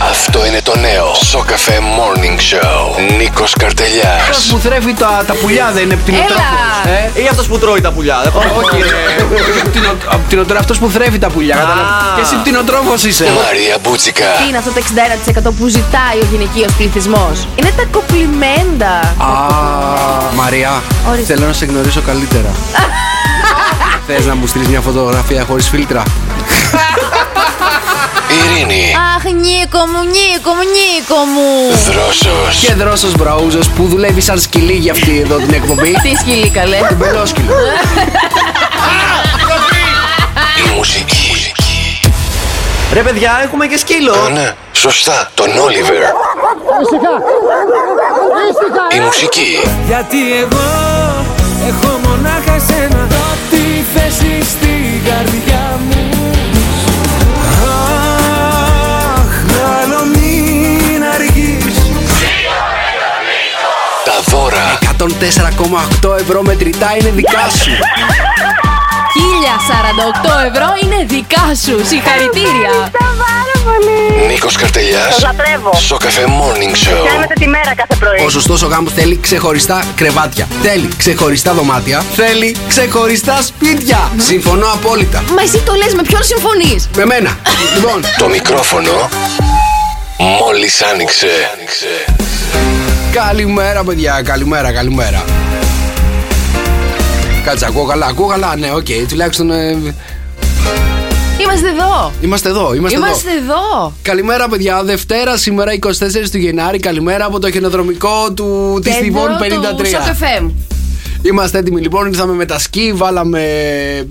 Αυτό 0.00 0.46
είναι 0.46 0.60
το 0.62 0.74
νέο 0.78 1.14
Σοκαφέ 1.24 1.78
Morning 1.96 2.38
Show. 2.50 3.16
Νίκος 3.18 3.52
Καρτελιάς. 3.58 4.20
Αυτό 4.30 4.54
που 4.54 4.58
θρέφει 4.60 4.92
τα, 4.94 5.24
τα 5.26 5.34
πουλιά 5.34 5.70
δεν 5.74 5.82
είναι 5.82 5.94
πτηνοτρόφος. 5.96 6.42
Ε; 7.16 7.20
Ή 7.22 7.26
αυτός 7.30 7.46
που 7.46 7.58
τρώει 7.58 7.80
τα 7.80 7.92
πουλιά. 7.92 8.20
Δεν 8.22 8.32
πάω- 8.32 8.42
Όχι, 8.62 8.82
ρε. 8.82 9.24
Πτηνοτρόφος, 10.26 10.60
αυτός 10.60 10.78
που 10.78 10.90
θρέφει 10.90 11.18
τα 11.18 11.28
πουλιά. 11.28 11.54
κατάλαβες. 11.56 11.92
Και 12.14 12.20
εσύ 12.20 12.34
πτηνοτρόφος 12.34 13.04
είσαι. 13.04 13.24
Μαρία 13.44 13.76
Μπούτσικα. 13.82 14.24
Τι 14.42 14.48
είναι 14.48 14.58
αυτό 14.58 14.70
το 14.70 14.78
61% 14.78 15.52
που 15.58 15.68
ζητάει 15.68 16.18
ο 16.22 16.26
γυναικείος 16.30 16.72
πληθυσμός; 16.72 17.46
Είναι 17.56 17.72
τα 17.76 17.84
κοπλιμέντα. 17.90 18.94
Α, 19.18 19.30
Μαρία, 20.34 20.82
Ορίστε. 21.10 21.34
θέλω 21.34 21.46
να 21.46 21.52
σε 21.52 21.64
γνωρίσω 21.64 22.00
καλύτερα. 22.00 22.50
Θες 24.06 24.26
να 24.26 24.34
μου 24.34 24.46
στείλεις 24.46 24.68
μια 24.68 24.80
φωτογραφία 24.80 25.44
χωρίς 25.48 25.68
φίλτρα; 25.68 26.02
Ειρήνη. 28.36 28.94
Αχ, 29.16 29.24
Νίκο 29.24 29.80
μου, 29.90 30.00
Νίκο 30.14 30.50
μου, 30.56 30.64
Νίκο 30.76 31.18
μου. 31.32 31.48
Δρόσος. 31.90 32.64
Και 32.66 32.74
δρόσος 32.74 33.12
μπραούζος 33.12 33.68
που 33.68 33.86
δουλεύει 33.86 34.20
σαν 34.20 34.40
σκυλί 34.40 34.72
για 34.72 34.92
αυτή 34.92 35.20
εδώ 35.20 35.36
την 35.36 35.54
εκπομπή. 35.54 35.92
Τι 36.02 36.16
σκυλί 36.16 36.48
καλέ. 36.48 36.78
Μπελόσκυλο. 36.96 37.54
Η 40.66 40.76
μουσική. 40.76 41.52
Ρε 42.92 43.02
παιδιά, 43.02 43.40
έχουμε 43.42 43.66
και 43.66 43.78
σκύλο. 43.78 44.12
Α, 44.12 44.28
ναι, 44.28 44.54
σωστά. 44.72 45.30
Τον 45.34 45.58
Όλιβερ. 45.58 46.02
Η 48.96 49.00
μουσική. 49.00 49.58
Γιατί 49.86 50.18
εγώ 50.32 50.66
έχω 51.68 52.00
μονάχα 52.04 52.54
εσένα 52.54 53.06
Τη 53.50 53.98
θέση 53.98 54.42
στην 54.42 55.04
καρδιά 55.04 55.78
μου 55.88 56.17
δώρα. 64.26 64.78
104,8 66.02 66.16
ευρώ 66.20 66.42
μετρητά 66.42 66.96
είναι 67.00 67.10
δικά 67.10 67.48
σου. 67.62 67.70
1048 69.14 70.50
ευρώ 70.52 70.66
είναι 70.82 71.04
δικά 71.08 71.54
σου. 71.64 71.86
Συγχαρητήρια. 71.86 72.90
Νίκος 74.28 74.56
Καρτελιάς. 74.56 75.20
λατρεύω. 75.22 75.74
Σοκαφέ 75.74 76.24
Morning 76.26 76.72
Show. 76.88 77.06
Κάνετε 77.12 77.34
τη 77.34 77.48
μέρα 77.48 77.74
κάθε 77.74 77.94
πρωί. 77.98 78.24
Ο 78.26 78.28
σωστός 78.28 78.62
ο 78.62 78.66
γάμος 78.66 78.92
θέλει 78.92 79.18
ξεχωριστά 79.22 79.84
κρεβάτια. 79.94 80.48
Θέλει 80.62 80.88
ξεχωριστά 80.98 81.52
δωμάτια. 81.52 82.02
Θέλει 82.16 82.56
ξεχωριστά 82.68 83.42
σπίτια. 83.42 84.10
Συμφωνώ 84.16 84.66
απόλυτα. 84.72 85.22
Μα 85.36 85.42
εσύ 85.42 85.58
το 85.58 85.74
λες 85.74 85.94
με 85.94 86.02
ποιον 86.02 86.22
συμφωνείς; 86.22 86.88
Με 86.96 87.04
μένα. 87.04 87.38
λοιπόν, 87.74 88.04
Το 88.18 88.28
μικρόφωνο 88.28 89.08
μόλις 90.18 90.82
άνοιξε. 90.82 91.28
Καλημέρα, 93.12 93.84
παιδιά. 93.84 94.20
Καλημέρα, 94.24 94.72
καλημέρα. 94.72 95.24
Κάτσε, 97.44 97.66
ακούω 97.66 97.84
καλά, 97.84 98.06
ακούω 98.06 98.26
καλά. 98.26 98.56
Ναι, 98.56 98.70
οκ, 98.74 98.86
τουλάχιστον. 99.08 99.50
ε, 99.50 99.76
Είμαστε 101.42 101.68
εδώ. 101.68 102.12
είμαστε 102.20 102.48
εδώ, 102.48 102.74
είμαστε, 102.74 102.98
Είμαστε 102.98 103.30
εδώ. 103.30 103.42
εδώ. 103.42 103.92
Καλημέρα, 104.02 104.48
παιδιά. 104.48 104.82
Δευτέρα, 104.84 105.36
σήμερα 105.36 105.72
24 105.72 106.30
του 106.30 106.38
Γενάρη. 106.38 106.78
Καλημέρα 106.78 107.24
από 107.24 107.38
το 107.38 107.50
χιονοδρομικό 107.50 108.32
του 108.32 108.80
της 108.82 108.96
Θηβών 108.96 109.28
53. 109.38 109.86
Sok 109.86 110.02
FM. 110.02 110.50
Είμαστε 111.22 111.58
έτοιμοι 111.58 111.80
λοιπόν, 111.80 112.06
ήρθαμε 112.06 112.32
με 112.32 112.44
τα 112.44 112.58
σκι, 112.58 112.92
βάλαμε 112.94 113.42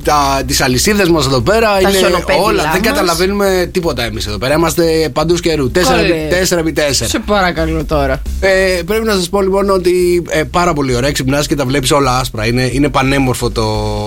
τα, 0.03 0.41
τις 0.47 0.61
αλυσίδες 0.61 1.09
μας 1.09 1.25
εδώ 1.25 1.41
πέρα. 1.41 1.77
Τα 1.81 1.89
χιονοπέδιλά 1.89 2.43
όλα, 2.45 2.61
δεν 2.61 2.71
μας. 2.71 2.79
καταλαβαίνουμε 2.81 3.69
τίποτα 3.71 4.03
εμείς 4.03 4.27
εδώ 4.27 4.37
πέρα. 4.37 4.53
Είμαστε 4.53 5.09
παντού 5.13 5.33
καιρού. 5.35 5.71
4x4. 5.73 6.79
Σε 6.89 7.19
παρακαλώ 7.25 7.83
τώρα. 7.85 8.21
Ε, 8.39 8.81
πρέπει 8.85 9.05
να 9.05 9.13
σας 9.13 9.29
πω 9.29 9.41
λοιπόν 9.41 9.69
ότι 9.69 10.23
ε, 10.29 10.43
πάρα 10.43 10.73
πολύ 10.73 10.95
ωραία 10.95 11.11
ξυπνάς 11.11 11.47
και 11.47 11.55
τα 11.55 11.65
βλέπεις 11.65 11.91
όλα 11.91 12.17
άσπρα. 12.17 12.45
Είναι, 12.45 12.69
είναι 12.71 12.89
πανέμορφο 12.89 13.49
το, 13.49 13.65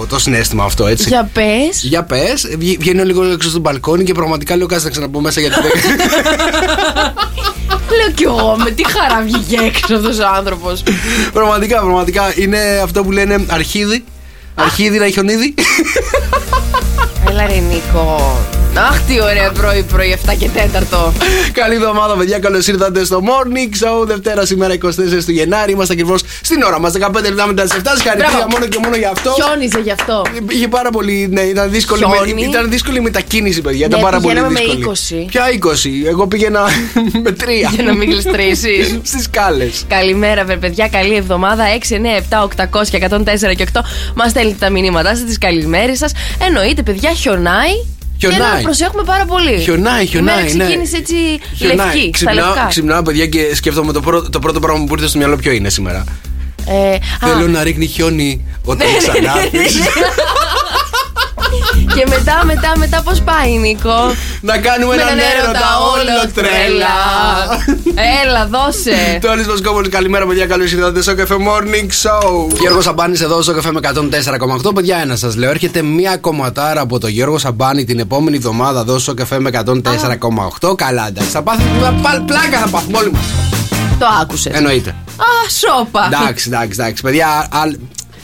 το 0.08 0.18
συνέστημα 0.18 0.64
αυτό 0.64 0.86
έτσι. 0.86 1.08
Για 1.08 1.30
πες. 1.32 1.82
Για 1.82 2.02
πες, 2.02 2.48
βγ- 2.58 2.78
βγαίνω 2.78 3.02
λίγο 3.04 3.24
έξω 3.24 3.48
στο 3.48 3.58
μπαλκόνι 3.58 4.04
και 4.04 4.12
πραγματικά 4.14 4.56
λέω 4.56 4.66
κάτσε 4.66 4.84
να 4.84 4.90
ξαναμπω 4.90 5.20
μέσα 5.20 5.40
γιατί 5.40 5.56
δεν... 5.62 5.70
Λέω 7.96 8.10
κι 8.14 8.22
εγώ 8.24 8.56
με 8.56 8.70
τι 8.70 8.82
χαρά 8.92 9.22
βγήκε 9.22 9.56
έξω 9.64 9.94
αυτός 9.94 10.18
ο 10.18 10.28
άνθρωπος. 10.34 10.82
πραγματικά, 11.32 11.80
πραγματικά 11.80 12.32
είναι 12.36 12.80
αυτό 12.82 13.02
που 13.02 13.10
λένε 13.10 13.44
αρχίδι. 13.48 14.04
Αρχίδι 14.54 14.98
να 14.98 15.08
χιονίδι. 15.08 15.54
Έλα 17.28 17.46
ρε 17.46 17.58
Νίκο. 17.58 18.59
Αχ 18.74 19.00
τι 19.06 19.20
ωραία 19.22 19.50
πρωί 19.50 19.82
πρωί 19.82 20.18
7 20.26 20.32
και 20.38 20.48
4. 20.54 21.12
Καλή 21.52 21.74
εβδομάδα, 21.74 22.16
παιδιά. 22.16 22.38
Καλώς 22.38 22.66
ήρθατε 22.66 23.04
στο 23.04 23.22
Morning 23.24 23.84
Show. 24.02 24.06
Δευτέρα 24.06 24.44
σήμερα 24.46 24.74
24 24.74 24.78
του 25.24 25.32
Γενάρη. 25.32 25.72
Είμαστε 25.72 25.92
ακριβώς 25.92 26.20
στην 26.42 26.62
ώρα 26.62 26.80
μας. 26.80 26.92
15 27.00 27.12
λεπτά 27.22 27.46
μετά 27.46 27.62
τις 27.62 27.72
7. 27.72 27.80
Συγχαρητήρια 27.94 28.30
Μπράβο. 28.36 28.46
μόνο 28.50 28.66
και 28.66 28.78
μόνο 28.82 28.96
για 28.96 29.10
αυτό. 29.10 29.30
Χιόνιζε 29.34 29.78
γι' 29.80 29.90
αυτό. 29.90 30.22
Είχε 30.48 30.68
πάρα 30.68 30.90
πολύ. 30.90 31.28
Ναι, 31.32 31.40
ήταν 31.40 31.70
δύσκολη, 31.70 32.06
με, 32.06 32.16
Χιόνι. 32.24 32.42
ήταν 32.42 32.70
δύσκολη 32.70 32.96
η 32.98 33.00
μετακίνηση, 33.00 33.60
παιδιά. 33.60 33.86
ήταν 33.86 33.98
Ναι, 33.98 34.04
πάρα 34.04 34.20
πολύ 34.20 34.34
πηγαίναμε 34.34 34.60
με 34.66 34.74
δύσκολη. 34.74 35.24
20. 35.26 35.30
Ποια 35.30 35.44
20. 36.04 36.06
Εγώ 36.08 36.26
πήγαινα 36.26 36.60
με 37.24 37.30
3. 37.40 37.44
Για 37.74 37.82
να 37.84 37.94
μην 37.94 38.10
γλιστρήσεις. 38.10 38.98
Στις 39.10 39.30
κάλε. 39.30 39.68
Καλημέρα, 39.88 40.44
βε 40.44 40.56
παιδιά. 40.56 40.88
Καλή 40.88 41.14
εβδομάδα. 41.16 41.64
6, 41.88 41.94
9, 41.94 42.38
7, 42.40 42.80
800 42.80 42.86
και 42.90 43.06
104 43.10 43.54
και 43.56 43.66
8. 43.72 43.80
Μας 44.14 44.30
στέλνετε 44.30 44.56
τα 44.60 44.70
μηνύματά 44.70 45.08
σας, 45.16 45.24
τις 45.24 45.38
καλημέρες 45.38 45.98
σας. 45.98 46.12
Εννοείται, 46.46 46.82
παιδιά, 46.82 47.10
χιονάει. 47.12 47.98
Και 48.20 48.26
Χιονάει. 48.28 48.54
να 48.56 48.60
προσέχουμε 48.62 49.02
πάρα 49.02 49.24
πολύ. 49.24 49.58
Χιονάει, 49.60 50.02
Η 50.02 50.06
χιονάει. 50.06 50.36
μέρα 50.42 50.54
ναι. 50.54 50.64
ξεκίνησε 50.64 50.96
έτσι 50.96 51.14
Χιονάει. 51.56 51.76
λευκή, 51.86 52.00
στα 52.00 52.10
Ξυπνάω, 52.12 52.46
λευκά. 52.46 52.66
ξυπνάω, 52.68 53.02
παιδιά, 53.02 53.26
και 53.26 53.54
σκέφτομαι 53.54 53.92
το 53.92 54.00
πρώτο, 54.00 54.30
το 54.30 54.38
πρώτο 54.38 54.60
πράγμα 54.60 54.84
που 54.84 54.94
ήρθε 54.94 55.06
στο 55.08 55.18
μυαλό 55.18 55.36
ποιο 55.36 55.52
είναι 55.52 55.68
σήμερα. 55.70 56.04
Ε, 56.66 56.94
α, 56.94 56.98
Θέλω 57.28 57.46
να 57.48 57.62
ρίχνει 57.62 57.86
χιόνι 57.86 58.44
όταν 58.64 58.86
Ναι, 58.86 58.92
ναι, 58.92 58.98
ξανάρθεις. 58.98 59.76
και 61.94 62.04
μετά, 62.08 62.42
μετά, 62.44 62.72
μετά 62.76 63.02
πώς 63.02 63.20
πάει, 63.20 63.50
Νίκο; 63.58 64.14
Να 64.40 64.58
κάνουμε 64.58 64.94
Με 64.96 65.02
έναν 65.02 65.18
έρωτα 65.18 65.68
όλο 65.92 66.30
τρέλα. 66.34 66.86
Έλα, 68.24 68.46
δώσε. 68.46 69.18
Τόνι 69.20 69.42
Βοσκόπουλος, 69.42 69.88
καλημέρα 69.88 70.26
παιδιά. 70.26 70.46
Καλώς 70.46 70.72
ήρθατε 70.72 71.02
στο 71.02 71.14
Sok 71.14 71.26
FM 71.26 71.34
Morning 71.38 71.86
Show. 71.86 72.54
Γιώργος 72.60 72.84
Σαμπάνης 72.84 73.20
εδώ 73.20 73.42
στο 73.42 73.52
Sok 73.54 73.72
FM 73.72 73.80
104,8. 74.64 74.74
Παιδιά, 74.74 74.96
ένα 74.96 75.16
σας 75.16 75.36
λέω. 75.36 75.50
Έρχεται 75.50 75.82
μία 75.82 76.16
κομματάρα 76.16 76.80
από 76.80 76.98
το 76.98 77.06
Γιώργο 77.08 77.38
Σαμπάνη 77.38 77.84
την 77.84 77.98
επόμενη 77.98 78.36
εβδομάδα 78.36 78.80
εδώ 78.80 78.98
στο 78.98 79.14
Sok 79.14 79.38
FM 79.40 79.50
104,8. 80.60 80.74
Καλά, 80.76 81.06
εντάξει. 81.06 81.30
Θα 81.30 81.42
πάθει 81.42 81.62
πα- 82.02 82.22
πλάκα, 82.26 82.58
θα 82.58 82.68
πάθουμε 82.68 82.98
όλοι 82.98 83.12
μας. 83.12 83.22
Το 83.98 84.06
άκουσες. 84.20 84.54
Εννοείται. 84.54 84.90
Α, 85.16 85.48
σόπα. 85.50 86.08
Εντάξει, 86.12 86.48
εντάξει, 86.48 86.78
εντάξει. 86.80 87.02
Παιδιά, 87.02 87.26
α- 87.50 87.72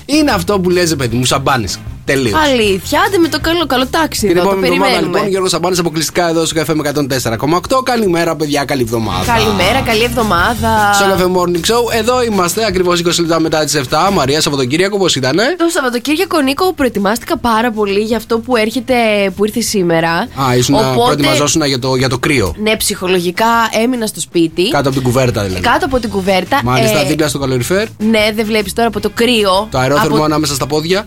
είναι 0.07 0.31
αυτό 0.31 0.61
που 0.61 0.71
λες, 0.71 0.97
παιδί 0.97 1.17
μου, 1.17 1.25
Σαμπάνης. 1.25 1.79
Τελείως. 2.07 2.41
Αλήθεια, 2.45 3.01
άντε 3.07 3.19
με 3.19 3.29
το 3.29 3.39
καλό, 3.41 3.67
καλό 3.67 3.87
τάξη 3.87 4.21
Την 4.27 4.31
εδώ, 4.37 4.41
το 4.43 4.49
επόμενη 4.49 4.67
εβδομάδα 4.67 4.91
περιμένουμε. 4.93 5.17
λοιπόν, 5.19 5.31
Γιώργο 5.31 5.49
Σαμπάνη 5.49 5.79
αποκλειστικά 5.79 6.29
εδώ 6.29 6.45
στο 6.45 6.55
Sok 6.55 6.75
FM 6.75 6.83
104,8. 6.83 7.83
Καλημέρα, 7.85 8.37
παιδιά, 8.37 8.65
καλή 8.65 8.83
εβδομάδα. 8.83 9.33
Καλημέρα, 9.33 9.81
καλή 9.81 10.03
εβδομάδα. 10.03 10.93
Στο 10.95 11.05
Sok 11.05 11.17
FM 11.17 11.25
Morning 11.37 11.65
Show. 11.71 11.99
Εδώ 11.99 12.23
είμαστε 12.23 12.65
ακριβώς 12.67 13.01
20 13.01 13.05
λεπτά 13.21 13.41
μετά 13.41 13.65
τις 13.65 13.75
7. 13.75 14.11
Μαρία 14.13 14.41
Σαββατοκύριακο, 14.41 14.99
πώς 14.99 15.17
ήταν. 15.17 15.37
Το 15.57 15.67
Σαββατοκύριακο, 15.69 16.41
Νίκο, 16.41 16.73
προετοιμάστηκα 16.73 17.37
πάρα 17.39 17.71
πολύ 17.71 18.01
για 18.01 18.17
αυτό 18.17 18.39
που 18.39 18.57
έρχεται, 18.57 18.95
που 19.37 19.45
ήρθε 19.45 19.61
σήμερα. 19.61 20.11
Α, 20.49 20.57
ήσουν 20.57 20.75
να 20.75 20.93
προετοιμαζόσουν 20.93 21.63
για 21.65 21.79
το, 21.79 21.95
για 21.97 22.09
το 22.09 22.19
κρύο. 22.19 22.55
Ναι, 22.63 22.77
ψυχολογικά 22.77 23.47
έμεινα 23.83 24.07
στο 24.07 24.21
σπίτι. 24.21 24.69
Κάτω 24.69 24.89
από 24.89 24.97
την 24.99 25.03
κουβέρτα 25.07 25.43
δηλαδή. 25.43 25.63
Κάτω 25.63 25.87
από 25.87 25.99
την 26.01 26.11
κουβέρτα. 26.11 26.61
Μάλιστα, 26.65 27.01
Ε, 27.01 27.05
δίπλα 27.05 27.29
στο 27.29 27.39
καλοριφέρ. 27.39 27.87
Ναι, 27.99 28.31
δεν 28.35 28.47
βλέπεις 28.47 28.73
τώρα 28.73 28.89
από 28.89 29.01
το 29.01 29.11
κρύο. 29.15 29.69
Το 29.71 29.79
αερόθερμο 29.79 30.15
από... 30.15 30.25
ανάμεσα 30.25 30.55
στα 30.55 30.67
πόδια. 30.67 31.07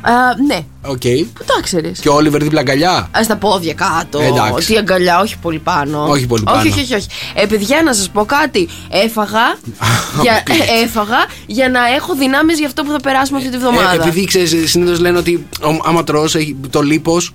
Α, 0.00 0.10
ναι, 0.46 0.58
Οκ. 0.86 1.00
πού 1.34 1.44
το 1.46 1.60
ξέρεις. 1.62 2.00
Και 2.00 2.08
ο 2.08 2.14
Όλιβερ 2.14 2.42
δίπλα 2.42 2.60
αγκαλιά; 2.60 3.08
Α, 3.18 3.22
στα 3.22 3.36
πόδια 3.36 3.74
κάτω. 3.74 4.20
Εντάξει. 4.20 4.66
Τι 4.66 4.76
αγκαλιά, 4.78 5.20
όχι 5.20 5.38
πολύ 5.38 5.58
πάνω. 5.58 6.06
Όχι 6.08 6.26
πολύ 6.26 6.42
πάνω. 6.42 6.58
Όχι, 6.58 6.68
όχι, 6.68 6.80
όχι. 6.80 6.94
όχι. 6.94 7.06
Ε, 7.34 7.46
παιδιά, 7.46 7.82
να 7.82 7.92
σας 7.94 8.08
πω 8.10 8.24
κάτι. 8.24 8.68
Έφαγα, 8.90 9.58
για, 10.22 10.42
Οκ. 10.48 10.54
έφαγα 10.84 11.16
για 11.46 11.68
να 11.68 11.80
έχω 11.96 12.14
δυνάμεις 12.14 12.58
για 12.58 12.66
αυτό 12.66 12.82
που 12.82 12.90
θα 12.90 13.00
περάσουμε 13.00 13.38
αυτή 13.38 13.50
τη 13.50 13.58
βδομάδα. 13.58 13.92
Ε, 13.92 13.96
επειδή 13.96 14.24
ξέρεις, 14.24 14.70
συνήθως 14.70 14.98
λένε 15.00 15.18
ότι 15.18 15.46
ο- 15.62 15.82
άμα 15.88 16.04
τρως, 16.04 16.34
έχει 16.34 16.56
το 16.70 16.80
λίπος 16.82 17.34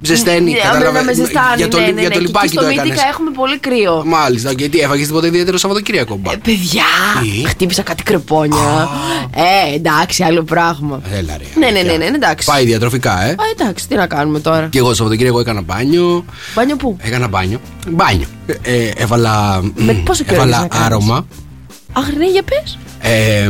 ζεσταίνει. 0.00 0.50
Ναι, 0.52 0.58
κατάλαβε. 0.58 0.98
να 0.98 1.04
με 1.04 1.12
ζεστάνει. 1.12 1.56
Για 1.56 1.68
το, 1.68 1.78
ναι, 1.78 1.84
λι- 1.86 1.94
ναι, 1.94 2.00
για 2.00 2.08
ναι. 2.08 2.14
το 2.14 2.20
Και 2.20 2.26
λιπάκι 2.26 2.46
εκεί 2.46 2.54
το 2.56 2.60
στο 2.62 2.70
έκανες. 2.70 2.90
Μύτικα 2.90 3.08
έχουμε 3.08 3.30
πολύ 3.30 3.58
κρύο. 3.58 4.02
Μάλιστα, 4.06 4.52
γιατί 4.52 4.78
έφαγες 4.78 5.06
τίποτα 5.06 5.26
ιδιαίτερο 5.26 5.56
Σαββατοκύριακο. 5.58 6.16
μπα. 6.16 6.32
Ε, 6.32 6.36
παιδιά, 6.36 6.84
Τι; 7.22 7.48
χτύπησα 7.48 7.82
κάτι 7.82 8.02
κρεπόνια. 8.02 8.88
Ε, 9.70 9.74
εντάξει, 9.74 10.22
άλλο 10.22 10.42
πράγμα. 10.42 11.00
Έλα 11.12 11.36
ρε. 11.38 11.44
Ναι, 11.58 11.70
ναι, 11.70 11.78
αλήθεια. 11.78 11.98
ναι, 11.98 12.08
ναι, 12.08 12.16
εντάξει. 12.16 12.46
Πάει 12.50 12.64
διατροφικά, 12.64 13.24
ε. 13.24 13.30
Α, 13.30 13.36
εντάξει, 13.58 13.88
τι 13.88 13.94
να 13.94 14.06
κάνουμε 14.06 14.40
τώρα. 14.40 14.66
Και 14.70 14.78
εγώ 14.78 14.88
το 14.88 14.94
Σαββατοκύριακο 14.94 15.40
έκανα 15.40 15.60
μπάνιο. 15.62 16.24
Μπάνιο 16.54 16.76
πού; 16.76 16.96
Έκανα 17.00 17.28
μπάνιο. 17.28 17.60
Μπάνιο. 17.90 18.26
Ε, 18.46 18.52
ε, 18.62 18.90
έβαλα. 18.96 19.60
Με 19.74 19.92
πόσο 19.92 20.24
καιρό 20.24 20.34
έβαλα 20.36 20.56
έχεις 20.56 20.68
να 20.68 20.76
κάνεις; 20.78 20.86
άρωμα. 20.86 21.26
Αχ, 21.92 22.06
ναι, 22.16 22.26
για 22.30 22.42
πες. 22.42 22.78
Ε, 23.00 23.48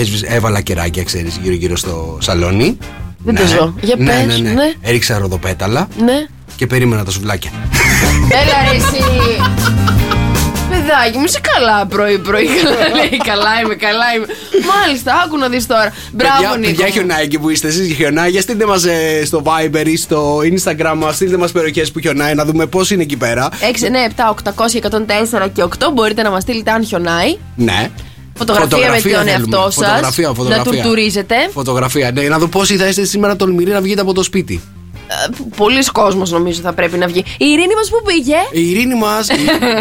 έσβησα- 0.00 0.32
έβαλα 0.32 0.60
κεράκια, 0.60 1.02
ξέρεις, 1.02 1.38
γύρω-γύρω 1.42 1.76
στο 1.76 2.18
σαλόνι. 2.20 2.76
Δεν 3.24 3.34
το 3.36 3.46
ζω. 3.46 3.74
Για 3.80 3.94
ναι, 3.98 4.04
πες, 4.12 4.26
ναι, 4.26 4.48
ναι. 4.48 4.50
ναι. 4.54 4.72
Έριξα 4.82 5.18
ροδοπέταλα 5.18 5.88
Ναι. 6.04 6.26
και 6.56 6.66
περίμενα 6.66 7.04
τα 7.04 7.10
σουβλάκια. 7.10 7.50
Έλα 8.28 8.70
ρε 8.70 8.76
εσύ. 8.76 9.02
Παιδάκι 10.70 11.18
μου, 11.18 11.24
είσαι 11.24 11.40
καλά 11.56 11.86
πρωί-πρωί. 11.86 12.46
Καλά 12.46 12.88
λέει, 12.96 13.16
καλά 13.24 13.50
είμαι, 13.64 13.74
καλά 13.74 14.04
είμαι. 14.16 14.26
Μάλιστα, 14.74 15.12
άκου 15.26 15.36
να 15.38 15.48
δεις 15.48 15.66
τώρα. 15.66 15.92
Μπράβο, 16.12 16.34
Παιδιά, 16.40 16.56
Νίκο. 16.58 16.70
παιδιά 16.70 16.86
χιονάει 16.88 17.22
εκεί 17.24 17.38
που 17.38 17.48
είστε 17.50 17.68
εσείς 17.68 17.94
χιονάει. 17.96 18.30
Για 18.30 18.40
στείλτε 18.40 18.66
μας 18.66 18.84
στο 19.24 19.42
Viber 19.46 19.86
ή 19.86 19.96
στο 19.96 20.38
Instagram 20.38 20.94
μας, 20.96 21.14
στείλτε 21.14 21.36
μας 21.36 21.52
περιοχές 21.52 21.92
που 21.92 22.00
χιονάει 22.00 22.34
να 22.34 22.44
δούμε 22.44 22.66
πώς 22.66 22.90
είναι 22.90 23.02
εκεί 23.02 23.16
πέρα. 23.16 23.48
6, 23.60 23.86
9, 23.86 23.96
7, 24.06 24.28
800, 24.28 24.78
104 24.78 25.48
και 25.52 25.62
8 25.62 25.90
μπορείτε 25.92 26.22
να 26.22 26.30
μας 26.30 26.42
στείλετε 26.42 26.70
αν 26.70 26.84
χιονάει. 26.84 27.36
Ναι. 27.56 27.90
Φωτογραφία, 28.38 28.78
με 28.78 29.00
τον 29.00 29.00
θέλουμε. 29.00 29.30
εαυτό 29.30 29.70
σας. 29.70 29.74
Φωτογραφία, 29.74 30.28
Να 30.28 30.34
φωτογραφία. 30.34 30.72
τουρτουρίζετε. 30.72 31.34
Φωτογραφία. 31.52 32.10
Ναι, 32.12 32.22
να 32.22 32.38
δω 32.38 32.46
πόσοι 32.46 32.76
θα 32.76 32.86
είστε 32.86 33.04
σήμερα 33.04 33.36
τολμηροί 33.36 33.70
να 33.70 33.80
βγείτε 33.80 34.00
από 34.00 34.12
το 34.12 34.22
σπίτι. 34.22 34.60
Ε, 35.08 35.44
Πολλοί 35.56 35.84
κόσμος 35.84 36.30
νομίζω 36.30 36.60
θα 36.60 36.72
πρέπει 36.72 36.98
να 36.98 37.06
βγει. 37.06 37.18
Η 37.38 37.44
Ειρήνη 37.46 37.74
μας 37.74 37.88
που 37.90 38.02
πήγε. 38.06 38.34
Η 38.52 38.70
ειρήνη 38.70 38.94
μας. 38.94 39.28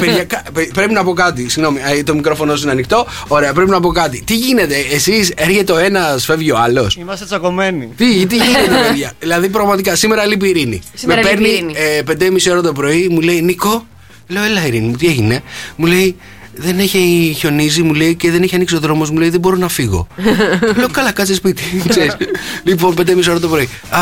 πρέπει 0.73 0.93
να 0.93 1.03
πω 1.03 1.13
κάτι. 1.13 1.49
Συγγνώμη, 1.49 1.79
ε, 1.97 2.03
το 2.03 2.13
μικρόφωνο 2.15 2.55
σου 2.55 2.63
είναι 2.63 2.71
ανοιχτό. 2.71 3.05
Ωραία, 3.27 3.53
πρέπει 3.53 3.69
να 3.69 3.79
πω 3.79 3.89
κάτι. 3.89 4.23
Τι 4.25 4.35
γίνεται, 4.35 4.75
εσείς 4.91 5.31
έρχεται 5.35 5.71
ο 5.71 5.77
ένας, 5.77 6.25
φεύγει 6.25 6.51
ο 6.51 6.57
άλλος; 6.57 6.95
Είμαστε 6.95 7.25
τσακωμένοι. 7.25 7.89
Τι, 7.97 8.25
τι 8.25 8.35
γίνεται, 8.35 8.87
παιδιά; 8.87 9.11
δηλαδή, 9.19 9.49
πραγματικά, 9.49 9.95
σήμερα 9.95 10.25
λείπει 10.25 10.45
η 10.45 10.49
Ειρήνη. 10.49 10.81
Σήμερα 10.93 11.21
Με 11.23 11.29
λείπει 11.29 11.43
η 11.43 11.45
παίρνει 11.45 11.73
Ειρήνη. 12.13 12.33
ε, 12.37 12.47
5,5 12.47 12.51
ώρα 12.51 12.61
το 12.61 12.71
πρωί, 12.71 13.07
μου 13.11 13.19
λέει 13.21 13.41
Νίκο. 13.41 13.85
Λέω, 14.27 14.43
έλα 14.43 14.65
Ειρήνη 14.67 14.87
μου, 14.87 14.95
τι 14.95 15.07
έγινε; 15.07 15.41
Μου 15.75 15.85
λέει, 15.85 16.15
δεν 16.55 16.79
έχει 16.79 17.35
χιονίζει, 17.37 17.81
μου 17.81 17.93
λέει 17.93 18.15
και 18.15 18.31
δεν 18.31 18.43
έχει 18.43 18.55
ανοίξει 18.55 18.75
ο 18.75 18.79
δρόμος, 18.79 19.09
μου 19.09 19.17
λέει 19.17 19.29
δεν 19.29 19.39
μπορώ 19.39 19.55
να 19.55 19.67
φύγω. 19.67 20.07
Λέω 20.77 20.87
καλά, 20.91 21.11
κάτσε 21.11 21.33
σπίτι. 21.33 21.63
ξέρεις. 21.89 22.15
λοιπόν, 22.63 22.93
5,5 22.97 23.15
ώρα 23.29 23.39
το 23.39 23.47
πρωί. 23.47 23.69
Α, 23.89 23.99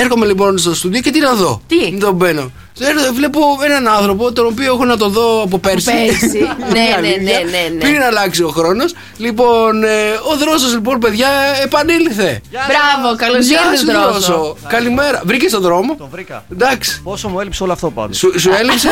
έρχομαι 0.00 0.26
λοιπόν 0.26 0.58
στο 0.58 0.74
στούντιο 0.74 1.00
και 1.00 1.10
τι 1.10 1.20
να 1.20 1.34
δω. 1.34 1.60
Τι; 1.66 1.78
Δεν 1.90 1.98
τον 1.98 2.14
μπαίνω. 2.14 2.50
Έρχομαι, 2.78 3.10
Βλέπω 3.10 3.40
έναν 3.64 3.88
άνθρωπο 3.88 4.32
τον 4.32 4.46
οποίο 4.46 4.72
έχω 4.74 4.84
να 4.84 4.96
το 4.96 5.08
δω 5.08 5.42
από 5.42 5.58
πέρσι. 5.58 5.90
πέρσι. 5.90 6.38
Ναι, 6.72 6.78
Είναι 6.78 6.88
ναι, 6.90 6.94
αλήθεια. 6.96 7.38
ναι, 7.38 7.50
ναι, 7.50 7.68
ναι. 7.74 7.78
Πριν 7.78 8.02
αλλάξει 8.02 8.42
ο 8.42 8.48
χρόνος. 8.48 8.94
Λοιπόν, 9.16 9.84
ε, 9.84 9.88
ο 10.32 10.36
δρόσος 10.38 10.72
λοιπόν, 10.74 10.98
παιδιά, 10.98 11.28
επανήλθε. 11.62 12.40
Μπράβο, 12.50 13.16
καλώς 13.16 13.46
Γεια 13.46 13.58
σου, 13.58 13.86
ήρθε, 13.86 13.92
Δρόσο. 13.92 14.10
Δρόσο. 14.20 14.56
Καλημέρα. 14.68 15.22
Βρήκες 15.24 15.50
τον 15.50 15.60
δρόμο; 15.62 15.94
Το 15.98 16.08
βρήκα. 16.12 16.44
Εντάξει. 16.52 17.00
Πόσο 17.02 17.28
μου 17.28 17.40
έλειψε 17.40 17.62
όλο 17.62 17.72
αυτό 17.72 17.90
πάντως. 17.90 18.16
Σου, 18.18 18.40
σου 18.40 18.50
έλειψε; 18.60 18.88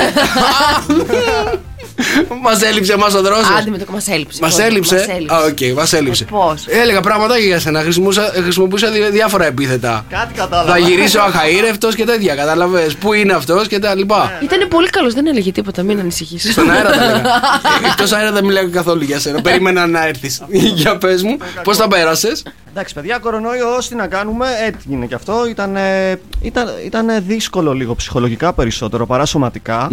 Μας 2.43 2.63
έλειψε 2.63 2.93
εμά 2.93 3.07
ο 3.07 3.23
δρόσο. 3.23 3.53
Άντε 3.59 3.71
με 3.71 3.79
το 3.79 3.85
μας 3.93 4.09
έλειψε. 4.09 4.39
Μας 4.43 4.55
Πώς, 4.57 4.65
έλειψε. 4.65 4.95
μας 4.95 5.07
έλειψε. 5.09 5.35
Α, 5.35 5.39
οκ, 5.45 5.77
μας 5.77 5.93
έλειψε. 5.93 6.25
Ε, 6.25 6.27
πώς; 6.31 6.65
Έλεγα 6.69 7.01
πράγματα 7.01 7.39
για 7.39 7.61
σένα. 7.61 7.81
Χρησιμούσα, 7.81 8.33
χρησιμοποιούσα 8.43 8.91
δι- 8.91 9.11
διάφορα 9.11 9.45
επίθετα. 9.47 10.05
Κάτι 10.11 10.35
κατάλαβα. 10.35 10.71
Θα 10.73 10.79
γυρίσω 10.79 11.21
αχαΐρευτο 11.21 11.89
και 11.89 12.05
τέτοια. 12.05 12.35
Κατάλαβες. 12.35 12.95
Πού 12.97 13.13
είναι 13.13 13.33
αυτός 13.33 13.67
και 13.69 13.79
τα 13.79 13.95
λοιπά. 13.95 14.33
Ήταν 14.43 14.69
πολύ 14.69 14.89
καλός, 14.91 15.15
δεν 15.15 15.27
έλεγε 15.27 15.53
τίποτα, 15.53 15.83
μην 15.83 15.99
ανησυχείς. 15.99 16.53
Στον 16.53 16.71
αέρα 16.71 16.91
τα 16.91 17.05
έλεγα. 17.05 17.23
Εκτός 17.91 18.13
αέρα 18.13 18.33
δεν 18.33 18.45
μιλάω 18.45 18.71
καθόλου 18.71 19.03
για 19.03 19.19
σένα. 19.21 19.41
Περίμενα 19.43 19.87
να 19.87 20.07
έρθεις. 20.07 20.43
Για 20.75 20.97
πες 20.99 21.23
μου, 21.23 21.37
πώς 21.63 21.77
τα 21.77 21.89
πέρασες; 21.89 22.43
Εντάξει, 22.71 22.95
παιδιά, 22.95 23.19
κορονοϊός, 23.19 23.89
τι 23.89 23.95
να 23.95 24.07
κάνουμε, 24.07 24.47
έγινε 24.67 25.07
και 25.07 25.15
αυτό. 25.15 25.47
Ήταν, 25.49 25.77
ήταν, 26.43 26.69
ήταν 26.85 27.23
δύσκολο 27.27 27.73
λίγο 27.73 27.95
ψυχολογικά 27.95 28.53
περισσότερο 28.53 29.07
παρά 29.07 29.25
σωματικά. 29.25 29.89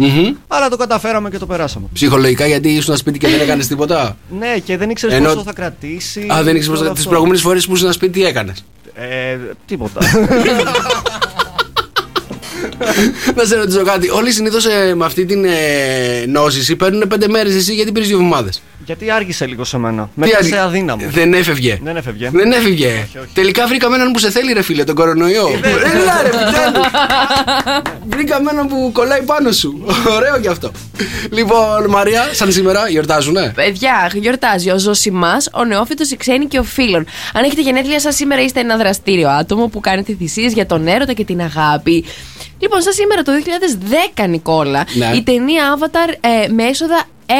Αλλά 0.48 0.68
το 0.68 0.76
καταφέραμε 0.76 1.30
και 1.30 1.38
το 1.38 1.46
περάσαμε. 1.46 1.79
Ψυχολογικά 1.92 2.46
γιατί 2.46 2.68
ήσουν 2.68 2.96
σπίτι 2.96 3.18
και 3.18 3.28
δεν 3.28 3.40
έκανες 3.40 3.66
τίποτα; 3.66 4.16
Ναι, 4.38 4.58
και 4.64 4.76
δεν 4.76 4.90
ήξερες 4.90 5.14
Ενώ- 5.16 5.28
πόσο 5.28 5.42
θα 5.42 5.52
κρατήσει. 5.52 6.26
Α, 6.32 6.42
δεν 6.42 6.52
και 6.52 6.58
ήξερε 6.58 6.76
όλο 6.76 6.86
τι 6.86 6.90
αυτό. 6.92 7.08
προηγούμενες 7.08 7.40
φορές 7.40 7.66
που 7.66 7.74
ήσουν 7.74 7.92
σπίτι 7.92 8.12
τι 8.12 8.24
έκανες; 8.24 8.64
Ε, 8.94 9.36
τίποτα. 9.66 10.00
Να 13.36 13.44
σε 13.44 13.56
ρωτήσω 13.56 13.82
κάτι. 13.82 14.10
Όλοι 14.10 14.32
συνήθως 14.32 14.66
με 14.94 15.04
αυτή 15.04 15.24
την 15.24 15.44
ε, 15.44 15.50
νόσηση 16.28 16.76
παίρνουν 16.76 17.08
πέντε 17.08 17.28
μέρες 17.28 17.54
εσύ 17.54 17.74
γιατί 17.74 17.92
πήρες 17.92 18.08
δύο 18.08 18.16
εβδομάδες. 18.16 18.62
Γιατί 18.84 19.10
άργησε 19.10 19.46
λίγο 19.46 19.64
σε 19.64 19.78
μένα. 19.78 20.10
Με 20.14 20.26
έπιασε 20.26 20.58
αδύναμο. 20.58 21.04
Δεν 21.10 21.34
έφευγε. 21.34 21.78
Δεν 21.82 21.96
έφευγε. 21.96 22.30
Δεν 22.32 22.52
έφυγε. 22.52 23.06
όχι. 23.22 23.28
Τελικά 23.34 23.66
βρήκαμε 23.66 23.96
έναν 23.96 24.12
που 24.12 24.18
σε 24.18 24.30
θέλει, 24.30 24.52
ρε 24.52 24.62
φίλε, 24.62 24.84
τον 24.84 24.94
κορονοϊό. 24.94 25.48
Έλα, 25.62 26.22
ρε, 26.22 26.28
επιτέλου. 26.28 26.84
βρήκαμε 28.08 28.50
έναν 28.50 28.66
που 28.66 28.90
κολλάει 28.92 29.22
πάνω 29.22 29.52
σου. 29.52 29.86
Ωραίο 30.16 30.40
κι 30.40 30.48
αυτό. 30.48 30.70
Λοιπόν, 31.30 31.84
Μαρία, 31.88 32.28
σαν 32.32 32.52
σήμερα 32.52 32.88
γιορτάζουνε; 32.88 33.52
Παιδιά, 33.54 34.10
γιορτάζει 34.14 34.70
ο 34.70 34.78
Ζωσιμάς, 34.78 35.48
ο 35.52 35.64
νεόφυτος, 35.64 36.10
η 36.10 36.16
ξένη 36.16 36.46
και 36.46 36.58
ο 36.58 36.62
φίλων. 36.62 37.06
Αν 37.32 37.44
έχετε 37.44 37.60
γενέθλια 37.60 38.00
σας 38.00 38.14
σήμερα, 38.14 38.42
είστε 38.42 38.60
ένα 38.60 38.76
δραστήριο 38.76 39.28
άτομο 39.28 39.66
που 39.66 39.80
κάνετε 39.80 40.14
θυσίες 40.18 40.52
για 40.52 40.66
τον 40.66 40.86
έρωτα 40.86 41.12
και 41.12 41.24
την 41.24 41.40
αγάπη. 41.40 42.04
Λοιπόν, 42.60 42.80
σαν 42.82 42.92
σήμερα 42.92 43.22
το 43.22 43.32
2010, 44.22 44.26
Νικόλα, 44.28 44.86
Ναι. 44.94 45.10
η 45.14 45.22
ταινία 45.22 45.78
Avatar 45.78 46.14
ε, 46.20 46.48
με 46.48 46.64
έσοδα 46.64 47.02
1,859 47.30 47.32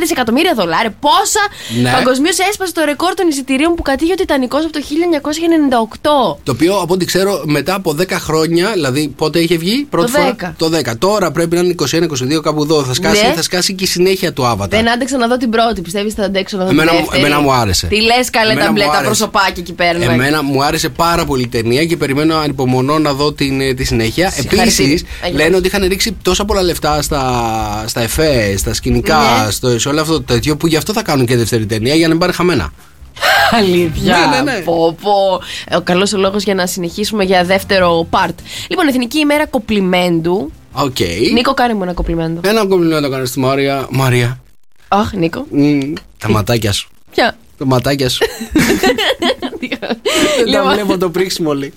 δισεκατομμύρια 0.00 0.54
δολάρια. 0.54 0.90
Πόσα! 1.00 1.40
Ναι. 1.82 1.90
Παγκοσμίως 1.92 2.38
έσπασε 2.38 2.72
το 2.72 2.82
ρεκόρ 2.84 3.14
των 3.14 3.28
εισιτηρίων 3.28 3.74
που 3.74 3.82
κατήγε 3.82 4.12
ο 4.12 4.14
Τιτανικός 4.14 4.64
από 4.64 4.72
το 4.72 4.80
1998. 4.80 6.36
Το 6.42 6.52
οποίο 6.52 6.76
από 6.76 6.94
ό,τι 6.94 7.04
ξέρω 7.04 7.42
μετά 7.44 7.74
από 7.74 7.94
10 8.00 8.04
χρόνια, 8.10 8.70
δηλαδή 8.72 9.08
πότε 9.16 9.38
είχε 9.38 9.56
βγει, 9.56 9.86
πρώτη 9.90 10.12
Το 10.12 10.18
φορά; 10.18 10.36
10. 10.40 10.52
Το 10.56 10.70
10. 10.90 10.96
Τώρα 10.98 11.30
πρέπει 11.30 11.56
να 11.56 11.62
είναι 11.62 11.74
21-22 12.36 12.40
κάπου 12.42 12.62
εδώ. 12.62 12.82
Θα 12.84 12.94
σκάσει, 12.94 13.26
Ναι. 13.26 13.32
θα 13.34 13.42
σκάσει 13.42 13.74
και 13.74 13.84
η 13.84 13.86
συνέχεια 13.86 14.32
του 14.32 14.42
Avatar. 14.56 14.68
Δεν 14.68 14.90
άντεξα 14.90 15.16
να 15.16 15.26
δω 15.26 15.36
την 15.36 15.50
πρώτη. 15.50 15.80
Πιστεύεις 15.80 16.14
θα 16.14 16.24
αντέξω 16.24 16.56
να 16.56 16.64
δω 16.64 16.70
Εμένα 16.70 16.90
την 16.90 16.98
μου- 17.00 17.04
δεύτερη; 17.10 17.24
εμένα 17.24 17.40
μου 17.42 17.52
άρεσε. 17.52 17.86
Τι 17.86 18.00
λες, 18.02 18.30
καλέ 18.30 18.50
Εμένα 18.52 18.66
τα 18.66 18.72
μπλε, 18.72 18.84
μου 18.84 18.90
τα 18.90 18.96
άρεσε. 18.96 19.10
προσωπάκια 19.14 19.54
εκεί 19.58 19.72
πέρα. 19.72 20.02
Εμένα 20.12 20.42
μου 20.42 20.64
άρεσε 20.64 20.88
πάρα 20.88 21.24
πολύ 21.24 21.42
η 21.42 21.48
ταινία 21.48 21.84
και 21.84 21.96
περιμένω 21.96 22.36
ανυπομονώ 22.36 22.98
να 22.98 23.12
δω 23.12 23.32
την, 23.32 23.60
ε, 23.60 23.74
τη 23.74 23.84
συνέχεια. 23.84 24.30
Συγχαρητήρια. 24.30 24.62
Επίσης, 24.62 25.04
Έγινε. 25.22 25.42
λένε 25.42 25.56
ότι 25.56 25.66
είχαν 25.66 25.84
ρίξει 25.88 26.16
τόσα 26.22 26.44
πολλά 26.44 26.62
λεφτά 26.62 27.02
στα, 27.02 27.15
στα 27.86 28.00
εφέ, 28.00 28.56
στα 28.56 28.74
σκηνικά, 28.74 29.42
Ναι. 29.44 29.50
στο, 29.50 29.78
σε 29.78 29.88
όλο 29.88 30.00
αυτό 30.00 30.12
το 30.12 30.22
τέτοιο 30.22 30.56
που 30.56 30.66
γι' 30.66 30.76
αυτό 30.76 30.92
θα 30.92 31.02
κάνουν 31.02 31.26
και 31.26 31.36
δεύτερη 31.36 31.66
ταινία 31.66 31.94
για 31.94 32.04
να 32.06 32.10
μην 32.10 32.18
πάρει 32.20 32.32
χαμένα. 32.32 32.72
Αλήθεια. 33.50 34.18
Ναι, 34.18 34.36
ναι, 34.36 34.52
ναι. 34.52 34.58
Πω, 34.64 34.96
πω. 35.02 35.40
Ε, 35.68 35.76
Ο 35.76 35.80
καλός 35.80 36.12
ο 36.12 36.18
λόγος 36.18 36.42
για 36.42 36.54
να 36.54 36.66
συνεχίσουμε 36.66 37.24
για 37.24 37.44
δεύτερο 37.44 38.06
part. 38.10 38.34
Λοιπόν, 38.68 38.86
Εθνική 38.88 39.18
ημέρα 39.18 39.46
κοπλιμέντου. 39.46 40.52
Οκ. 40.72 40.96
Νίκο, 41.32 41.54
κάνε 41.54 41.74
μου 41.74 41.82
ένα 41.82 41.92
κοπλιμέντο. 41.92 42.40
Ένα 42.44 42.66
κομπλιμέντο 42.66 43.00
το 43.00 43.10
κάνω 43.10 43.24
στη 43.24 43.38
Μαρία. 43.38 43.86
Μαρία. 43.90 44.40
Αχ, 44.88 45.12
Νίκο. 45.12 45.46
μ, 45.50 45.92
τα 46.18 46.30
ματάκια 46.30 46.72
σου. 46.72 46.88
Ποια; 47.14 47.36
Τα 47.58 47.66
ματάκια 47.66 48.08
σου. 48.08 48.18
Δεν 49.60 49.80
τα 49.80 49.88
Λοιπόν, 50.46 50.72
βλέπω 50.72 50.98
το 50.98 51.10
πρίξιμο 51.10 51.54
λέει. 51.54 51.72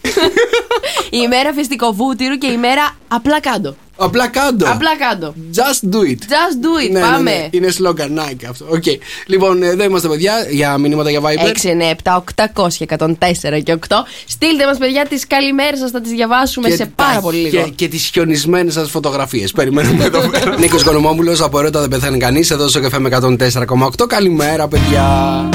η 1.17 1.19
ημέρα 1.23 1.53
φιστικοβούτυρου 1.53 2.37
και 2.37 2.47
η 2.47 2.51
ημέρα 2.53 2.95
απλά 3.07 3.39
κάτω. 3.39 3.75
Απλά 4.01 4.27
κάτω. 4.27 4.65
Απλά 4.69 4.89
κάτω. 5.09 5.33
Just 5.55 5.89
do 5.95 5.97
it. 5.97 6.19
Just 6.33 6.55
do 6.65 6.85
it. 6.87 6.91
Ναι, 6.91 6.99
ναι, 6.99 7.05
Πάμε. 7.05 7.31
ναι. 7.31 7.47
Είναι 7.51 7.69
σλογκανάκι 7.69 8.45
αυτό. 8.45 8.65
Οκ. 8.69 8.83
Λοιπόν, 9.25 9.63
εδώ 9.63 9.83
είμαστε 9.83 10.07
παιδιά 10.07 10.33
για 10.49 10.77
μηνύματα 10.77 11.09
για 11.09 11.19
Viber. 11.21 11.47
6, 11.47 11.69
9, 11.69 11.89
7, 12.03 12.15
800, 12.15 12.85
104 12.97 13.61
και 13.63 13.71
8. 13.71 14.05
Στείλτε 14.27 14.65
μας, 14.65 14.77
παιδιά, 14.77 15.05
τις 15.07 15.27
καλημέρες 15.27 15.79
σας. 15.79 15.91
Θα 15.91 16.01
τις 16.01 16.11
διαβάσουμε 16.11 16.69
σε 16.69 16.85
πάρα 16.95 17.13
τα- 17.13 17.19
πολύ 17.21 17.37
λίγο. 17.37 17.63
Και, 17.63 17.69
και 17.69 17.87
τις 17.87 18.09
χιονισμένες 18.13 18.73
σας 18.73 18.89
φωτογραφίες. 18.89 19.51
Περιμένουμε 19.51 20.03
εδώ 20.03 20.19
πέρα. 20.29 20.55
Νίκος 20.59 20.83
Οικονομόπουλος, 20.83 21.37
από 21.43 21.59
έρωτα 21.59 21.79
δεν 21.79 21.89
πεθάνει 21.89 22.17
κανείς. 22.17 22.51
Εδώ 22.51 22.67
στο 22.67 22.79
Sok 22.81 22.99
FM 22.99 23.09
104,8. 23.09 24.07
Καλημέρα, 24.07 24.67
παιδιά. 24.67 25.49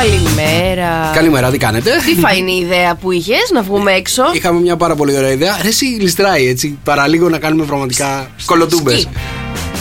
Καλημέρα. 0.00 1.10
Καλημέρα, 1.14 1.50
τι 1.50 1.58
κάνετε; 1.58 1.90
Τι 2.14 2.20
φαεινή 2.20 2.52
ιδέα 2.52 2.94
που 2.94 3.12
είχες 3.12 3.50
να 3.52 3.62
βγούμε 3.62 3.92
έξω; 3.92 4.22
Είχαμε 4.34 4.60
μια 4.60 4.76
πάρα 4.76 4.94
πολύ 4.94 5.16
ωραία 5.16 5.30
ιδέα. 5.30 5.56
Ρε, 5.62 5.68
εσύ 5.68 5.84
γλιστράει 5.84 6.46
έτσι. 6.48 6.78
Παραλίγο 6.84 7.28
να 7.28 7.38
κάνουμε 7.38 7.64
πραγματικά 7.64 8.30
κολοτούμπες. 8.44 9.00
Σκι. 9.00 9.08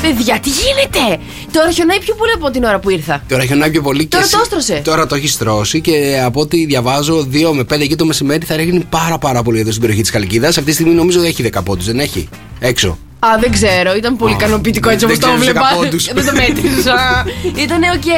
Παιδιά, 0.01 0.39
τι 0.39 0.49
γίνεται! 0.49 1.21
Τώρα 1.51 1.71
χιονάει 1.71 1.99
πιο 1.99 2.15
πολύ 2.15 2.31
από 2.31 2.49
την 2.51 2.63
ώρα 2.63 2.79
που 2.79 2.89
ήρθα. 2.89 3.23
Τώρα 3.27 3.43
χιονάει 3.45 3.69
πιο 3.71 3.81
πολύ 3.81 3.99
και. 4.01 4.07
Τώρα 4.07 4.23
εσύ- 4.23 4.35
το 4.35 4.41
έστρωσε. 4.41 4.81
Τώρα 4.83 5.07
το 5.07 5.15
έχεις 5.15 5.33
στρώσει 5.33 5.81
και 5.81 6.21
από 6.25 6.39
ό,τι 6.41 6.65
διαβάζω, 6.65 7.23
2 7.23 7.53
με 7.53 7.63
5 7.63 7.83
εκεί 7.83 7.95
το 7.95 8.05
μεσημέρι 8.05 8.45
θα 8.45 8.55
ρίχνει 8.55 8.85
πάρα 8.89 9.17
πάρα 9.17 9.43
πολύ 9.43 9.59
εδώ 9.59 9.69
στην 9.69 9.81
περιοχή 9.81 10.01
της 10.01 10.11
Χαλκίδας. 10.11 10.49
Αυτή 10.57 10.69
τη 10.69 10.73
στιγμή 10.73 10.93
νομίζω 10.93 11.19
δεν 11.19 11.29
έχει 11.29 11.43
10 11.43 11.61
πόντους, 11.63 11.85
δεν 11.85 11.99
έχει; 11.99 12.29
Έξω. 12.59 12.97
Α, 13.33 13.37
δεν 13.39 13.51
ξέρω, 13.51 13.95
ήταν 13.95 14.15
πολύ 14.17 14.33
Α, 14.33 14.35
ικανοποιητικό 14.39 14.89
έτσι 14.89 15.05
δεν 15.05 15.15
όπως 15.15 15.29
το 15.29 15.35
ξέρεις 15.35 15.51
βλέπα. 15.51 15.67
δέκα 15.67 15.80
πόντους. 15.80 16.05
δεν 16.13 16.25
το 16.25 16.31
μέτρησα. 16.31 17.25
ήταν 17.65 17.81
οκ. 17.83 18.09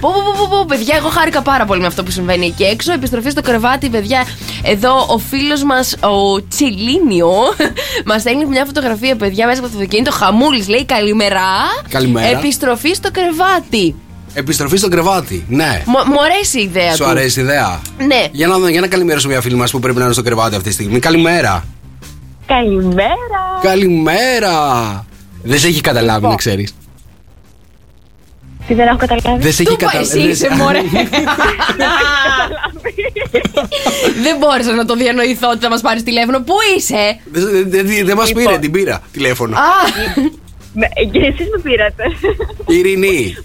Πω, 0.00 0.08
πω, 0.12 0.20
πω, 0.24 0.32
πω, 0.38 0.46
πω, 0.56 0.64
παιδιά, 0.68 0.94
εγώ 0.96 1.08
χάρηκα 1.08 1.42
πάρα 1.42 1.64
πολύ 1.64 1.80
με 1.80 1.86
αυτό 1.86 2.02
που 2.02 2.10
συμβαίνει 2.10 2.46
εκεί 2.46 2.62
έξω. 2.62 2.92
Επιστροφή 2.92 3.30
στο 3.30 3.40
κρεβάτι, 3.42 3.88
παιδιά. 3.88 4.24
Εδώ 4.62 5.06
ο 5.08 5.18
φίλος 5.18 5.62
μας, 5.62 5.96
ο 6.00 6.46
Τσιλίνιο, 6.48 7.32
μας 8.08 8.20
στέλνει 8.20 8.44
μια 8.46 8.64
φωτογραφία, 8.64 9.16
παιδιά, 9.16 9.46
μέσα 9.46 9.60
από 9.60 9.68
το 9.68 9.74
αυτοκίνητο. 9.76 10.10
Χαμούλης 10.12 10.68
λέει 10.68 10.84
καλημέρα. 10.84 11.40
Καλημέρα. 11.88 12.38
Επιστροφή 12.38 12.94
στο 12.94 13.10
κρεβάτι. 13.10 13.94
Επιστροφή 14.34 14.76
στο 14.76 14.88
κρεβάτι. 14.88 15.44
Ναι. 15.48 15.82
Μου 15.86 15.96
μου 16.12 16.22
αρέσει 16.24 16.58
η 16.58 16.62
ιδέα 16.62 16.90
Σου 16.90 17.02
του. 17.02 17.08
αρέσει 17.08 17.40
η 17.40 17.42
ιδέα; 17.42 17.80
Ναι. 18.06 18.24
Για 18.32 18.46
να, 18.46 18.58
δω- 18.58 18.68
για 18.68 18.80
να 18.80 18.86
καλημερώσουμε 18.86 19.32
μια 19.32 19.42
φίλη 19.42 19.54
μας 19.54 19.70
που 19.70 19.78
πρέπει 19.80 19.98
να 19.98 20.04
είναι 20.04 20.12
στο 20.12 20.22
κρεβάτι 20.22 20.54
αυτή 20.56 20.68
τη 20.68 20.74
στιγμή. 20.74 20.98
Καλημέρα. 20.98 21.64
Καλημέρα. 22.54 23.42
Καλημέρα. 23.62 24.54
Δεν 25.42 25.58
σε 25.58 25.66
έχει 25.66 25.80
καταλάβει, 25.80 26.26
να 26.26 26.34
ξέρεις. 26.34 26.74
Τι 28.66 28.74
δεν 28.74 28.86
έχω 28.86 28.96
καταλάβει. 28.96 29.42
Δεν 29.42 29.52
σε 29.52 29.62
έχει 29.62 29.76
Του 29.76 29.76
είπα, 29.80 29.98
εσύ 29.98 30.08
καταλάβει. 30.10 30.30
είσαι, 30.30 30.48
μωρέ. 30.54 30.80
Δεν 34.24 34.36
μπόρεσα 34.38 34.74
να 34.74 34.84
το 34.84 34.94
διανοηθώ 34.94 35.48
ότι 35.50 35.58
θα 35.58 35.68
μας 35.68 35.80
πάρεις 35.80 36.02
τηλέφωνο. 36.02 36.38
Πού 36.40 36.54
είσαι; 36.76 37.18
Δεν 38.04 38.16
μας 38.16 38.28
Λοιπόν. 38.28 38.44
πήρε, 38.44 38.58
την 38.58 38.70
πήρα 38.70 39.02
τηλέφωνο. 39.12 39.56
Α, 39.56 39.60
Με- 40.72 40.88
Και 41.12 41.18
εσείς 41.18 41.46
με 41.56 41.60
πήρατε. 41.62 42.02
Ειρηνή, 42.66 43.36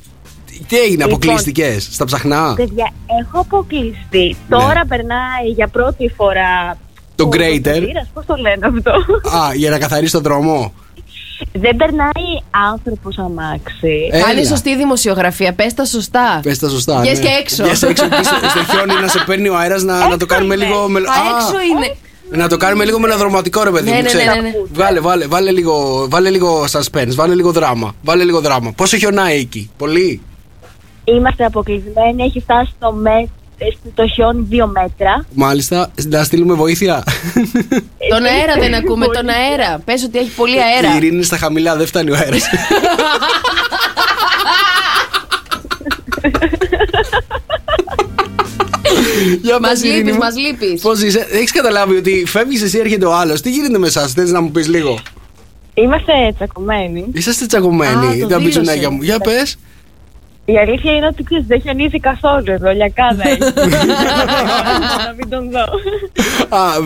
τι 0.68 0.78
έγινε, 0.78 0.90
Λοιπόν. 1.04 1.04
αποκλειστικέ 1.04 1.78
στα 1.80 2.06
ψαχνά; 2.06 2.54
Παιδιά, 2.56 2.92
έχω 3.24 3.40
αποκλειστεί. 3.40 4.36
Τώρα 4.50 4.82
περνάει 4.88 5.48
για 5.56 5.68
πρώτη 5.68 6.14
φορά. 6.18 6.78
Το 7.16 7.24
ο 7.24 7.30
Greater. 7.32 7.62
κινητήρας, 7.74 8.08
Πώς 8.14 8.26
το 8.26 8.36
λένε 8.36 8.66
αυτό; 8.78 8.92
Α, 9.38 9.54
για 9.54 9.70
να 9.70 9.78
καθαρίσει 9.80 10.12
τον 10.12 10.22
δρόμο. 10.22 10.74
Δεν 11.54 11.76
περνάει 11.76 12.26
άνθρωπος 12.72 13.18
αμάξι. 13.18 14.10
Έλα. 14.12 14.26
κάνει 14.26 14.46
σωστή 14.46 14.76
δημοσιογραφία. 14.78 15.54
Πες 15.54 15.74
τα 15.74 15.86
σωστά. 15.86 16.40
Πες 16.44 16.60
τα 16.60 16.70
σωστά. 16.70 17.00
Βγες 17.00 17.20
ναι. 17.20 17.26
και 17.26 17.32
έξω. 17.40 17.64
Βγες 17.64 17.82
έξω 17.84 18.06
εκεί 18.06 18.24
στο, 18.24 18.36
στο 18.50 18.64
χιόνι 18.72 19.02
να 19.02 19.08
σε 19.08 19.24
παίρνει 19.26 19.50
ο 19.50 19.58
αέρας 19.58 19.84
να, 19.84 20.08
να 20.08 20.18
το 20.18 20.26
κάνουμε 20.26 20.54
είναι. 20.56 20.66
λίγο. 20.66 20.88
μελο- 20.90 21.10
Α, 21.10 21.14
έξω 21.14 21.56
είναι. 21.76 21.96
Να 22.30 22.48
το 22.48 22.58
κάνουμε 22.58 22.86
λίγο 22.86 23.00
μελοδροματικό, 23.00 23.64
ρε 23.64 23.70
παιδί 23.72 23.90
Ναι, 23.90 23.96
μου. 23.96 24.02
ναι, 24.02 24.08
ξέρεις. 24.08 24.26
ναι, 24.28 24.34
ναι, 24.34 24.40
ναι. 24.42 24.52
Βάλε, 24.74 25.00
βάλε, 25.00 25.28
βάλε, 25.28 25.52
λίγο, 25.52 26.06
βάλε 26.10 26.30
λίγο 26.30 26.64
suspense, 26.72 27.14
βάλε 27.16 27.34
λίγο 27.36 27.52
δράμα. 27.52 27.96
Βάλε 28.04 28.24
λίγο 28.24 28.42
δράμα. 28.42 28.72
Πόσο 28.72 28.98
χιονάει 28.98 29.40
εκεί, 29.40 29.70
Πολύ; 29.78 30.22
Είμαστε 31.04 31.46
αποκλεισμένοι. 31.46 32.24
Έχει 32.24 32.40
φτάσει 32.42 32.72
το, 32.80 32.92
με... 32.92 33.30
το 33.94 34.08
χιόνι 34.08 34.46
δύο 34.50 34.68
μέτρα. 34.68 35.26
Μάλιστα, 35.34 35.92
να 36.06 36.24
στείλουμε 36.24 36.54
βοήθεια. 36.54 37.04
Τον 38.10 38.24
αέρα 38.26 38.54
δεν 38.60 38.74
ακούμε, 38.74 39.06
τον 39.06 39.30
αέρα. 39.30 39.82
Πες 39.86 40.04
ότι 40.04 40.18
έχει 40.18 40.30
πολύ 40.30 40.56
Η 40.56 40.60
αέρα. 40.60 40.96
ειρήνη 40.96 41.16
είναι 41.16 41.24
στα 41.24 41.38
χαμηλά, 41.38 41.76
δεν 41.76 41.88
φτάνει 41.88 42.12
ο 42.12 42.16
αέρας. 42.16 42.44
Μας 49.62 49.84
λείπεις, 49.84 50.18
μας 50.18 50.36
λείπεις. 50.38 50.82
Πώς 50.82 51.02
είσαι, 51.02 51.28
έχεις 51.32 51.52
καταλάβει 51.52 51.96
ότι 51.96 52.24
φεύγεις 52.28 52.62
εσύ, 52.62 52.78
έρχεται 52.78 53.06
ο 53.06 53.14
άλλος. 53.16 53.42
Τι 53.42 53.50
γίνεται 53.50 53.78
με 53.78 53.88
εσάς, 53.88 54.12
θες 54.12 54.32
να 54.32 54.42
μου 54.42 54.52
πεις 54.52 54.68
λίγο; 54.68 55.00
Είμαστε 55.74 56.12
τσακωμένοι. 56.36 57.06
Είσαστε 57.14 57.44
Α, 57.44 57.48
τσακωμένοι, 57.48 57.94
το 58.20 58.28
τα 58.28 58.38
δήλωσε. 58.38 58.40
μπιτσουνάκια 58.40 58.90
μου. 58.90 59.02
Για 59.02 59.20
πες. 59.20 59.58
Η 60.48 60.58
αλήθεια 60.58 60.92
είναι 60.94 61.08
ότι 61.08 61.24
ξέρεις, 61.24 61.46
δεν 61.48 61.62
χιονίζει 61.62 62.00
καθόλου 62.00 62.44
εδώ. 62.48 62.72
Λιακάδα 62.72 63.24
έχει. 63.30 63.40
να 65.08 65.14
μην 65.18 65.30
τον 65.30 65.50
δω. 65.52 65.66
Α, 66.58 66.82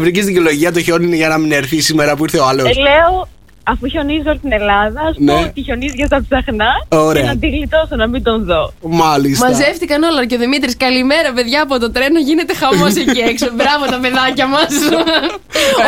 βρήκες 0.00 0.24
δικαιολογία 0.24 0.72
το 0.72 0.80
χιόνι 0.80 1.06
είναι 1.06 1.16
για 1.16 1.28
να 1.28 1.38
μην 1.38 1.52
έρθει 1.52 1.80
σήμερα 1.80 2.16
που 2.16 2.22
ήρθε 2.24 2.38
ο 2.38 2.46
άλλος; 2.46 2.64
Ε, 2.76 2.80
λέω, 2.80 3.28
αφού 3.62 3.86
χιονίζει 3.88 4.28
όλη 4.28 4.38
την 4.38 4.52
Ελλάδα, 4.52 5.00
ας 5.10 5.16
Ναι. 5.18 5.32
πω 5.32 5.38
ότι 5.40 5.62
χιονίζει 5.62 5.94
για 5.96 6.08
τα 6.08 6.22
ψαχνά. 6.28 6.68
Ωραία. 6.88 7.22
Και 7.22 7.28
να 7.28 7.36
τη 7.36 7.48
γλιτώσω, 7.48 7.96
να 7.96 8.06
μην 8.06 8.22
τον 8.22 8.44
δω. 8.44 8.72
Μάλιστα. 8.82 9.48
Μαζεύτηκαν 9.48 10.02
όλα 10.02 10.26
και 10.26 10.34
ο 10.34 10.38
Δημήτρης. 10.38 10.76
Καλημέρα, 10.76 11.32
παιδιά 11.32 11.62
από 11.62 11.78
το 11.78 11.90
τρένο. 11.90 12.18
Γίνεται 12.20 12.54
χαμός 12.54 12.94
εκεί 12.96 13.18
έξω. 13.18 13.46
Μπράβο 13.58 13.84
τα 13.90 13.98
παιδάκια 14.02 14.46
μας. 14.46 14.68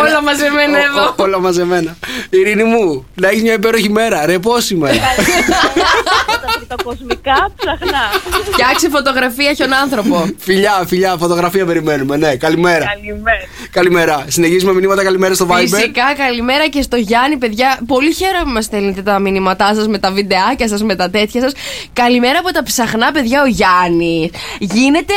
όλα 0.02 0.23
μαζεμένα 0.23 0.79
Ο- 0.79 0.81
εδώ. 0.81 1.05
ο- 1.09 1.23
Όλα 1.23 1.38
μαζεμένα. 1.41 1.97
Ειρήνη 2.31 2.64
μου, 2.64 3.07
να 3.14 3.29
έχει 3.29 3.41
μια 3.43 3.52
υπέροχη 3.52 3.91
μέρα. 3.91 4.26
Ρε, 4.26 4.38
πόση 4.38 4.75
μέρα. 4.75 4.95
τα 6.42 6.52
τριτοκοσμικά 6.56 7.50
ψαχνά. 7.56 8.04
Φτιάξε 8.52 8.88
φωτογραφία 8.88 9.52
χιονάνθρωπο. 9.52 10.26
φιλιά, 10.38 10.84
φιλιά, 10.87 11.16
φωτογραφία 11.16 11.64
περιμένουμε. 11.66 12.16
Ναι, 12.16 12.37
καλημέρα. 12.37 12.84
Καλημέρα. 12.84 13.44
Καλημέρα. 13.70 14.25
Συνεχίζουμε 14.28 14.72
μηνύματα 14.72 15.02
καλημέρα 15.04 15.34
στο 15.34 15.46
Viber. 15.50 15.58
Φυσικά, 15.58 16.14
καλημέρα 16.16 16.68
και 16.68 16.82
στο 16.82 16.96
Γιάννη, 16.96 17.37
παιδιά. 17.37 17.78
Πολύ 17.87 18.12
χαίρομαι 18.12 18.44
που 18.44 18.50
μας 18.50 18.64
στέλνετε 18.64 19.02
τα 19.02 19.18
μηνύματά 19.18 19.75
σας 19.75 19.88
με 19.88 19.99
τα 19.99 20.11
βιντεάκια 20.11 20.68
σας, 20.68 20.82
με 20.82 20.94
τα 20.94 21.11
τέτοια 21.11 21.40
σας. 21.40 21.52
Καλημέρα 21.92 22.38
από 22.38 22.52
τα 22.52 22.62
ψαχνά, 22.62 23.12
παιδιά, 23.12 23.42
ο 23.42 23.46
Γιάννη. 23.46 24.30
Γίνεται. 24.58 25.12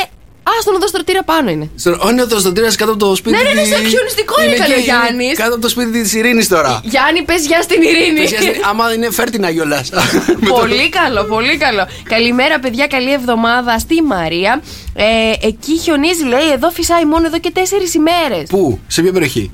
Α, 0.49 0.51
στον 0.61 0.75
οδό 0.75 0.87
στρωτήρα 0.87 1.23
πάνω 1.23 1.49
είναι. 1.49 1.69
Στο- 1.75 1.97
Ω, 2.05 2.11
ναι, 2.11 2.25
το 2.25 2.39
στοτήρα 2.39 2.75
κάτω 2.75 2.91
από 2.91 2.99
το 3.05 3.15
σπίτι. 3.15 3.35
Ναι, 3.35 3.41
ναι, 3.43 3.49
ναι, 3.53 3.61
της- 3.61 3.69
στο 3.71 3.83
χιονιστικό 3.87 4.41
είναι, 4.43 4.55
καλέ, 4.55 4.73
ο 4.73 4.77
εκεί, 4.77 4.83
Γιάννης. 4.83 5.37
Κάτω 5.37 5.53
από 5.53 5.61
το 5.61 5.69
σπίτι 5.69 6.01
της 6.01 6.13
Ειρήνης 6.13 6.47
τώρα. 6.47 6.81
Γιάννη, 6.83 7.21
πες 7.23 7.45
γεια 7.45 7.61
στην 7.61 7.81
Ειρήνη. 7.81 8.19
Πες, 8.19 8.29
γιατί 8.31 8.59
Άμα 8.69 8.93
είναι 8.93 9.11
φέρτη 9.11 9.39
να 9.39 9.49
γιολά. 9.49 9.85
Πολύ 10.49 10.89
καλό, 10.89 11.23
πολύ 11.23 11.57
καλό. 11.57 11.87
Καλημέρα, 12.03 12.59
παιδιά. 12.59 12.87
Καλή 12.87 13.11
εβδομάδα 13.13 13.79
στη 13.79 14.01
Μαρία. 14.01 14.61
Ε, 14.95 15.47
εκεί 15.47 15.77
χιονίζει, 15.77 16.23
λέει, 16.23 16.51
εδώ 16.53 16.69
φυσάει 16.69 17.05
μόνο 17.05 17.25
εδώ 17.25 17.39
και 17.39 17.51
τέσσερις 17.51 17.93
ημέρες. 17.93 18.47
Πού, 18.49 18.79
σε 18.87 19.01
ποια 19.01 19.11
περιοχή; 19.11 19.51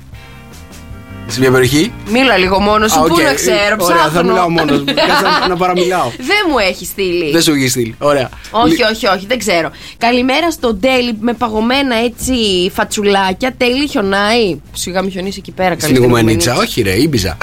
Σε 1.26 1.40
ποια 1.40 1.50
περιοχή; 1.50 1.92
Μίλα 2.10 2.36
λίγο 2.36 2.60
μόνος 2.60 2.92
σου, 2.92 2.98
Α, 3.00 3.02
πού 3.02 3.14
οκ. 3.18 3.22
να 3.22 3.34
ξέρω, 3.34 3.76
Ωραία, 3.78 3.96
θα 3.96 4.08
ψάχνω. 4.10 4.22
μιλάω 4.30 4.48
μόνος. 4.50 4.84
Κάτσε 4.86 5.24
να- 5.40 5.48
να 5.48 5.56
παραμιλάω. 5.56 6.10
Δεν 6.16 6.36
μου 6.50 6.58
έχει 6.58 6.84
στείλει. 6.84 7.30
Δεν 7.30 7.42
σου 7.42 7.52
έχει 7.52 7.68
στείλει. 7.68 7.94
Ωραία. 7.98 8.28
Όχι, 8.50 8.82
όχι, 8.92 9.06
όχι, 9.06 9.26
δεν 9.26 9.38
ξέρω. 9.38 9.70
Καλημέρα 9.98 10.50
στο 10.50 10.74
Ντέλι 10.74 11.16
με 11.20 11.32
παγωμένα 11.32 11.94
έτσι 12.04 12.34
φατσουλάκια. 12.74 13.54
Τέλει 13.56 13.88
χιονάει. 13.88 14.60
Σιγά 14.72 15.02
μην 15.02 15.10
χιονίσει 15.10 15.36
εκεί 15.38 15.50
πέρα. 15.52 15.74
Στην 15.74 15.80
καλή 15.94 15.96
Ιγουμενίτσα, 15.96 16.56
όχι 16.56 16.82
ρε, 16.82 17.00
ήμπιζα. 17.02 17.36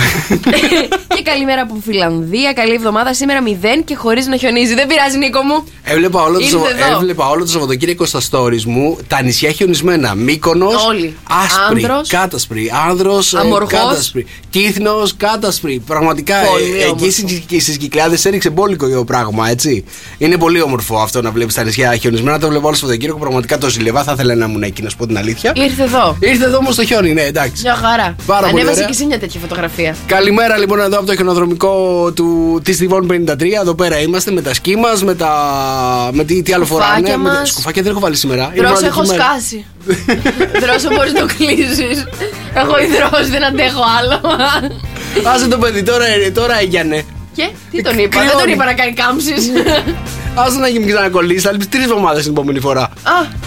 και 1.15 1.21
καλημέρα 1.24 1.62
από 1.62 1.75
Φιλανδία. 1.86 2.53
Καλή 2.53 2.74
εβδομάδα. 2.74 3.13
Σήμερα 3.13 3.39
0 3.45 3.50
και 3.86 3.95
χωρίς 3.95 4.27
να 4.27 4.38
χιονίζει. 4.38 4.74
Δεν 4.74 4.88
πειράζει, 4.88 5.17
Νίκο 5.17 5.41
μου. 5.41 5.63
Έβλεπα 5.83 6.21
όλο, 6.24 6.33
το, 6.33 6.39
Ήρθε 6.39 6.51
Σαββα- 6.57 6.86
εδώ. 6.88 6.95
έβλεπα 6.95 7.29
όλο 7.29 7.41
το 7.43 7.50
Σαββατοκύριακο 7.51 8.05
στα 8.05 8.19
stories 8.31 8.63
μου 8.63 8.98
τα 9.07 9.21
νησιά 9.21 9.51
χιονισμένα. 9.51 10.13
Μύκονο, 10.15 10.69
Όλοι. 10.88 11.15
άσπρη, 11.43 11.83
Άνδρος. 11.83 12.07
κάτασπρη, 12.09 12.71
άνδρος, 12.89 13.33
Αμοργός. 13.33 13.68
Κάτασπρη, 13.77 14.25
κύθνο, 14.49 14.91
κάτασπρη. 15.17 15.81
Πραγματικά 15.85 16.35
Πολύ 16.51 16.63
ε, 16.63 16.75
εκεί 16.75 16.85
όμορφο. 16.85 17.09
στις 17.59 17.77
κυκλάδες 17.77 18.25
έριξε 18.25 18.49
μπόλικο 18.49 18.89
το 18.89 19.03
πράγμα, 19.03 19.49
έτσι. 19.49 19.83
Είναι 20.17 20.38
πολύ 20.38 20.61
όμορφο 20.61 20.97
αυτό 20.97 21.21
να 21.21 21.31
βλέπεις 21.31 21.53
τα 21.53 21.63
νησιά 21.63 21.95
χιονισμένα. 21.95 22.39
Το 22.39 22.47
βλέπω 22.47 22.63
όλο 22.63 22.71
το 22.73 22.79
Σαββατοκύριακο. 22.79 23.19
Πραγματικά 23.19 23.57
το 23.57 23.69
ζηλεύα. 23.69 24.03
Θα 24.03 24.11
ήθελα 24.11 24.35
να 24.35 24.45
ήμουν 24.45 24.63
εκεί, 24.63 24.81
να 24.81 24.89
σου 24.89 24.97
πω 24.97 25.07
την 25.07 25.17
αλήθεια. 25.17 25.51
Ήρθε 25.55 25.83
εδώ. 25.83 26.17
Ήρθε 26.19 26.45
εδώ 26.45 26.57
όμως 26.57 26.75
το 26.75 26.85
χιόνι, 26.85 27.13
ναι, 27.13 27.21
εντάξει. 27.21 27.61
Μια 27.61 27.75
χαρά. 27.75 28.15
Πάρα 28.25 28.39
πολύ 28.39 28.51
Ανέβασε 28.53 28.71
ωραία. 28.75 28.85
και 28.85 28.91
εσύ 28.93 29.05
μια 29.05 29.19
τέτοια 29.19 29.39
φωτογραφία. 29.39 29.95
Καλημέρα 30.05 30.57
λοιπόν 30.57 30.79
εδώ 30.79 30.97
από 30.97 31.05
το 31.05 31.15
χιονοδρομικό 31.15 32.11
του 32.15 32.59
της 32.63 32.77
Τιβών 32.77 33.07
53. 33.11 33.41
Εδώ 33.61 33.73
πέρα 33.75 33.99
είμαστε 34.01 34.31
με 34.31 34.41
τα 34.41 34.53
σκι 34.53 34.75
μας, 34.75 35.03
με 35.03 35.15
τα. 35.15 35.29
με 36.13 36.23
τι, 36.23 36.41
τι 36.41 36.53
άλλο 36.53 36.65
Σκουφάκια 36.65 36.93
φοράνε. 36.95 37.17
Με 37.23 37.29
τα... 37.29 37.35
μας. 37.39 37.49
Σκουφάκια 37.49 37.81
δεν 37.81 37.91
έχω 37.91 37.99
βάλει 37.99 38.15
σήμερα. 38.15 38.43
Είναι 38.55 38.67
Δρόσο 38.67 38.73
μοναδική 38.73 38.99
έχω 38.99 39.07
μέρα. 39.07 39.23
σκάσει. 39.23 39.65
Δρόσο 40.62 40.89
μπορείς 40.95 41.13
να 41.13 41.19
το 41.19 41.25
κλείσεις. 41.38 42.07
Έχω 42.53 42.75
υδρώσει, 42.79 43.29
δεν 43.29 43.43
αντέχω 43.45 43.81
άλλο. 44.00 44.21
Άσε 45.33 45.48
το 45.48 45.57
παιδί, 45.57 45.83
τώρα, 45.83 46.05
τώρα 46.33 46.59
έγιανε. 46.59 47.03
Και 47.36 47.50
τι 47.71 47.81
τον 47.81 47.98
είπα, 47.98 48.19
δεν 48.19 48.27
Κρυώνει. 48.27 48.43
τον 48.43 48.51
είπα 48.53 48.65
να 48.65 48.74
κάνει 48.74 48.93
κάμψεις. 48.93 49.51
Άσε 50.36 50.59
να 50.59 50.67
γίνει 50.67 50.86
ξανακολλήσεις. 50.86 51.43
Θα 51.43 51.51
λείψεις 51.51 51.69
τρεις 51.69 51.83
εβδομάδες 51.83 52.24
την 52.24 52.31
επόμενη 52.31 52.59
φορά. 52.59 52.81
Α. 52.81 52.89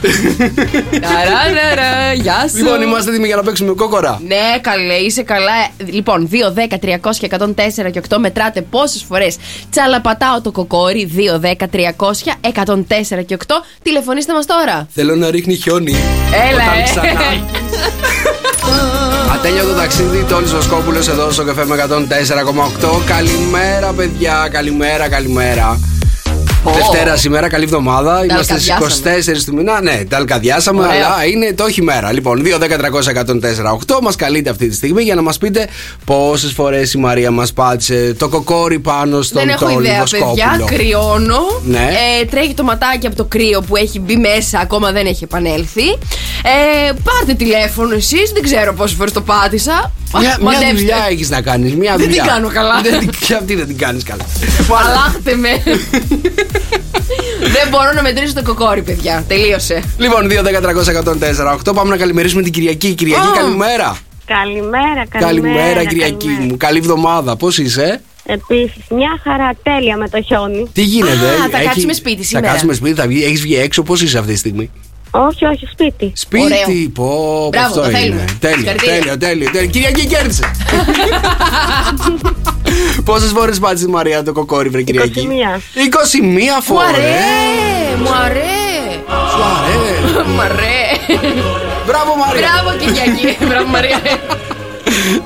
Ταραραρα, 1.07 2.13
Γεια 2.13 2.49
σου. 2.49 2.57
Λοιπόν, 2.57 2.83
είμαστε 2.83 3.11
έτοιμοι 3.11 3.27
για 3.27 3.37
να 3.37 3.43
παίξουμε 3.43 3.73
κόκορα. 3.73 4.21
Ναι, 4.27 4.59
καλέ, 4.61 4.95
είσαι 4.95 5.23
καλά. 5.23 5.53
Λοιπόν, 5.87 6.29
2, 6.33 6.53
10, 6.53 6.79
300 7.11 7.17
και 7.19 7.29
104 7.39 7.91
και 7.93 8.01
8 8.09 8.17
μετράτε 8.19 8.61
πόσες 8.63 9.03
φορές 9.09 9.37
τσαλαπατάω 9.71 10.41
το 10.41 10.51
κοκόρι. 10.53 11.11
2, 11.17 11.39
10, 11.41 11.67
300, 11.73 12.37
104 12.41 13.25
και 13.27 13.37
8. 13.47 13.51
Τηλεφωνήστε 13.83 14.33
μας 14.33 14.47
τώρα. 14.47 14.87
Θέλω 14.95 15.15
να 15.15 15.31
ρίχνει 15.31 15.55
χιόνι. 15.55 15.97
Έλα, 16.51 16.63
Όταν 16.63 16.79
ε. 16.79 16.83
ξανά. 16.83 17.11
Ατέλειο 19.35 19.65
το 19.65 19.75
ταξίδι, 19.75 20.25
Τόλι 20.25 20.47
Βοσκόπουλο 20.47 20.99
εδώ 20.99 21.31
στο 21.31 21.45
καφέ 21.45 21.65
με 21.65 21.87
104,8. 21.89 23.03
Καλημέρα, 23.07 23.93
παιδιά, 23.93 24.49
καλημέρα, 24.51 25.09
καλημέρα. 25.09 25.81
Δευτέρα 26.65 27.17
σήμερα, 27.17 27.49
καλή 27.49 27.65
εβδομάδα. 27.65 28.25
Είμαστε 28.25 28.59
στις 28.59 28.71
αλκαδιάσαμε. 28.71 29.17
24 29.41 29.45
του 29.47 29.55
μήνα. 29.55 29.83
Ναι, 29.83 30.05
τα 30.09 30.17
αλκαδιάσαμε, 30.17 30.81
Ωραία. 30.87 30.93
αλλά 31.07 31.25
είναι 31.27 31.53
το 31.53 31.65
όχι 31.65 31.83
μέρα. 31.83 32.13
Λοιπόν, 32.13 32.43
2, 32.45 32.59
10, 32.59 32.77
300, 32.79 33.11
104, 33.11 33.73
8. 33.73 33.99
Μας 34.03 34.17
καλείτε 34.17 34.51
αυτή 34.51 34.69
τη 34.69 34.75
στιγμή 34.75 35.03
για 35.03 35.15
να 35.15 35.23
μας 35.23 35.39
πείτε 35.39 35.69
πόσες 36.05 36.53
φορές 36.53 36.93
η 36.93 36.99
Μαρία 36.99 37.31
μας 37.31 37.53
πάτησε 37.53 38.15
το 38.19 38.29
κοκόρι 38.29 38.79
πάνω 38.79 39.23
στον 39.23 39.41
Δεν 39.41 39.49
έχω 39.55 39.65
Τόλι 39.65 39.87
ιδέα, 39.87 40.03
παιδιά. 40.11 40.27
Βοσκόπουλο. 40.27 40.65
Κρυώνω. 40.67 41.39
Ναι. 41.65 41.89
Ε, 42.21 42.25
τρέχει 42.25 42.55
το 42.55 42.63
ματάκι 42.63 43.07
από 43.07 43.17
το 43.17 43.25
κρύο 43.25 43.61
που 43.61 43.77
έχει 43.77 44.01
μπει 44.01 44.17
μέσα, 44.17 44.59
ακόμα 44.59 44.93
δεν 44.93 45.07
έχει 45.07 45.25
επανέλθει. 45.25 45.89
Ε, 46.43 46.93
πάρτε 47.05 47.35
τηλέφωνο 47.35 47.95
εσείς, 47.95 48.31
δεν 48.33 48.43
ξέρω 48.43 48.75
πόσες 48.75 48.97
φορές 48.97 49.13
το 49.13 49.21
πάτησα. 49.21 49.93
Μια, 50.19 50.21
μια 50.21 50.39
Μαντέψτε. 50.41 50.75
δουλειά 50.77 51.07
έχεις 51.11 51.31
να 51.31 51.41
κάνεις. 51.41 51.75
Μια 51.75 51.97
Δεν 51.97 52.07
δουλειά. 52.07 52.23
την 52.23 52.33
κάνω 52.33 52.49
καλά. 52.49 52.81
Δεν 52.83 52.99
την- 52.99 53.11
και 53.27 53.35
αυτή 53.41 53.55
δεν 53.55 53.67
την 53.67 53.79
κάνεις 53.79 54.03
καλά. 54.05 54.25
Αλλάχτε 54.85 55.37
με. 55.37 55.49
δεν 57.39 57.69
μπορώ 57.71 57.93
να 57.95 58.03
μετρήσω 58.03 58.35
το 58.35 58.43
κοκόρι, 58.43 58.83
παιδιά. 58.83 59.25
Τελείωσε. 59.29 59.83
Λοιπόν, 59.99 60.29
2, 60.29 60.43
10, 60.43 60.61
300, 60.61 60.93
104, 60.93 61.53
8. 61.71 61.75
Πάμε 61.75 61.91
να 61.91 61.97
καλημερίσουμε 61.97 62.43
την 62.43 62.53
Κυριακή. 62.53 62.95
Κυριακή, 62.95 63.27
Α. 63.27 63.33
καλημέρα. 63.35 63.97
Καλημέρα, 64.25 65.07
καλημέρα. 65.09 65.27
Καλημέρα, 65.27 65.85
Κυριακή 65.85 66.29
μου. 66.29 66.57
Καλή 66.57 66.79
εβδομάδα. 66.79 67.37
Πώς 67.37 67.59
είσαι, 67.59 68.01
Επίσης, 68.25 68.83
μια 68.91 69.21
χαρά 69.23 69.51
τέλεια 69.63 69.97
με 69.97 70.09
το 70.09 70.23
χιόνι. 70.23 70.69
Τι 70.73 70.83
γίνεται, 70.83 71.11
Α, 71.13 71.45
ε, 71.45 71.49
θα 71.51 71.57
έχει- 71.59 71.67
κάτσουμε 71.67 71.93
σπίτι 71.93 72.25
σήμερα. 72.25 72.47
Θα 72.47 72.53
κάτσουμε 72.53 72.73
σπίτι, 72.75 72.95
θα 73.01 73.07
βγει, 73.07 73.25
έχεις 73.25 73.41
βγει 73.41 73.57
έξω, 73.57 73.83
πώς 73.83 74.03
είσαι 74.03 74.19
αυτή 74.19 74.33
τη 74.33 74.39
στιγμή; 74.39 74.71
Όχι, 75.15 75.45
όχι, 75.47 75.67
σπίτι. 75.73 76.13
Σπίτι, 76.15 76.45
Ωραίο. 76.45 76.65
πω, 76.95 77.05
πω, 77.05 77.49
Μπράβο, 77.49 77.67
αυτό 77.67 77.81
το 77.81 77.89
είναι. 77.89 77.99
θέλουμε. 77.99 78.25
Τέλειο, 78.39 78.57
Συγχαρητήρια. 78.59 78.95
τέλειο, 78.99 79.19
τέλειο, 79.19 79.51
τέλειο. 79.51 79.71
Κυριακή 79.71 80.07
κέρδισε. 80.07 80.51
Πόσες 83.05 83.31
φορές 83.31 83.59
πάτησες 83.59 83.87
η 83.87 83.91
Μαρία 83.91 84.23
το 84.23 84.33
κοκόρι, 84.33 84.69
βρε 84.69 84.83
Κυριακή. 84.83 85.29
21. 85.31 85.33
21 85.57 86.23
Μου 86.23 86.63
φορές. 86.63 86.89
αρέ! 86.89 87.97
Μου 88.03 88.09
αρέ! 88.25 88.63
Σου 89.31 89.43
αρέ. 89.43 90.23
Μου 90.33 90.41
αρέ! 90.41 90.83
Μπράβο, 91.87 92.17
Μαρία. 92.17 92.49
Μπράβο 92.63 92.79
Κυριακή! 92.79 93.37
Μπράβο 93.47 93.67
Μαρία! 93.69 94.01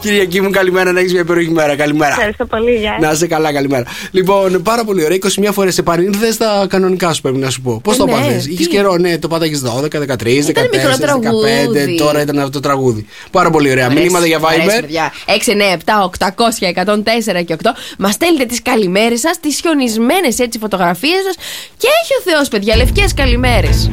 Κυριακή 0.00 0.40
μου, 0.40 0.50
καλημέρα 0.50 0.92
να 0.92 0.98
έχεις 1.00 1.12
μια 1.12 1.20
υπέροχη 1.20 1.50
μέρα. 1.50 1.76
Καλημέρα. 1.76 2.10
Ευχαριστώ 2.10 2.44
πολύ, 2.46 2.74
γεια. 2.74 2.96
Να 3.00 3.10
είσαι 3.10 3.26
καλά, 3.26 3.52
καλημέρα. 3.52 3.84
Λοιπόν, 4.10 4.62
πάρα 4.62 4.84
πολύ 4.84 5.04
ωραία. 5.04 5.16
21 5.16 5.48
φορές 5.52 5.78
επανήλθε 5.78 6.32
στα 6.32 6.66
κανονικά 6.68 7.12
σου, 7.12 7.20
πρέπει 7.20 7.38
να 7.38 7.50
σου 7.50 7.60
πω. 7.60 7.80
Πώς 7.84 7.94
Ε, 7.94 7.98
το 7.98 8.04
ναι, 8.06 8.12
πάθε. 8.12 8.36
τι; 8.44 8.52
Είχες 8.52 8.68
καιρό, 8.68 8.96
ναι, 8.96 9.18
το 9.18 9.28
πάταγες 9.28 9.62
12, 9.62 9.98
13, 9.98 10.46
14, 10.46 10.52
15. 10.52 10.68
μικρό 10.72 10.96
τραγούδι. 11.00 11.94
Τώρα 11.98 12.20
ήταν 12.20 12.38
αυτό 12.38 12.50
το 12.50 12.60
τραγούδι. 12.60 13.06
Πάρα 13.30 13.50
πολύ 13.50 13.70
ωραία. 13.70 13.84
Αρέσει, 13.86 14.00
Μηνύματα 14.02 14.26
για 14.26 14.40
αρέσει, 14.44 14.66
Viber. 14.68 14.80
παιδιά. 14.80 15.12
6, 15.26 15.52
9, 15.52 15.72
7, 15.72 16.02
800, 16.02 16.66
104 16.66 17.42
και 17.44 17.52
8. 17.52 17.74
Μας 17.98 18.14
στέλνετε 18.14 18.44
τις 18.44 18.62
καλημέρες 18.62 19.20
σας, 19.20 19.40
τις 19.40 19.60
χιονισμένες 19.60 20.38
έτσι 20.38 20.58
φωτογραφίες 20.58 21.22
σας. 21.26 21.34
Και 21.76 21.88
έχει 22.02 22.12
ο 22.20 22.30
Θεός, 22.30 22.48
παιδιά, 22.48 22.76
λευκές 22.76 23.14
καλημέρες. 23.14 23.90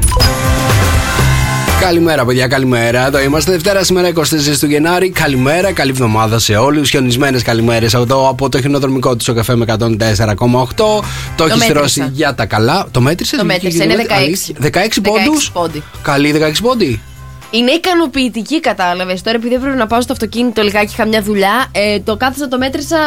Καλημέρα, 1.84 2.26
παιδιά, 2.26 2.48
καλημέρα. 2.48 3.06
Εδώ 3.06 3.22
είμαστε 3.22 3.52
Δευτέρα 3.52 3.84
σήμερα 3.84 4.08
24 4.08 4.14
του 4.60 4.66
Γενάρη. 4.66 5.10
Καλημέρα, 5.10 5.72
καλή 5.72 5.90
εβδομάδα 5.90 6.40
σε 6.40 6.56
όλους. 6.56 6.90
Χιονισμένες 6.90 7.42
καλημέρες 7.42 7.94
εδώ 7.94 8.30
από 8.30 8.50
το 8.50 8.62
χινοδρομικό 8.62 9.16
του 9.16 9.34
καφέ 9.34 9.56
με 9.56 9.66
104,8. 9.68 11.04
Το 11.36 11.44
έχεις 11.44 11.58
μέτρησα. 11.58 11.64
στρώσει 11.64 12.10
για 12.12 12.36
τα 12.36 12.46
καλά. 12.46 12.88
Το 12.92 13.02
μέτρησες, 13.02 13.40
Το 13.40 13.46
βγήκε 13.46 13.64
μέτρησα, 13.64 13.86
και 13.86 13.92
είναι 13.92 14.06
αλήθεια. 14.10 14.56
16. 14.60 14.66
16 14.66 15.02
πόντους; 15.02 15.48
16 15.48 15.52
πόντι. 15.54 15.84
Καλή 16.02 16.32
16 16.32 16.62
πόντι. 16.62 17.02
Είναι 17.50 17.72
ικανοποιητική, 17.72 18.60
κατάλαβες. 18.60 19.22
Τώρα, 19.22 19.38
επειδή 19.38 19.56
έπρεπε 19.56 19.76
να 19.76 19.88
πάω 19.88 20.02
στο 20.02 20.14
αυτοκίνητο 20.14 20.62
λιγάκι, 20.62 20.92
είχα 20.94 21.06
μια 21.06 21.22
δουλειά. 21.22 21.66
Ε, 21.72 22.00
το 22.00 22.18
κάθισα, 22.18 22.48
το 22.48 22.58
μέτρησα 22.58 22.98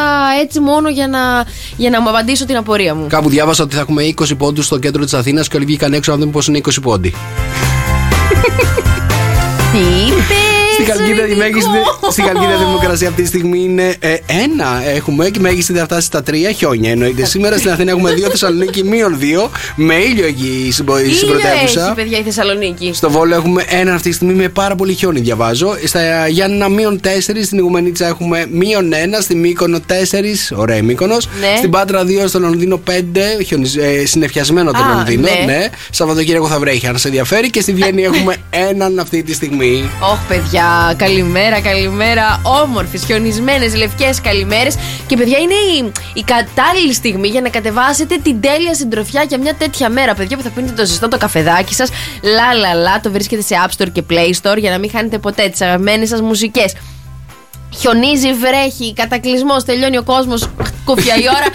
έτσι 0.42 0.60
μόνο 0.60 0.88
για 0.88 1.08
να, 1.08 1.18
για 1.76 1.90
να 1.90 2.00
μου 2.00 2.08
απαντήσω 2.08 2.44
την 2.44 2.56
απορία 2.56 2.94
μου. 2.94 3.06
Κάπου 3.06 3.28
διάβασα 3.28 3.62
ότι 3.62 3.74
θα 3.74 3.80
έχουμε 3.80 4.14
20 4.16 4.36
πόντους 4.38 4.64
στο 4.64 4.78
κέντρο 4.78 5.04
της 5.04 5.14
Αθήνας 5.14 5.48
και 5.48 5.56
όλοι 5.56 5.64
βγήκαν 5.64 5.92
έξω 5.92 6.12
να 6.12 6.18
δούμε 6.18 6.30
πώς 6.30 6.46
είναι 6.46 6.60
20 6.64 6.70
πόντοι. 6.82 7.14
Τι 9.72 9.78
είπε. 9.78 10.14
Στην 10.24 10.45
Καλκίδα, 10.86 11.26
η 11.26 11.34
μέγιστη, 11.34 11.70
στην 12.10 12.24
Καλκίδα 12.24 12.56
Δημοκρασία 12.58 13.08
αυτή 13.08 13.22
τη 13.22 13.28
στιγμή 13.28 13.58
είναι 13.62 13.94
ε, 13.98 14.14
ένα 14.26 14.82
έχουμε 14.94 15.30
και 15.30 15.38
η 15.38 15.42
μέγιστη 15.42 15.72
θα 15.72 15.84
φτάσει 15.84 16.06
στα 16.06 16.22
τρία 16.22 16.52
χιόνια. 16.52 16.90
Εννοείται 16.90 17.24
σήμερα 17.24 17.56
στην 17.58 17.70
Αθήνα 17.70 17.90
έχουμε 17.90 18.12
δύο, 18.12 18.28
Θεσσαλονίκη 18.30 18.84
μείον 18.84 19.18
δύο, 19.18 19.50
με 19.76 19.94
ήλιο 19.94 20.26
εκεί 20.26 20.68
στην 20.72 20.84
πο- 20.84 20.96
στην 20.96 21.08
Ήλιο 21.08 21.16
έχει, 21.18 21.26
πρωτεύουσα. 21.26 21.92
παιδιά, 21.96 22.18
η 22.18 22.22
Θεσσαλονίκη. 22.22 22.90
Στο 22.94 23.10
Βόλο 23.10 23.34
έχουμε 23.34 23.64
ένα 23.68 23.94
αυτή 23.94 24.08
τη 24.08 24.14
στιγμή 24.14 24.34
με 24.34 24.48
πάρα 24.48 24.74
πολύ 24.74 24.94
χιόνι, 24.94 25.20
διαβάζω. 25.20 25.76
Στα 25.84 26.28
Γιάννηνα 26.28 26.68
μείον 26.68 27.00
4, 27.04 27.08
στην 27.44 27.58
Ιγουμενίτσα 27.58 28.06
έχουμε 28.06 28.46
μείον 28.50 28.92
1, 28.92 28.94
στη 29.20 29.34
Μύκονο 29.34 29.78
4, 29.88 30.52
ωραία 30.54 30.82
Μύκονος. 30.82 31.28
Ναι. 31.40 31.56
Στην 31.56 31.70
Πάτρα 31.70 32.02
2, 32.04 32.28
στο 32.28 32.38
Λονδίνο 32.38 32.80
5, 32.90 33.42
χιονισ- 33.46 33.76
ε, 33.78 34.06
συννεφιασμένο 34.06 34.70
το 34.70 34.78
Α, 34.82 34.94
Λονδίνο. 34.94 35.22
ναι. 35.46 35.52
Ναι. 35.52 35.66
Σαββατοκύριακο 35.90 36.46
θα 36.46 36.58
βρέχει, 36.58 36.86
αν 36.86 36.98
σε 36.98 37.08
ενδιαφέρει. 37.08 37.50
Και 37.50 37.60
στη 37.60 37.72
Βιέννη 37.72 38.02
έχουμε 38.10 38.36
έναν 38.50 38.98
αυτή 38.98 39.22
τη 39.22 39.34
στιγμή. 39.34 39.90
Ωχ, 40.00 40.18
παιδιά, 40.28 40.64
καλημέρα, 40.96 41.60
καλημέρα. 41.60 42.40
Όμορφες, 42.62 43.04
χιονισμένες, 43.04 43.74
λευκές 43.74 44.20
καλημέρες. 44.20 44.76
Και, 45.06 45.16
παιδιά, 45.16 45.38
είναι 45.38 45.54
η, 45.54 45.92
η 46.14 46.22
κατάλληλη 46.22 46.92
στιγμή 46.92 47.28
για 47.28 47.40
να 47.40 47.48
κατεβάσετε 47.48 48.16
την 48.22 48.40
τέλεια 48.40 48.74
συντροφιά 48.74 49.22
για 49.22 49.38
μια 49.38 49.54
τέτοια 49.54 49.88
μέρα. 49.88 50.14
Παιδιά, 50.14 50.36
που 50.36 50.42
θα 50.42 50.50
πίνετε 50.50 50.72
το 50.72 50.86
ζεστό 50.86 51.08
το 51.08 51.18
καφεδάκι 51.18 51.74
σας. 51.74 51.90
Λα, 52.22 52.54
λα, 52.54 52.74
λα. 52.74 53.00
Το 53.00 53.10
βρίσκετε 53.10 53.42
σε 53.42 53.54
App 53.66 53.82
Store 53.82 53.90
και 53.92 54.02
Play 54.10 54.30
Store 54.42 54.58
για 54.58 54.70
να 54.70 54.78
μην 54.78 54.90
χάνετε 54.90 55.18
ποτέ 55.18 55.48
τις 55.48 55.60
αγαπημένες 55.60 56.08
σας 56.08 56.20
μουσικές. 56.20 56.74
Χιονίζει, 57.78 58.32
βρέχει, 58.32 58.92
κατακλυσμός, 58.92 59.64
τελειώνει 59.64 59.96
ο 59.96 60.02
κόσμος, 60.02 60.48
κούφια 60.88 61.14
η 61.14 61.24
ώρα. 61.36 61.48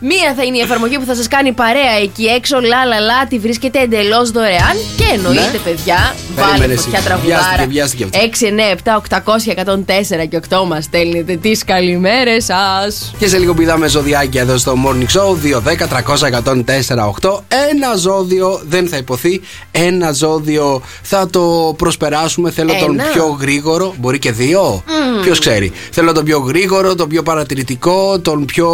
Μία 0.00 0.34
θα 0.36 0.42
είναι 0.44 0.56
η 0.56 0.60
εφαρμογή 0.60 0.98
που 0.98 1.04
θα 1.04 1.14
σας 1.14 1.28
κάνει 1.28 1.52
παρέα 1.52 1.92
εκεί 2.02 2.24
έξω. 2.24 2.60
Λα, 2.60 2.84
λα, 2.84 3.00
λα, 3.00 3.26
τη 3.28 3.38
βρίσκεται 3.38 3.78
εντελώς 3.80 4.30
δωρεάν. 4.30 4.76
Και 4.96 5.04
εννοείται, 5.14 5.40
Ναι. 5.52 5.58
παιδιά, 5.58 6.14
Περίμενε 6.34 6.58
βάλε 6.60 6.72
εσύ. 6.72 6.82
φωτιά 6.82 7.00
Βιάστηκε, 7.00 7.26
τραγουδάρα. 7.28 7.66
βιάστηκε 7.68 8.04
αυτό. 8.04 8.18
6, 8.18 8.46
9, 8.46 8.70
7, 8.70 8.96
800, 8.96 9.50
104 9.50 10.26
και 10.26 10.36
8 10.36 10.64
μας 10.66 10.84
στέλνετε 10.84 11.36
τις 11.36 11.64
καλημέρες 11.64 12.44
σας. 12.44 13.14
Και 13.18 13.28
σε 13.28 13.38
λίγο 13.38 13.54
πηδάμε 13.54 13.88
ζωδιάκια 13.88 14.40
εδώ 14.40 14.56
στο 14.56 14.74
Morning 14.86 15.18
Show 15.20 15.36
2, 15.42 15.60
10, 15.60 15.86
300, 15.88 16.26
104, 16.26 17.06
8. 17.06 17.44
Ένα 17.70 17.94
ζώδιο 17.96 18.60
δεν 18.68 18.88
θα 18.88 18.96
υποθεί. 18.96 19.40
Ένα 19.70 20.12
ζώδιο 20.12 20.82
θα 21.02 21.28
το 21.30 21.74
προσπεράσουμε. 21.78 22.50
Θέλω 22.50 22.72
τον 22.80 23.00
Ένα. 23.00 23.08
πιο 23.12 23.36
γρήγορο. 23.40 23.94
Μπορεί 23.98 24.18
και 24.18 24.32
δύο. 24.32 24.82
Ποιος 25.22 25.38
ξέρει. 25.38 25.72
Θέλω 25.90 26.12
τον 26.12 26.24
πιο 26.24 26.38
γρήγορο, 26.38 26.94
τον 26.94 27.08
πιο 27.08 27.22
παρατηρητικό, 27.22 28.18
τον 28.18 28.44
πιο. 28.44 28.65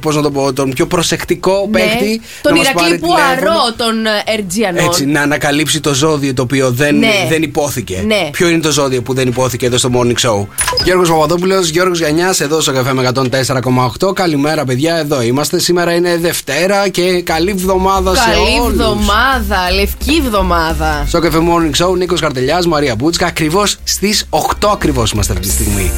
Πώς 0.00 0.16
να 0.16 0.22
το 0.22 0.30
πω, 0.30 0.52
τον 0.52 0.70
πιο 0.70 0.86
προσεκτικό 0.86 1.68
παίκτη. 1.72 2.04
Ναι. 2.04 2.16
Τον 2.42 2.52
να 2.52 2.58
μας 2.58 2.72
πάρει 2.72 2.88
Ηρακλή 2.88 2.98
τηλέφωνο. 2.98 3.36
Πουαρό 3.44 3.72
των 3.76 4.06
ε, 4.06 4.32
Ερτζιανών. 4.38 4.84
Έτσι, 4.84 5.06
να 5.06 5.20
ανακαλύψει 5.20 5.80
το 5.80 5.94
ζώδιο 5.94 6.34
το 6.34 6.42
οποίο 6.42 6.70
δεν, 6.70 6.98
Ναι. 6.98 7.26
δεν 7.28 7.42
υπόθηκε. 7.42 8.02
Ναι. 8.06 8.28
Ποιο 8.32 8.48
είναι 8.48 8.60
το 8.60 8.70
ζώδιο 8.72 9.02
που 9.02 9.14
δεν 9.14 9.28
υπόθηκε 9.28 9.66
εδώ 9.66 9.78
στο 9.78 9.90
Morning 9.94 10.28
Show; 10.28 10.46
Γιώργος 10.84 11.08
Παπαδόπουλος, 11.08 11.68
Γιώργος 11.68 11.98
Γιαννιάς, 11.98 12.40
εδώ 12.40 12.60
στο 12.60 12.72
καφέ 12.72 12.92
με 12.92 13.02
104,8. 13.02 14.12
Καλημέρα, 14.14 14.64
παιδιά, 14.64 14.96
εδώ 14.96 15.22
είμαστε. 15.22 15.58
Σήμερα 15.58 15.92
είναι 15.92 16.16
Δευτέρα 16.16 16.88
και 16.88 17.22
καλή 17.22 17.50
εβδομάδα 17.50 18.14
σε 18.14 18.20
Καλή 18.30 18.58
όλους. 18.60 18.72
εβδομάδα, 18.80 19.70
λευκή 19.74 20.22
εβδομάδα. 20.24 21.04
Στο 21.08 21.18
καφέ 21.20 21.38
Morning 21.38 21.84
Show, 21.86 21.96
Νίκος 21.96 22.20
Καρτελιάς, 22.20 22.66
Μαρία 22.66 22.94
Μπούτσκα. 22.94 23.26
Ακριβώς 23.26 23.76
στις 23.84 24.26
8 24.30 24.68
ακριβώς 24.72 25.10
είμαστε 25.12 25.32
αυτή 25.32 25.46
τη 25.46 25.52
στιγμή. 25.52 25.90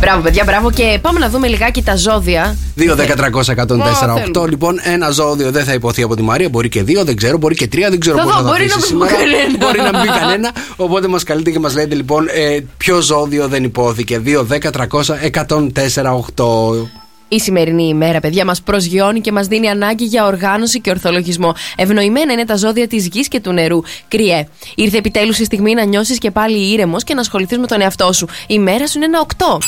Μπράβο, 0.00 0.22
παιδιά, 0.22 0.44
μπράβο. 0.46 0.70
Και 0.70 0.98
πάμε 1.02 1.18
να 1.18 1.28
δούμε 1.28 1.46
λιγάκι 1.48 1.82
τα 1.82 1.96
ζώδια. 1.96 2.56
2, 2.76 2.94
10, 2.96 3.16
300, 3.16 3.54
104, 3.54 3.70
Ω, 3.70 4.14
8. 4.14 4.20
θέλουμε. 4.22 4.48
Λοιπόν, 4.48 4.80
ένα 4.82 5.10
ζώδιο 5.10 5.50
δεν 5.50 5.64
θα 5.64 5.72
υποθεί 5.72 6.02
από 6.02 6.16
τη 6.16 6.22
Μαρία. 6.22 6.48
Μπορεί 6.48 6.68
και 6.68 6.82
δύο, 6.82 7.04
δεν 7.04 7.16
ξέρω. 7.16 7.36
Μπορεί 7.38 7.54
και 7.54 7.68
τρία, 7.68 7.90
δεν 7.90 8.00
ξέρω 8.00 8.16
Θα 8.16 8.22
πώ 8.22 8.28
δω, 8.28 8.36
θα 8.36 8.42
τα 8.42 8.48
μπορεί 8.48 8.64
αφήσει 8.64 8.94
να 8.94 8.98
μην 8.98 9.08
σήμερα. 9.08 9.24
μπει 9.24 9.32
κανένα. 9.32 9.56
Μπορεί 9.66 9.78
να 9.92 9.98
μην 9.98 10.00
μπει 10.12 10.18
κανένα. 10.18 10.52
Οπότε 10.76 11.08
μας 11.08 11.22
καλείτε 11.22 11.50
και 11.50 11.58
μας 11.58 11.74
λέτε 11.74 11.94
λοιπόν 11.94 12.26
ε, 12.28 12.58
ποιο 12.76 13.00
ζώδιο 13.00 13.48
δεν 13.48 13.64
υπόθηκε. 13.64 14.20
2, 14.24 14.38
10, 14.38 14.70
300, 14.70 14.86
104, 15.32 16.14
8. 16.36 16.88
Η 17.30 17.40
σημερινή 17.40 17.88
ημέρα, 17.88 18.20
παιδιά, 18.20 18.44
μας 18.44 18.62
προσγειώνει 18.62 19.20
και 19.20 19.32
μας 19.32 19.46
δίνει 19.46 19.68
ανάγκη 19.68 20.04
για 20.04 20.26
οργάνωση 20.26 20.80
και 20.80 20.90
ορθολογισμό. 20.90 21.54
Ευνοημένα 21.76 22.32
είναι 22.32 22.44
τα 22.44 22.56
ζώδια 22.56 22.86
της 22.88 23.06
γης 23.06 23.28
και 23.28 23.40
του 23.40 23.52
νερού. 23.52 23.80
Κριέ. 24.08 24.46
Ήρθε 24.74 24.96
επιτέλους 24.96 25.38
η 25.38 25.44
στιγμή 25.44 25.74
να 25.74 25.84
νιώσεις 25.84 26.18
και 26.18 26.30
πάλι 26.30 26.72
ήρεμος 26.72 27.04
και 27.04 27.14
να 27.14 27.20
ασχοληθείς 27.20 27.58
με 27.58 27.66
τον 27.66 27.80
εαυτό 27.80 28.12
σου. 28.12 28.26
Η 28.46 28.58
μέρα 28.58 28.86
σου 28.86 28.98
είναι 28.98 29.04
ένα 29.06 29.20
8. 29.20 29.58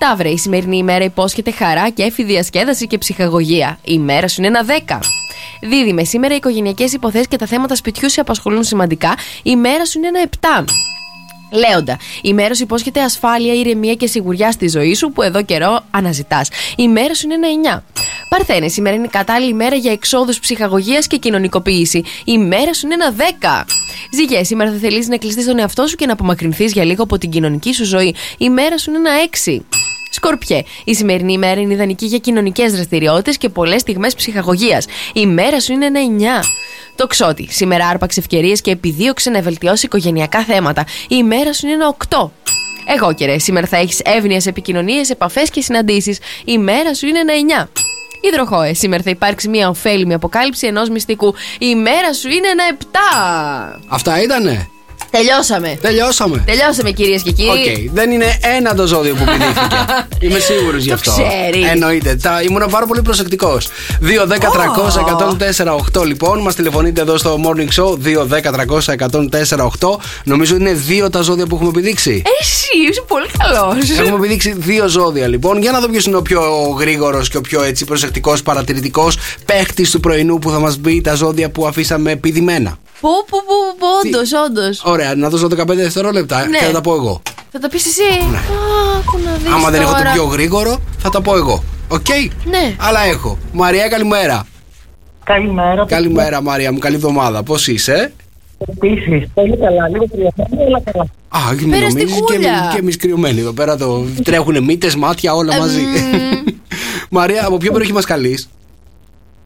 Ταύρε, 0.00 0.28
η 0.28 0.38
σημερινή 0.38 0.76
ημέρα 0.76 1.04
υπόσχεται 1.04 1.50
χαρά 1.50 1.88
και 1.90 2.02
έφη 2.02 2.24
διασκέδαση 2.24 2.86
και 2.86 2.98
ψυχαγωγία. 2.98 3.78
Η 3.84 3.98
μέρα 3.98 4.28
σου 4.28 4.42
είναι 4.42 4.58
ένα 4.58 4.64
10. 4.86 4.98
Δίδυμε, 5.60 6.04
σήμερα 6.04 6.34
οι 6.34 6.36
οικογενειακές 6.36 6.92
υποθέσεις 6.92 7.28
και 7.28 7.36
τα 7.36 7.46
θέματα 7.46 7.74
σπιτιού 7.74 8.10
σε 8.10 8.20
απασχολούν 8.20 8.64
σημαντικά. 8.64 9.14
Η 9.42 9.56
μέρα 9.56 9.84
σου 9.84 9.98
είναι 9.98 10.08
ένα 10.08 10.28
7. 10.40 10.64
Λέοντα, 11.52 11.98
η 12.22 12.32
μέρα 12.32 12.54
σου 12.54 12.62
υπόσχεται 12.62 13.02
ασφάλεια, 13.02 13.54
ηρεμία 13.54 13.94
και 13.94 14.06
σιγουριά 14.06 14.50
στη 14.50 14.68
ζωή 14.68 14.94
σου 14.94 15.12
που 15.12 15.22
εδώ 15.22 15.42
καιρό 15.42 15.84
αναζητάς. 15.90 16.48
Η 16.76 16.88
μέρα 16.88 17.14
σου 17.14 17.26
είναι 17.26 17.34
ένα 17.34 17.82
9. 17.82 17.82
Παρθένε, 18.28 18.68
σήμερα 18.68 18.96
είναι 18.96 19.06
η 19.06 19.10
κατάλληλη 19.10 19.54
μέρα 19.54 19.76
για 19.76 19.92
εξόδους 19.92 20.38
ψυχαγωγίας 20.40 21.06
και 21.06 21.16
κοινωνικοποίηση. 21.16 22.02
Η 22.24 22.38
μέρα 22.38 22.74
σου 22.74 22.86
είναι 22.86 22.94
ένα 22.94 23.14
10. 23.40 23.64
Ζυγέ, 24.12 24.44
σήμερα 24.44 24.70
θα 24.70 24.78
θελήσεις 24.78 25.08
να 25.08 25.16
κλειστείς 25.16 25.44
τον 25.44 25.58
εαυτό 25.58 25.86
σου 25.86 25.96
και 25.96 26.06
να 26.06 26.12
απομακρυνθείς 26.12 26.72
για 26.72 26.84
λίγο 26.84 27.02
από 27.02 27.18
την 27.18 27.30
κοινωνική 27.30 27.72
σου 27.72 27.84
ζωή. 27.84 28.14
Η 28.38 28.50
μέρα 28.50 28.78
σου 28.78 28.90
είναι 28.90 28.98
ένα 28.98 29.10
6. 29.46 29.79
Σκορπιέ, 30.22 30.62
η 30.84 30.94
σημερινή 30.94 31.32
ημέρα 31.32 31.60
είναι 31.60 31.72
ιδανική 31.72 32.06
για 32.06 32.18
κοινωνικές 32.18 32.72
δραστηριότητες 32.72 33.36
και 33.36 33.48
πολλές 33.48 33.80
στιγμές 33.80 34.14
ψυχαγωγίας. 34.14 34.86
Η 35.12 35.26
μέρα 35.26 35.60
σου 35.60 35.72
είναι 35.72 35.86
ένα 35.86 36.00
9. 36.00 36.44
Το 36.96 37.06
ξότι, 37.06 37.48
σήμερα 37.50 37.86
άρπαξε 37.86 38.20
ευκαιρίες 38.20 38.60
και 38.60 38.70
επιδίωξε 38.70 39.30
να 39.30 39.40
βελτιώσει 39.40 39.86
οικογενειακά 39.86 40.44
θέματα. 40.44 40.84
Η 41.02 41.16
ημέρα 41.18 41.52
σου 41.52 41.66
είναι 41.66 41.74
ένα 41.74 41.96
8. 42.08 42.30
Εγώ 42.96 43.14
και 43.14 43.26
ρε, 43.26 43.38
σήμερα 43.38 43.66
θα 43.66 43.76
έχεις 43.76 44.00
εύνοια 44.04 44.42
επικοινωνίες, 44.44 45.10
επαφές 45.10 45.50
και 45.50 45.60
συναντήσεις. 45.60 46.18
Η 46.44 46.58
μέρα 46.58 46.94
σου 46.94 47.06
είναι 47.06 47.18
ένα 47.18 47.32
9. 47.64 47.68
Υδροχόε, 48.20 48.74
σήμερα 48.74 49.02
θα 49.02 49.10
υπάρξει 49.10 49.48
μια 49.48 49.68
ωφέλιμη 49.68 50.14
αποκάλυψη 50.14 50.66
ενός 50.66 50.88
μυστικού. 50.88 51.34
Η 51.58 51.74
μέρα 51.74 52.12
σου 52.12 52.28
είναι 52.28 52.48
ένα 52.48 52.64
7. 52.68 53.80
Αυτά 53.88 54.22
ήτανε. 54.22 54.68
Τελειώσαμε. 55.10 55.78
Τελειώσαμε. 55.80 56.42
Τελειώσαμε 56.46 56.90
κυρίες 56.90 57.22
και 57.22 57.30
κύριοι. 57.32 57.48
Οκ, 57.88 57.94
δεν 57.94 58.10
είναι 58.10 58.38
ένα 58.56 58.74
το 58.74 58.86
ζώδιο 58.86 59.14
που 59.14 59.24
πηδήθηκε. 59.24 59.76
Είμαι 60.26 60.38
σίγουρος 60.38 60.82
γι' 60.82 60.88
Το 60.88 60.94
αυτό. 60.94 61.10
ξέρεις. 61.10 61.70
Εννοείται. 61.70 62.16
Τα, 62.22 62.42
ήμουν 62.42 62.66
πάρα 62.70 62.86
πολύ 62.86 63.02
προσεκτικός. 63.02 63.68
2, 63.68 64.26
10, 64.26 64.36
300, 64.36 65.74
104, 65.94 66.00
8 66.00 66.04
λοιπόν. 66.06 66.40
Μας 66.40 66.54
τηλεφωνείτε 66.54 67.00
εδώ 67.00 67.16
στο 67.18 67.40
morning 67.44 67.82
show. 67.82 67.88
2, 67.88 68.26
10, 68.26 68.50
300, 68.50 68.94
104, 68.94 69.70
8. 69.80 69.96
Νομίζω 70.24 70.54
είναι 70.56 70.72
δύο 70.72 71.10
τα 71.10 71.20
ζώδια 71.20 71.46
που 71.46 71.54
έχουμε 71.54 71.70
επιδείξει. 71.70 72.22
Εσύ 72.40 72.68
είσαι 72.90 73.02
πολύ 73.06 73.26
καλός. 73.38 73.90
Έχουμε 73.98 74.16
επιδείξει 74.16 74.54
δύο 74.58 74.88
ζώδια 74.88 75.26
λοιπόν. 75.28 75.60
Για 75.60 75.70
να 75.70 75.80
δω 75.80 75.88
ποιος 75.88 76.04
είναι 76.06 76.16
ο 76.16 76.22
πιο 76.22 76.40
γρήγορος 76.78 77.28
και 77.28 77.36
ο 77.36 77.40
πιο 77.40 77.62
έτσι 77.62 77.84
προσεκτικός, 77.84 78.42
παρατηρητικός 78.42 79.16
παίχτης 79.44 79.90
του 79.90 80.00
πρωινού 80.00 80.38
που 80.38 80.50
θα 80.50 80.58
μας 80.58 80.76
πει 80.76 81.00
τα 81.00 81.14
ζώδια 81.14 81.50
που 81.50 81.66
αφήσαμε 81.66 82.16
πηδημένα. 82.16 82.78
Πού, 83.00 83.08
πού, 83.26 83.36
πού, 83.46 83.76
πού, 83.78 83.86
όντως, 84.04 84.30
όντως. 84.46 84.82
Ωραία, 84.84 85.14
να 85.14 85.28
δώσω 85.28 85.46
15 85.46 85.66
δευτερόλεπτα 85.66 86.46
Ναι. 86.46 86.58
και 86.58 86.64
θα 86.64 86.72
τα 86.72 86.80
πω 86.80 86.94
εγώ. 86.94 87.22
Θα 87.52 87.58
τα 87.58 87.68
πεις 87.68 87.86
εσύ. 87.86 88.02
Α, 88.02 88.40
άκου 88.98 89.18
να 89.24 89.32
δεις 89.32 89.52
Άμα 89.52 89.70
δεν 89.70 89.80
έχω 89.80 89.92
το 89.92 89.98
τώρα. 89.98 90.12
πιο 90.12 90.24
γρήγορο, 90.24 90.80
θα 90.98 91.10
τα 91.10 91.20
πω 91.20 91.36
εγώ. 91.36 91.62
Οκ; 91.88 92.06
Ναι. 92.44 92.74
Αλλά 92.78 93.00
έχω. 93.00 93.38
Μαρία, 93.52 93.88
καλημέρα. 93.88 94.46
Καλημέρα. 95.24 95.84
Καλημέρα, 95.86 96.42
Μαρία 96.42 96.72
μου. 96.72 96.78
Καλή 96.78 96.94
εβδομάδα. 96.94 97.42
Πώς 97.42 97.68
είσαι; 97.68 98.12
Επίσης, 98.68 99.28
πολύ 99.34 99.56
καλά. 99.56 99.88
Λίγο 99.88 100.04
κρυωμένο, 100.08 100.66
αλλά 100.66 100.80
καλά. 100.80 101.04
Α, 101.28 101.54
και 101.58 101.64
μην 101.66 101.70
νομίζεις 101.80 101.94
και, 101.94 102.02
Περαστικούλα. 102.02 102.70
και 102.72 102.78
εμείς 102.78 102.96
κρυωμένοι 102.96 103.40
εδώ 103.40 103.52
πέρα. 103.52 103.76
Το... 103.76 104.04
Τρέχουν 104.24 104.64
μύτες, 104.64 104.94
μάτια, 104.96 105.34
όλα 105.34 105.56
μαζί. 105.58 105.80
Μαρία, 107.10 107.46
από 107.46 107.56
ποιο 107.56 107.72
περιοχή 107.72 107.92
μας 107.92 108.04
καλείς; 108.04 108.48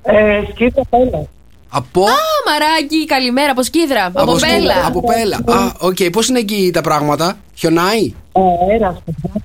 Ε, 0.03 0.13
σκύψα 0.53 0.83
πέλα. 0.91 1.27
Από. 1.69 2.03
Α, 2.05 2.13
μαράκι, 2.49 3.07
καλημέρα 3.07 3.51
από 3.51 3.63
Σκίδρα. 3.63 4.11
Από 4.13 4.39
Σκύλα. 4.39 4.57
Μπέλα. 4.59 4.87
Από 4.87 5.01
Πέλα. 5.05 5.59
Α, 5.59 5.73
οκ. 5.79 5.97
Πώς 6.13 6.29
είναι 6.29 6.39
εκεί 6.39 6.71
τα 6.73 6.81
πράγματα, 6.81 7.37
χιονάει; 7.55 8.15
Αέρας, 8.71 8.97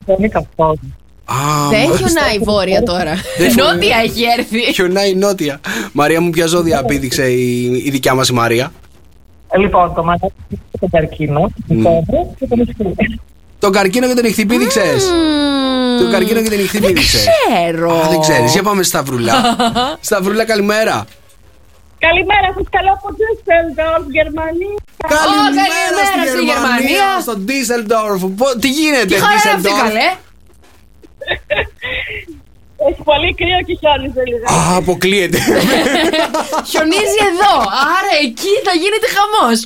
δεν 0.05 0.29
καθόλου. 0.29 0.79
Α, 1.25 1.69
Δεν 1.69 1.79
μάλιστα. 1.79 1.97
χιονάει 2.07 2.37
βόρεια 2.39 2.83
τώρα. 2.83 3.13
Δεν 3.37 3.51
χιονάει. 3.53 3.73
Νότια 3.73 3.97
έχει 4.03 4.21
έρθει. 4.37 4.73
Χιονάει 4.73 5.15
νότια. 5.15 5.59
Μαρία 5.91 6.21
μου, 6.21 6.29
ποια 6.29 6.45
ζώδια 6.45 6.83
πήδηξε 6.85 7.29
η, 7.31 7.63
η 7.85 7.89
δικιά 7.89 8.13
μας 8.13 8.27
η 8.29 8.33
Μαρία; 8.33 8.71
Ε, 9.51 9.57
Λοιπόν, 9.57 9.93
το 9.95 10.03
μαγαζί 10.03 10.33
και 10.49 10.77
το 10.79 10.87
καρκίνο, 10.91 11.39
το 11.67 11.73
κόμπρο 11.73 12.33
και 12.39 12.47
το 12.47 12.55
μυστήριο. 12.55 12.95
Το 13.59 13.69
καρκίνο 13.69 14.07
και 14.07 14.13
τον 14.13 14.25
ηχθή 14.25 14.45
πήδηξες. 14.45 15.03
Το 15.99 16.11
καρκίνο 16.11 16.41
και 16.41 16.49
τον 16.49 16.59
ηχθή 16.59 16.79
πήδηξες. 16.79 17.25
Ξέρω. 17.27 17.91
Α, 17.91 18.09
δεν 18.09 18.19
ξέρεις. 18.19 18.51
Για 18.51 18.63
πάμε 18.63 18.83
στη 18.83 18.91
Σταυρούλα. 18.95 19.33
Σταυρούλα, 20.01 20.45
καλημέρα. 20.45 21.05
Καλημέρα, 22.07 22.47
σας 22.57 22.67
καλώ 22.75 22.91
από 22.99 23.07
Düsseldorf, 23.19 24.05
Γερμανία. 24.17 24.75
καλημέρα 25.15 26.01
στη 26.33 26.41
Γερμανία. 26.51 27.07
στο 27.25 27.33
Ντίσσελντορφ. 27.43 28.19
Τι 28.61 28.69
γίνεται, 28.79 29.05
Τι 29.11 29.13
χαρά 29.23 29.33
είναι 29.33 29.51
αυτή, 29.55 29.61
Ντίσσελντορφ. 29.61 29.81
καλέ. 29.83 30.07
Έχει 32.89 33.01
πολύ 33.11 33.29
κρύο 33.39 33.59
και 33.67 33.73
χιόνιζε 33.81 34.23
λίγο. 34.31 34.45
Α, 34.55 34.75
αποκλείεται. 34.81 35.37
Χιονίζει 36.71 37.19
εδώ. 37.31 37.53
Άρα 37.97 38.11
εκεί 38.27 38.51
θα 38.67 38.73
γίνεται 38.81 39.07
χαμός. 39.15 39.57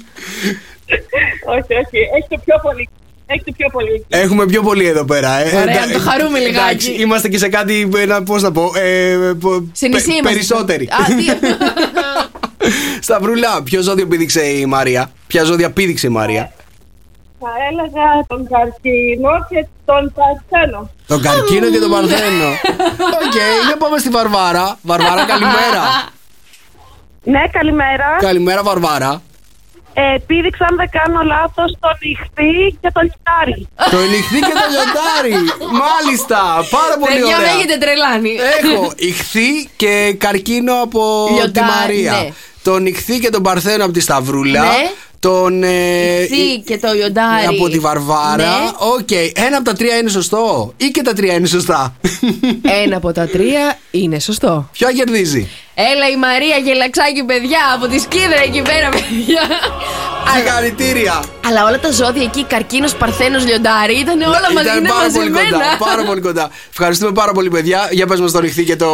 όχι, 1.55 1.71
όχι, 1.81 1.97
έχετε 2.17 2.37
πιο 2.45 2.55
πολύ. 2.65 2.85
Έχετε 3.25 3.51
πιο 3.57 3.69
πολύ. 3.71 4.05
Έχουμε 4.09 4.45
πιο 4.45 4.61
πολύ 4.61 4.85
εδώ 4.87 5.05
πέρα. 5.05 5.31
Ε. 5.39 5.47
Ωραία, 5.47 5.61
Εντά- 5.61 5.87
να 5.87 5.93
το 5.93 5.99
χαρούμε 6.09 6.39
λιγάκι. 6.39 6.57
εντάξει, 6.59 6.91
είμαστε 6.91 7.27
και 7.27 7.37
σε 7.37 7.47
κάτι. 7.49 7.89
Πώς 8.25 8.41
να 8.41 8.51
πω. 8.51 8.71
Ε, 8.75 9.15
πο- 9.39 9.69
Σε 9.71 9.87
νησί 9.87 10.05
πε- 10.05 10.15
είμαστε. 10.15 10.29
Περισσότεροι. 10.33 10.85
Α, 10.91 11.03
τι. 11.15 11.25
Σταυρούλα, 13.01 13.63
ποιο 13.63 13.81
ζώδιο 13.81 14.07
πήδηξε 14.07 14.45
η 14.45 14.65
Μαρία; 14.65 15.11
Ποια 15.27 15.43
ζώδια 15.43 15.71
πήδηξε 15.71 16.07
η 16.07 16.09
Μαρία; 16.09 16.51
Θα 17.39 17.49
έλεγα 17.71 18.05
τον 18.27 18.47
καρκίνο 18.49 19.31
και 19.49 19.67
τον 19.85 20.13
παρθένο. 20.15 20.89
Τον 21.07 21.21
καρκίνο 21.21 21.69
και 21.69 21.79
τον 21.79 21.89
παρθένο. 21.91 22.47
Οκ, 23.23 23.35
για 23.67 23.77
πάμε 23.77 23.97
στη 23.97 24.09
Βαρβάρα. 24.09 24.77
Βαρβάρα, 24.81 25.25
καλημέρα. 25.25 25.81
Ναι, 27.23 27.41
καλημέρα. 27.51 28.05
καλημέρα, 28.19 28.63
Βαρβάρα. 28.63 29.21
Ε, 29.95 30.17
πήδηξα, 30.27 30.65
αν 30.69 30.75
δεν 30.75 30.89
κάνω 30.89 31.21
λάθος, 31.21 31.77
τον 31.79 31.95
ιχθύ 31.99 32.77
και 32.81 32.89
τον 32.93 33.03
λιοντάρι. 33.03 33.67
Τον 33.91 33.97
ιχθύ 34.11 34.39
και 34.39 34.53
το 34.61 34.65
λιοντάρι. 34.73 35.33
Μάλιστα, 35.83 36.39
πάρα 36.77 36.95
πολύ 36.99 37.13
Παιδιά, 37.19 37.35
με 37.37 37.43
ωραία. 37.43 37.53
έχετε 37.55 37.77
τρελάνει. 37.77 38.33
Έχω 38.61 38.91
ιχθύ 38.95 39.69
και 39.75 40.15
καρκίνο 40.17 40.73
από 40.81 41.25
τη 41.27 41.33
Λιοντάρι, 41.33 41.67
Μαρία. 41.79 42.11
ναι. 42.11 42.29
Τον 42.63 42.85
ιχθύ 42.85 43.19
και 43.19 43.29
τον 43.29 43.41
Παρθένο 43.43 43.83
από 43.83 43.93
τη 43.93 43.99
Σταυρούλα. 43.99 44.61
Ναι. 44.61 44.91
Τον. 45.19 45.63
Ε, 45.63 45.67
Εσύ 46.21 46.61
και 46.65 46.77
το 46.77 46.93
λιοντάρι. 46.93 47.45
Από 47.45 47.69
τη 47.69 47.79
Βαρβάρα. 47.79 48.35
Ναι. 48.35 48.71
Οκ. 48.77 49.11
Ένα 49.33 49.57
από 49.57 49.65
τα 49.65 49.73
τρία 49.73 49.97
είναι 49.97 50.09
σωστό. 50.09 50.73
Ή 50.77 50.85
και 50.85 51.01
τα 51.01 51.13
τρία 51.13 51.33
είναι 51.33 51.47
σωστά; 51.47 51.95
Ένα 52.83 52.97
από 52.97 53.11
τα 53.11 53.27
τρία 53.27 53.77
είναι 53.91 54.19
σωστό. 54.19 54.69
Ποια 54.71 54.91
κερδίζει; 54.91 55.49
Έλα 55.75 56.09
η 56.09 56.17
Μαρία 56.17 56.57
Γελαξάκη, 56.57 57.23
παιδιά, 57.23 57.59
από 57.75 57.87
τη 57.87 57.99
σκίδρα 57.99 58.41
εκεί 58.45 58.61
πέρα, 58.61 58.89
παιδιά. 58.89 59.41
Συγχαρητήρια. 60.35 61.23
Αλλά 61.47 61.65
όλα 61.67 61.79
τα 61.79 61.91
ζώδια 61.91 62.23
εκεί, 62.23 62.43
καρκίνος, 62.43 62.95
παρθένος, 62.95 63.45
λιοντάρι, 63.45 63.93
ήταν 63.99 64.21
όλα 64.21 64.39
μαζί 64.53 64.67
Ήταν 64.67 64.77
είναι 64.79 64.89
πάρα 64.89 65.09
πολύ 65.13 65.29
μαζεμένα. 65.29 65.57
κοντά. 65.57 65.77
Πάρα 65.89 66.03
πολύ 66.03 66.21
κοντά. 66.21 66.49
Ευχαριστούμε 66.71 67.11
πάρα 67.11 67.31
πολύ, 67.31 67.49
παιδιά. 67.49 67.87
Για 67.91 68.05
πες 68.07 68.19
μας 68.19 68.31
το 68.31 68.41
νυχθή 68.41 68.63
και 68.63 68.75
το. 68.75 68.89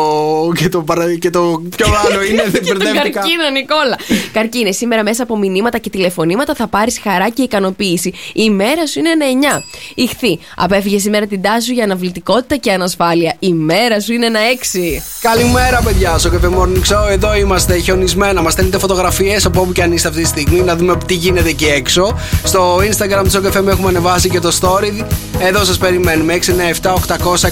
και 0.55 0.69
το, 0.69 0.81
παρα- 0.81 1.15
και 1.15 1.29
το 1.29 1.61
ποιο 1.75 1.87
άλλο 2.05 2.23
είναι. 2.23 2.43
Δεν 2.47 2.61
Και 2.65 2.67
τον 2.73 2.77
μπερδεύτηκα. 2.77 3.19
καρκίνο, 3.19 3.49
Νικόλα. 3.49 3.97
Καρκίνε, 4.33 4.71
σήμερα 4.71 5.03
μέσα 5.03 5.23
από 5.23 5.37
μηνύματα 5.37 5.77
και 5.77 5.89
τηλεφωνήματα 5.89 6.55
θα 6.55 6.67
πάρεις 6.67 6.99
χαρά 7.03 7.29
και 7.29 7.41
ικανοποίηση. 7.41 8.13
Η 8.33 8.49
μέρα 8.49 8.87
σου 8.87 8.99
είναι 8.99 9.09
ένα 9.09 9.25
9. 9.59 9.63
Ηχθή, 9.95 10.39
απέφυγε 10.55 10.99
σήμερα 10.99 11.25
την 11.27 11.41
τάση 11.41 11.65
σου 11.65 11.71
για 11.73 11.83
αναβλητικότητα 11.83 12.55
και 12.55 12.71
ανασφάλεια. 12.71 13.35
Η 13.39 13.53
μέρα 13.53 13.99
σου 13.99 14.13
είναι 14.13 14.25
ένα 14.25 14.39
6. 14.39 15.01
Καλημέρα, 15.21 15.81
παιδιά. 15.83 16.17
Στο 16.17 16.29
Cafe 16.33 16.45
Morning 16.59 16.93
Show. 16.93 17.09
Εδώ 17.09 17.35
είμαστε 17.35 17.77
χιονισμένα. 17.77 18.41
Μας 18.41 18.53
στέλνετε 18.53 18.77
φωτογραφίες 18.79 19.45
από 19.45 19.61
όπου 19.61 19.71
και 19.71 19.81
αν 19.83 19.91
είστε 19.91 20.07
αυτή 20.07 20.21
τη 20.21 20.27
στιγμή 20.27 20.59
να 20.61 20.75
δούμε 20.75 20.97
τι 21.05 21.13
γίνεται 21.19 21.49
εκεί 21.49 21.65
έξω. 21.65 22.19
Στο 22.43 22.75
Instagram 22.77 23.23
του 23.31 23.41
Cafe 23.47 23.67
έχουμε 23.67 23.87
ανεβάσει 23.87 24.29
και 24.29 24.39
το 24.39 24.51
story. 24.61 25.05
Εδώ 25.39 25.63
σας 25.63 25.77
περιμένουμε. 25.77 26.33
697 26.81 26.93
800 26.93 27.51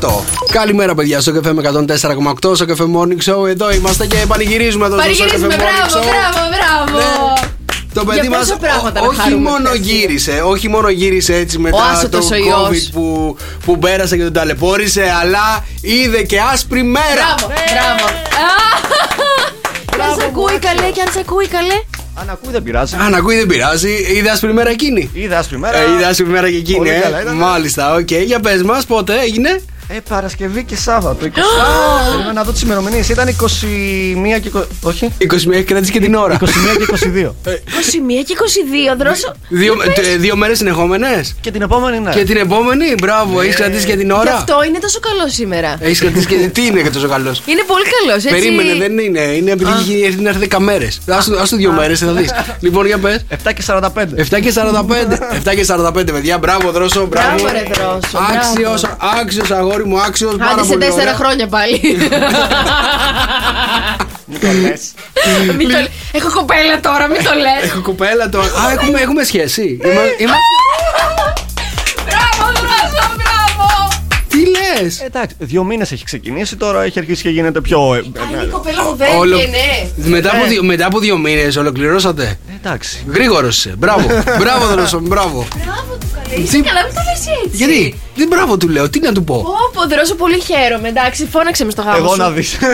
1048. 0.00 0.24
Καλημέρα, 0.52 0.94
παιδιά. 0.94 1.20
Στο 1.20 1.32
Cafe 1.32 1.52
με 1.52 1.62
104,8. 1.62 2.54
Στο 2.54 2.64
Cafe 2.68 2.82
Morning 2.96 3.32
Show. 3.32 3.48
Εδώ 3.48 3.72
είμαστε 3.72 4.06
και 4.06 4.16
πανηγυρίζουμε 4.28 4.86
εδώ 4.86 4.96
στο 5.00 5.04
Cafe 5.08 5.16
Παρηγυρίζουμε, 5.18 5.54
Morning 5.54 5.58
μπράβο, 5.58 6.06
Show. 6.06 6.10
μπράβο, 6.10 6.48
μπράβο. 6.54 6.98
Ναι. 6.98 7.48
Το 7.94 8.04
παιδί 8.04 8.20
Για 8.20 8.30
μας 8.30 8.38
πόσα 8.38 8.56
πράγματα 8.56 9.00
να 9.00 9.06
όχι 9.06 9.20
χαρούμε 9.20 9.50
μόνο 9.50 9.68
χθες. 9.68 9.80
γύρισε, 9.86 10.42
όχι 10.44 10.68
μόνο 10.68 10.88
γύρισε 10.88 11.34
έτσι 11.34 11.58
μετά 11.58 11.84
άσωτος 11.84 12.28
το 12.28 12.34
ο 12.34 12.38
ιός. 12.38 12.68
COVID 12.68 12.90
που, 12.92 13.36
που 13.64 13.78
πέρασε 13.78 14.16
και 14.16 14.22
τον 14.22 14.32
ταλαιπώρησε, 14.32 15.12
αλλά 15.22 15.64
είδε 15.80 16.22
και 16.22 16.40
άσπρη 16.52 16.82
μέρα. 16.82 17.04
Μπράβο, 17.38 17.52
μπράβο. 17.72 18.06
Και 19.96 20.02
αν 20.02 20.18
σ' 20.20 20.24
ακούει 20.24 20.58
καλέ, 20.58 20.90
και 20.90 21.00
αν 21.00 21.12
σ' 21.12 21.16
ακούει 21.16 21.46
καλέ. 21.48 21.80
Αν 22.22 22.30
ακούει 22.30 22.52
δεν 22.52 22.62
πειράζει. 22.62 22.96
Αν 23.00 23.14
ακούει 23.14 23.36
δεν 23.36 23.46
πειράζει, 23.46 23.90
είδε 24.16 24.30
άσπρη 24.30 24.52
μέρα 24.52 24.70
εκείνη. 24.70 25.10
Είδα 25.12 25.38
άσπρη 25.38 25.58
μέρα. 25.58 25.78
Ε, 25.78 25.92
είδε 25.92 26.04
άσπρη 26.04 26.26
μέρα 26.26 26.50
και 26.50 26.56
εκείνη, 26.56 26.76
Πολύ 26.78 26.90
ε. 26.90 26.98
καλά 26.98 27.22
ήταν. 27.22 27.36
Μάλιστα, 27.36 27.94
οκ. 27.94 28.10
Για 28.10 28.40
πες 28.40 28.62
μας, 28.62 28.86
πότε 28.86 29.20
έγινε. 29.20 29.60
Ε, 29.94 30.00
Παρασκευή 30.08 30.64
και 30.64 30.76
Σάββατο. 30.76 31.26
20... 31.26 31.28
Περίμενα 32.08 32.32
να 32.32 32.42
δω 32.42 32.52
τις 32.52 32.62
ημερομηνίες. 32.62 33.08
Ήταν 33.08 33.28
21 33.28 34.40
και. 34.42 34.50
20... 34.54 34.62
Όχι. 34.82 35.12
21 35.18 35.52
έχει 35.52 35.62
κρατήσει 35.62 35.92
και 35.92 36.00
την 36.00 36.14
ώρα. 36.14 36.38
21 36.40 36.44
και 36.78 36.86
22. 36.90 37.26
21 37.26 37.32
και 38.26 38.34
22, 38.92 38.96
δρόσο. 38.98 39.32
δύο 39.48 39.74
τε- 39.94 40.16
δύο 40.18 40.36
μέρες 40.36 40.58
συνεχόμενες. 40.58 41.34
και 41.40 41.50
την 41.50 41.62
επόμενη 41.62 41.98
ναι. 41.98 42.10
Και 42.10 42.24
την 42.24 42.36
επόμενη, 42.36 42.94
μπράβο, 43.00 43.40
έχεις 43.40 43.54
κρατήσει 43.56 43.86
και 43.86 43.96
την 43.96 44.06
Γι' 44.06 44.12
ώρα. 44.12 44.34
αυτό 44.34 44.62
είναι 44.68 44.78
τόσο 44.78 45.00
καλό 45.00 45.28
σήμερα. 45.28 45.76
Έχεις 45.80 46.00
κρατήσει 46.00 46.26
και. 46.26 46.34
Τι 46.36 46.66
είναι 46.66 46.80
και 46.80 46.90
τόσο 46.90 47.08
καλός; 47.08 47.42
Είναι 47.46 47.62
πολύ 47.66 47.84
καλός, 47.84 48.24
έτσι. 48.24 48.38
Περίμενε, 48.40 48.74
δεν 48.74 48.98
είναι. 48.98 49.20
Είναι 49.20 49.50
επειδή 49.50 49.70
έχει 49.70 50.02
έρθει 50.04 50.20
να 50.22 50.28
έρθει 50.28 50.48
10 50.50 50.58
μέρες. 50.58 51.00
Α 51.08 51.46
το 51.50 51.56
δύο 51.56 51.72
μέρες, 51.72 51.98
θα 51.98 52.12
δεις. 52.12 52.30
Λοιπόν, 52.60 52.86
για 52.86 52.98
πες. 52.98 53.24
7 53.30 53.52
και 53.54 53.62
45. 53.66 54.14
7 54.16 54.40
και 54.40 54.50
45. 54.50 55.18
7 55.44 55.54
και 55.54 55.64
45, 55.68 55.92
παιδιά. 56.12 56.38
Μπράβο, 56.38 56.70
δρόσο. 56.70 57.06
Μπράβο. 57.06 57.28
Μπράβο, 57.42 57.52
ρε, 57.52 57.62
Δρόσο, 57.74 58.18
Άξιος, 58.34 58.84
άξιος 59.20 59.50
αγόρι 59.82 59.94
μου, 59.94 60.00
άξιος. 60.00 60.36
Πάρα 60.36 60.50
Άντε 60.50 60.62
σε 60.62 60.68
πολύ. 60.68 60.78
τέσσερα 60.84 61.02
ωραία. 61.02 61.14
χρόνια 61.14 61.46
πάλι. 61.46 61.80
Μην 64.26 64.40
το 64.40 64.46
λες. 64.62 64.92
Μην 65.56 65.68
το 65.68 65.78
λέ- 65.78 65.90
Έχω 66.12 66.30
κοπέλα 66.30 66.80
τώρα, 66.80 67.06
μην 67.08 67.24
το 67.24 67.30
λες. 67.34 67.70
Έχω 67.70 67.80
κοπέλα 67.80 68.28
τώρα. 68.28 68.44
Α, 68.46 68.70
έχουμε, 68.72 69.00
έχουμε 69.00 69.24
σχέση. 69.24 69.78
Είμα- 69.84 70.00
είμα- 70.18 70.34
Μπράβο, 72.04 72.52
Δρόσο, 72.52 73.06
μπράβο. 73.14 73.21
Τι 74.32 74.38
λες; 74.82 75.00
Εντάξει, 75.00 75.34
δύο 75.38 75.64
μήνες 75.64 75.92
έχει 75.92 76.04
ξεκινήσει 76.04 76.56
τώρα, 76.56 76.82
έχει 76.82 76.98
αρχίσει 76.98 77.22
και 77.22 77.28
γίνεται 77.28 77.60
πιο. 77.60 77.94
ε, 77.94 77.98
ε, 77.98 78.02
Είναι 78.32 78.42
η 78.42 78.46
κοπέλα 78.46 78.82
μου 78.84 78.94
δεν 78.96 79.16
Όλο- 79.18 79.36
ναι. 79.36 80.06
Μετά 80.08 80.30
από 80.34 80.44
Ε. 80.44 80.48
δύο, 80.48 80.62
μετά 80.64 80.86
από 80.86 80.98
δύο 80.98 81.18
μήνες 81.18 81.56
ολοκληρώσατε; 81.56 82.22
ε, 82.22 82.36
Εντάξει. 82.64 83.04
Γρήγορος 83.12 83.56
είσαι. 83.56 83.74
Μπράβο. 83.78 84.06
Μπράβο, 84.40 84.66
δρόσο. 84.66 85.00
Μπράβο. 85.00 85.46
Μπράβο 85.64 85.96
του 86.00 86.06
καλέ. 86.14 86.42
Είσαι 86.42 86.56
Τι- 86.56 86.62
καλά, 86.62 86.84
μην 86.84 86.94
το 86.94 87.00
λες 87.10 87.26
έτσι. 87.44 87.56
Γιατί; 87.56 87.94
Δεν 88.14 88.28
μπράβο 88.28 88.56
του 88.56 88.68
λέω. 88.68 88.90
Τι 88.90 89.00
να 89.00 89.12
του 89.12 89.24
πω; 89.24 89.42
Πω, 89.42 89.80
πω, 89.80 89.88
Δρόσο, 89.88 90.14
πολύ 90.14 90.40
χαίρομαι. 90.40 90.88
Εντάξει, 90.88 91.26
φώναξε 91.30 91.64
με 91.64 91.70
στο 91.70 91.82
γάμο 91.82 91.96
Εγώ 91.98 92.08
σου. 92.12 92.16
να 92.20 92.30
δεις. 92.30 92.58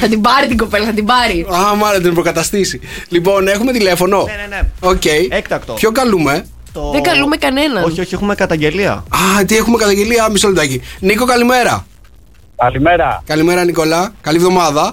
Θα 0.00 0.08
την 0.08 0.20
πάρει 0.20 0.46
την 0.46 0.56
κοπέλα, 0.56 0.84
θα 0.86 0.92
την 0.92 1.04
πάρει. 1.04 1.46
Α, 1.70 1.74
μάλλον 1.74 2.02
την 2.02 2.14
αποκαταστήσει. 2.14 2.80
Λοιπόν, 3.08 3.48
έχουμε 3.48 3.72
τηλέφωνο. 3.72 4.24
Ναι, 4.24 4.32
ναι, 4.48 4.56
ναι. 4.56 4.62
Οκ. 4.80 5.02
Έκτακτο. 5.28 5.72
Ποιο 5.72 5.92
καλούμε; 5.92 6.44
Το- 6.72 6.90
Δεν 6.90 7.02
καλούμε 7.02 7.36
κανέναν. 7.36 7.84
Όχι, 7.84 8.00
όχι, 8.00 8.14
έχουμε 8.14 8.34
καταγγελία. 8.34 8.92
Α, 8.92 9.44
τι 9.46 9.56
έχουμε 9.56 9.76
καταγγελία. 9.76 10.28
Μισό 10.30 10.48
λεπτάκι. 10.48 10.80
Νίκο, 11.00 11.24
καλημέρα. 11.24 11.86
Καλημέρα. 12.56 13.22
Καλημέρα, 13.26 13.64
Νικολά. 13.64 14.12
Καλή 14.20 14.36
εβδομάδα. 14.36 14.90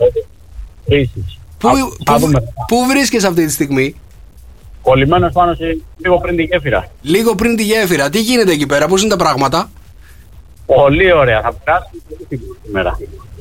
Επίσης. 0.88 1.40
Πού, 1.58 1.68
Α- 1.68 1.72
πού, 1.72 1.96
θα 2.06 2.18
δούμε. 2.18 2.44
πού 2.68 2.86
βρίσκεσαι 2.90 3.28
αυτή 3.28 3.46
τη 3.46 3.52
στιγμή, 3.52 3.96
Κολλημένος 4.82 5.32
πάνω 5.34 5.54
σε 5.54 5.82
λίγο 5.98 6.18
πριν 6.18 6.36
τη 6.36 6.44
γέφυρα. 6.44 6.88
λίγο 7.02 7.36
πριν 7.36 7.56
τη 7.56 7.64
γέφυρα. 7.64 8.10
Τι 8.10 8.22
γίνεται 8.22 8.52
εκεί 8.52 8.66
πέρα, 8.66 8.88
πώς 8.88 9.02
είναι 9.02 9.10
τα 9.10 9.16
πράγματα; 9.18 9.70
Πολύ 10.66 11.12
ωραία. 11.14 11.42
Θα 11.42 11.54
περάσει 11.54 11.90
πολύ 12.10 12.26
σίγουρα 12.30 12.60
σήμερα. 12.66 12.98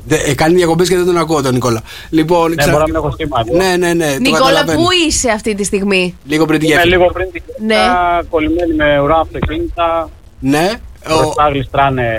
Δε, 0.09 0.17
ε, 0.17 0.35
κάνει 0.35 0.55
διακοπές 0.55 0.89
και 0.89 0.97
δεν 0.97 1.05
τον 1.07 1.17
ακούω 1.19 1.43
τον 1.43 1.53
Νικόλα. 1.55 1.83
Λοιπόν, 2.11 2.53
Ναι, 2.55 2.65
μπορεί 2.65 2.77
να 2.77 2.83
μην 2.85 2.95
έχω 2.95 3.15
σήμα. 3.17 3.45
εδώ. 3.49 3.57
ναι, 3.57 3.77
ναι, 3.77 3.93
ναι. 3.95 4.13
το 4.13 4.19
Νικόλα, 4.21 4.39
καταλαβαίνω. 4.39 4.79
πού 4.83 4.87
είσαι 5.09 5.31
αυτή 5.31 5.55
τη 5.55 5.65
στιγμή; 5.65 6.17
Λίγο 6.25 6.45
πριν 6.45 6.59
τη 6.61 6.67
Είμαι 6.67 6.75
γέφυρα. 6.75 6.97
λίγο 6.97 7.11
πριν 7.13 7.31
τη 7.33 7.41
Ναι. 7.67 7.75
γέφυρα, 7.75 8.23
κολλημένη 8.31 8.75
με 8.75 9.01
ουρά 9.01 9.19
αυτοκίνητα. 9.19 10.11
Ναι. 10.41 10.71
Μπροστά 11.09 11.49
γλιστράνε 11.49 12.19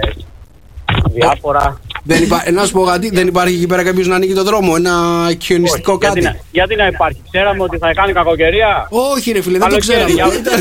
διάφορα. 1.14 1.80
Δεν 2.08 2.24
υπά... 2.24 2.42
ε, 2.46 2.52
να 2.52 2.66
σου 2.66 2.72
πω 2.72 2.84
κάτι, 2.84 3.10
δεν 3.14 3.28
υπάρχει 3.28 3.56
εκεί 3.56 3.68
πέρα 3.68 3.84
κάποιος 3.84 4.08
να 4.08 4.16
ανοίγει 4.16 4.34
το 4.34 4.44
δρόμο, 4.44 4.74
ένα 4.78 4.94
χιονιστικό 5.42 5.92
Όχι, 5.92 6.02
κάτι. 6.02 6.20
Γιατί, 6.20 6.36
να- 6.38 6.42
γιατί 6.52 6.76
να 6.76 6.88
υπάρχει. 6.88 7.22
Ξέραμε 7.32 7.64
ότι 7.64 7.78
θα 7.78 7.94
κάνει 7.94 8.14
κακοκαιρία. 8.14 8.88
Όχι, 8.90 9.32
ρε 9.32 9.42
φίλε, 9.42 9.58
δεν 9.58 9.70
το 9.70 9.76
Καλοκαίρι, 9.76 10.14
ξέραμε. 10.14 10.14
για- 10.14 10.40
Ήταν- 10.40 10.60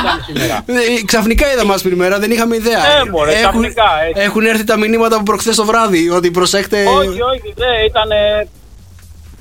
ήταν 0.00 0.22
σήμερα. 0.26 0.64
Ε, 0.66 1.02
Ξαφνικά 1.04 1.52
είδαμε 1.52 1.70
μας 1.72 1.82
πριν 1.82 1.96
μέρα, 1.96 2.18
δεν 2.18 2.30
είχαμε 2.30 2.56
ιδέα. 2.56 2.78
Ε, 2.78 3.10
μωρέ, 3.10 3.30
έχουν, 3.30 3.42
ξαφνικά, 3.42 3.84
έτσι. 4.08 4.22
έχουν 4.22 4.44
έρθει 4.46 4.64
τα 4.64 4.76
μηνύματα 4.78 5.14
από 5.14 5.24
προχθές 5.24 5.56
το 5.56 5.64
βράδυ 5.64 6.10
ότι 6.10 6.30
προσέχτε. 6.30 6.84
όχι, 6.86 7.08
όχι, 7.08 7.48
δεν 7.56 7.74
ήταν. 7.88 8.08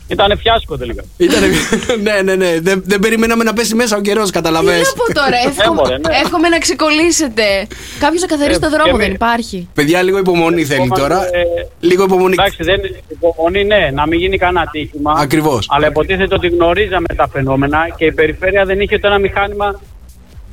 Ήταν 0.07 0.37
φιάσκο 0.37 0.77
τελικά. 0.77 1.03
Ήτανε... 1.17 1.45
ναι, 2.05 2.21
ναι, 2.21 2.35
ναι. 2.35 2.59
Δεν, 2.61 2.83
δεν 2.85 2.99
περιμέναμε 2.99 3.43
να 3.43 3.53
πέσει 3.53 3.75
μέσα 3.75 3.97
ο 3.97 4.01
καιρός, 4.01 4.25
Τι 4.25 4.31
καταλαβες. 4.31 4.93
να 4.95 5.03
πω 5.03 5.13
τώρα, 5.13 5.37
εύχομαι, 5.47 5.81
μωρέ, 5.81 5.97
ναι. 5.97 6.17
εύχομαι 6.23 6.49
να 6.49 6.57
ξεκολλήσετε. 6.57 7.43
Κάποιος 7.99 8.21
να 8.21 8.27
καθαρίσει 8.27 8.57
Ε, 8.57 8.59
το 8.59 8.67
και 8.69 8.75
δρόμο, 8.75 8.89
εμείς. 8.93 9.05
δεν 9.05 9.13
υπάρχει. 9.15 9.67
Παιδιά, 9.73 10.01
λίγο 10.01 10.17
υπομονή 10.17 10.63
θέλει 10.65 10.81
Είμαστε, 10.83 11.01
τώρα. 11.01 11.19
ε, 11.25 11.41
Λίγο 11.79 12.03
υπομονή. 12.03 12.33
Εντάξει, 12.39 12.63
δεν 12.63 12.79
υπομονή, 13.07 13.63
ναι, 13.63 13.89
να 13.93 14.07
μην 14.07 14.19
γίνει 14.19 14.37
κανένα 14.37 14.61
ατύχημα. 14.61 15.13
Ακριβώς. 15.17 15.67
Αλλά 15.69 15.87
υποτίθεται 15.87 16.35
ότι 16.35 16.47
γνωρίζαμε 16.47 17.07
τα 17.15 17.27
φαινόμενα 17.33 17.79
και 17.97 18.05
η 18.05 18.11
περιφέρεια 18.11 18.65
δεν 18.65 18.79
είχε 18.79 18.95
ούτε 18.95 19.07
ένα 19.07 19.17
μηχάνημα. 19.19 19.79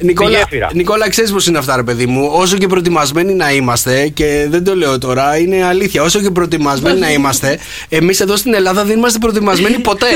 Νικόλα, 0.03 0.39
γέφυρα. 0.39 0.69
Νικόλα 0.75 1.09
ξέρεις 1.09 1.33
πώς 1.33 1.47
είναι 1.47 1.59
αυτά, 1.59 1.77
ρε 1.77 1.83
παιδί 1.83 2.07
μου. 2.07 2.31
Όσο 2.33 2.57
και 2.57 2.67
προετοιμασμένοι 2.67 3.35
να 3.35 3.53
είμαστε, 3.53 4.09
και 4.09 4.47
δεν 4.51 4.65
το 4.65 4.75
λέω 4.77 4.99
τώρα, 4.99 5.37
είναι 5.39 5.65
αλήθεια. 5.65 6.03
Όσο 6.03 6.21
και 6.21 6.31
προετοιμασμένοι 6.31 6.99
να 7.01 7.11
είμαστε, 7.13 7.59
εμείς 7.89 8.21
εδώ 8.21 8.37
στην 8.37 8.55
Ελλάδα 8.55 8.85
δεν 8.85 8.97
είμαστε 8.99 9.19
προετοιμασμένοι 9.19 9.79
ποτέ. 9.79 10.07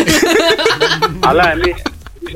αλλά 1.28 1.52
εμείς 1.52 1.74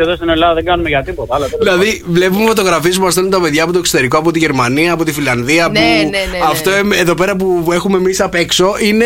εδώ 0.00 0.14
στην 0.16 0.28
Ελλάδα 0.28 0.54
δεν 0.54 0.64
κάνουμε 0.64 0.88
για 0.88 1.02
τίποτα. 1.02 1.34
Αλλά 1.34 1.46
τέλος 1.46 1.64
δηλαδή, 1.64 2.02
βλέπουμε 2.08 2.46
φωτογραφίε 2.46 2.92
που 2.92 3.02
μας 3.02 3.12
στέλνουν 3.12 3.32
τα 3.32 3.40
παιδιά 3.40 3.62
από 3.62 3.72
το 3.72 3.78
εξωτερικό, 3.78 4.18
από 4.18 4.30
τη 4.30 4.38
Γερμανία, 4.38 4.92
από 4.92 5.04
τη 5.04 5.12
Φιλανδία. 5.12 5.68
Ναι, 5.68 5.78
που 5.80 5.84
ναι, 5.86 5.92
ναι, 6.02 6.02
ναι. 6.08 6.38
Αυτό 6.50 6.70
εμ- 6.70 6.92
εδώ 6.92 7.14
πέρα 7.14 7.36
που 7.36 7.68
έχουμε 7.72 7.96
εμείς 7.96 8.20
απ' 8.20 8.34
έξω 8.34 8.74
είναι. 8.80 9.04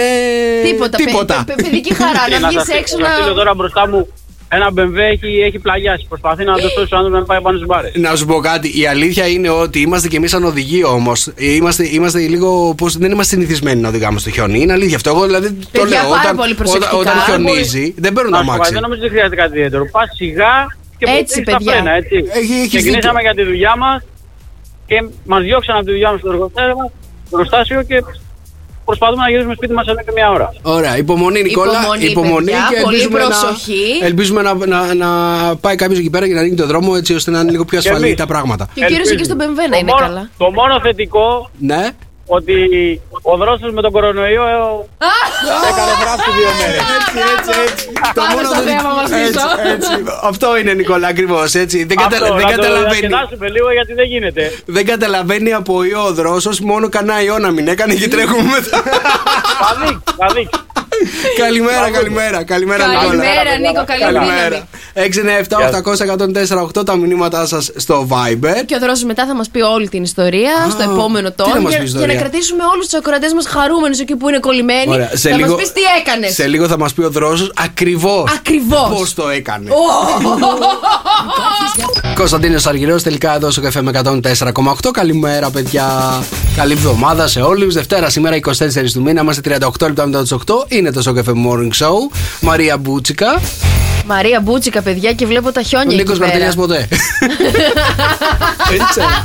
Τίποτα. 0.65 0.97
παι- 0.97 1.07
τίποτα. 1.07 1.45
παι- 1.47 1.57
παι- 1.57 1.65
παιδική 1.65 1.95
χαρά 1.95 2.13
πάντων. 2.13 2.41
να 2.41 2.49
Και 2.49 2.55
βγεις 2.55 2.67
σας- 2.67 2.79
έξω 2.79 2.99
να 2.99 3.09
στείλω 3.13 3.29
να. 3.29 3.35
τώρα 3.35 3.55
μπροστά 3.55 3.89
μου 3.89 4.09
ένα 4.55 4.69
BMW 4.77 4.97
έχει, 4.97 5.41
έχει 5.47 5.59
πλαγιάσει. 5.59 6.07
Προσπαθεί 6.09 6.45
να 6.45 6.55
το 6.55 6.69
σώσει 6.69 6.95
ο 6.95 6.97
άνθρωπος 6.97 7.21
να 7.21 7.27
πάει 7.27 7.41
πάνω 7.41 7.57
στις 7.57 7.69
μπάρες. 7.69 7.93
Να 7.95 8.17
σου 8.17 8.27
πω 8.27 8.39
κάτι. 8.39 8.81
Η 8.81 8.87
αλήθεια 8.87 9.27
είναι 9.27 9.49
ότι 9.51 9.81
είμαστε 9.81 10.09
κι 10.09 10.17
εμείς 10.17 10.31
σαν 10.31 10.45
οδηγοί 10.45 10.85
όμως. 10.85 11.33
Είμαστε, 11.37 11.89
είμαστε 11.93 12.19
λίγο. 12.21 12.75
Πώς, 12.77 12.97
δεν 12.97 13.11
είμαστε 13.11 13.35
συνηθισμένοι 13.35 13.81
να 13.81 13.89
οδηγάμε 13.89 14.19
στο 14.19 14.31
χιόνι. 14.31 14.61
Είναι 14.61 14.73
αλήθεια 14.73 14.97
αυτό. 14.97 15.11
Εγώ 15.11 15.25
δηλαδή 15.25 15.49
το 15.53 15.67
Παιδιά, 15.73 16.01
λέω. 16.01 16.09
πάρα 16.11 16.21
όταν, 16.23 16.37
πολύ 16.37 16.53
όταν, 16.53 16.57
προσεκτικά. 16.65 16.97
όταν 16.97 17.15
χιονίζει, 17.27 17.95
δεν 17.99 18.13
παίρνουν 18.13 18.31
Να 18.33 18.37
τα 18.39 18.43
σου 18.45 18.49
πω, 18.51 18.57
μάξι. 18.57 18.73
δεν 18.73 18.83
νομίζω 18.83 19.01
ότι 19.03 19.11
χρειάζεται 19.11 19.37
κάτι 19.37 19.53
ιδιαίτερο. 19.57 19.85
Πας 19.91 20.09
σιγά 20.17 20.55
και 20.99 21.05
Έτσι, 21.09 21.19
πατήσεις 21.19 21.45
τα 21.45 21.57
παιδιά. 21.57 21.73
φρένα, 21.73 21.93
έτσι. 22.01 22.17
Έχει- 22.39 22.53
έχεις 22.53 22.69
Ξεκινήσαμε 22.69 23.19
δίκιο. 23.19 23.21
για 23.27 23.35
τη 23.39 23.43
δουλειά 23.51 23.75
μας 23.77 24.03
και 24.87 24.97
μας 25.25 25.43
διώξαν 25.43 25.77
από 25.77 25.85
τη 25.85 25.91
δουλειά 25.91 26.11
μας 26.11 26.21
στο 26.21 26.31
εργοστάσιο 26.31 26.75
μας, 26.81 26.91
στο 27.27 27.37
εργοστάσιο 27.37 27.83
και 27.83 27.99
προσπαθούμε 28.93 29.23
να 29.23 29.29
γυρίσουμε 29.31 29.55
σπίτι 29.55 29.73
μας 29.73 29.87
εδώ 29.87 30.01
και 30.07 30.13
μια 30.15 30.31
ώρα. 30.31 30.53
Ωραία, 30.63 30.97
υπομονή 30.97 31.43
Νικόλα. 31.43 31.81
Υπομονή, 32.11 32.45
παιδιά, 32.45 32.67
πολύ 32.83 32.97
ελπίζουμε 32.97 33.19
προσοχή. 33.19 33.85
Να, 34.01 34.07
ελπίζουμε 34.07 34.43
να, 34.43 34.55
να, 34.67 34.95
να 34.95 35.09
πάει 35.57 35.77
κάποιος 35.77 35.99
εκεί 35.99 36.11
πέρα 36.11 36.27
και 36.29 36.35
να 36.35 36.41
ανοίγει 36.41 36.55
το 36.55 36.67
δρόμο 36.67 36.93
έτσι 36.97 37.15
ώστε 37.15 37.31
να 37.31 37.41
είναι 37.41 37.51
λίγο 37.51 37.65
πιο 37.65 37.81
Και 37.81 37.89
ασφαλή 37.89 38.07
εμείς. 38.07 38.17
τα 38.19 38.27
πράγματα. 38.27 38.69
Και 38.75 38.85
ο 38.85 38.87
κύριος 38.87 39.11
εκεί 39.11 39.25
στον 39.25 39.37
BMW 39.41 39.41
να 39.41 39.55
Το 39.55 39.77
είναι 39.81 39.93
μόνο- 39.93 40.07
καλά. 40.07 40.29
Το 40.39 40.51
μόνο 40.51 40.81
θετικό 40.83 41.51
Ναι. 41.59 41.89
Ότι 42.37 42.55
ο 43.23 43.37
δρόσος 43.37 43.73
με 43.73 43.83
τον 43.83 43.93
κορονοϊό 43.93 44.43
ε, 44.49 44.55
ο- 44.55 44.87
έκανε 45.71 45.93
φράση 46.03 46.29
δύο 46.39 46.51
μέρες. 46.61 46.83
Έτσι, 46.99 47.19
έτσι, 47.37 47.61
έτσι. 47.67 47.85
Πάμε 48.15 48.43
στο 48.45 48.55
θετικό- 48.55 48.81
θέμα 48.81 48.95
μας 48.95 49.11
πίσω. 49.11 49.47
έτσι, 49.73 49.91
έτσι. 49.93 50.05
Αυτό 50.23 50.57
είναι 50.59 50.73
Νικόλα 50.73 51.09
ακριβώς. 51.09 51.55
Έτσι. 51.55 51.85
Δεν, 51.85 51.99
Αυτό, 51.99 52.11
καταλα- 52.11 52.37
δεν 52.37 52.45
να 52.47 52.51
το 52.53 52.57
καταλαβαίνει. 52.57 52.91
διασκεδάσουμε 53.01 53.49
λίγο 53.49 53.73
γιατί 53.73 53.93
δεν 53.95 54.07
γίνεται. 54.07 54.43
Δεν 54.67 54.87
καταλαβαίνει 54.87 55.53
από 55.53 55.85
ιό 55.85 56.03
ο 56.07 56.13
δρόσος 56.13 56.61
μόνο 56.61 56.89
κανένα 56.89 57.23
ιό 57.23 57.39
να 57.39 57.51
μην 57.51 57.69
έκανε 57.69 57.95
και 57.95 58.09
τρέχουμε 58.09 58.43
μετά. 58.43 58.83
Θα 59.63 59.71
δείξει, 59.81 60.03
θα 60.19 60.27
δείξει. 60.35 60.61
καλημέρα, 61.43 61.91
καλημέρα, 61.91 62.43
καλημέρα, 62.45 62.87
Νικόλα. 62.87 63.07
Καλημέρα, 63.07 63.59
Νίκο, 63.59 63.85
καλή 63.85 64.01
Καλημέρα. 64.03 64.67
δύναμη. 64.95 66.67
697-800-1048 66.79 66.85
τα 66.85 66.97
μηνύματά 66.97 67.47
σας 67.47 67.71
στο 67.77 68.07
Viber. 68.11 68.55
Και 68.67 68.75
ο 68.75 68.79
Δρόσος 68.79 69.05
μετά 69.05 69.27
θα 69.27 69.35
μας 69.35 69.49
πει 69.49 69.61
όλη 69.61 69.89
την 69.89 70.03
ιστορία 70.03 70.53
στο 70.71 70.83
επόμενο 70.83 71.31
τι 71.31 71.35
να 71.39 71.45
τόνο. 71.45 71.61
μας 71.61 71.71
Για, 71.73 71.81
πει 71.81 71.85
για 71.87 71.95
ιστορία; 71.99 72.15
να 72.15 72.21
κρατήσουμε 72.21 72.63
όλους 72.73 72.85
τους 72.89 72.99
ακροατές 72.99 73.33
μας 73.33 73.47
χαρούμενους 73.47 73.99
εκεί 74.01 74.17
που 74.17 74.29
είναι 74.29 74.39
κολλημένοι. 74.39 74.89
Ωραία, 74.93 75.11
σε 75.15 75.29
θα 75.31 75.37
λίγο- 75.37 75.49
μα 75.51 75.57
πεις 75.57 75.73
τι 75.73 75.81
έκανες. 76.01 76.35
Σε 76.35 76.47
λίγο 76.47 76.67
θα 76.69 76.79
μας 76.79 76.93
πει 76.93 77.03
ο 77.03 77.11
Δρόσος 77.11 77.53
ακριβώς. 77.57 78.31
Ακριβώς. 78.37 78.89
Πώς 78.99 79.15
το 79.15 79.29
έκανε. 79.29 79.71
Κωνσταντίνος 82.15 82.67
Αργυρός, 82.67 83.03
τελικά 83.03 83.35
εδώ 83.35 83.51
στο 83.51 83.61
καφέ 83.61 83.83
με 83.83 83.91
104,8. 84.05 84.91
Καλημέρα, 84.93 85.51
παιδιά. 85.51 85.87
Καλή 86.57 86.73
εβδομάδα 86.73 87.27
σε 87.27 87.41
όλους. 87.41 87.75
Δευτέρα 87.75 88.11
σήμερα 88.11 88.37
24 88.37 88.93
του 88.93 89.03
μήνα. 89.03 89.21
Είμαστε 89.21 89.59
38 89.63 89.87
λεπτά 89.87 90.07
μετά 90.07 90.23
τις 90.23 90.33
8. 90.33 90.65
Είναι 90.69 90.92
το 90.93 91.03
Σοκαφέ 91.03 91.33
Morning 91.35 91.85
Show. 91.85 92.17
Μαρία 92.41 92.77
Μπούτσικα. 92.77 93.41
Μαρία 94.07 94.41
Μπούτσικα, 94.41 94.83
παιδιά, 94.83 95.13
και 95.13 95.27
βλέπω 95.27 95.53
τα 95.53 95.61
Ο 95.61 95.63
χιόνια 95.63 95.97
Νίκος 95.97 96.19
εκεί 96.19 96.31
πέρα. 96.31 96.31
Καρτελιά 96.31 96.55
ποτέ. 96.55 96.89
Το 98.69 98.75
ήξερα. 98.75 99.25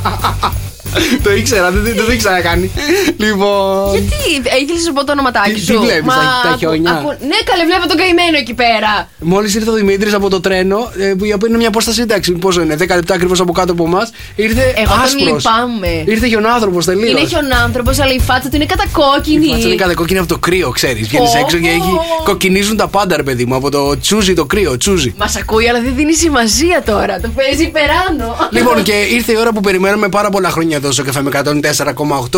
Το 1.22 1.32
ήξερα, 1.32 1.70
δεν 1.70 1.82
δεν 1.82 1.96
το 1.96 2.12
ήξερα 2.12 2.34
να 2.34 2.40
κάνει. 2.40 2.70
Λοιπόν. 3.16 3.90
Γιατί, 3.92 4.14
ήθελε 4.62 4.78
να 4.78 4.84
σου 4.86 4.92
πω 4.92 5.04
το 5.04 5.12
ονοματάκι 5.12 5.52
Τι- 5.52 5.60
σου; 5.60 5.72
τι 5.72 5.78
βλέπεις, 5.78 6.14
τα- 6.14 6.48
τα 6.50 6.56
χιόνια; 6.58 6.92
Ναι, 7.30 7.38
καλέ, 7.50 7.64
βλέπω 7.70 7.88
τον 7.88 7.96
καημένο 7.96 8.36
εκεί 8.38 8.54
πέρα. 8.54 9.08
Μόλις 9.18 9.54
ήρθε 9.54 9.70
ο 9.70 9.72
Δημήτρης 9.72 10.14
από 10.14 10.28
το 10.30 10.40
τρένο, 10.40 10.90
ε, 10.98 11.14
που 11.18 11.24
η 11.24 11.32
οποία 11.32 11.48
είναι 11.48 11.56
μια 11.56 11.68
απόσταση 11.68 12.00
εντάξει, 12.00 12.32
πόσο 12.32 12.60
είναι, 12.60 12.74
10 12.76 12.94
λεπτά 12.94 13.14
ακριβώς 13.14 13.40
από 13.40 13.52
κάτω 13.52 13.72
από 13.72 13.84
εμάς, 13.84 14.10
ήρθε 14.36 14.72
Εγώ 14.76 14.92
τον 14.94 15.00
άσπρος. 15.02 15.24
λυπάμαι. 15.26 16.02
Ήρθε 16.06 16.26
χιονάνθρωπος 16.26 16.84
τελείως. 16.84 17.10
Είναι 17.10 17.28
χιονάνθρωπος, 17.28 17.98
αλλά 17.98 18.12
η 18.12 18.20
φάτσα 18.20 18.48
του 18.48 18.56
είναι 18.56 18.66
κατακόκκινη. 18.66 19.46
Η 19.46 19.50
φάτσα 19.50 19.66
είναι 19.66 19.76
κατά 19.76 19.94
κόκκινη 19.94 20.18
από 20.18 20.28
το 20.28 20.38
κρύο, 20.38 20.70
ξέρεις. 20.70 21.08
Βγαίνεις 21.08 21.34
Ω. 21.34 21.38
έξω 21.38 21.56
και 21.56 21.68
έχει, 21.68 21.92
κοκκινίζουν 22.24 22.76
τα 22.76 22.88
πάντα, 22.88 23.16
ρε 23.16 23.22
παιδί 23.22 23.44
μου, 23.44 23.54
από 23.54 23.70
το 23.70 23.98
τσούζι 24.00 24.34
το 24.34 24.44
κρύο, 24.44 24.76
τσούζι. 24.76 25.14
Μας 25.18 25.36
ακούει, 25.36 25.68
αλλά 25.68 25.80
δεν 25.80 25.92
δίνει 25.96 26.14
σημασία 26.14 26.82
τώρα. 26.86 27.20
Το 27.20 27.28
παίζει 27.36 27.68
περάνω. 27.70 28.36
Λοιπόν, 28.50 28.82
και 28.82 28.92
ήρθε 28.92 29.32
η 29.32 29.36
ώρα 29.38 29.52
που 29.52 29.60
περιμένουμε 29.60 30.08
πάρα 30.08 30.30
πολλά 30.30 30.50
χρόνια 30.50 30.80
εδώ 30.88 31.02
στο 31.02 31.04
καφέ 31.04 31.22
με 31.22 31.60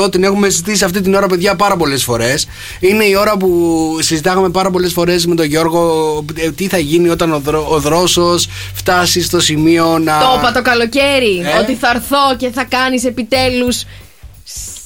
104,8. 0.03 0.11
Την 0.11 0.25
έχουμε 0.25 0.49
συζητήσει 0.49 0.85
αυτή 0.85 1.01
την 1.01 1.15
ώρα, 1.15 1.27
παιδιά, 1.27 1.57
πάρα 1.57 1.77
πολλές 1.77 2.05
φορές. 2.05 2.47
Είναι 2.81 3.05
η 3.05 3.15
ώρα 3.15 3.37
που 3.37 3.97
συζητάγαμε 4.01 4.49
πάρα 4.49 4.71
πολλές 4.71 4.93
φορές 4.93 5.27
με 5.27 5.35
τον 5.35 5.47
Γιώργο 5.47 6.25
ε, 6.37 6.51
τι 6.51 6.67
θα 6.69 6.79
γίνει 6.79 7.09
όταν 7.09 7.33
ο, 7.33 7.39
δρό, 7.39 7.67
ο 7.71 7.79
δρόσος 7.79 8.49
φτάσει 8.75 9.23
στο 9.23 9.41
σημείο 9.41 9.99
να. 9.99 10.19
Το 10.19 10.37
είπα 10.39 10.53
το 10.53 10.63
καλοκαίρι. 10.63 11.43
Ε. 11.55 11.59
Ότι 11.59 11.75
θα 11.75 11.91
έρθω 11.95 12.37
και 12.37 12.51
θα 12.51 12.65
κάνεις 12.65 13.05
επιτέλους. 13.05 13.85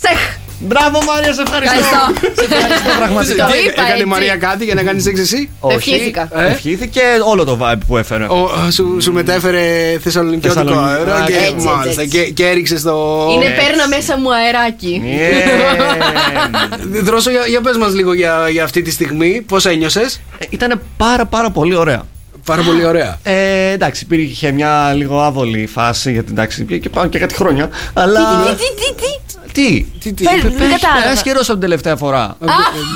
Σεχ! 0.04 0.20
Μπράβο, 0.58 0.98
Μάρια, 1.04 1.32
σε 1.32 1.42
ευχαριστώ. 1.42 1.76
Ευχαριστώ. 1.78 2.42
σε 2.42 2.54
ευχαριστώ 2.54 2.90
πραγματικά. 2.98 3.46
Το 3.46 3.52
Τι, 3.52 3.58
είπα 3.58 3.72
Έκανε 3.72 3.90
έτσι. 3.92 4.02
η 4.02 4.04
Μαρία 4.04 4.36
κάτι 4.36 4.64
για 4.64 4.74
να 4.74 4.82
κάνεις 4.82 5.06
έξι 5.06 5.22
εσύ. 5.22 5.50
Όχι, 5.60 5.74
ευχήθηκα. 5.76 6.28
Ε; 6.34 6.46
Ευχήθηκε 6.46 7.00
όλο 7.24 7.44
το 7.44 7.58
vibe 7.62 7.78
που 7.86 7.96
έφερε. 7.96 8.24
Ο, 8.24 8.50
σου, 8.70 8.96
σου 9.00 9.12
μετέφερε 9.12 9.96
θεσσαλονικιώτικο 10.02 10.62
Θεσσαλονίκη. 10.64 10.98
αέρα 10.98 11.14
Α, 11.16 11.24
και, 11.26 11.32
έτσι, 11.32 11.46
έτσι, 11.54 11.66
μάλιστα, 11.66 12.02
έτσι. 12.02 12.18
και, 12.18 12.30
και 12.30 12.46
έριξε 12.46 12.80
το. 12.80 13.26
Είναι 13.34 13.44
παίρνα 13.44 13.88
μέσα 13.88 14.18
μου 14.18 14.34
αεράκι. 14.34 15.02
Yeah. 15.04 17.02
Δρόσο, 17.02 17.30
για, 17.30 17.46
για 17.46 17.60
πες 17.60 17.76
μας 17.76 17.94
λίγο 17.94 18.12
για, 18.14 18.48
για 18.50 18.64
αυτή 18.64 18.82
τη 18.82 18.90
στιγμή, 18.90 19.44
πώς 19.48 19.66
ένιωσες; 19.66 20.20
Ήταν 20.50 20.80
πάρα 20.96 21.26
πάρα 21.26 21.50
πολύ 21.50 21.74
ωραία. 21.74 22.02
Πάρα 22.44 22.62
πολύ 22.62 22.84
ωραία. 22.84 23.18
Ε, 23.22 23.70
εντάξει, 23.70 24.04
υπήρχε 24.04 24.50
μια 24.52 24.92
λίγο 24.96 25.20
άβολη 25.20 25.66
φάση 25.66 26.12
γιατί 26.12 26.30
εντάξει, 26.32 26.64
και 26.64 26.88
πάνω 26.88 27.08
και 27.08 27.18
κάτι 27.18 27.34
χρόνια. 27.34 27.68
Αλλά. 27.92 28.20
Τι, 28.46 28.54
τι, 28.56 28.94
τι, 29.02 29.34
τι. 29.54 29.68
Τι, 29.70 29.86
Τι, 30.02 30.12
τι, 30.12 30.24
Πες, 30.24 30.32
πες- 30.42 30.54
δεν 30.62 30.70
κατάλαβα. 30.70 31.00
Περάσει 31.02 31.22
καιρός 31.22 31.42
από 31.48 31.52
την 31.58 31.60
τελευταία 31.60 31.96
φορά. 31.96 32.36
Ε, 32.42 32.46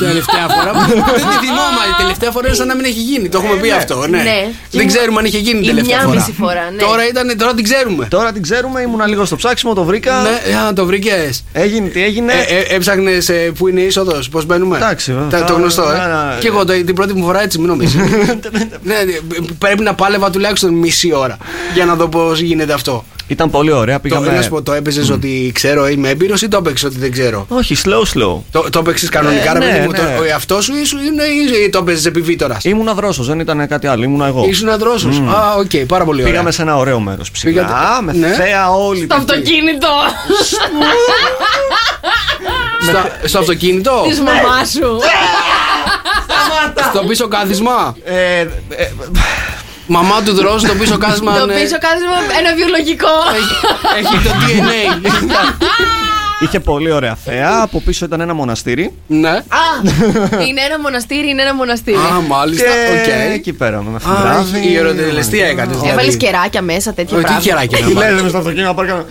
Τελευταία 0.07 0.47
φορά. 0.55 0.71
που- 0.73 0.93
Δεν 1.21 1.27
τη 1.33 1.37
θυμόμαι. 1.47 1.83
Η 1.93 1.95
τελευταία 2.03 2.31
φορά 2.31 2.47
είναι 2.47 2.57
σαν 2.57 2.67
να 2.67 2.75
μην 2.75 2.85
έχει 2.85 3.01
γίνει. 3.11 3.29
Το 3.29 3.39
έχουμε 3.39 3.61
πει 3.61 3.71
αυτό. 3.71 4.07
Ναι. 4.09 4.23
Ναι. 4.23 4.39
Δεν 4.71 4.87
ξέρουμε 4.87 5.19
αν 5.19 5.25
είχε 5.25 5.39
γίνει 5.39 5.61
Η 5.63 5.67
τελευταία 5.67 5.97
μια 5.97 6.07
φορά. 6.07 6.19
μισή 6.21 6.33
φορά, 6.33 6.71
ναι. 6.71 6.83
Τώρα, 6.83 7.09
ήταν, 7.09 7.37
τώρα 7.39 7.55
την 7.55 7.65
ξέρουμε. 7.65 8.07
Τώρα 8.07 8.33
την 8.33 8.43
ξέρουμε, 8.43 8.81
ήμουνα 8.81 9.07
λίγο 9.07 9.25
στο 9.25 9.37
ψάξιμο, 9.37 9.75
το 9.75 9.85
βρήκα. 9.85 10.13
Ναι, 10.23 10.57
α, 10.57 10.73
το 10.73 10.85
βρήκες. 10.87 11.45
Έγινε 11.53 11.89
τι 11.89 12.03
έγινε. 12.03 12.33
Έψαχνες 12.69 13.31
που 13.59 13.69
είναι 13.69 13.81
η 13.81 13.87
είσοδος, 13.87 14.29
πώς 14.29 14.45
μπαίνουμε; 14.47 14.77
Εντάξει, 14.77 15.13
βέβαια. 15.13 15.29
Τα- 15.41 15.45
Το 15.45 15.55
γνωστό, 15.55 15.83
Ναι, 15.83 15.89
ε. 15.89 16.07
ναι. 16.35 16.39
Και 16.41 16.47
εγώ 16.49 16.65
το- 16.65 16.73
την 16.85 16.95
πρώτη 16.95 17.15
μου 17.15 17.25
φορά 17.25 17.43
έτσι, 17.43 17.59
μην 17.59 17.67
νομίζεις. 17.69 18.01
ναι, 18.89 18.95
πρέπει 19.59 19.83
να 19.83 19.95
πάλευα 19.95 20.31
τουλάχιστον 20.31 20.75
μισή 20.75 21.13
ώρα 21.15 21.37
για 21.75 21.85
να 21.85 21.95
δω 21.95 22.09
πώς 22.09 22.41
γίνεται 22.41 22.73
αυτό. 22.73 23.05
Ήταν 23.29 23.51
πολύ 23.51 23.73
ωραία. 23.73 23.95
Το, 23.95 24.01
Πήγαμε. 24.01 24.33
να 24.33 24.43
σου 24.43 24.49
πω, 24.49 24.63
το 24.63 24.73
έπαιζες 24.73 25.11
ότι 25.11 25.51
ξέρω, 25.55 25.89
είμαι 25.89 26.09
έμπειρος 26.09 26.43
ή 26.43 26.49
το 26.49 26.57
έπαιξες 26.57 26.89
ότι 26.89 26.99
δεν 26.99 27.13
ξέρω; 27.13 27.47
Όχι, 27.49 27.77
slow, 27.85 28.03
slow. 28.19 28.37
Το, 28.51 28.71
το 28.71 28.79
έπαιξες 28.79 29.09
κανονικά, 29.09 29.51
Ε, 29.51 29.53
ρε 29.53 29.59
ναι, 29.59 29.65
παιδί 29.73 29.85
μου. 29.85 29.91
ναι. 29.91 29.99
Το, 29.99 30.21
ο 30.21 30.25
εαυτός 30.25 30.65
σου 30.65 30.75
ήσου- 30.83 31.05
είναι 31.07 31.23
ή 31.25 31.65
ή 31.65 31.69
το 31.71 31.79
έπαιζες 31.79 32.05
επιβήτορας; 32.07 32.65
Ήμουνα 32.65 32.95
Δρόσος, 32.95 33.27
δεν 33.27 33.41
ήταν 33.41 33.69
κάτι 33.69 33.87
άλλο. 33.87 34.03
Ήμουνα 34.03 34.27
εγώ. 34.27 34.45
Ήσουν 34.49 34.69
ο 34.69 34.74
Δρόσος. 34.74 35.09
Α, 35.09 35.55
οκ, 35.59 35.71
πάρα 35.87 36.05
πολύ 36.05 36.21
ωραία. 36.21 36.33
Πήγαμε 36.33 36.51
σε 36.51 36.63
ένα 36.63 36.77
ωραίο 36.77 37.01
μέρος 37.01 37.31
ψηλά. 37.31 37.53
Πήγατε- 37.53 37.75
Με 38.05 38.13
ναι. 38.13 38.33
θέα 38.35 38.71
όλη 38.71 39.07
Το 39.07 39.15
την- 39.15 39.25
αυτοκίνητο 39.31 39.89
Στα- 42.83 43.11
στο 43.25 43.39
αυτοκίνητο, 43.39 44.05
της 44.09 44.21
μαμάς 44.21 44.69
σου. 44.71 44.99
στο 46.93 47.05
πίσω 47.09 47.29
κάθισμα; 47.29 47.97
Ε, 48.05 48.41
ε, 48.41 48.47
Μαμά 49.89 50.23
του 50.25 50.33
Δρόσου, 50.35 50.67
το 50.67 50.75
πίσω 50.75 50.99
κάθισμα. 50.99 51.39
Το 51.39 51.47
ναι. 51.47 51.55
πίσω 51.55 51.77
κάθισμα 51.79 52.17
ένα 52.41 52.55
βιολογικό. 52.55 53.09
Έχει- 53.39 53.61
Έχει 54.01 54.23
το 54.25 54.31
DNA. 54.41 54.81
Είχε 56.43 56.61
πολύ 56.61 56.91
ωραία 56.91 57.15
θέα. 57.25 57.61
Από 57.63 57.81
πίσω 57.81 58.05
ήταν 58.05 58.21
ένα 58.21 58.35
μοναστήρι. 58.35 58.93
Ναι. 59.07 59.29
Α, 59.31 59.35
είναι 60.49 60.61
ένα 60.69 60.79
μοναστήρι, 60.83 61.29
είναι 61.29 61.43
ένα 61.43 61.55
μοναστήρι. 61.55 61.97
Α, 61.97 62.21
μάλιστα. 62.29 62.65
Και 63.05 63.11
Οκ. 63.11 63.33
εκεί 63.35 63.53
πέρα 63.53 63.83
με 63.83 63.97
Α, 63.97 63.99
φυλάδι. 63.99 64.69
η 64.69 64.77
ερωτελεστία 64.77 65.47
έκανε. 65.47 65.75
Έβαλες 65.91 66.17
κεράκια 66.17 66.63
μέσα, 66.63 66.93
τέτοια 66.93 67.17
Όχι, 67.17 67.25
τι 67.27 67.31
πράγματα. 67.33 67.51
χεράκια 67.51 67.79
να 67.81 67.87
Τι 67.87 67.93
βάλεις. 67.93 68.13
λες 68.13 68.21
μες 68.23 68.31
στο 68.31 68.39
αυτοκίνητο 68.39 68.69
να 68.69 68.75
πάρει 68.75 68.89
κανένα- 68.89 69.07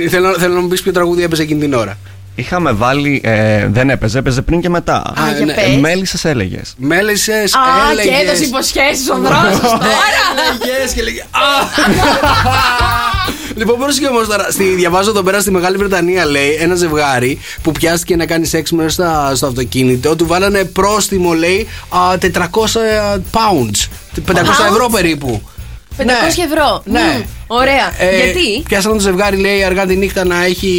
Ε, 0.00 0.04
ε, 0.04 0.08
Θέλω 0.08 0.38
θέλω 0.38 0.54
να 0.54 0.60
μου 0.60 0.68
πεις 0.68 0.82
ποιο 0.82 0.92
τραγούδι 0.92 1.22
έπαιζε 1.22 1.42
εκείνη 1.42 1.60
την 1.60 1.74
ώρα. 1.74 1.98
Είχαμε 2.38 2.72
βάλει. 2.72 3.20
ε, 3.24 3.66
δεν 3.70 3.90
έπαιζε, 3.90 4.18
έπαιζε 4.18 4.42
πριν 4.42 4.60
και 4.60 4.68
μετά. 4.68 4.94
Α, 4.96 5.12
για 5.36 5.44
ναι, 5.46 5.52
πες. 5.52 5.76
Μέλισσες 5.80 6.24
έλεγες. 6.24 6.74
Μέλεσσε, 6.76 7.32
Α, 7.32 7.90
έλεγες. 7.90 8.04
και 8.06 8.24
έδωσε 8.26 8.44
υποσχέσεις 8.44 9.10
ο 9.10 9.16
δρόσο 9.18 9.60
τώρα. 9.60 9.78
Έλεγες 10.74 10.92
και 10.94 11.02
λέγε. 11.02 11.20
Α! 11.20 11.26
Λοιπόν, 13.56 13.78
πρόσεχε 13.78 14.06
όμως 14.06 14.26
τώρα. 14.28 14.50
Στη, 14.50 14.64
διαβάζω 14.64 15.10
εδώ 15.10 15.22
πέρα 15.22 15.40
στη 15.40 15.50
Μεγάλη 15.50 15.76
Βρετανία, 15.76 16.24
λέει, 16.26 16.56
ένα 16.60 16.74
ζευγάρι 16.74 17.38
που 17.62 17.72
πιάστηκε 17.72 18.16
να 18.16 18.26
κάνει 18.26 18.46
σεξ 18.46 18.70
μέσα 18.70 18.88
στα- 18.90 19.32
στο 19.34 19.46
αυτοκίνητο, 19.46 20.16
του 20.16 20.26
βάλανε 20.26 20.64
πρόστιμο, 20.64 21.32
λέει, 21.32 21.66
α, 21.88 22.18
400 22.18 23.20
pounds. 23.32 23.88
500 24.26 24.64
ευρώ 24.70 24.88
περίπου. 24.92 25.42
500 25.98 26.04
Ναι. 26.06 26.44
ευρώ. 26.44 26.82
Ναι. 26.84 27.00
Μμμ, 27.00 27.22
Ωραία. 27.50 27.92
Ε, 27.98 28.16
Γιατί; 28.24 28.62
Πιάσανε 28.68 28.94
το 28.94 29.00
ζευγάρι, 29.00 29.36
λέει, 29.36 29.64
αργά 29.64 29.86
τη 29.86 29.96
νύχτα 29.96 30.24
να 30.24 30.44
έχει. 30.44 30.70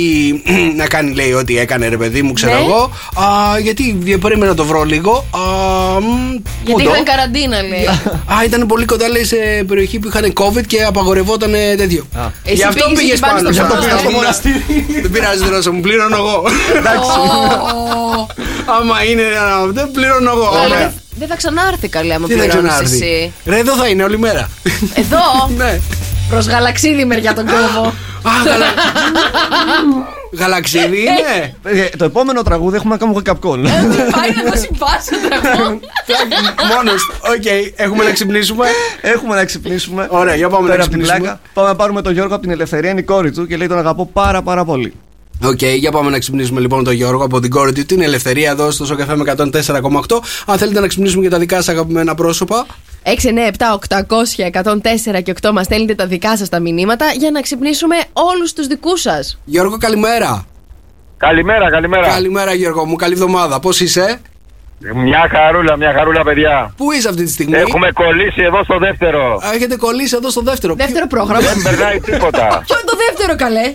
να 0.77 0.85
κάνει, 0.87 1.13
λέει, 1.13 1.31
ό,τι 1.33 1.57
έκανε, 1.59 1.87
ρε 1.87 1.97
παιδί 1.97 2.21
μου, 2.21 2.33
ξέρω 2.33 2.51
Ναι. 2.53 2.59
εγώ. 2.59 2.91
Α, 3.15 3.59
γιατί 3.59 3.83
περίμενα 4.21 4.49
να 4.51 4.55
το 4.55 4.65
βρω 4.65 4.83
λίγο. 4.83 5.25
Α, 5.31 5.99
μ, 5.99 6.33
πού 6.35 6.41
Γιατί 6.65 6.83
το; 6.83 6.89
είχαν 6.91 7.03
καραντίνα, 7.03 7.61
λέει. 7.61 7.85
Α, 8.25 8.43
ήταν 8.45 8.65
πολύ 8.65 8.85
κοντά, 8.85 9.07
λέει, 9.09 9.23
σε 9.23 9.35
περιοχή 9.67 9.99
που 9.99 10.07
είχαν 10.07 10.33
COVID 10.33 10.65
και 10.67 10.83
απαγορευόταν 10.83 11.51
τέτοιο. 11.77 12.07
Εσύ 12.43 12.55
Γι' 12.55 12.63
αυτό 12.63 12.83
πήγες 12.85 12.99
πήγες 12.99 13.11
εκεί 13.11 13.21
πάνω 13.21 13.35
πάνω. 13.35 13.51
στο 13.51 13.61
Γι' 13.85 13.89
αυτό 13.89 14.09
μοναστήρι. 14.11 14.53
πήγα 14.59 14.67
στο 14.67 14.79
μοναστήρι. 14.79 15.01
Δεν 15.01 15.11
πειράζει, 15.11 15.43
Δρόσο 15.43 15.71
μου, 15.71 15.79
πλήρωνω 15.81 16.15
εγώ. 16.15 16.43
Ω, 16.43 18.27
Άμα 18.79 19.03
είναι 19.03 19.21
ένα. 19.21 19.65
Δεν 19.65 19.91
πληρώνω 19.91 20.31
εγώ. 20.31 20.49
Αλλά 21.19 21.27
Ωραία. 21.27 21.27
δεν- 21.27 21.27
Δεν 21.27 21.27
θα 21.27 21.35
ξανάρθει 21.35 21.87
καλέ 21.87 22.13
άμα 22.13 22.27
Τι 22.27 22.33
θα 22.33 22.39
πληρώνεις 22.43 22.69
ξανάρθει; 22.71 22.95
εσύ. 22.95 23.33
Ρε, 23.45 23.57
εδώ 23.57 23.73
θα 23.75 23.87
είναι 23.87 24.03
όλη 24.03 24.17
μέρα. 24.19 24.49
Εδώ, 24.93 25.17
Ναι. 25.57 25.79
προς 26.29 26.47
Γαλαξίδι 26.47 27.05
μεριά 27.05 27.33
τον 27.33 27.45
κόβω. 27.45 27.87
Α, 28.23 28.31
γαλα... 28.45 28.65
Γαλαξίδι 30.37 30.99
είναι. 31.01 31.55
Ε, 31.81 31.89
το 31.97 32.05
επόμενο 32.05 32.41
τραγούδι 32.41 32.75
έχουμε 32.75 32.93
να 32.93 32.99
κάνουμε 32.99 33.21
wake 33.23 33.29
up 33.29 33.49
call. 33.49 33.59
Πάει 34.11 34.29
να 34.35 34.51
δώσει 34.51 34.69
πάσα 34.77 35.11
τραγούδι. 35.29 35.79
Μόνος. 36.75 37.09
Οκ, 37.35 37.45
έχουμε 37.75 38.03
να 38.03 38.11
ξυπνήσουμε. 38.11 38.65
Έχουμε 39.01 39.35
να 39.35 39.45
ξυπνήσουμε. 39.45 40.07
Ωραία, 40.09 40.35
για 40.35 40.49
πάμε 40.49 40.67
να 40.67 40.71
Πέρα 40.71 40.83
από 40.83 40.91
την 40.91 41.01
ξυπνήσουμε. 41.01 41.27
πλάκα. 41.27 41.49
Πάμε 41.53 41.67
να 41.67 41.75
πάρουμε 41.75 42.01
τον 42.01 42.13
Γιώργο 42.13 42.33
από 42.33 42.41
την 42.43 42.51
Ελευθερία, 42.51 42.89
είναι 42.89 42.99
η 42.99 43.03
κόρη 43.03 43.31
του 43.31 43.47
και 43.47 43.57
λέει 43.57 43.67
τον 43.67 43.77
αγαπώ 43.77 44.05
πάρα 44.13 44.41
πάρα 44.41 44.65
πολύ. 44.65 44.93
Οκ, 45.43 45.63
για 45.63 45.91
πάμε 45.91 46.09
να 46.09 46.19
ξυπνήσουμε 46.19 46.59
λοιπόν 46.59 46.83
τον 46.83 46.93
Γιώργο 46.93 47.23
από 47.23 47.39
την 47.39 47.49
κόρη 47.49 47.73
του. 47.73 47.85
Την 47.85 48.01
Ελευθερία 48.01 48.51
εδώ 48.51 48.71
στο 48.71 48.85
Σοκ 48.85 49.15
FM 49.15 49.33
104,8. 49.37 49.45
Αν 50.45 50.57
θέλετε 50.57 50.79
να 50.79 50.87
ξυπνήσουμε 50.87 51.23
και 51.23 51.29
τα 51.29 51.39
δικά 51.39 51.55
σας 51.55 51.67
αγαπημένα 51.69 52.15
πρόσωπα. 52.15 52.65
6, 53.03 53.09
9, 53.09 53.47
7, 53.57 53.73
800, 53.73 54.43
104 55.17 55.21
και 55.23 55.33
8 55.41 55.51
μας 55.51 55.65
στέλνετε 55.65 55.95
τα 55.95 56.05
δικά 56.05 56.37
σας 56.37 56.49
τα 56.49 56.59
μηνύματα 56.59 57.05
για 57.17 57.31
να 57.31 57.41
ξυπνήσουμε 57.41 57.95
όλους 58.13 58.53
τους 58.53 58.67
δικούς 58.67 59.01
σας. 59.01 59.39
Γιώργο, 59.45 59.77
καλημέρα. 59.77 60.45
Καλημέρα, 61.17 61.69
καλημέρα. 61.69 62.07
Καλημέρα, 62.07 62.53
Γιώργο 62.53 62.85
μου. 62.85 62.95
Καλή 62.95 63.13
εβδομάδα. 63.13 63.59
Πώς 63.59 63.79
είσαι, 63.79 64.19
Μια 64.95 65.29
χαρούλα, 65.31 65.77
μια 65.77 65.93
χαρούλα, 65.97 66.23
παιδιά. 66.23 66.73
Πού 66.77 66.91
είσαι 66.91 67.09
αυτή 67.09 67.23
τη 67.23 67.31
στιγμή; 67.31 67.57
Έχουμε 67.57 67.91
κολλήσει 67.91 68.41
εδώ 68.41 68.63
στο 68.63 68.77
δεύτερο. 68.77 69.39
Α, 69.45 69.53
Έχετε 69.53 69.75
κολλήσει 69.75 70.15
εδώ 70.15 70.29
στο 70.29 70.41
δεύτερο. 70.41 70.73
Δεύτερο 70.75 71.07
πρόγραμμα. 71.07 71.39
Δεν 71.39 71.61
περνάει 71.63 71.99
τίποτα. 71.99 72.63
Ποιο 72.65 72.75
είναι 72.79 72.89
το 72.91 72.97
δεύτερο 73.07 73.35
καλέ; 73.35 73.73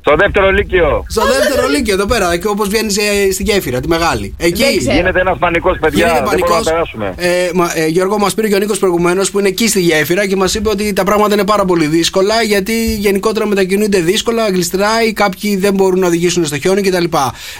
Στο 0.00 0.14
δεύτερο 0.16 0.50
λύκειο. 0.50 1.04
Στο 1.08 1.22
δεύτερο 1.26 1.68
λύκειο 1.68 1.94
εδώ 1.94 2.06
πέρα, 2.06 2.28
όπως 2.46 2.68
βγαίνεις 2.68 2.96
ε, 2.96 3.32
στη 3.32 3.42
γέφυρα, 3.42 3.80
τη 3.80 3.88
μεγάλη. 3.88 4.34
Εκεί. 4.38 4.62
Δεν 4.62 4.76
ξέρω. 4.78 4.94
Γίνεται 4.96 5.20
ένας 5.20 5.38
πανικός, 5.38 5.78
παιδιά. 5.80 5.96
Γίνεται 6.06 6.14
Δεν 6.14 6.22
μπορούμε 6.24 6.40
πανικός. 6.46 6.66
να 6.66 6.72
περάσουμε. 6.72 7.14
Ε, 7.16 7.50
μα, 7.54 7.70
ε, 7.74 7.86
Γιώργο, 7.86 8.18
μας 8.18 8.34
πήρε 8.34 8.48
και 8.48 8.54
ο 8.54 8.58
Νίκος 8.58 8.78
προηγουμένως 8.78 9.30
που 9.30 9.38
είναι 9.38 9.48
εκεί 9.48 9.68
στη 9.68 9.80
γέφυρα 9.80 10.26
και 10.26 10.36
μας 10.36 10.54
είπε 10.54 10.68
ότι 10.68 10.92
τα 10.92 11.04
πράγματα 11.04 11.34
είναι 11.34 11.44
πάρα 11.44 11.64
πολύ 11.64 11.86
δύσκολα 11.86 12.42
γιατί 12.42 12.94
γενικότερα 12.94 13.46
μετακινούνται 13.46 14.00
δύσκολα, 14.00 14.48
γλιστράει, 14.50 15.12
κάποιοι 15.12 15.56
δεν 15.56 15.74
μπορούν 15.74 16.00
να 16.00 16.06
οδηγήσουν 16.06 16.44
στο 16.46 16.58
χιόνι 16.58 16.82
κτλ. 16.82 17.04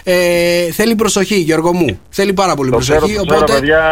Ε, 0.05 0.15
θέλει 0.73 0.95
προσοχή, 0.95 1.35
Γιώργο 1.35 1.75
μου. 1.75 1.99
Θέλει 2.09 2.33
πάρα 2.33 2.55
πολύ 2.55 2.71
Το 2.71 2.77
ξέρω, 2.79 2.99
προσοχή. 2.99 3.19
το 3.19 3.25
ξέρω, 3.25 3.39
οπότε 3.41 3.59
παιδιά. 3.61 3.83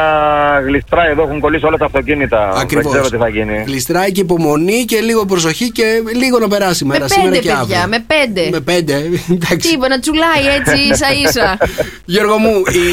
Γλιστράει 0.67 1.11
εδώ, 1.11 1.23
έχουν 1.23 1.41
κολλήσει 1.41 1.65
όλα 1.67 1.77
τα 1.77 1.85
αυτοκίνητα. 1.85 2.53
Ακριβώς. 2.57 2.93
Δεν 2.93 3.03
ξέρω 3.03 3.17
τι 3.17 3.23
θα 3.25 3.29
γίνει. 3.29 3.63
Γλιστράει 3.67 4.13
και 4.13 4.21
υπομονή 4.21 4.85
και 4.85 5.01
λίγο 5.01 5.25
προσοχή 5.25 5.71
και 5.71 5.85
λίγο 6.17 6.39
να 6.39 6.49
περάσει 6.49 6.85
η 6.85 6.87
Με 6.87 6.93
μέρα 6.93 7.09
σήμερα 7.09 7.31
πέντε 7.31 7.43
και 7.43 7.51
αύριο. 7.51 7.67
παιδιά, 7.67 7.87
με 7.87 8.05
πέντε. 8.07 8.38
Με 8.53 8.61
πέντε. 8.61 8.94
Εντάξει. 9.31 9.68
Τι, 9.70 9.88
να 9.88 9.98
τσουλάει 9.98 10.46
έτσι 10.59 10.77
ίσα 10.92 11.07
ίσα. 11.27 11.59
Γιώργο 12.12 12.38
μου, 12.38 12.53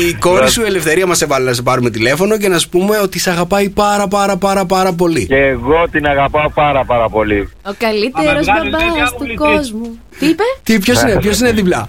η 0.10 0.13
κόρη 0.13 0.49
σου 0.49 0.62
Ελευθερία 0.62 1.05
μας 1.05 1.21
έβαλε 1.21 1.45
να 1.45 1.53
σε 1.53 1.62
πάρουμε 1.62 1.89
τηλέφωνο 1.89 2.38
και 2.38 2.47
να 2.47 2.58
σου 2.58 2.69
πούμε 2.69 2.99
ότι 2.99 3.19
σε 3.19 3.29
αγαπάει 3.29 3.69
πάρα 3.69 4.08
πάρα 4.08 4.38
πάρα 4.38 4.65
πάρα 4.65 4.93
πολύ. 4.93 5.25
Και 5.25 5.36
εγώ 5.36 5.89
την 5.91 6.05
αγαπάω 6.05 6.49
πάρα 6.49 6.86
πάρα 6.86 7.10
πολύ. 7.10 7.49
Ο 7.65 7.71
καλύτερος 7.77 8.45
μπαμπάς 8.45 9.13
του 9.17 9.34
κόσμου. 9.36 9.99
Τι 10.19 10.25
είπε; 10.25 10.43
Τι, 10.63 10.80
ποιος 10.80 11.01
είναι, 11.01 11.17
ποιος 11.19 11.39
είναι 11.39 11.51
δίπλα; 11.51 11.86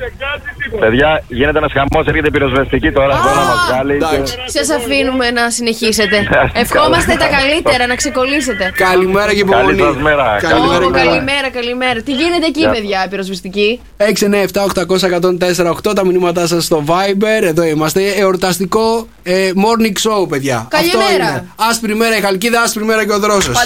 Παιδιά, 0.81 1.23
γίνεται 1.29 1.59
ένας 1.59 1.73
χαμός, 1.73 2.07
έρχεται 2.07 2.31
πυροσβεστική 2.31 2.93
τώρα 2.93 3.15
εδώ 3.15 3.35
να 3.35 3.45
μας 3.45 3.59
βγάλει. 3.69 3.93
εντάξει. 3.95 4.35
και- 4.35 4.59
Σας 4.59 4.71
αφήνουμε 4.71 5.31
να 5.31 5.51
συνεχίσετε. 5.51 6.17
Ευχόμαστε 6.63 7.15
τα 7.23 7.27
καλύτερα, 7.39 7.87
να 7.87 7.95
ξεκολλήσετε. 7.95 8.73
Καλημέρα 8.77 9.33
και 9.35 9.39
υπομονή. 9.39 9.67
Καλή 9.77 9.81
σας 9.95 10.03
μέρα. 10.03 10.37
Καλημέρα 10.41 10.77
Ω, 10.77 10.79
και 10.79 10.85
υπομονή. 10.85 11.05
καλημέρα, 11.09 11.51
καλημέρα. 11.51 12.01
Τι 12.03 12.13
γίνεται 12.13 12.47
εκεί, 12.47 12.69
παιδιά, 12.73 13.05
η 13.05 13.09
πυροσβεστική; 13.09 13.81
697-800-1048 13.97 15.95
τα 15.95 16.05
μηνύματά 16.07 16.47
σας 16.47 16.65
στο 16.65 16.85
Viber. 16.87 17.43
Εδώ 17.43 17.63
είμαστε. 17.65 18.01
Εορταστικό 18.17 19.09
ε, 19.23 19.51
morning 19.57 19.97
show, 20.23 20.29
παιδιά. 20.29 20.67
Καλημέρα. 20.71 21.05
Αυτό 21.05 21.15
είναι. 21.15 21.45
Άσπρη 21.71 21.95
μέρα 21.95 22.17
η 22.17 22.21
Χαλκίδα, 22.21 22.61
άσπρη 22.63 22.85
μέρα 22.85 23.07
και 23.07 23.13
ο 23.13 23.19
Δρόσο. 23.19 23.51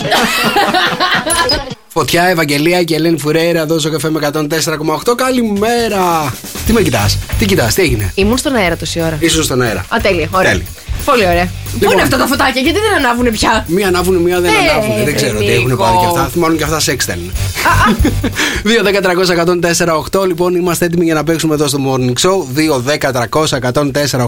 Φωτιά, 1.93 2.25
Ευαγγελία 2.25 2.83
και 2.83 2.95
Ελένη 2.95 3.19
Φουρέιρα 3.19 3.61
εδώ 3.61 3.79
στο 3.79 3.91
καφέ 3.91 4.11
με 4.11 4.31
104,8. 4.33 5.15
Καλημέρα. 5.17 6.35
Τι 6.67 6.73
με 6.73 6.83
κοιτάς, 6.83 7.19
τι 7.39 7.45
κοιτάς, 7.45 7.75
τι 7.75 7.83
έγινε; 7.83 8.13
Ήμουν 8.15 8.39
στον 8.39 8.55
αέρα 8.55 8.77
τόση 8.77 9.01
ώρα. 9.01 9.17
Ήσουν 9.21 9.43
στον 9.43 9.63
αέρα. 9.63 9.81
Α, 9.81 9.97
τέλεια, 10.03 10.29
ωραία. 10.33 10.51
Τέλεια. 10.51 10.67
Πολύ 11.05 11.27
ωραία. 11.27 11.45
Πού 11.45 11.77
Λοιπόν. 11.79 11.93
είναι 11.93 12.03
αυτά 12.03 12.17
τα 12.17 12.27
φωτάκια, 12.27 12.61
γιατί 12.63 12.79
δεν 12.79 13.05
ανάβουν 13.05 13.31
πια; 13.33 13.65
Μία 13.69 13.89
ανάβουν, 13.89 14.17
μία 14.17 14.41
δεν 14.41 14.51
Ε, 14.51 14.71
ανάβουν. 14.71 14.95
Δεν 14.97 15.05
ρε, 15.05 15.13
ξέρω 15.13 15.39
τι 15.39 15.47
έχουν 15.51 15.65
Νίκο. 15.71 15.83
πάρει 15.83 15.97
και 16.01 16.07
αυτά. 16.07 16.31
Μάλλον 16.35 16.57
και 16.57 16.63
αυτά 16.65 16.81
σεξ 16.81 17.05
στέλνουν. 17.05 17.33
2-10-300-104-8. 18.65 20.27
Λοιπόν, 20.31 20.55
είμαστε 20.55 20.85
έτοιμοι 20.85 21.05
για 21.05 21.15
να 21.15 21.25
παίξουμε 21.25 21.55
εδώ 21.55 21.67
στο 21.69 21.79
Morning 21.87 22.13
Show. 22.29 22.37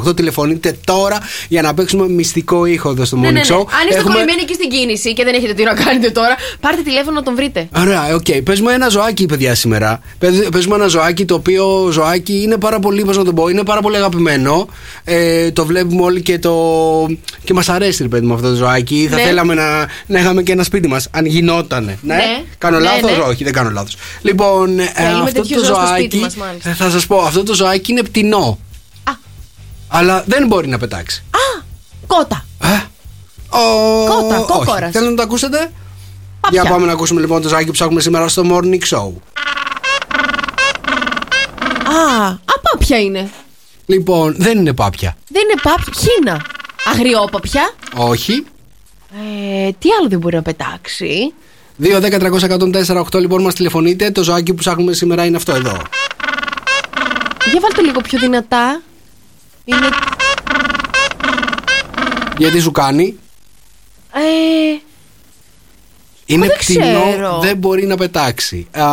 2-10-300-104-8. 0.07 0.17
Τηλεφωνείτε 0.17 0.77
τώρα 0.85 1.19
για 1.49 1.63
να 1.63 1.75
παίξουμε 1.75 2.09
μυστικό 2.09 2.65
ήχο 2.67 2.89
εδώ 2.91 3.05
στο 3.05 3.17
Morning 3.19 3.21
Ναι, 3.21 3.31
ναι, 3.31 3.39
ναι. 3.39 3.45
Show. 3.49 3.59
Αν 3.59 3.89
είστε 3.91 4.03
κολλημένοι 4.03 4.41
εκεί 4.43 4.55
στην 4.55 4.69
κίνηση 4.71 5.13
και 5.13 5.25
δεν 5.25 5.35
έχετε 5.35 5.53
τι 5.55 5.63
να 5.63 5.75
κάνετε 5.75 6.11
τώρα, 6.11 6.35
πάρτε 6.61 6.83
τηλέφωνο 6.83 7.17
να 7.17 7.23
τον 7.23 7.35
βρείτε. 7.35 7.69
Ωραία, 7.77 8.15
οκ. 8.15 8.43
Πες 8.45 8.61
μου 8.61 8.69
ένα 8.69 8.89
ζωάκι, 8.89 9.27
παιδιά, 9.27 9.55
σήμερα. 9.55 10.01
Πες, 10.19 10.49
πες 10.53 10.67
μου 10.67 10.75
ένα 10.75 10.87
ζωάκι 10.87 11.25
το 11.25 11.35
οποίο 11.35 11.89
ζωάκι 11.93 12.43
είναι 12.43 12.57
πάρα 12.57 12.79
πολύ, 12.79 13.05
πώς 13.05 13.17
να 13.17 13.25
το 13.25 13.33
πω, 13.33 13.49
είναι 13.49 13.63
πάρα 13.63 13.81
πολύ 13.81 13.97
αγαπημένο. 13.97 14.67
Ε, 15.05 15.51
το 15.51 15.67
βλέπουμε 15.67 16.03
όλοι 16.03 16.23
και 16.23 16.39
το. 16.39 16.53
Και 17.44 17.55
μας 17.55 17.68
αρέσει, 17.68 18.03
ρε 18.03 18.09
παιδί 18.09 18.27
μου, 18.27 18.35
αυτό 18.35 18.48
το 18.48 18.55
ζωάκι. 18.55 19.07
Θα 19.11 19.16
Ναι. 19.16 19.22
θέλαμε 19.22 19.55
να, 19.55 19.87
να 20.07 20.18
είχαμε 20.18 20.42
και 20.42 20.53
ένα 20.53 20.62
σπίτι 20.62 20.88
μας, 20.88 21.09
αν 21.11 21.25
γινότανε. 21.27 21.98
Ναι. 22.03 22.14
Ναι. 22.14 22.42
Κάνω 22.59 22.79
Ναι, 22.79 22.85
λάθος, 22.85 23.11
ναι. 23.16 23.22
όχι, 23.22 23.44
δεν 23.44 23.53
κάνω 23.53 23.70
λάθος. 23.70 23.96
Λοιπόν, 24.22 24.79
ε, 24.79 24.85
Θέλουμε 24.94 25.22
αυτό 25.22 25.40
τέτοιος 25.40 25.61
το 25.61 25.66
ζώο 25.66 25.75
στο 25.77 25.87
σπίτι 25.96 26.16
ζωάκι. 26.16 26.18
μας, 26.18 26.46
μάλιστα. 26.46 26.70
ε, 26.70 26.75
θα 26.75 26.90
σας 26.90 27.07
πω, 27.07 27.18
αυτό 27.20 27.42
το 27.42 27.55
ζωάκι 27.55 27.90
είναι 27.90 28.03
πτηνό. 28.03 28.59
Α. 29.05 29.12
Αλλά 29.88 30.25
δεν 30.27 30.46
μπορεί 30.46 30.68
να 30.68 30.79
πετάξει. 30.79 31.25
Α, 31.31 31.62
κότα. 32.07 32.44
Ε; 32.62 32.66
Ο... 33.48 33.59
Κότα, 34.07 34.37
όχι. 34.38 34.46
κόκορας. 34.53 34.90
Θέλετε 34.92 35.11
να 35.11 35.16
το 35.16 35.22
ακούσετε; 35.22 35.70
Πάπια. 36.40 36.63
Για 36.63 36.71
πάμε 36.71 36.87
να 36.87 36.92
ακούσουμε 36.92 37.21
λοιπόν 37.21 37.42
το 37.42 37.48
ζωάκι 37.48 37.67
που 37.67 37.73
ψάχνουμε 37.73 38.00
σήμερα 38.00 38.29
στο 38.29 38.42
Morning 38.50 38.96
Show. 38.96 39.10
Α, 41.87 42.27
α, 42.27 42.37
πάπια 42.63 42.98
είναι. 43.00 43.31
Λοιπόν, 43.87 44.35
δεν 44.39 44.59
είναι 44.59 44.73
πάπια. 44.73 45.17
Δεν 45.29 45.43
είναι 45.43 45.61
πάπια, 45.63 45.93
χίνα. 45.99 46.45
Αγριόπαπια. 46.85 47.71
Όχι. 47.97 48.45
Ε, 49.67 49.71
τι 49.79 49.89
άλλο 49.99 50.09
δεν 50.09 50.19
μπορεί 50.19 50.37
να 50.37 50.43
πετάξει; 50.43 51.33
2-10-300-104-8 51.83 53.21
λοιπόν 53.21 53.43
μας 53.43 53.55
τηλεφωνείτε. 53.55 54.11
Το 54.11 54.23
ζωάκι 54.23 54.51
που 54.51 54.59
ψάχνουμε 54.59 54.93
σήμερα 54.93 55.25
είναι 55.25 55.37
αυτό 55.37 55.53
εδώ. 55.53 55.77
Για 57.51 57.61
βάλτε 57.61 57.83
λίγο 57.83 58.01
πιο 58.01 58.19
δυνατά. 58.19 58.83
Είναι. 59.65 59.89
Γιατί 62.39 62.61
σου 62.61 62.71
κάνει; 62.71 63.19
Ε, 64.13 64.21
Είναι 66.27 66.47
δεν 66.47 66.57
κτηνό, 66.59 67.03
ξέρω. 67.11 67.39
δεν 67.43 67.57
μπορεί 67.57 67.87
να 67.87 67.97
πετάξει. 67.97 68.67
Α, 68.71 68.87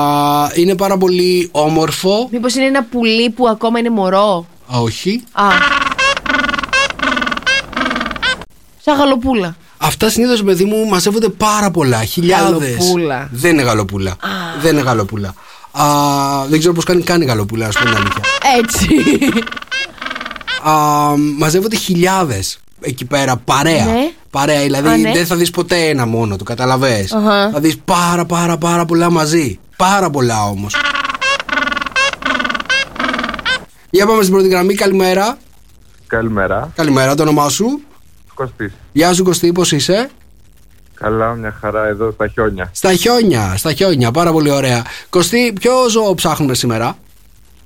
είναι 0.56 0.76
πάρα 0.76 0.98
πολύ 0.98 1.50
όμορφο. 1.52 2.28
μήπως 2.32 2.56
είναι 2.56 2.66
ένα 2.66 2.84
πουλί 2.84 3.30
που 3.30 3.48
ακόμα 3.48 3.80
είναι 3.80 3.90
μωρό; 3.90 4.46
Όχι. 4.72 5.24
Α. 5.32 5.44
Σαν 8.86 8.98
γαλοπούλα. 8.98 9.56
Αυτά 9.78 10.10
συνήθως, 10.10 10.44
παιδί 10.44 10.64
μου, 10.66 10.86
μαζεύονται 10.86 11.30
πάρα 11.30 11.72
πολλά. 11.72 12.04
Χιλιάδες. 12.04 12.70
Γαλοπούλα. 12.76 13.30
Δεν 13.32 13.52
είναι 13.52 13.62
γαλοπούλα. 13.62 14.16
Δεν 14.62 14.72
είναι 14.74 14.82
γαλοπούλα. 14.82 15.34
Α, 15.72 15.86
δεν 16.48 16.60
ξέρω 16.60 16.74
πώς 16.74 16.84
κάνει 16.84 17.02
καν 17.02 17.22
η 17.22 17.26
γαλοπούλα, 17.26 17.68
ας 17.68 17.78
πούμε 17.78 17.90
την 17.90 18.00
αλήθεια. 18.00 18.24
Έτσι. 18.58 18.88
Α, 20.70 20.74
μαζεύονται 21.38 21.76
χιλιάδες 21.76 22.60
εκεί 22.82 23.06
πέρα, 23.06 23.38
παρέα. 23.38 23.86
Ναι. 23.86 24.12
Παρέα, 24.30 24.62
δηλαδή 24.62 24.88
Α, 24.88 24.98
ναι. 24.98 25.12
δεν 25.12 25.26
θα 25.26 25.36
δεις 25.36 25.50
ποτέ 25.50 25.78
ένα 25.88 26.06
μόνο 26.06 26.36
του, 26.36 26.44
καταλαβες. 26.44 27.12
Αχα. 27.14 27.50
Θα 27.54 27.60
δεις 27.60 27.78
πάρα 27.86 28.26
πάρα 28.26 28.58
πάρα 28.58 28.86
πολλά 28.86 29.12
μαζί. 29.12 29.60
Πάρα 29.76 30.10
πολλά 30.10 30.44
όμως. 30.44 30.76
Για 33.90 34.06
πάμε 34.06 34.22
στην 34.22 34.34
πρώτη 34.34 34.50
γραμμή, 34.50 34.74
καλημέρα. 34.74 35.38
Καλημέρα. 36.08 36.72
Καλημέρα, 36.76 37.16
το 37.16 37.22
όνομά 37.22 37.50
σου. 37.50 37.82
Κωστής. 38.34 38.72
Γεια 38.92 39.14
σου 39.14 39.24
Κωστή, 39.24 39.52
πώς 39.52 39.72
είσαι; 39.72 40.10
Καλά, 40.94 41.34
μια 41.34 41.58
χαρά 41.62 41.88
εδώ 41.88 42.12
στα 42.12 42.28
χιόνια. 42.28 42.70
Στα 42.74 42.94
χιόνια, 42.94 43.54
στα 43.58 43.74
χιόνια, 43.74 44.12
πάρα 44.12 44.32
πολύ 44.32 44.52
ωραία. 44.52 44.84
Κωστή, 45.10 45.54
ποιο 45.60 45.90
ζώο 45.90 46.14
ψάχνουμε 46.14 46.54
σήμερα; 46.54 46.98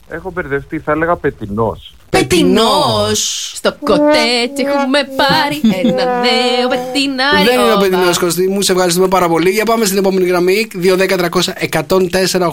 Έχω 0.08 0.32
μπερδευτεί, 0.32 0.80
θα 0.80 0.92
έλεγα 0.92 1.16
πετινός. 1.16 1.96
Πετινός 2.10 3.52
Στο 3.56 3.76
κοτέτσι 3.84 4.64
έχουμε 4.78 5.00
πάρει 5.16 5.62
Ένα 5.84 6.06
νέο 6.06 6.68
πετινάρι 6.70 7.46
Δεν 7.46 7.60
είναι 7.60 7.70
ο 7.70 7.74
Όπα. 7.74 7.80
παιδινό 7.82 8.12
Κωστή 8.20 8.48
μου, 8.48 8.62
σε 8.62 8.72
ευχαριστούμε 8.72 9.08
πάρα 9.08 9.28
πολύ. 9.28 9.50
Για 9.50 9.66
πάμε 9.66 9.86
στην 9.86 9.98
επόμενη 9.98 10.26
γραμμή. 10.26 10.68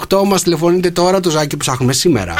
2-10-300-1048. 0.09 0.25
Μας 0.27 0.43
τηλεφωνείτε 0.43 0.91
τώρα 0.91 1.21
το 1.21 1.31
ζάκι 1.31 1.49
που 1.49 1.57
ψάχνουμε 1.57 1.93
σήμερα. 1.93 2.35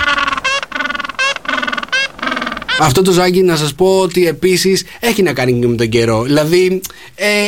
Αυτό 2.83 3.03
το 3.03 3.13
ζάκι 3.13 3.43
να 3.43 3.57
σας 3.57 3.75
πω 3.75 3.99
ότι 3.99 4.27
επίσης 4.27 4.85
έχει 5.01 5.23
να 5.23 5.33
κάνει 5.33 5.59
και 5.59 5.67
με 5.67 5.77
τον 5.77 5.89
καιρό. 5.89 6.23
Δηλαδή 6.23 6.81
ε, 7.15 7.45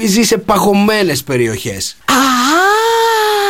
ε, 0.00 0.06
ζει 0.06 0.22
σε 0.22 0.38
παγωμένες 0.38 1.22
περιοχές. 1.22 1.96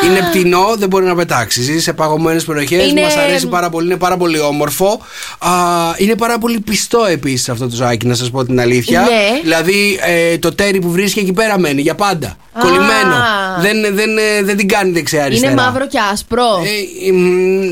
Είναι 0.07 0.29
πτηνό, 0.31 0.75
δεν 0.79 0.89
μπορεί 0.89 1.05
να 1.05 1.15
πετάξει. 1.15 1.63
Ζει 1.63 1.81
σε 1.81 1.93
παγωμένες 1.93 2.45
περιοχές. 2.45 2.91
Είναι- 2.91 3.01
Μας 3.03 3.17
αρέσει 3.17 3.47
πάρα 3.47 3.71
πολύ, 3.71 3.87
είναι 3.87 3.97
πάρα 3.97 4.17
πολύ 4.17 4.39
όμορφο. 4.41 5.01
Α, 5.39 5.51
είναι 5.97 6.15
πάρα 6.15 6.39
πολύ 6.39 6.61
πιστό 6.61 7.05
επίσης 7.11 7.49
αυτό 7.49 7.69
το 7.69 7.77
ζωάκι, 7.77 8.07
να 8.07 8.15
σας 8.15 8.31
πω 8.31 8.45
την 8.45 8.61
αλήθεια. 8.61 9.01
Ναι. 9.01 9.41
Δηλαδή 9.43 9.99
ε, 10.33 10.39
το 10.39 10.55
ταίρι 10.55 10.79
που 10.81 10.91
βρίσκει 10.91 11.19
εκεί 11.19 11.33
πέρα 11.33 11.59
μένει 11.59 11.81
για 11.81 11.95
πάντα. 11.95 12.37
Κολλημένο. 12.61 13.15
Δεν, 13.61 13.95
δεν, 13.95 14.19
ε, 14.19 14.43
δεν 14.43 14.57
την 14.57 14.69
κάνει 14.69 14.91
δεξιά-αριστερά. 14.91 15.53
Είναι 15.53 15.63
μαύρο 15.63 15.87
και 15.87 15.99
άσπρο 16.13 16.43
Ε, 16.45 17.09
ε, 17.09 17.13
μ, 17.13 17.19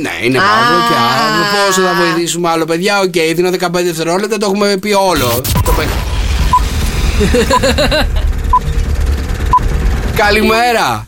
ναι, 0.02 0.10
είναι 0.24 0.38
μαύρο 0.38 0.76
και 0.88 0.94
άλλο. 0.94 1.66
Πόσο 1.66 1.80
θα 1.80 1.94
βοηθήσουμε 1.94 2.48
άλλο, 2.48 2.64
παιδιά; 2.64 3.00
Οκ, 3.00 3.12
δίνω 3.34 3.50
15 3.50 3.82
δευτερόλεπτα, 3.84 4.38
το 4.38 4.46
έχουμε 4.46 4.76
πει 4.76 4.92
όλο. 4.92 5.40
Το 5.64 5.72
πε- 5.76 5.88
Καλημέρα. 10.16 11.06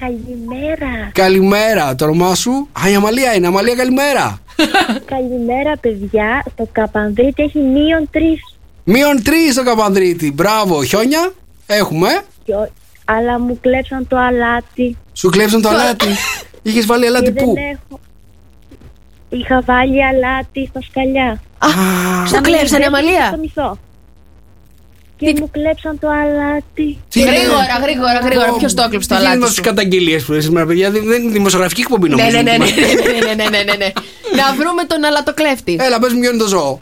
Καλημέρα. 0.00 1.10
Καλημέρα. 1.12 1.94
Το 1.94 2.04
όνομά 2.04 2.34
σου; 2.34 2.68
Α, 2.84 2.90
η 2.90 2.94
Αμαλία 2.94 3.34
είναι. 3.34 3.46
Αμαλία, 3.46 3.74
καλημέρα. 3.74 4.38
Καλημέρα, 5.14 5.76
παιδιά. 5.80 6.44
Το 6.56 6.68
Καπανδρίτη 6.72 7.42
έχει 7.42 7.58
μείον 7.58 8.08
τρεις. 8.10 8.40
Μείον 8.84 9.22
τρεις 9.22 9.52
στο 9.52 9.64
Καπανδρίτη. 9.64 10.32
Μπράβο. 10.32 10.84
Χιόνια; 10.84 11.32
Έχουμε. 11.66 12.08
Αλλά 13.04 13.40
μου 13.40 13.58
κλέψαν 13.60 14.06
το 14.08 14.16
αλάτι. 14.16 14.96
Σου 15.12 15.28
κλέψαν 15.28 15.62
το 15.62 15.68
αλάτι; 15.68 16.06
Είχες 16.62 16.86
βάλει 16.86 17.06
αλάτι 17.06 17.32
και 17.32 17.42
πού; 17.42 17.54
δεν 17.54 17.64
έχω. 17.64 18.00
Είχα 19.28 19.62
βάλει 19.66 20.04
αλάτι 20.04 20.66
στα 20.66 20.80
σκαλιά. 20.82 21.40
Στο 22.26 22.40
κλέψανε 22.40 22.84
Αμαλία; 22.84 23.26
Στο 23.26 23.38
μισό. 23.38 23.78
Και 25.16 25.34
μου 25.40 25.50
κλέψαν 25.50 25.98
το 25.98 26.08
αλάτι. 26.08 26.98
Τι 27.08 27.20
Γρήγορα, 27.20 27.42
είναι; 27.42 27.86
γρήγορα, 27.86 28.18
γρήγορα 28.18 28.52
Ποιος 28.52 28.74
το 28.74 28.82
έκλεψε 28.82 29.08
το 29.08 29.14
Τι 29.14 29.20
γίνεται 29.20 29.36
αλάτι 29.36 29.38
με 29.38 29.46
σου; 29.46 29.54
τι 29.54 29.68
καταγγελίες 29.68 30.24
που 30.24 30.32
είναι 30.32 30.42
σήμερα, 30.42 30.66
παιδιά. 30.66 30.90
Δεν 30.90 31.04
δεν 31.04 31.22
είναι 31.22 31.32
δημοσιογραφική 31.32 31.80
εκπομπή 31.80 32.08
Ναι, 32.08 32.14
νομίζω. 32.14 32.36
ναι, 32.36 32.42
ναι, 32.42 32.56
ναι, 32.56 32.64
ναι, 32.64 33.34
ναι, 33.34 33.48
ναι, 33.48 33.62
ναι, 33.62 33.76
ναι. 33.76 33.90
Να 34.36 34.54
βρούμε 34.58 34.84
τον 34.84 35.04
αλατοκλέφτη 35.04 35.76
Έλα, 35.80 35.98
πες 35.98 36.12
μου 36.12 36.20
ποιο 36.20 36.28
είναι 36.30 36.38
το 36.38 36.46
ζώο. 36.46 36.80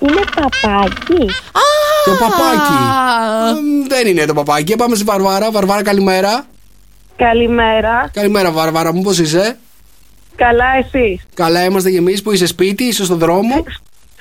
Είναι 0.00 0.22
παπάκι. 0.34 1.24
Το 2.04 2.10
παπάκι. 2.18 2.72
Μ, 3.62 3.86
Δεν 3.88 4.06
είναι 4.06 4.24
το 4.24 4.34
παπάκι. 4.34 4.76
Πάμε 4.76 4.94
στη 4.94 5.04
Βαρβάρα. 5.04 5.50
Βαρβάρα, 5.50 5.82
καλημέρα. 5.82 6.46
Καλημέρα. 7.16 8.10
Καλημέρα, 8.12 8.50
Βαρβάρα 8.50 8.92
μου, 8.92 9.02
πώς 9.02 9.18
είσαι; 9.18 9.58
Καλά, 10.36 10.64
εσύ; 10.78 11.20
Καλά 11.34 11.64
είμαστε 11.64 11.90
κι 11.90 11.96
εμείς 11.96 12.22
που 12.22 12.32
είσαι 12.32 12.46
σπίτι, 12.46 12.84
είσαι 12.84 13.04
στον 13.04 13.18
δρόμο. 13.18 13.64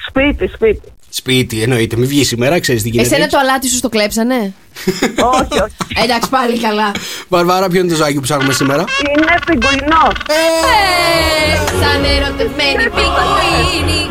Σπίτι, 0.08 0.48
σπίτι. 0.48 0.92
Σπίτι, 1.10 1.62
εννοείται. 1.62 1.96
Μην 1.96 2.08
βγεις 2.08 2.28
σήμερα, 2.28 2.60
ξέρεις 2.60 2.82
τι 2.84 2.90
γίνεται. 2.90 3.08
Εσένα 3.16 3.28
το 3.28 3.38
αλάτι 3.38 3.68
σου 3.70 3.76
στο 3.76 3.90
κλέψανε; 3.90 4.36
Όχι, 5.40 5.62
όχι. 5.62 6.04
Εντάξει 6.04 6.30
πάλι 6.30 6.60
καλά 6.60 6.92
Βαρβάρα, 7.28 7.68
ποιο 7.70 7.80
είναι 7.80 7.90
το 7.90 7.96
ζάκι 7.96 8.14
που 8.14 8.22
ψάχνουμε 8.22 8.54
σήμερα; 8.54 8.84
Είναι 9.16 9.26
πιγκουινός. 9.46 10.14
Ε, 10.30 11.56
Σαν 11.82 12.04
ερωτευμένη 12.04 12.84
πιγκουίνι 12.96 14.08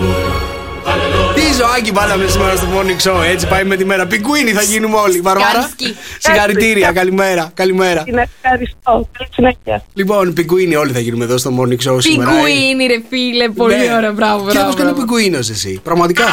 Τι 1.34 1.54
ζωάκι 1.58 1.90
βάλαμε 1.90 2.26
σήμερα 2.26 2.56
στο 2.56 2.66
morning 2.76 3.08
show, 3.10 3.22
έτσι 3.32 3.46
πάει 3.46 3.64
με 3.64 3.76
τη 3.76 3.84
μέρα. 3.84 4.06
Πιγκουίνι 4.06 4.50
θα 4.52 4.62
γίνουμε 4.62 4.96
όλοι. 4.96 5.20
Βαρβάρα. 5.20 5.50
Σκάνσκι. 5.50 5.96
Συγχαρητήρια, 6.18 6.92
καλημέρα. 6.92 7.50
Καλημέρα. 7.54 8.02
Είναι 8.06 8.28
ευχαριστώ. 8.42 9.08
Καλή 9.18 9.30
συνέχεια. 9.34 9.84
Λοιπόν, 9.94 10.32
πιγκουίνι 10.32 10.74
όλοι 10.76 10.92
θα 10.92 10.98
γίνουμε 11.00 11.24
εδώ 11.24 11.36
στο 11.38 11.50
morning 11.60 11.90
show 11.90 11.96
σήμερα. 11.98 12.30
ε. 12.30 12.34
Πιγκουίνι 12.34 12.86
ρε 12.86 13.00
φίλε 13.08 13.48
Πολύ 13.48 13.76
Ναι. 13.76 13.94
ωραία 13.96 14.12
μπράβο 14.12 14.46
Και 14.46 14.52
μπράβο, 14.52 14.70
πώ 14.70 14.76
κάνει 14.76 14.90
μπράβο. 14.92 15.06
πιγκουίνος 15.06 15.50
εσύ, 15.50 15.80
πραγματικά. 15.84 16.24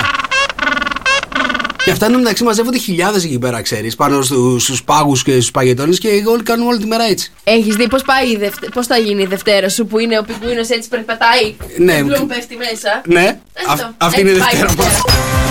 Και 1.86 1.92
αυτά 1.92 2.08
είναι 2.08 2.18
μεταξύ 2.18 2.44
μαζεύονται 2.44 2.78
χιλιάδες 2.78 3.24
εκεί 3.24 3.40
πέρα, 3.40 3.62
ξέρεις, 3.62 3.96
πάνω 3.96 4.22
στους 4.58 4.84
πάγους 4.84 5.24
και 5.24 5.32
στους 5.32 5.52
παγετώνες 5.52 6.00
και 6.00 6.24
όλοι 6.28 6.44
κάνουν 6.44 6.68
όλη 6.68 6.78
τη 6.78 6.86
μέρα 6.86 7.04
έτσι. 7.04 7.32
Έχεις 7.44 7.76
δει 7.76 7.88
πώς 7.88 8.02
πάει 8.02 8.30
η 8.32 8.38
Δευτε- 8.38 8.70
πώς 8.74 8.88
θα 8.88 8.98
γίνει 8.98 9.22
η 9.22 9.26
Δευτέρα 9.26 9.70
σου 9.70 9.86
που 9.86 10.00
είναι 10.00 10.18
ο 10.20 10.24
πιγκουίνος 10.24 10.70
έτσι 10.70 10.90
περπατάει 10.90 11.56
Ναι. 11.78 11.96
και 11.96 12.04
μπλουμ 12.04 12.28
πέφτει 12.28 12.56
μέσα; 12.58 13.02
Ναι, 13.06 13.40
Αυτό. 13.68 13.86
αυ- 13.86 13.94
αυτή 14.04 14.20
είναι 14.22 14.30
η 14.30 14.34
Έτσι 14.34 14.44
πάει 14.50 14.62
Δευτέρα 14.62 15.43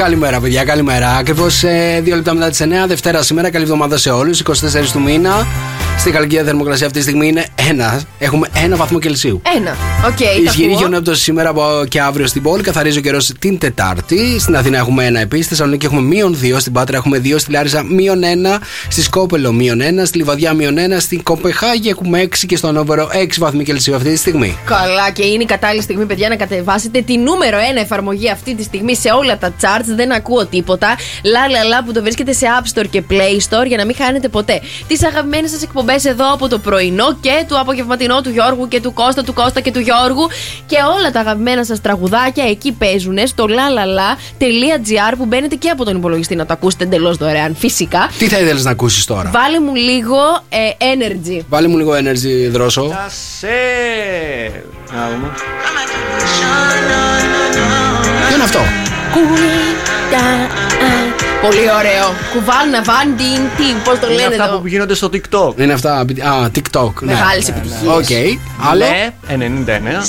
Καλημέρα, 0.00 0.40
παιδιά, 0.40 0.64
καλημέρα. 0.64 1.16
Ακριβώς 1.16 1.64
δύο 2.02 2.16
λεπτά 2.16 2.34
μετά 2.34 2.48
τις 2.48 2.60
9, 2.60 2.86
Δευτέρα 2.86 3.22
σήμερα. 3.22 3.50
Καλή 3.50 3.64
εβδομάδα 3.64 3.96
σε 3.96 4.10
όλους. 4.10 4.40
24 4.40 4.92
του 4.92 5.00
μήνα. 5.00 5.46
Στη 5.98 6.10
Χαλκίδα 6.12 6.44
θερμοκρασία 6.44 6.86
αυτή 6.86 6.98
τη 6.98 7.04
στιγμή 7.04 7.28
είναι 7.28 7.46
ένα. 7.68 8.02
Έχουμε 8.18 8.48
ένα 8.64 8.76
βαθμό 8.76 8.98
Κελσίου. 8.98 9.42
Ένα, 9.56 9.76
οκ, 10.06 10.16
τα 10.16 10.24
Ισχυρή 10.44 10.66
ακούω. 10.66 10.78
χιονόπτωση 10.78 11.22
σήμερα 11.22 11.48
από 11.48 11.84
και 11.88 12.00
αύριο 12.00 12.26
στην 12.26 12.42
πόλη. 12.42 12.62
Καθαρίζει 12.62 12.98
ο 12.98 13.00
καιρός 13.00 13.32
την 13.38 13.58
Τετάρτη. 13.58 14.38
Στην 14.40 14.56
Αθήνα 14.56 14.78
έχουμε 14.78 15.04
ένα 15.04 15.20
επίσης. 15.20 15.44
Στη 15.44 15.54
Θεσσαλονίκη 15.54 15.86
έχουμε 15.86 16.00
μείον 16.00 16.38
2. 16.42 16.60
Στην 16.60 16.72
Πάτρα 16.72 16.96
έχουμε 16.96 17.18
2. 17.18 17.38
Στη 17.38 17.50
Λάρισα 17.50 17.84
μείον 17.84 18.22
1. 18.22 18.58
Στη 18.88 19.02
Σκόπελο 19.02 19.52
μείον 19.52 19.80
1. 19.80 20.06
Στη 20.06 20.18
Λιβαδιά 20.18 20.52
μείον 20.52 20.76
1. 20.78 21.00
Στην 21.00 21.22
Κοπεγχάγη 21.22 21.88
έχουμε 21.88 22.20
6. 22.20 22.46
Και 22.46 22.56
στον 22.56 22.76
Όβερο 22.76 23.08
6 23.12 23.26
βαθμοί 23.38 23.64
Κελσίου 23.64 23.94
αυτή 23.94 24.10
τη 24.10 24.16
στιγμή. 24.16 24.56
Καλά 24.64 25.10
και 25.10 25.24
είναι 25.24 25.42
η 25.42 25.46
κατάλληλη 25.46 25.82
στιγμή 25.82 26.04
παιδιά 26.04 26.28
να 26.28 26.36
κατεβάσετε 26.36 27.00
τη 27.00 27.16
νούμερο 27.18 27.58
1 27.58 27.80
εφαρμογή 27.80 28.30
αυτή 28.30 28.54
τη 28.54 28.62
στιγμή 28.62 28.96
σε 28.96 29.08
όλα 29.10 29.38
τα 29.38 29.52
charts 29.60 29.89
Δεν 29.94 30.12
ακούω 30.12 30.46
τίποτα 30.46 30.96
Λα 31.24 31.48
λα 31.48 31.64
λα 31.64 31.84
που 31.84 31.92
το 31.92 32.02
βρίσκεται 32.02 32.32
σε 32.32 32.46
App 32.60 32.78
Store 32.78 32.86
και 32.90 33.02
Play 33.10 33.36
Store 33.48 33.66
για 33.66 33.76
να 33.76 33.84
μην 33.84 33.94
χάνετε 33.94 34.28
ποτέ 34.28 34.60
Τις 34.86 35.04
αγαπημένες 35.04 35.50
σας 35.50 35.62
εκπομπές 35.62 36.04
εδώ 36.04 36.32
από 36.32 36.48
το 36.48 36.58
πρωινό 36.58 37.16
και 37.20 37.44
του 37.48 37.58
απογευματινό 37.58 38.20
του 38.20 38.30
Γιώργου 38.30 38.68
και 38.68 38.80
του 38.80 38.92
Κώστα, 38.92 39.22
του 39.22 39.32
Κώστα 39.32 39.60
και 39.60 39.70
του 39.70 39.80
Γιώργου 39.80 40.28
Και 40.66 40.76
όλα 40.98 41.10
τα 41.10 41.20
αγαπημένα 41.20 41.64
σας 41.64 41.80
τραγουδάκια 41.80 42.44
εκεί 42.44 42.72
παίζουν 42.72 43.18
στο 43.26 43.46
lalala.gr 43.48 45.14
που 45.16 45.26
μπαίνετε 45.26 45.54
και 45.54 45.68
από 45.68 45.84
τον 45.84 45.96
υπολογιστή 45.96 46.34
να 46.34 46.46
το 46.46 46.52
ακούσετε 46.52 46.84
εντελώς 46.84 47.16
δωρεάν 47.16 47.56
φυσικά 47.56 48.10
Τι 48.18 48.26
θα 48.26 48.38
ήθελες 48.38 48.64
να 48.64 48.70
ακούσεις 48.70 49.04
τώρα; 49.04 49.30
Βάλε 49.32 49.60
μου 49.60 49.74
λίγο 49.74 50.18
ε, 50.48 50.58
energy 50.94 51.44
Βάλε 51.48 51.68
μου 51.68 51.76
λίγο 51.76 51.92
energy, 51.92 52.50
δρόσο. 52.50 52.94
Σε. 53.38 53.46
Να 54.94 55.08
δούμε. 55.08 55.30
Τι 58.28 58.34
είναι 58.34 58.42
αυτό; 58.42 58.89
Πολύ 61.42 61.70
ωραίο. 61.78 62.14
Κουβάλνα, 62.32 62.82
βαν, 62.82 63.16
τιν, 63.16 63.40
τιν. 63.56 63.82
Πώς 63.84 63.98
το 63.98 64.06
Είναι 64.06 64.14
λένε 64.20 64.26
αυτά 64.34 64.44
εδώ. 64.44 64.58
που 64.58 64.66
γίνονται 64.66 64.94
στο 64.94 65.10
TikTok. 65.12 65.60
Είναι 65.60 65.72
αυτά. 65.72 65.92
Α, 65.98 66.04
TikTok. 66.54 66.92
ναι. 67.00 67.12
Μεγάλες 67.12 67.48
επιτυχίες. 67.48 67.90
Οκ. 67.94 68.10
Άλλο; 68.70 68.84
Ναι, 68.84 69.10
99. 69.28 70.04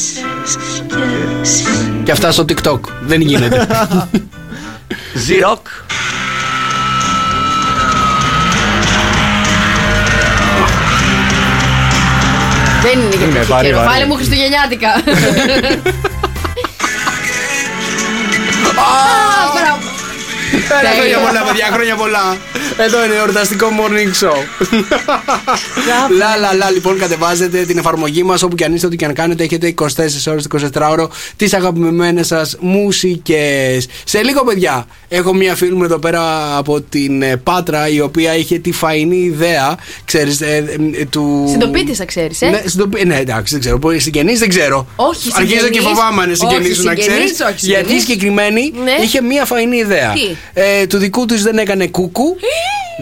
Και 2.03 2.11
αυτά 2.11 2.31
στο 2.31 2.45
TikTok. 2.49 2.79
Δεν 3.01 3.21
γίνεται. 3.21 3.67
Ζιροκ. 5.25 5.67
Δεν 12.81 12.99
είναι 12.99 13.15
για 13.15 13.25
Είναι 13.25 13.33
τέτοιο 13.33 13.53
βαρύ, 13.55 13.67
καιρό. 13.67 13.77
βαρύ. 13.77 13.89
Βάλε 13.91 14.05
μου 14.05 14.13
Χριστουγεννιάτικα. 14.15 14.89
Α, 18.79 19.51
μπράβο. 19.53 19.90
Έλα, 20.53 20.89
χρόνια 20.99 21.17
πολλά, 21.17 21.41
παιδιά, 21.43 21.69
χρόνια 21.73 21.95
πολλά. 21.95 22.37
Εδώ 22.77 23.05
είναι 23.05 23.15
εορταστικό 23.15 23.67
morning 23.79 24.25
show. 24.25 24.35
Λα, 26.17 26.35
λα, 26.37 26.53
λα, 26.53 26.69
λοιπόν, 26.71 26.97
κατεβάζετε 26.99 27.63
την 27.65 27.77
εφαρμογή 27.77 28.23
μας 28.23 28.43
όπου 28.43 28.55
και 28.55 28.63
αν 28.65 28.73
είστε, 28.73 28.85
ό,τι 28.87 28.95
και 28.95 29.05
αν 29.05 29.13
κάνετε. 29.13 29.43
Έχετε 29.43 29.73
24 29.81 29.85
ώρες, 30.27 30.47
24 30.73 30.89
ώρο 30.89 31.09
τις 31.35 31.53
αγαπημένες 31.53 32.27
σας 32.27 32.55
μουσικές. 32.59 33.87
Σε 34.03 34.23
λίγο, 34.23 34.43
παιδιά, 34.43 34.85
έχω 35.07 35.33
μία 35.33 35.55
φίλη 35.55 35.73
μου 35.75 35.83
εδώ 35.83 35.97
πέρα 35.97 36.55
από 36.57 36.81
την 36.81 37.21
ε, 37.21 37.35
Πάτρα 37.37 37.87
η 37.89 37.99
οποία 38.01 38.35
είχε 38.35 38.59
τη 38.59 38.71
φαϊνή 38.71 39.17
ιδέα, 39.17 39.77
ξέρεις, 40.05 40.41
του. 41.09 41.45
Συντοπίτησα, 41.51 42.05
ξέρεις, 42.05 42.41
ε; 42.41 42.49
Ναι, 42.49 42.61
συντοπί... 42.65 43.05
ναι, 43.05 43.15
εντάξει, 43.15 43.53
δεν 43.53 43.59
ξέρω. 43.61 43.77
Μπορεί 43.77 43.99
συγγενείς, 43.99 44.39
δεν 44.39 44.49
ξέρω. 44.49 44.87
Όχι, 44.95 45.29
Αρχίζω 45.35 45.55
και 45.57 45.63
συγγενείς. 45.63 45.87
φοβάμαι 45.87 46.25
να 46.25 46.33
συγγενείς 46.35 46.65
Όχι, 46.67 46.75
σου 46.75 46.83
να 46.83 46.95
ξέρεις. 46.95 47.13
συγγενείς, 47.13 47.39
όχι, 47.41 47.65
Γιατί 47.65 47.81
η 47.81 47.99
συγγενείς. 47.99 48.01
συγκεκριμένη 48.03 48.73
Ναι. 48.83 48.91
είχε 49.03 49.21
μία 49.21 49.45
φαϊνή 49.45 49.77
ιδέα. 49.77 50.11
Τι; 50.13 50.35
Ε, 50.53 50.87
του 50.87 50.97
δικού 50.97 51.25
τους 51.25 51.41
δεν 51.41 51.57
έκανε 51.57 51.87
κούκου. 51.87 52.35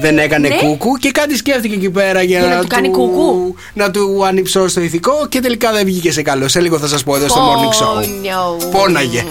δεν 0.02 0.18
έκανε 0.18 0.48
Ναι. 0.48 0.56
κούκου 0.56 0.96
και 0.98 1.12
κάτι 1.12 1.38
σκέφτηκε 1.38 1.76
εκεί 1.76 1.90
πέρα 1.90 2.22
για, 2.22 2.40
Για 2.40 2.48
να 2.56 2.62
του 2.62 2.68
κάνει 2.68 2.90
κούκου. 2.90 3.56
να 3.74 3.92
του 3.92 4.26
ανυψώσει 4.26 4.76
το 4.76 4.82
ηθικό 4.82 5.14
και 5.30 5.40
τελικά 5.40 5.72
δεν 5.72 5.86
βγήκε 5.86 6.12
σε 6.12 6.22
καλό. 6.22 6.48
Σε 6.48 6.60
λίγο 6.60 6.78
θα 6.80 6.88
σας 6.88 7.04
πω 7.04 7.16
εδώ 7.16 7.28
στο 7.28 7.40
morning 7.48 7.84
show. 7.84 7.94
Πόνιο. 7.94 8.58
Πόναγε. 8.72 9.24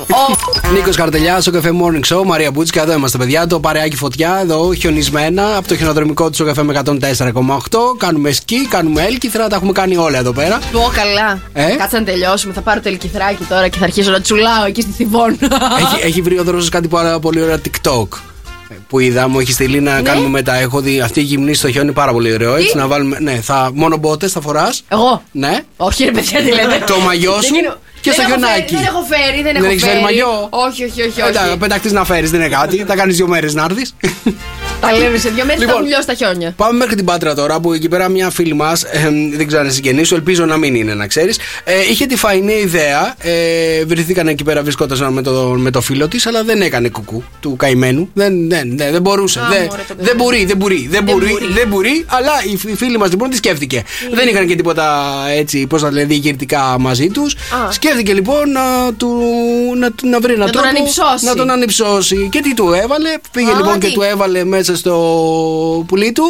Νίκος 0.72 0.96
Καρτελιά, 0.96 1.40
στο 1.40 1.50
καφέ 1.50 1.70
Morning 1.82 2.14
Show, 2.16 2.22
Μαρία 2.24 2.50
Μπούτσικα, 2.50 2.82
εδώ 2.82 2.92
είμαστε 2.92 3.18
παιδιά. 3.18 3.46
Το 3.46 3.60
παρεάκι 3.60 3.96
φωτιά, 3.96 4.38
εδώ 4.42 4.74
χιονισμένα 4.74 5.56
από 5.56 5.68
το 5.68 5.76
χιονοδρομικό 5.76 6.30
του 6.30 6.44
καφέ 6.44 6.62
με 6.62 6.80
104,8. 6.84 7.96
Κάνουμε 7.98 8.32
σκι, 8.32 8.66
κάνουμε 8.68 9.02
έλκυθρα, 9.02 9.48
τα 9.48 9.56
έχουμε 9.56 9.72
κάνει 9.72 9.96
όλα 9.96 10.18
εδώ 10.18 10.32
πέρα. 10.32 10.58
Πω 10.72 10.90
καλά. 10.94 11.40
Ε; 11.52 11.76
Κάτσε 11.76 11.98
να 11.98 12.04
τελειώσουμε. 12.04 12.52
Θα 12.52 12.60
πάρω 12.60 12.80
το 12.80 12.88
ελκυθράκι 12.88 13.44
τώρα 13.44 13.68
και 13.68 13.78
θα 13.78 13.84
αρχίσω 13.84 14.10
να 14.10 14.20
τσουλάω 14.20 14.64
εκεί 14.66 14.80
στη 14.80 14.90
Θιβόν. 14.96 15.38
έχει, 15.80 16.06
έχει 16.06 16.20
βρει 16.22 16.38
ο 16.38 16.44
δρόσο 16.44 16.68
κάτι 16.70 16.88
πάρα 16.88 17.18
πολύ 17.18 17.42
ωραίο 17.42 17.56
TikTok. 17.64 17.97
Ε, 18.70 18.74
Που 18.88 18.98
είδα, 18.98 19.28
μου 19.28 19.40
έχει 19.40 19.52
στείλει 19.52 19.80
Ναι. 19.80 19.90
να 19.90 20.02
κάνουμε 20.02 20.28
μετά. 20.28 20.54
Έχω 20.54 20.80
δει 20.80 21.00
αυτή 21.00 21.20
η 21.20 21.22
γυμνή 21.22 21.54
στο 21.54 21.70
χιόνι 21.70 21.92
πάρα 21.92 22.12
πολύ 22.12 22.32
ωραίο. 22.32 22.54
Έτσι, 22.54 22.76
να 22.76 22.86
βάλουμε. 22.86 23.18
Ναι, 23.20 23.40
θα, 23.40 23.70
μόνο 23.74 23.96
μπότες 23.96 24.32
θα 24.32 24.40
φοράς. 24.40 24.82
Εγώ; 24.88 25.22
Ναι. 25.32 25.60
Όχι, 25.76 26.04
ρε 26.04 26.10
παιδιά, 26.10 26.38
τι 26.38 26.44
λέτε. 26.50 26.84
Το 26.86 26.98
μαγιό 26.98 27.32
Δεν 27.32 27.42
σου 27.42 27.54
γίνω- 27.54 27.76
και 28.08 28.14
στο 28.14 28.22
δεν 28.22 28.30
έχω 28.32 28.40
χιονάκι. 28.40 28.74
φέρει, 28.74 28.76
Δεν 28.76 28.86
έχω 28.92 29.02
φέρει, 29.12 29.42
δεν 29.42 29.52
Δεν 29.52 29.62
έχω 29.62 29.72
έχεις 29.72 29.82
φέρει 29.82 30.00
μαγιό; 30.00 30.48
Όχι, 30.66 30.84
όχι, 30.84 31.00
όχι. 31.02 31.20
Εντάξει, 31.20 31.48
όχι. 31.48 31.56
πεταχτεί 31.58 31.90
να 31.92 32.04
φέρεις, 32.04 32.30
δεν 32.30 32.40
είναι 32.40 32.48
κάτι. 32.48 32.76
θα 32.86 32.94
κάνεις 32.96 33.16
δύο 33.16 33.28
μέρες 33.28 33.54
να 33.54 33.62
έρθεις. 33.70 33.94
Τα 34.80 34.92
λέμε 34.92 35.18
σε 35.18 35.28
δύο 35.28 35.44
μέρες 35.44 35.54
θα 35.54 35.58
Λοιπόν. 35.60 35.74
έχουν 35.76 35.86
λιώσει 35.86 36.06
τα 36.06 36.14
χιόνια. 36.14 36.52
Πάμε 36.56 36.78
μέχρι 36.78 36.94
την 36.94 37.04
Πάτρα 37.04 37.34
τώρα 37.34 37.60
που 37.60 37.72
εκεί 37.72 37.88
πέρα 37.88 38.08
μια 38.08 38.30
φίλη 38.30 38.54
μας, 38.54 38.84
δεν 39.36 39.46
ξέρω 39.46 39.58
αν 39.60 39.64
είναι 39.66 39.74
συγγενής 39.74 40.08
σου, 40.08 40.14
ελπίζω 40.14 40.44
να 40.44 40.56
μην 40.56 40.74
είναι 40.74 40.94
να 40.94 41.06
ξέρεις. 41.06 41.38
Ε, 41.64 41.72
είχε 41.90 42.06
τη 42.06 42.16
φαϊνή 42.16 42.52
ιδέα. 42.52 43.14
Ε, 43.18 43.84
βρεθήκαν 43.84 44.28
εκεί 44.28 44.44
πέρα, 44.44 44.62
βρισκόταν 44.62 45.12
με 45.12 45.22
το, 45.22 45.32
με 45.56 45.70
το 45.70 45.80
φίλο 45.80 46.08
της, 46.08 46.26
αλλά 46.26 46.44
δεν 46.44 46.60
έκανε 46.62 46.88
κουκού 46.88 47.22
του 47.40 47.56
καημένου. 47.56 48.10
Δεν, 48.14 48.48
δεν, 48.48 48.76
δεν, 48.76 48.92
δεν 48.92 49.02
μπορούσε. 49.02 49.40
Α, 49.40 49.42
δεν, 49.48 49.62
μωρέ, 49.64 49.82
το 49.88 49.94
παιδί. 49.94 50.06
δεν 50.08 50.16
μπορεί, 50.16 50.44
δεν 50.44 50.56
μπορεί. 50.56 50.88
Δεν, 50.90 50.90
Δεν 50.90 51.04
μπορεί, 51.04 51.26
μπορεί. 51.30 51.52
δεν 51.52 51.68
μπορεί, 51.68 52.04
αλλά 52.08 52.32
η 52.52 52.56
φι- 52.56 52.76
φίλη 52.76 52.98
μας 52.98 53.10
λοιπόν 53.10 53.30
τη 53.30 53.36
σκέφτηκε. 53.36 53.82
Δεν 54.12 54.28
είχαν 54.28 54.46
και 54.46 54.54
τίποτα 54.56 55.14
έτσι, 55.36 55.66
πώς 55.66 55.82
να 55.82 55.90
λένε, 55.90 56.06
διακηρυτικά 56.06 56.76
μαζί 56.78 57.08
τους. 57.08 57.36
Α. 57.98 58.00
Σκέφτηκε 58.00 58.12
λοιπόν 58.14 58.50
να, 58.50 58.94
του, 58.94 59.22
να, 59.76 59.92
του- 59.92 60.08
να 60.08 60.20
βρει 60.20 60.32
έναν 60.32 60.46
Να 60.46 60.52
τον 60.52 60.62
τρόπο 60.62 60.76
ανυψώσει. 60.78 61.24
να 61.24 61.34
τον 61.34 61.50
ανυψώσει. 61.50 62.28
Και 62.30 62.40
τι 62.40 62.54
του 62.54 62.72
έβαλε, 62.72 63.14
πήγε 63.32 63.50
Α, 63.50 63.56
λοιπόν 63.56 63.78
και 63.80 63.86
τι; 63.86 63.92
του 63.92 64.02
έβαλε 64.02 64.44
μέσα 64.44 64.76
στο 64.76 65.84
πουλί 65.88 66.12
του. 66.12 66.24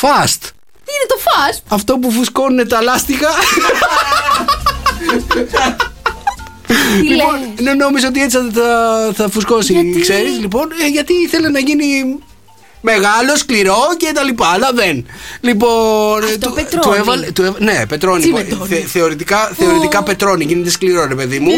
Fast. 0.00 0.40
Τι 0.84 0.92
είναι 0.92 1.06
το 1.08 1.16
φας 1.18 1.62
Αυτό 1.68 1.98
που 1.98 2.10
φουσκώνουν 2.10 2.68
τα 2.68 2.82
λάστιχα. 2.82 3.28
Τι 7.00 7.06
λοιπόν, 7.08 7.34
λες; 7.40 7.60
ναι, 7.60 7.74
νόμιζα 7.74 8.08
ότι 8.08 8.22
έτσι 8.22 8.38
θα, 8.52 9.10
θα 9.14 9.28
φουσκώσει. 9.30 9.72
Γιατί; 9.72 10.00
Ξέρεις, 10.00 10.38
λοιπόν, 10.38 10.68
ε, 10.84 10.88
γιατί 10.88 11.12
ήθελε 11.12 11.48
να 11.48 11.58
γίνει 11.58 12.18
μεγάλο, 12.84 13.36
σκληρό 13.36 13.78
και 13.96 14.10
τα 14.14 14.22
λοιπά. 14.22 14.46
Αλλά 14.54 14.70
δεν. 14.74 15.06
Λοιπόν. 15.40 16.24
Αυτό 16.24 16.48
του, 16.48 16.52
πετρώνει. 16.54 16.84
του 16.86 16.92
έβαλε, 17.00 17.26
του 17.30 17.42
έβα- 17.42 17.56
ναι, 17.60 17.86
πετρώνει. 17.88 18.20
Τσιμεντώνει. 18.20 18.66
Θε- 18.68 18.86
θεωρητικά 18.86 19.52
θεωρητικά 19.58 20.02
πετρώνει, 20.02 20.44
γίνεται 20.44 20.70
σκληρό, 20.70 21.06
ρε 21.06 21.14
παιδί 21.14 21.38
μου. 21.38 21.52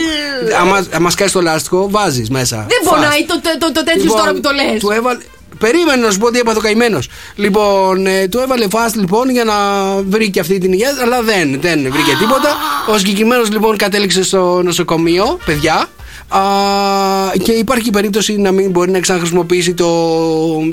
άμα, 0.61 0.87
άμα 0.93 1.11
σκάσει 1.11 1.33
το 1.33 1.41
λάστιχο, 1.43 1.91
βάζεις 1.91 2.31
μέσα. 2.31 2.66
Δεν 2.68 2.79
Fast. 2.85 2.89
πονάει 2.95 3.25
το, 3.25 3.41
το, 3.41 3.51
το, 3.59 3.72
το 3.72 3.85
τέτοιο 3.85 4.03
Λοιπόν, 4.03 4.18
τώρα 4.18 4.33
που 4.33 4.41
το 4.41 4.51
λες 4.51 4.81
Του 4.81 4.91
έβαλε. 4.91 5.18
Περίμενε 5.59 6.03
να 6.07 6.11
σου 6.11 6.18
πω 6.18 6.27
ότι 6.27 6.39
έπαθε 6.39 6.59
ο 6.59 6.61
καημένος. 6.61 7.09
Λοιπόν, 7.35 8.07
ε, 8.07 8.29
του 8.29 8.39
έβαλε 8.39 8.66
fast 8.70 8.93
λοιπόν 8.95 9.31
για 9.31 9.45
να 9.45 9.55
βρει 10.03 10.31
και 10.31 10.41
αυτή 10.41 10.59
την 10.59 10.72
υγεία, 10.72 10.91
αλλά 11.03 11.22
δεν, 11.22 11.61
δεν 11.61 11.81
βρήκε 11.81 12.16
τίποτα. 12.18 12.57
Ο 12.91 12.99
συγκεκριμένο 12.99 13.43
λοιπόν 13.51 13.77
κατέληξε 13.77 14.22
στο 14.22 14.61
νοσοκομείο, 14.64 15.39
παιδιά. 15.45 15.87
Α, 16.29 16.41
και 17.43 17.53
υπάρχει 17.53 17.91
περίπτωση 17.91 18.37
να 18.37 18.51
μην 18.53 18.70
μπορεί 18.70 18.91
να 18.91 19.01
ξαναχρησιμοποιήσει 19.01 19.75
το, 19.75 19.89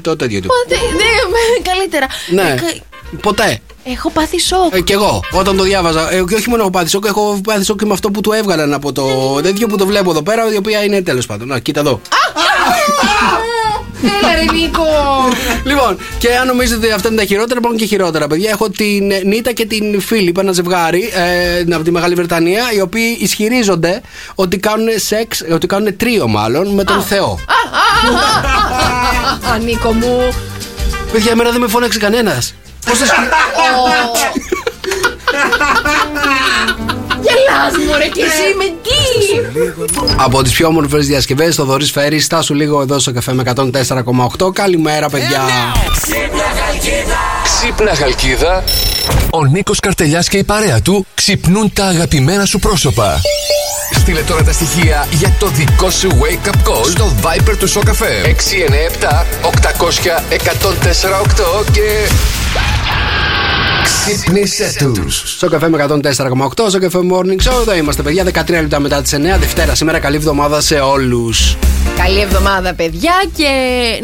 το 0.01 0.15
τέτοιο 0.15 0.39
του. 0.41 0.49
Δε- 0.67 0.75
δε- 0.75 1.61
Καλύτερα 1.71 2.07
Ναι. 2.29 2.41
Ε, 2.41 2.55
κα- 2.55 2.83
Ποτέ. 3.21 3.59
Έχω 3.83 4.09
πάθει 4.11 4.39
σοκ 4.39 4.73
Ε, 4.75 4.81
κι 4.81 4.91
εγώ, 4.91 5.19
όταν 5.31 5.57
το 5.57 5.63
διάβαζα. 5.63 6.11
Ε, 6.13 6.23
και 6.27 6.35
όχι 6.35 6.49
μόνο 6.49 6.61
έχω 6.61 6.71
πάθει 6.71 6.89
σοκ, 6.89 7.05
έχω 7.05 7.41
πάθει 7.43 7.63
σοκ 7.63 7.79
και 7.79 7.85
με 7.85 7.93
αυτό 7.93 8.11
που 8.11 8.21
του 8.21 8.31
έβγαλαν 8.31 8.73
από 8.73 8.91
το 8.91 9.05
τέτοιο 9.41 9.67
που 9.67 9.77
το 9.77 9.85
βλέπω 9.85 10.09
εδώ 10.11 10.21
πέρα, 10.23 10.53
η 10.53 10.57
οποία 10.57 10.83
είναι 10.83 11.01
τέλος 11.01 11.25
πάντων. 11.25 11.47
Να, 11.47 11.59
κοίτα 11.59 11.79
εδώ. 11.79 12.01
Έλα 14.03 14.35
ρε 14.35 14.51
Νίκο 14.53 14.83
Λοιπόν, 15.63 15.97
και 16.17 16.35
αν 16.35 16.47
νομίζετε 16.47 16.85
ότι 16.85 16.93
αυτά 16.93 17.07
είναι 17.07 17.17
τα 17.17 17.25
χειρότερα, 17.25 17.59
υπάρχουν 17.59 17.79
και 17.79 17.85
χειρότερα, 17.85 18.27
παιδιά. 18.27 18.49
Έχω 18.49 18.69
την 18.69 19.11
ε, 19.11 19.21
Νίτα 19.23 19.51
και 19.51 19.65
την 19.65 20.01
Φίλιπ, 20.01 20.37
ένα 20.37 20.51
ζευγάρι 20.51 21.11
ε, 21.13 21.73
από 21.73 21.83
τη 21.83 21.91
Μεγάλη 21.91 22.13
Βρετανία, 22.13 22.63
οι 22.75 22.81
οποίοι 22.81 23.17
ισχυρίζονται 23.19 24.01
ότι 24.35 24.57
κάνουν 24.57 24.87
σεξ, 24.95 25.43
ότι 25.53 25.67
κάνουν 25.67 25.97
τρίο 25.97 26.27
μάλλον 26.27 26.67
με 26.67 26.83
τον 26.83 27.03
Θεό. 27.03 27.39
Α, 29.51 29.57
Νίκο 29.57 29.93
μου 29.93 30.33
Παιδιά, 31.11 31.31
εμένα 31.31 31.51
δεν 31.51 31.61
με 31.61 31.67
φώναξε 31.67 31.99
κανένας. 31.99 32.53
Πώ 32.85 32.95
θα 32.95 33.05
σκι... 37.71 37.81
Γελάς 37.81 37.85
μωρέ 37.87 38.07
και 38.07 38.21
εσύ 38.21 38.55
με 38.57 38.65
τι; 38.83 38.99
Από 40.17 40.43
τις 40.43 40.51
πιο 40.51 40.67
όμορφες 40.67 41.07
διασκευές, 41.07 41.55
το 41.55 41.65
Δωρή 41.65 41.85
Φέρι, 41.85 42.19
στάσου 42.19 42.53
λίγο 42.53 42.81
εδώ 42.81 42.99
στο 42.99 43.13
καφέ 43.13 43.33
με 43.33 43.43
104,8. 43.55 44.53
Καλημέρα, 44.53 45.09
παιδιά. 45.09 45.41
Ξύπνα 47.43 47.95
Χαλκίδα. 47.95 48.63
Ο 49.29 49.45
Νίκος 49.45 49.79
Καρτελιάς 49.79 50.27
και 50.27 50.37
η 50.37 50.43
παρέα 50.43 50.81
του 50.81 51.05
ξυπνούν 51.13 51.73
τα 51.73 51.85
αγαπημένα 51.85 52.45
σου 52.45 52.59
πρόσωπα. 52.59 53.21
Στείλε 53.91 54.21
τώρα 54.21 54.43
τα 54.43 54.51
στοιχεία 54.51 55.07
για 55.11 55.35
το 55.39 55.47
δικό 55.47 55.89
σου 55.89 56.09
wake 56.09 56.47
up 56.47 56.69
call 56.69 56.85
στο 56.89 57.11
Viper 57.23 57.55
του 57.59 57.67
Σοκαφέ. 57.67 58.35
697 59.01 59.25
800 59.41 60.31
1048 61.61 61.71
και... 61.71 61.81
Ξύπνησε 63.83 64.73
τους. 64.77 65.23
Στο 65.25 65.49
Σοκ 65.49 65.69
FM 65.69 65.85
104,8, 65.89 66.69
Σοκ 66.69 66.79
FM 66.79 66.99
Morning 67.11 67.49
Show. 67.49 67.61
Εδώ 67.61 67.75
είμαστε, 67.75 68.01
παιδιά. 68.01 68.23
13 68.23 68.61
λεπτά 68.61 68.79
μετά 68.79 69.01
τις 69.01 69.13
9. 69.13 69.37
Δευτέρα 69.39 69.75
σήμερα. 69.75 69.99
Καλή 69.99 70.15
εβδομάδα 70.15 70.61
σε 70.61 70.75
όλους. 70.75 71.57
Καλή 71.97 72.19
εβδομάδα, 72.19 72.73
παιδιά. 72.73 73.13
Και 73.35 73.49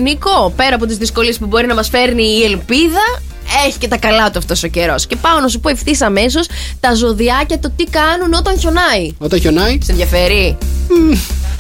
Νίκο, 0.02 0.54
πέρα 0.56 0.76
από 0.76 0.86
τις 0.86 0.98
δυσκολίες 0.98 1.38
που 1.38 1.46
μπορεί 1.46 1.68
να 1.68 1.74
μας 1.74 1.90
φέρνει 1.90 2.24
η 2.24 2.44
Ελπίδα, 2.44 3.22
έχει 3.68 3.78
και 3.78 3.88
τα 3.88 3.98
καλά 3.98 4.30
του 4.32 4.38
αυτός 4.38 4.64
ο 4.64 4.68
καιρός. 4.68 5.08
Και 5.08 5.16
πάω 5.16 5.40
να 5.40 5.48
σου 5.48 5.60
πω 5.60 5.70
ευθύς 5.70 6.02
αμέσως 6.02 6.48
τα 6.80 6.94
ζωδιάκια 6.94 7.60
το 7.60 7.72
τι 7.76 7.84
κάνουν 7.84 8.34
όταν 8.34 8.60
χιονάει. 8.60 9.16
Όταν 9.18 9.40
χιονάει. 9.40 9.78
Σε 9.84 9.92
ενδιαφέρει; 9.92 10.58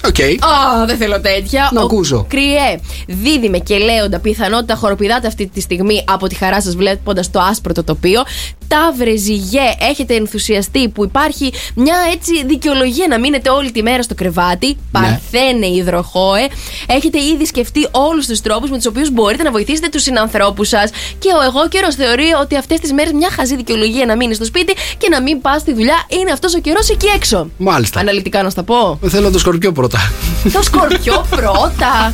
Οκ. 0.07 0.19
Α, 0.19 0.85
δεν 0.85 0.97
θέλω 0.97 1.21
τέτοια. 1.21 1.69
Να 1.73 1.81
Ο 1.81 1.83
ακούσω. 1.83 2.25
Κριέ, 2.29 2.79
δίδυμε 3.07 3.57
και 3.57 3.77
λέοντα 3.77 4.19
πιθανότητα 4.19 4.75
χοροπηδάτε 4.75 5.27
αυτή 5.27 5.47
τη 5.47 5.61
στιγμή 5.61 6.03
από 6.07 6.27
τη 6.27 6.35
χαρά 6.35 6.61
σας 6.61 6.75
βλέποντας 6.75 7.31
το 7.31 7.39
άσπρο 7.39 7.73
το 7.73 7.83
τοπίο. 7.83 8.21
Ταύρε, 8.67 9.15
ζυγέ, 9.15 9.75
έχετε 9.89 10.15
ενθουσιαστεί 10.15 10.89
που 10.89 11.03
υπάρχει 11.03 11.51
μια 11.75 11.95
έτσι 12.13 12.45
δικαιολογία 12.45 13.07
να 13.07 13.19
μείνετε 13.19 13.49
όλη 13.49 13.71
τη 13.71 13.81
μέρα 13.81 14.01
στο 14.01 14.15
κρεβάτι; 14.15 14.77
Παρθένε, 14.91 15.67
υδροχώε. 15.67 16.47
Έχετε 16.87 17.19
ήδη 17.23 17.45
σκεφτεί 17.45 17.87
όλους 17.91 18.25
τους 18.25 18.41
τρόπους 18.41 18.69
με 18.69 18.75
τους 18.75 18.85
οποίους 18.85 19.11
μπορείτε 19.11 19.43
να 19.43 19.51
βοηθήσετε 19.51 19.89
τους 19.89 20.01
συνανθρώπους 20.03 20.67
σας; 20.67 20.89
Και 21.19 21.29
ο 21.39 21.43
εγώ 21.43 21.67
καιρός 21.67 21.95
θεωρεί 21.95 22.33
ότι 22.41 22.55
αυτές 22.55 22.79
τις 22.79 22.93
μέρες 22.93 23.11
μια 23.11 23.29
χαζή 23.31 23.55
δικαιολογία 23.55 24.05
να 24.05 24.15
μείνει 24.15 24.33
στο 24.33 24.45
σπίτι 24.45 24.73
και 24.97 25.09
να 25.09 25.21
μην 25.21 25.41
πας 25.41 25.61
στη 25.61 25.73
δουλειά 25.73 26.05
είναι 26.21 26.31
αυτός 26.31 26.55
ο 26.55 26.59
καιρός 26.59 26.89
εκεί 26.89 27.07
έξω. 27.15 27.49
Μάλιστα. 27.57 27.99
Αναλυτικά 27.99 28.43
να 28.43 28.49
στα 28.49 28.63
πω. 28.63 28.99
Θέλω 29.07 29.31
το 29.31 29.39
σκορπιό 29.39 29.71
πρώτα. 29.71 29.96
Το 30.53 30.61
σκορπιό 30.61 31.25
πρώτα. 31.29 32.13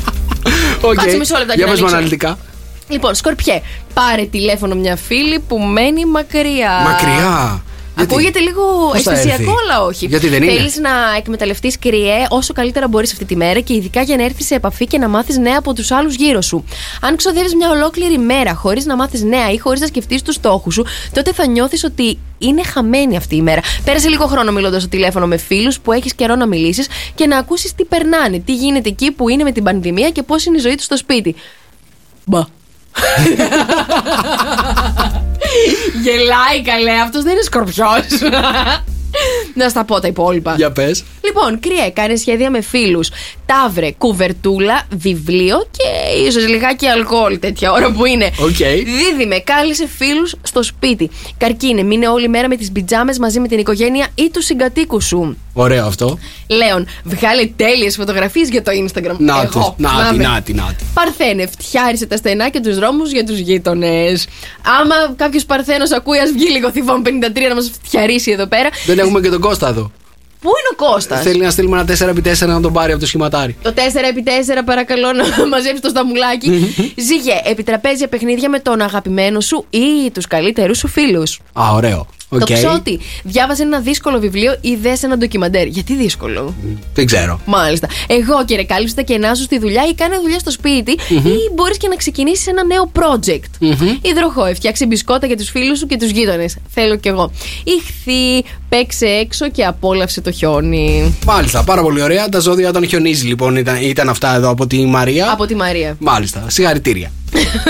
Οκ. 0.82 0.94
Κάτσε 0.96 1.18
μισό 1.18 1.38
λεπτό 1.38 1.54
Για 1.54 1.66
να 1.66 1.72
πες 1.72 1.80
μου 1.80 1.86
ανοίξω. 1.86 1.96
αναλυτικά. 1.96 2.38
Λοιπόν, 2.88 3.16
σκορπιέ, 3.16 3.62
πάρε 3.94 4.24
τηλέφωνο 4.24 4.76
μια 4.76 4.96
φίλη 4.96 5.40
που 5.40 5.60
μένει 5.60 6.06
μακριά. 6.06 6.72
Μακριά. 6.84 7.64
Ακούγεται 7.96 8.40
λίγο 8.40 8.62
Πώς 8.92 9.02
θα 9.02 9.12
έρθει; 9.12 9.30
αισθησιακό, 9.30 9.56
αλλά 9.64 9.84
όχι. 9.84 10.06
Γιατί 10.06 10.28
δεν 10.28 10.44
είναι; 10.44 10.54
Θέλεις 10.54 10.78
να 10.78 10.90
εκμεταλλευτείς 11.18 11.80
κρυέ 11.80 12.26
όσο 12.30 12.54
καλύτερα 12.54 12.88
μπορείς 12.88 13.12
αυτή 13.12 13.26
τη 13.26 13.36
μέρα 13.36 13.60
και 13.60 13.74
ειδικά 13.74 14.02
για 14.02 14.18
να 14.18 14.24
έρθεις 14.24 14.46
σε 14.46 14.56
επαφή 14.56 14.88
και 14.88 14.98
να 14.98 15.08
μάθεις 15.08 15.38
νέα 15.38 15.58
από 15.58 15.74
τους 15.74 15.92
άλλους 15.92 16.16
γύρω 16.16 16.42
σου. 16.42 16.66
Αν 17.02 17.16
ξοδεύεις 17.16 17.56
μια 17.56 17.70
ολόκληρη 17.70 18.18
μέρα 18.18 18.54
χωρίς 18.54 18.86
να 18.86 18.96
μάθεις 18.96 19.24
νέα 19.24 19.52
ή 19.52 19.58
χωρίς 19.58 19.80
να 19.80 19.88
σκεφτείς 19.88 20.22
τους 20.22 20.36
στόχους 20.36 20.74
σου, 20.74 20.86
τότε 21.14 21.34
θα 21.34 21.48
νιώθεις 21.48 21.84
ότι 21.84 22.18
είναι 22.38 22.64
χαμένη 22.64 23.18
αυτή 23.18 23.36
η 23.36 23.42
μέρα. 23.42 23.62
Πέρασε 23.84 24.10
λίγο 24.10 24.26
χρόνο 24.26 24.52
μιλώντας 24.52 24.82
στο 24.82 24.90
τηλέφωνο 24.90 25.28
με 25.28 25.38
φίλους 25.38 25.80
που 25.80 25.92
έχεις 25.92 26.14
καιρό 26.14 26.36
να 26.36 26.46
μιλήσεις 26.46 26.88
και 27.16 27.28
να 27.28 27.38
ακούσεις 27.38 27.76
τι 27.76 27.86
περνάνε, 27.86 28.40
τι 28.40 28.56
γίνεται 28.56 28.90
εκεί 28.90 29.12
που 29.12 29.30
είναι 29.30 29.44
με 29.44 29.52
την 29.52 29.64
πανδημία 29.64 30.10
και 30.10 30.24
πώς 30.24 30.46
είναι 30.46 30.58
η 30.58 30.62
ζωή 30.62 30.76
τους 30.76 30.86
στο 30.86 30.98
σπίτι. 30.98 31.36
Μπα. 32.26 32.44
Γελάει 36.04 36.62
καλέ, 36.62 36.92
αυτός 36.92 37.24
δεν 37.24 37.32
είναι 37.34 37.42
σκορπιός. 37.42 38.06
Να 39.54 39.70
στα 39.70 39.86
πω 39.86 40.00
τα 40.00 40.08
υπόλοιπα. 40.08 40.54
Για 40.58 40.72
πες. 40.72 41.04
Λοιπόν, 41.24 41.60
κριέ, 41.60 41.90
κάνε 41.90 42.16
σχέδια 42.16 42.50
με 42.50 42.62
φίλους. 42.62 43.10
Ταύρε, 43.46 43.92
κουβερτούλα, 43.92 44.82
βιβλίο 44.98 45.66
και 45.72 46.20
ίσως 46.28 46.48
λιγάκι 46.48 46.88
αλκοόλ 46.88 47.40
τέτοια 47.40 47.72
ώρα 47.72 47.92
που 47.92 48.06
είναι. 48.06 48.26
Οκ. 48.40 48.56
Δίδυμε, 49.00 49.40
κάλεσε 49.40 49.88
φίλους 49.98 50.36
στο 50.42 50.64
σπίτι. 50.64 51.10
Καρκίνε, 51.38 51.84
μείνε 51.84 52.08
όλη 52.08 52.28
μέρα 52.28 52.48
με 52.48 52.56
τις 52.56 52.72
πιτζάμες 52.72 53.14
μαζί 53.20 53.40
με 53.40 53.48
την 53.48 53.60
οικογένεια 53.60 54.08
ή 54.16 54.30
τους 54.34 54.46
συγκατοίκους 54.46 55.06
σου. 55.06 55.38
Ωραίο 55.54 55.86
αυτό. 55.86 56.18
Λέων, 56.48 56.88
βγάλε 57.04 57.46
τέλειες 57.56 57.96
φωτογραφίες 57.96 58.50
για 58.50 58.62
το 58.62 58.72
Instagram. 58.72 59.16
Να 59.18 59.42
Εγώ, 59.42 59.74
τη, 59.78 59.82
να 59.84 59.90
τη, 59.90 59.96
πάμε. 59.96 60.24
να 60.24 60.42
τη, 60.42 60.54
να 60.54 60.74
τη. 60.78 60.84
Παρθένε, 60.94 61.48
φτιάρισε 61.60 62.06
τα 62.06 62.18
στενά 62.18 62.50
και 62.50 62.60
τους 62.60 62.76
δρόμους 62.76 63.12
για 63.12 63.24
τους 63.26 63.38
γείτονες. 63.38 64.28
Άμα 64.82 64.96
κάποιος 65.16 65.46
Παρθένος 65.46 65.92
ακούει, 65.92 66.18
ας 66.20 66.32
βγει 66.32 66.50
λίγο 66.50 66.72
Θηβών 66.72 67.02
53 67.06 67.10
να 67.48 67.56
μας 67.56 67.72
φτιαρίσει 67.84 68.32
εδώ 68.32 68.46
πέρα. 68.46 68.70
Δεν 68.86 69.00
έχουμε 69.04 69.20
και 69.22 69.30
τον 69.30 69.40
Κώστα 69.40 69.68
εδώ. 69.68 69.92
Πού 70.42 70.50
είναι 70.50 70.70
ο 70.72 70.94
Κώστας; 70.94 71.22
Θέλει 71.22 71.42
να 71.42 71.50
στείλουμε 71.50 71.80
ένα 71.80 72.12
4x4 72.14 72.48
να 72.48 72.62
τον 72.62 72.74
πάρει 72.74 72.92
από 72.92 73.02
το 73.02 73.08
Σχηματάρι. 73.08 73.56
Το 73.62 73.74
4x4 73.76 74.62
παρακαλώ 74.66 75.12
να 75.12 75.24
μαζέψει 75.54 75.82
το 75.82 75.90
Σταμουλάκη. 75.90 76.50
Ζυγέ, 77.08 77.42
επιτραπέζια 77.44 78.08
παιχνίδια 78.08 78.50
με 78.50 78.60
τον 78.60 78.82
αγαπημένο 78.82 79.42
σου 79.42 79.66
ή 79.70 80.12
τους 80.14 80.28
καλύτερους 80.28 80.78
σου 80.78 80.88
φίλους. 80.88 81.40
Α, 81.54 81.72
ωραίο. 81.74 82.08
Το 82.30 82.36
Οκ. 82.36 82.54
ψώτη. 82.54 83.00
Διάβασε 83.24 83.64
ένα 83.64 83.80
δύσκολο 83.80 84.20
βιβλίο 84.20 84.58
ή 84.62 84.76
δες 84.76 85.04
ένα 85.04 85.18
ντοκιμαντέρ. 85.18 85.68
Γιατί 85.68 85.96
δύσκολο; 85.96 86.56
Δεν 86.94 87.06
ξέρω. 87.06 87.40
Μάλιστα. 87.46 87.88
Αιγόκερε, 88.08 88.64
κάλυψε 88.64 88.96
τα 88.96 89.02
κενά 89.02 89.36
σου 89.36 89.44
στη 89.44 89.60
δουλειά 89.60 89.84
ή 89.92 89.94
κάνε 89.94 90.18
δουλειά 90.22 90.40
στο 90.40 90.52
σπίτι 90.52 90.92
ή 91.10 91.54
μπορείς 91.56 91.78
και 91.78 91.88
να 91.88 91.96
ξεκινήσεις 91.96 92.48
ένα 92.48 92.66
νέο 92.66 92.92
project. 93.00 93.68
Υδροχόε, 94.02 94.54
φτιάξε 94.54 94.86
μπισκότα 94.86 95.28
για 95.28 95.38
τους 95.38 95.50
φίλους 95.50 95.78
σου 95.80 95.86
και 95.86 95.98
τους 95.98 96.10
γείτονες. 96.10 96.58
Θέλω 96.70 96.96
κι 96.96 97.08
εγώ. 97.08 97.32
Ήχθη, 97.64 98.50
παίξε 98.70 99.06
έξω 99.06 99.50
και 99.50 99.66
απόλαυσε 99.66 100.22
το 100.22 100.32
χιόνι. 100.32 101.16
Μάλιστα, 101.26 101.64
πάρα 101.64 101.82
πολύ 101.82 102.02
ωραία. 102.02 102.30
Τα 102.30 102.40
ζώδια 102.40 102.70
όταν 102.70 102.88
χιονίζει 102.88 103.26
λοιπόν 103.26 103.56
ήταν, 103.56 103.82
ήταν 103.82 104.10
αυτά 104.10 104.36
εδώ 104.36 104.50
από 104.50 104.68
τη 104.68 104.86
Μαρία. 104.86 105.32
Από 105.32 105.46
τη 105.46 105.56
Μαρία. 105.56 105.96
Μάλιστα, 106.00 106.46
συγχαρητήρια. 106.48 107.12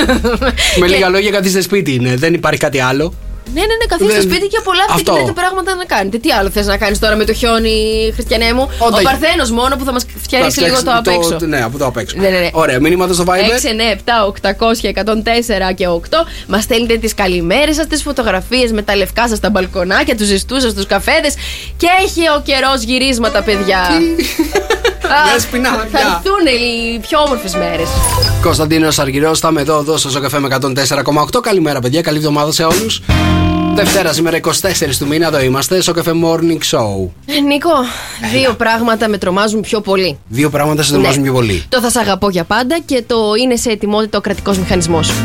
Με 0.80 0.88
λίγα 0.88 1.10
λόγια, 1.10 1.32
καθίστε 1.32 1.62
σπίτι 1.62 1.94
είναι. 1.94 2.16
Δεν 2.16 2.34
υπάρχει 2.34 2.60
κάτι 2.60 2.80
άλλο. 2.80 3.14
Ναι, 3.54 3.60
ναι, 3.62 3.66
ναι, 3.80 3.86
καθίστε 3.88 4.14
Δεν- 4.14 4.22
στο 4.22 4.30
σπίτι 4.32 4.48
και 4.48 4.58
απολαύστε 4.60 4.94
Αυτό. 4.94 5.12
και 5.12 5.18
βρείτε 5.18 5.32
πράγματα 5.42 5.76
να 5.76 5.86
κάνετε. 5.86 6.18
Τι 6.18 6.32
άλλο 6.32 6.50
θες 6.50 6.66
να 6.66 6.78
κάνεις 6.78 7.00
τώρα 7.00 7.16
με 7.16 7.26
το 7.26 7.34
χιόνι, 7.34 7.76
Χριστιανέ 8.14 8.54
μου; 8.54 8.70
Όταν- 8.78 9.00
Ο 9.00 9.02
Παρθένος 9.10 9.52
μόνο 9.52 9.76
που 9.76 9.86
θα 9.86 9.92
μας 9.92 10.06
φτιάξει 10.24 10.60
Θα 10.60 10.66
λίγο 10.68 10.76
το 10.84 10.90
φτιάξει 10.90 11.10
απ' 11.14 11.34
έξω. 11.34 11.46
Ναι, 11.46 11.64
από 11.64 11.78
το 11.78 11.86
απ' 11.86 11.98
έξω. 11.98 12.16
Ναι, 12.18 12.30
ναι, 12.30 12.40
ναι. 12.40 12.50
Ωραία, 12.54 12.80
μήνυματα 12.80 13.14
στο 13.14 13.24
Viber. 13.28 13.54
6, 13.56 13.68
9, 13.70 13.84
7, 13.92 14.26
800, 14.26 14.88
104 14.88 15.72
και 15.76 15.88
8. 15.88 16.26
Μας 16.48 16.64
στέλνετε 16.64 16.98
τις 16.98 17.14
καλημέρες 17.14 17.76
σας, 17.76 17.88
τις 17.88 18.02
φωτογραφίες 18.04 18.72
με 18.72 18.82
τα 18.82 18.96
λευκά 18.96 19.28
σας 19.28 19.40
τα 19.40 19.50
μπαλκονάκια, 19.50 20.16
τους 20.16 20.28
ζεστούς 20.28 20.62
σας, 20.62 20.74
τους 20.74 20.86
καφέδες. 20.86 21.34
Και 21.78 21.88
έχει 22.04 22.22
ο 22.38 22.42
καιρός 22.46 22.82
γυρίσματα, 22.82 23.42
παιδιά. 23.42 23.80
Α, 23.80 25.32
Δέσποινα, 25.34 25.70
θα 25.70 26.00
γεια. 26.00 26.22
έρθουν 26.24 26.46
οι 26.46 27.00
πιο 27.00 27.20
όμορφες 27.20 27.56
μέρες. 27.56 27.88
Κωνσταντίνος 28.42 29.00
Αργυρός, 29.00 29.40
θα 29.40 29.48
είμαι 29.52 29.62
εδώ, 29.62 29.80
εδώ 29.80 29.98
στο 29.98 30.20
καφέ 30.20 30.40
με 30.40 30.46
104,8. 30.48 31.40
Καλημέρα, 31.42 31.80
παιδιά, 31.80 32.02
καλή 32.02 32.18
εβδομάδα 32.18 32.52
σε 32.52 32.64
όλους. 32.64 33.02
Δευτέρα 33.76 34.14
σήμερα 34.14 34.40
24 34.44 34.50
του 35.00 35.08
μήνα, 35.08 35.28
εδώ 35.28 35.42
είμαστε, 35.42 35.82
στο 35.82 35.92
καφέ 35.94 36.12
Morning 36.24 36.58
Show. 36.78 37.10
Ε, 37.26 37.40
Νίκο, 37.40 37.70
δύο 38.34 38.54
πράγματα 38.54 39.08
με 39.08 39.18
τρομάζουν 39.18 39.62
πιο 39.62 39.82
πολύ. 39.82 40.18
Δύο 40.28 40.50
πράγματα 40.50 40.84
σε 40.84 40.92
τρομάζουν 40.92 41.18
Ναι. 41.18 41.24
πιο 41.24 41.34
πολύ. 41.34 41.64
Το 41.70 41.82
θα 41.82 41.90
σ' 41.90 41.96
αγαπώ 41.96 42.30
για 42.30 42.44
πάντα 42.44 42.80
και 42.86 43.04
το 43.08 43.18
είναι 43.42 43.56
σε 43.56 43.70
ετοιμότητα 43.70 44.18
ο 44.18 44.22
κρατικός 44.22 44.58
μηχανισμός. 44.58 45.12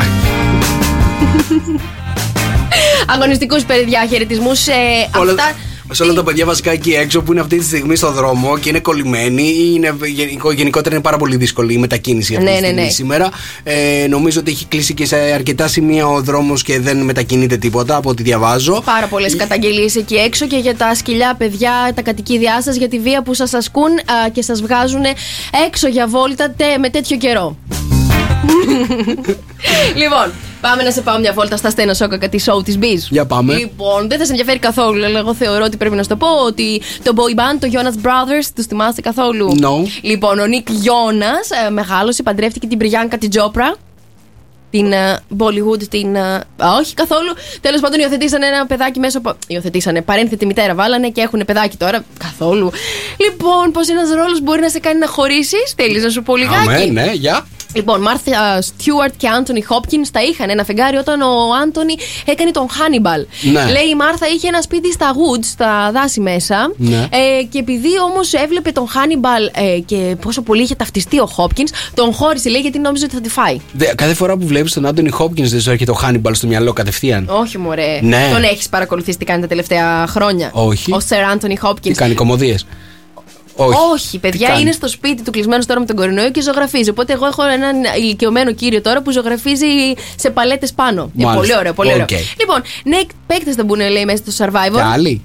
Αγωνιστικούς 3.15 3.65
παιδιά, 3.65 4.07
χαιρετισμούς 4.11 4.59
σε 4.59 4.73
Όλα- 5.19 5.31
αυτά. 5.33 5.53
Σε 5.91 6.03
όλα 6.03 6.13
τα 6.13 6.23
παιδιά 6.23 6.47
βασικά 6.47 6.71
εκεί 6.71 6.93
έξω 6.93 7.23
που 7.23 7.33
είναι 7.33 7.41
αυτή 7.41 7.59
τη 7.59 7.65
στιγμή 7.65 7.97
στο 7.97 8.13
δρόμο 8.13 8.59
και 8.59 8.69
είναι 8.69 8.79
κολλημένοι 8.81 9.43
ή 9.43 9.71
είναι, 9.75 9.97
γενικο- 10.07 10.53
γενικότερα 10.53 10.95
είναι 10.95 11.05
πάρα 11.05 11.17
πολύ 11.17 11.37
δύσκολη 11.37 11.75
η 11.75 11.79
μετακίνηση 11.79 12.35
αυτή 12.35 12.45
Ναι, 12.47 12.55
τη 12.55 12.61
ναι, 12.61 12.67
στιγμή 12.67 12.83
ναι. 12.83 12.89
σήμερα. 12.91 13.31
Ε, 13.63 14.07
νομίζω 14.09 14.41
ότι 14.41 14.51
έχει 14.51 14.65
κλείσει 14.67 14.95
και 14.95 15.07
σε 15.07 15.17
αρκετά 15.17 15.69
σημεία 15.69 16.07
ο 16.07 16.21
δρόμος 16.23 16.63
και 16.63 16.81
δεν 16.81 16.97
μετακινείται 16.99 17.57
τίποτα 17.57 17.97
από 17.97 18.11
ό,τι 18.11 18.23
διαβάζω. 18.23 18.83
Πάρα 18.85 19.07
πολλές 19.07 19.37
καταγγελίες 19.37 19.97
εκεί 19.97 20.15
έξω 20.15 20.47
και 20.47 20.57
για 20.57 20.77
τα 20.77 20.95
σκυλιά 20.95 21.35
παιδιά, 21.39 21.93
τα 21.95 22.03
κατοικίδια 22.03 22.63
σας, 22.63 22.77
για 22.77 22.89
τη 22.89 22.99
βία 22.99 23.23
που 23.23 23.35
σας 23.35 23.55
ασκούν 23.55 23.91
α, 23.99 24.29
και 24.33 24.43
σας 24.43 24.61
βγάζουν 24.61 25.03
έξω 25.67 25.89
για 25.89 26.07
βόλτα 26.07 26.51
τε- 26.51 26.79
με 26.79 26.91
τέτοιο 26.91 27.17
καιρό. 27.17 27.57
λοιπόν, 30.03 30.33
πάμε 30.61 30.83
να 30.83 30.91
σε 30.91 31.01
πάω 31.01 31.19
μια 31.19 31.33
βόλτα 31.33 31.57
στα 31.57 31.71
στένα 31.71 31.95
σόκα 31.95 32.29
τη 32.29 32.39
show 32.47 32.65
της 32.65 32.79
Biz. 32.81 32.99
Για 33.11 33.27
πάμε. 33.27 33.55
Λοιπόν, 33.57 34.09
δεν 34.09 34.19
θα 34.19 34.25
σε 34.25 34.31
ενδιαφέρει 34.31 34.59
καθόλου, 34.59 35.05
αλλά 35.05 35.19
εγώ 35.19 35.35
θεωρώ 35.35 35.65
ότι 35.65 35.77
πρέπει 35.77 35.95
να 35.97 36.03
σου 36.03 36.09
το 36.09 36.17
πω 36.17 36.27
ότι 36.47 36.83
το 37.03 37.13
boy 37.17 37.39
band, 37.39 37.59
το 37.61 37.69
Jonas 37.73 38.07
Brothers, 38.07 38.47
τους 38.55 38.67
θυμάστε 38.67 39.01
καθόλου; 39.01 39.57
No. 39.61 39.89
Λοιπόν, 40.03 40.39
ο 40.39 40.47
Νικ 40.47 40.69
Jonas 40.69 41.67
ε, 41.67 41.71
μεγάλωσε, 41.71 42.23
παντρεύτηκε 42.23 42.67
την 42.67 42.79
Πριάνκα 42.79 43.19
την 43.19 43.31
Τζόπρα. 43.31 43.75
Την 44.71 44.93
ε, 44.93 45.19
Bollywood, 45.39 45.83
την. 45.91 46.15
ε, 46.15 46.21
α, 46.57 46.75
όχι 46.81 46.95
καθόλου. 46.95 47.33
Τέλος 47.61 47.81
πάντων, 47.81 48.01
υιοθετήσανε 48.01 48.47
ένα 48.47 48.67
παιδάκι 48.67 48.99
μέσω 48.99 49.19
από. 49.19 49.35
Υιοθετήσανε. 49.47 50.03
Παρένθετη 50.03 50.47
μητέρα 50.47 50.75
βάλανε 50.75 51.09
και 51.09 51.21
έχουν 51.21 51.43
παιδάκι 51.47 51.77
τώρα. 51.77 52.05
Καθόλου. 52.19 52.71
Λοιπόν, 53.25 53.71
πώς 53.73 53.81
ένας 53.91 54.11
ρόλος 54.11 54.41
μπορεί 54.43 54.61
να 54.61 54.69
σε 54.69 54.79
κάνει 54.79 54.99
να 54.99 55.07
χωρίσεις; 55.07 55.75
Θέλεις 55.77 56.03
να 56.03 56.09
σου 56.11 56.23
πω 56.23 56.37
λιγάκι; 56.37 56.69
Αμέ, 56.69 56.85
ναι, 56.85 57.13
για. 57.13 57.47
Λοιπόν, 57.75 58.01
Μάρθα 58.01 58.63
Στιούαρτ 58.63 59.13
και 59.17 59.29
Άντωνι 59.29 59.63
Χόπκινς 59.63 60.11
τα 60.11 60.23
είχαν 60.23 60.51
ένα 60.51 60.65
φεγγάρι 60.65 60.97
όταν 60.97 61.21
ο 61.21 61.27
Άντωνι 61.63 61.95
έκανε 62.25 62.51
τον 62.51 62.69
Χάνιμπαλ. 62.71 63.27
Ναι. 63.43 63.51
Λέει 63.65 63.89
η 63.91 63.95
Μάρθα 63.95 64.27
είχε 64.29 64.49
ένα 64.49 64.63
σπίτι 64.63 64.93
στα 64.93 65.13
Woods, 65.13 65.45
στα 65.45 65.91
δάση 65.93 66.21
μέσα. 66.21 66.73
Ναι. 66.77 66.97
Ε, 67.11 67.43
και 67.51 67.59
επειδή 67.59 67.89
όμως 68.11 68.33
έβλεπε 68.33 68.73
τον 68.73 68.89
Χάνιμπαλ 68.89 69.45
ε, 69.45 69.79
και 69.87 70.17
πόσο 70.23 70.43
πολύ 70.43 70.63
είχε 70.63 70.75
ταυτιστεί 70.75 71.19
ο 71.21 71.27
Χόπκινς, 71.27 71.71
τον 71.95 72.13
χώρισε, 72.13 72.49
λέει, 72.49 72.61
γιατί 72.61 72.79
νόμιζε 72.79 73.05
ότι 73.05 73.15
θα 73.15 73.21
τη 73.21 73.29
φάει. 73.29 73.61
Δε- 73.73 73.95
Κάθε 73.95 74.15
φορά 74.15 74.37
που 74.37 74.47
βλέπεις 74.47 74.73
τον 74.73 74.87
Άντωνι 74.87 75.11
Χόπκινς 75.11 75.51
δεν 75.51 75.61
σου 75.61 75.71
έρχεται 75.71 75.91
ο 75.91 75.95
Χάνιμπαλ 75.95 76.35
στο 76.35 76.47
μυαλό 76.47 76.73
κατευθείαν. 76.73 77.29
Όχι, 77.31 77.59
μωρέ. 77.59 77.99
Ναι. 78.03 78.29
Τον 78.33 78.43
έχεις 78.43 78.69
παρακολουθήσει 78.69 79.19
τι 79.19 79.25
κάνει 79.25 79.41
τα 79.41 79.47
τελευταία 79.47 80.07
χρόνια. 80.07 80.51
Όχι. 80.53 80.93
Ο 80.93 81.01
Σερ 81.01 81.25
Άντονι 81.25 81.55
Τι 81.55 81.61
Χόπκινς. 81.61 81.95
κάνει, 81.95 82.15
κωμωδίες. 82.15 82.67
Όχι. 83.61 83.79
Όχι, 83.93 84.19
παιδιά, 84.19 84.49
κάνει; 84.49 84.61
είναι 84.61 84.73
στο 84.73 84.89
σπίτι 84.89 85.23
του 85.23 85.31
κλεισμένος 85.31 85.67
τώρα 85.67 85.81
με 85.81 85.87
τον 85.87 85.97
κορονοϊό 85.97 86.31
και 86.31 86.43
ζωγραφίζει. 86.43 86.91
Οπότε 86.91 87.13
εγώ 87.13 87.27
έχω 87.27 87.43
έναν 87.47 87.77
ηλικιωμένο 87.99 88.53
κύριο 88.53 88.81
τώρα 88.81 89.03
που 89.03 89.11
ζωγραφίζει 89.11 89.67
σε 90.17 90.31
παλέτες 90.31 90.73
πάνω. 90.73 91.03
Ε, 91.03 91.23
Μάλιστα. 91.25 91.35
πολύ 91.41 91.57
ωραίο, 91.59 91.73
πολύ 91.73 91.93
ωραίο. 91.93 92.03
Οκ. 92.03 92.11
Λοιπόν, 92.41 92.63
ναι, 92.85 92.99
παίκτες 93.27 93.55
δεν 93.55 93.65
μπουν, 93.65 93.79
λέει, 93.91 94.05
μέσα 94.05 94.23
στο 94.31 94.45
Survivor. 94.45 94.75
Και 94.75 94.83
άλλοι. 94.83 95.23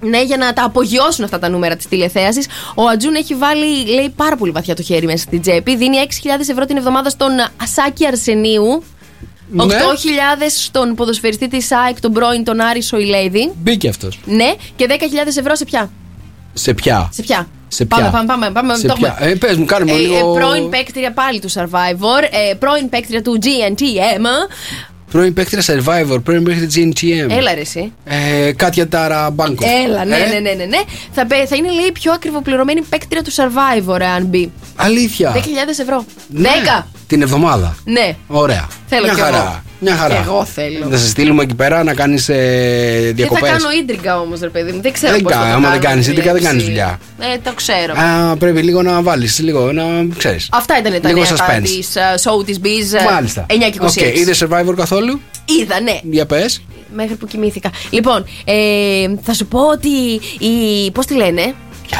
Ναι, 0.00 0.22
για 0.22 0.36
να 0.36 0.52
τα 0.52 0.64
απογειώσουν 0.64 1.24
αυτά 1.24 1.38
τα 1.38 1.48
νούμερα 1.48 1.76
της 1.76 1.88
τηλεθέασης. 1.88 2.46
Ο 2.74 2.86
Ατζούν 2.86 3.14
έχει 3.14 3.34
βάλει, 3.34 3.84
λέει, 3.86 4.12
πάρα 4.16 4.36
πολύ 4.36 4.50
βαθιά 4.50 4.74
το 4.74 4.82
χέρι 4.82 5.06
μέσα 5.06 5.18
στην 5.18 5.40
τσέπη. 5.40 5.76
Δίνει 5.76 5.96
6.000 6.08 6.48
ευρώ 6.50 6.64
την 6.64 6.76
εβδομάδα 6.76 7.10
στον 7.10 7.30
Ασάκη 7.62 8.06
Αρσενίου. 8.06 8.82
8.000 9.56 9.66
Ναι. 10.38 10.48
στον 10.48 10.94
ποδοσφαιριστή 10.94 11.48
της 11.48 11.72
ΑΕΚ, 11.72 12.00
τον 12.00 12.12
πρώην, 12.12 12.44
τον 12.44 12.60
Άρη 12.60 12.82
Σοηλέδη. 12.82 13.52
Μπήκε 13.62 13.88
αυτός. 13.88 14.18
Ναι, 14.24 14.52
και 14.76 14.86
10.000 14.88 15.36
ευρώ 15.38 15.54
σε 15.54 15.64
ποια. 15.64 15.90
Σε 16.54 16.74
ποια; 16.74 17.08
Σε 17.12 17.22
ποια; 17.22 17.46
Σε 17.68 17.84
ποια; 17.84 17.96
Πάμε, 18.10 18.10
πάμε, 18.26 18.26
πάμε. 18.26 18.50
πάμε 18.52 18.74
Σε 18.74 18.86
το 18.86 18.94
ποια; 18.94 19.08
έχουμε. 19.18 19.30
Ε, 19.30 19.34
πες 19.34 19.56
μου, 19.56 19.64
κάνε 19.64 19.84
μου 19.84 19.94
Ε, 19.94 19.98
λίγο- 19.98 20.34
ε, 20.34 20.38
πρώην 20.38 20.68
παίκτρια 20.68 21.12
πάλι 21.12 21.40
του 21.40 21.50
Survivor. 21.50 22.22
Ε, 22.50 22.54
πρώην 22.54 22.88
παίκτρια 22.88 23.22
του 23.22 23.38
GNTM. 23.42 24.26
Πρώην 25.10 25.32
παίκτρια 25.34 25.62
Survivor, 25.62 26.18
πρώην 26.24 26.44
παίκτρια 26.44 26.68
GNTM. 26.74 27.30
Έλα 27.30 27.54
ρε 27.54 27.60
εσύ. 27.60 27.92
Ε, 28.04 28.52
Κάτια 28.52 28.88
Τάρα 28.88 29.30
Μπάνκο. 29.30 29.64
Έλα, 29.86 30.04
ναι, 30.04 30.16
Ε, 30.16 30.18
ναι, 30.28 30.38
ναι, 30.38 30.52
ναι, 30.52 30.64
ναι. 30.64 30.78
Θα, 31.12 31.26
πε- 31.26 31.46
θα 31.48 31.56
είναι 31.56 31.70
λέει 31.70 31.84
η 31.84 31.92
πιο 31.92 32.12
ακριβοπληρωμένη 32.12 32.80
παίκτρια 32.82 33.22
του 33.22 33.32
Survivor, 33.32 34.00
αν 34.16 34.24
μπει. 34.24 34.52
Αλήθεια. 34.76 35.32
10.000 35.34 35.78
ευρώ. 35.80 36.04
Ναι. 36.28 36.48
10. 36.80 36.86
Την 37.06 37.22
εβδομάδα. 37.22 37.76
Ναι. 37.84 38.16
Ωραία. 38.26 38.66
Θέλω 38.86 39.04
Μια 39.04 39.14
κι 39.14 39.20
χαρά. 39.20 39.36
εγώ. 39.36 39.62
Μια 39.80 39.94
χαρά. 39.96 40.14
Κι 40.14 40.20
εγώ 40.26 40.44
θέλω. 40.44 40.86
Να 40.88 40.96
σε 40.96 41.08
στείλουμε 41.08 41.42
εκεί 41.42 41.54
πέρα 41.54 41.84
να 41.84 41.94
κάνεις 41.94 42.28
ε, 42.28 42.34
Και 42.34 43.06
θα 43.06 43.12
διακοπές. 43.12 43.50
κάνω 43.50 43.70
ίντριγκα 43.80 44.20
όμως, 44.20 44.40
ρε 44.40 44.48
παιδί 44.48 44.72
μου. 44.72 44.80
Δεν 44.82 44.92
ξέρω 44.92 45.12
Δεν 45.12 45.22
πώς 45.22 45.32
θα 45.32 45.38
κα- 45.38 45.44
το 45.44 45.50
άμα 45.50 45.60
κάνω 45.60 45.70
δεν 45.72 45.80
κάνεις 45.80 46.04
τη 46.04 46.10
ίντριγκα, 46.10 46.32
δεν 46.32 46.42
κάνεις 46.42 46.64
διεύθυνση. 46.64 46.98
δουλειά. 47.18 47.34
Ε, 47.34 47.38
το 47.44 47.52
ξέρω. 47.54 47.92
Α, 48.32 48.36
πρέπει 48.36 48.62
λίγο 48.62 48.82
να 48.82 49.02
βάλεις, 49.02 49.38
λίγο 49.38 49.72
να 49.72 49.82
ξέρεις. 50.18 50.48
Αυτά 50.52 50.78
ήταν 50.78 51.00
τα 51.00 51.08
λίγο 51.08 51.20
νέα 51.20 51.28
suspense. 51.30 51.62
της 51.62 51.88
uh, 51.94 52.30
showbiz. 52.40 53.08
uh, 53.08 53.12
Μάλιστα. 53.12 53.46
9 53.50 53.54
και 53.70 53.78
26. 53.80 53.86
Οκ, 53.86 54.16
είδες 54.16 54.44
Survivor 54.44 54.74
καθόλου; 54.76 55.20
Είδα, 55.60 55.80
ναι. 55.80 55.98
Για 56.02 56.26
πες. 56.26 56.62
μέχρι 56.94 57.14
που 57.14 57.26
κοιμήθηκα. 57.26 57.70
Λοιπόν, 57.90 58.24
ε, 58.44 58.54
θα 59.22 59.32
σου 59.34 59.46
πω 59.46 59.58
ότι 59.68 59.88
η. 60.38 60.90
Πώς 60.90 61.06
τη 61.06 61.14
λένε, 61.14 61.54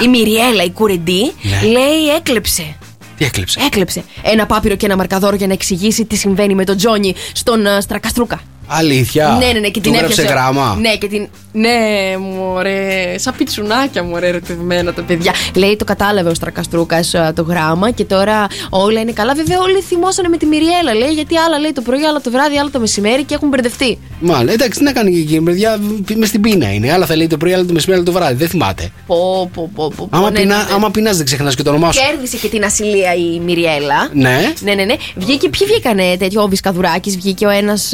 η 0.05 0.09
Μυριέλα, 0.09 0.63
η 0.65 0.71
κουρεντή, 0.71 1.33
Ναι. 1.43 1.69
λέει 1.69 2.15
έκλεψε. 2.17 2.77
Τι 3.17 3.25
έκλεψε; 3.25 3.61
Έκλεψε 3.61 4.05
ένα 4.23 4.47
πάπυρο 4.47 4.77
και 4.77 4.87
ένα 4.87 4.97
μαρκαδόρο 4.97 5.37
για 5.37 5.47
να 5.47 5.53
εξηγήσει 5.53 6.05
τι 6.05 6.17
συμβαίνει 6.17 6.55
με 6.55 6.65
τον 6.65 6.77
Τζόνι 6.77 7.15
στον 7.33 7.67
ε, 7.67 7.81
Στρακαστρούκα. 7.81 8.41
Αλήθεια. 8.67 9.37
Ναι, 9.41 9.47
ναι, 9.53 9.59
ναι, 9.59 9.69
και 9.69 9.81
Του 9.81 9.81
την 9.81 9.95
έγραψε 9.95 10.21
έπιασε. 10.21 10.39
γράμμα. 10.39 10.77
Ναι, 10.81 10.97
και 10.97 11.07
την. 11.07 11.29
Ναι, 11.53 11.71
μωρέ. 12.19 13.15
Σαν 13.19 13.35
πιτσουνάκια, 13.37 14.03
μωρέ, 14.03 14.29
ερωτευμένα 14.29 14.93
τα 14.93 15.03
παιδιά. 15.03 15.33
Λέει 15.55 15.77
το 15.77 15.85
κατάλαβε 15.85 16.31
ο 16.31 16.35
Στρακαστρούκας 16.35 17.15
το 17.35 17.43
γράμμα 17.43 17.91
και 17.91 18.05
τώρα 18.05 18.47
όλα 18.71 19.01
είναι 19.01 19.13
καλά. 19.13 19.35
Βέβαια, 19.35 19.59
όλοι 19.61 19.81
θυμώσανε 19.81 20.29
με 20.29 20.37
τη 20.37 20.47
Μυριέλα. 20.47 20.95
Λέει 20.95 21.11
γιατί 21.11 21.37
άλλα 21.37 21.59
λέει 21.59 21.73
το 21.73 21.81
πρωί, 21.81 22.05
άλλα 22.05 22.21
το 22.21 22.31
βράδυ, 22.31 22.59
άλλα 22.59 22.71
το 22.71 22.79
μεσημέρι 22.81 23.25
και 23.25 23.35
έχουν 23.35 23.49
μπερδευτεί. 23.49 23.99
Μάλλον, 24.21 24.49
εντάξει, 24.49 24.79
τι 24.79 24.85
να 24.85 24.93
κάνει 24.93 25.13
και 25.13 25.19
εκείνη, 25.19 25.41
παιδιά, 25.43 25.79
μες 26.15 26.29
στην 26.29 26.41
πείνα 26.41 26.73
είναι. 26.73 26.93
Άλλα 26.93 27.07
θα 27.07 27.17
λέει 27.17 27.27
το 27.27 27.37
πρωί, 27.37 27.53
άλλα 27.53 27.65
το 27.65 27.73
μεσημέρι, 27.73 28.01
άλλα 28.01 28.13
το 28.13 28.19
βράδυ. 28.19 28.35
Δεν 28.35 28.49
θυμάται. 28.49 28.91
Πω, 29.07 29.51
πω, 29.55 29.71
πω, 29.75 29.93
πω. 29.97 30.09
Άμα, 30.11 30.31
ναι, 30.31 30.39
πεινά, 30.39 30.57
ναι, 30.57 30.63
ναι. 30.63 30.69
άμα 30.75 30.91
πεινάς 30.91 31.17
δεν 31.17 31.27
ξεχνάς 31.27 31.55
και 31.55 31.63
το 31.63 31.71
όνομά 31.71 31.93
σου. 31.93 32.01
Κέρδισε 32.11 32.37
και 32.37 32.49
την 32.49 32.65
ασυλία 32.65 33.15
η 33.15 33.41
Μυριέλα. 33.45 34.09
Ναι. 34.13 34.53
Ναι, 34.61 34.75
ναι, 34.75 34.85
ναι. 34.85 34.95
Βγήκε, 35.15 35.49
ποιοι 35.49 35.67
βγήκανε 35.67 36.17
τέτοιο, 36.19 36.43
ο 36.43 36.49
Βισκαδουράκης, 36.49 37.11
βγήκε 37.11 37.47
ο 37.47 37.51
ένας. 37.51 37.93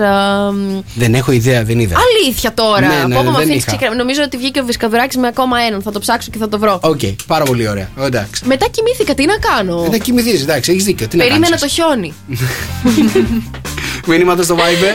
Δεν 0.95 1.15
έχω 1.15 1.33
ιδέα, 1.33 1.65
δεν 1.65 1.79
είδα. 1.79 1.97
Αλήθεια 2.23 2.55
τώρα. 2.55 2.81
Ναι, 2.87 2.95
ναι, 3.07 3.15
Πω, 3.15 3.21
πω, 3.21 3.23
δεν 3.23 3.33
με 3.33 3.39
αφήνεις 3.39 3.57
είχα. 3.57 3.77
ξεκρα- 3.77 3.95
Νομίζω 3.95 4.23
ότι 4.23 4.37
βγήκε 4.37 4.61
ο 4.61 4.65
Βισκαδουράκης 4.65 5.19
με 5.19 5.27
ακόμα 5.27 5.59
έναν. 5.59 5.83
Θα 5.83 5.93
το 5.93 5.99
ψάξω 5.99 6.31
και 6.31 6.39
θα 6.39 6.49
το 6.49 6.59
βρω. 6.59 6.79
Οκ, 6.83 7.01
πάρα 7.27 7.45
πολύ 7.45 7.69
ωραία. 7.69 7.89
Εντάξει. 8.01 8.43
Μετά 8.47 8.67
κοιμήθηκα, 8.69 9.15
τι 9.15 9.25
να 9.25 9.37
κάνω; 9.37 9.89
Να 9.91 9.99
κοιμηθείς, 9.99 10.43
εντάξει, 10.43 10.71
έχεις 10.73 10.85
δίκιο. 10.85 11.09
Τι 11.09 11.17
να 11.17 11.23
Περίμενα 11.25 11.57
κάνεις; 11.57 11.61
το 11.61 11.67
εσύ. 11.67 11.75
χιόνι. 11.75 12.13
Μήνυματα 14.07 14.43
στο 14.43 14.57
Viber. 14.57 14.95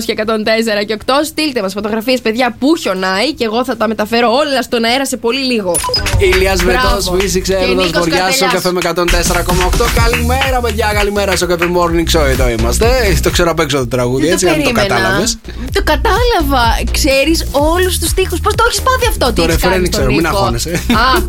697-800 0.00 0.04
και 0.06 0.14
104 0.26 0.84
και 0.86 0.96
8. 1.06 1.10
Στείλτε 1.24 1.62
μας 1.62 1.72
φωτογραφίες, 1.72 2.20
παιδιά, 2.20 2.56
που 2.58 2.76
χιονάει 2.76 3.32
και 3.34 3.44
εγώ 3.44 3.64
θα 3.64 3.76
τα 3.76 3.88
μεταφέρω 3.88 4.32
όλα 4.32 4.62
στον 4.62 4.84
αέρα 4.84 5.06
σε 5.06 5.16
πολύ 5.16 5.40
λίγο. 5.44 5.76
Ηλίας 6.18 6.62
Μπράβο. 6.64 6.88
Βετό, 7.00 7.16
φύσηξε 7.20 7.52
Και 7.54 7.64
έρωτα 7.64 7.82
Νίκος 7.84 7.98
βοριά 7.98 8.16
στο 8.30 8.44
Καρτελιάς. 8.44 8.52
καφέ 8.52 8.72
με 8.72 8.78
104,8. 8.78 9.84
Καλημέρα, 10.02 10.60
παιδιά, 10.60 10.90
καλημέρα 10.94 11.36
στο 11.36 11.46
καφέ 11.46 11.64
Morning 11.76 12.18
Show. 12.18 12.24
Εδώ 12.26 12.48
είμαστε. 12.48 12.86
Ε, 12.86 13.14
Το 13.22 13.30
ξέρω 13.30 13.50
απ' 13.50 13.60
έξω 13.60 13.78
το 13.78 13.88
τραγούδι, 13.88 14.24
Δεν 14.24 14.32
έτσι, 14.32 14.46
αν 14.46 14.52
το 14.54 14.58
περίμενα. 14.60 14.86
κατάλαβες. 14.88 15.38
Το 15.72 15.82
κατάλαβα. 15.84 16.64
Ξέρεις 16.92 17.46
όλους 17.50 17.98
τους 17.98 18.12
τοίχου. 18.14 18.36
Πώς 18.36 18.54
το 18.54 18.64
έχεις 18.68 18.82
πάθει 18.82 19.06
αυτό, 19.08 19.26
τι 19.26 19.32
Το 19.32 19.42
έχεις 19.42 19.54
ρεφρέν 19.54 19.72
κάνει 19.72 19.86
στον 19.86 19.90
ξέρω, 20.00 20.06
μην 20.14 20.16
Νίκο; 20.24 20.36
αγχώνεσαι. 20.36 20.70
Α, 20.70 21.20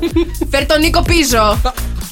φέρ 0.51 0.65
τον 0.65 0.79
Νίκο 0.79 1.01
πίσω. 1.01 1.57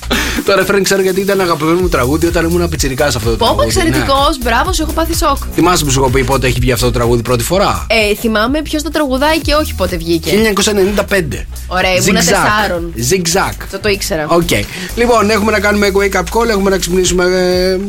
Το 0.46 0.56
ρεφρέν 0.56 0.84
ξέρω 0.84 1.02
γιατί 1.02 1.22
ήταν 1.22 1.42
αγαπημένο 1.42 1.80
μου 1.80 1.90
τραγούδι 1.90 2.26
όταν 2.28 2.46
ήμουν 2.50 2.70
πιτσιρικά 2.70 3.12
σε 3.12 3.18
αυτό 3.18 3.30
το 3.30 3.36
Πόπο 3.36 3.54
τραγούδι. 3.56 3.76
ναι. 3.76 3.82
εξαιρετικός, 3.84 4.37
μπράβο 4.44 4.63
σου, 4.63 4.76
σου 4.76 4.82
έχω 4.82 4.92
πάθει 4.92 5.16
σοκ. 5.16 5.38
Θυμάσαι 5.54 5.86
που 5.86 5.92
σου 5.92 6.00
έχω 6.00 6.10
πει 6.10 6.24
πότε 6.24 6.48
έχει 6.48 6.60
βγει 6.60 6.72
αυτό 6.72 6.86
το 6.86 6.92
τραγούδι 6.92 7.22
πρώτη 7.22 7.44
φορά; 7.44 7.86
Ε, 7.90 8.16
θυμάμαι 8.16 8.62
ποιος 8.62 8.84
το 8.84 8.90
τραγουδάει 8.90 9.40
και 9.40 9.54
όχι 9.54 9.76
πότε 9.76 9.98
βγήκε. 9.98 10.32
1995. 10.32 11.46
Ωραία, 11.68 11.92
ήμουν 11.96 12.14
τεσσάρων. 12.16 12.94
Zigzag. 13.10 13.54
Αυτό 13.64 13.80
το 13.80 13.90
ήξερα. 13.90 14.26
Οκ. 14.30 14.50
Λοιπόν, 14.96 15.30
έχουμε 15.30 15.52
να 15.52 15.60
κάνουμε 15.60 15.92
wake 15.94 16.16
up 16.16 16.24
call, 16.40 16.48
έχουμε 16.50 16.70
να 16.70 16.78
ξυπνήσουμε. 16.78 17.24
ε, 17.26 17.80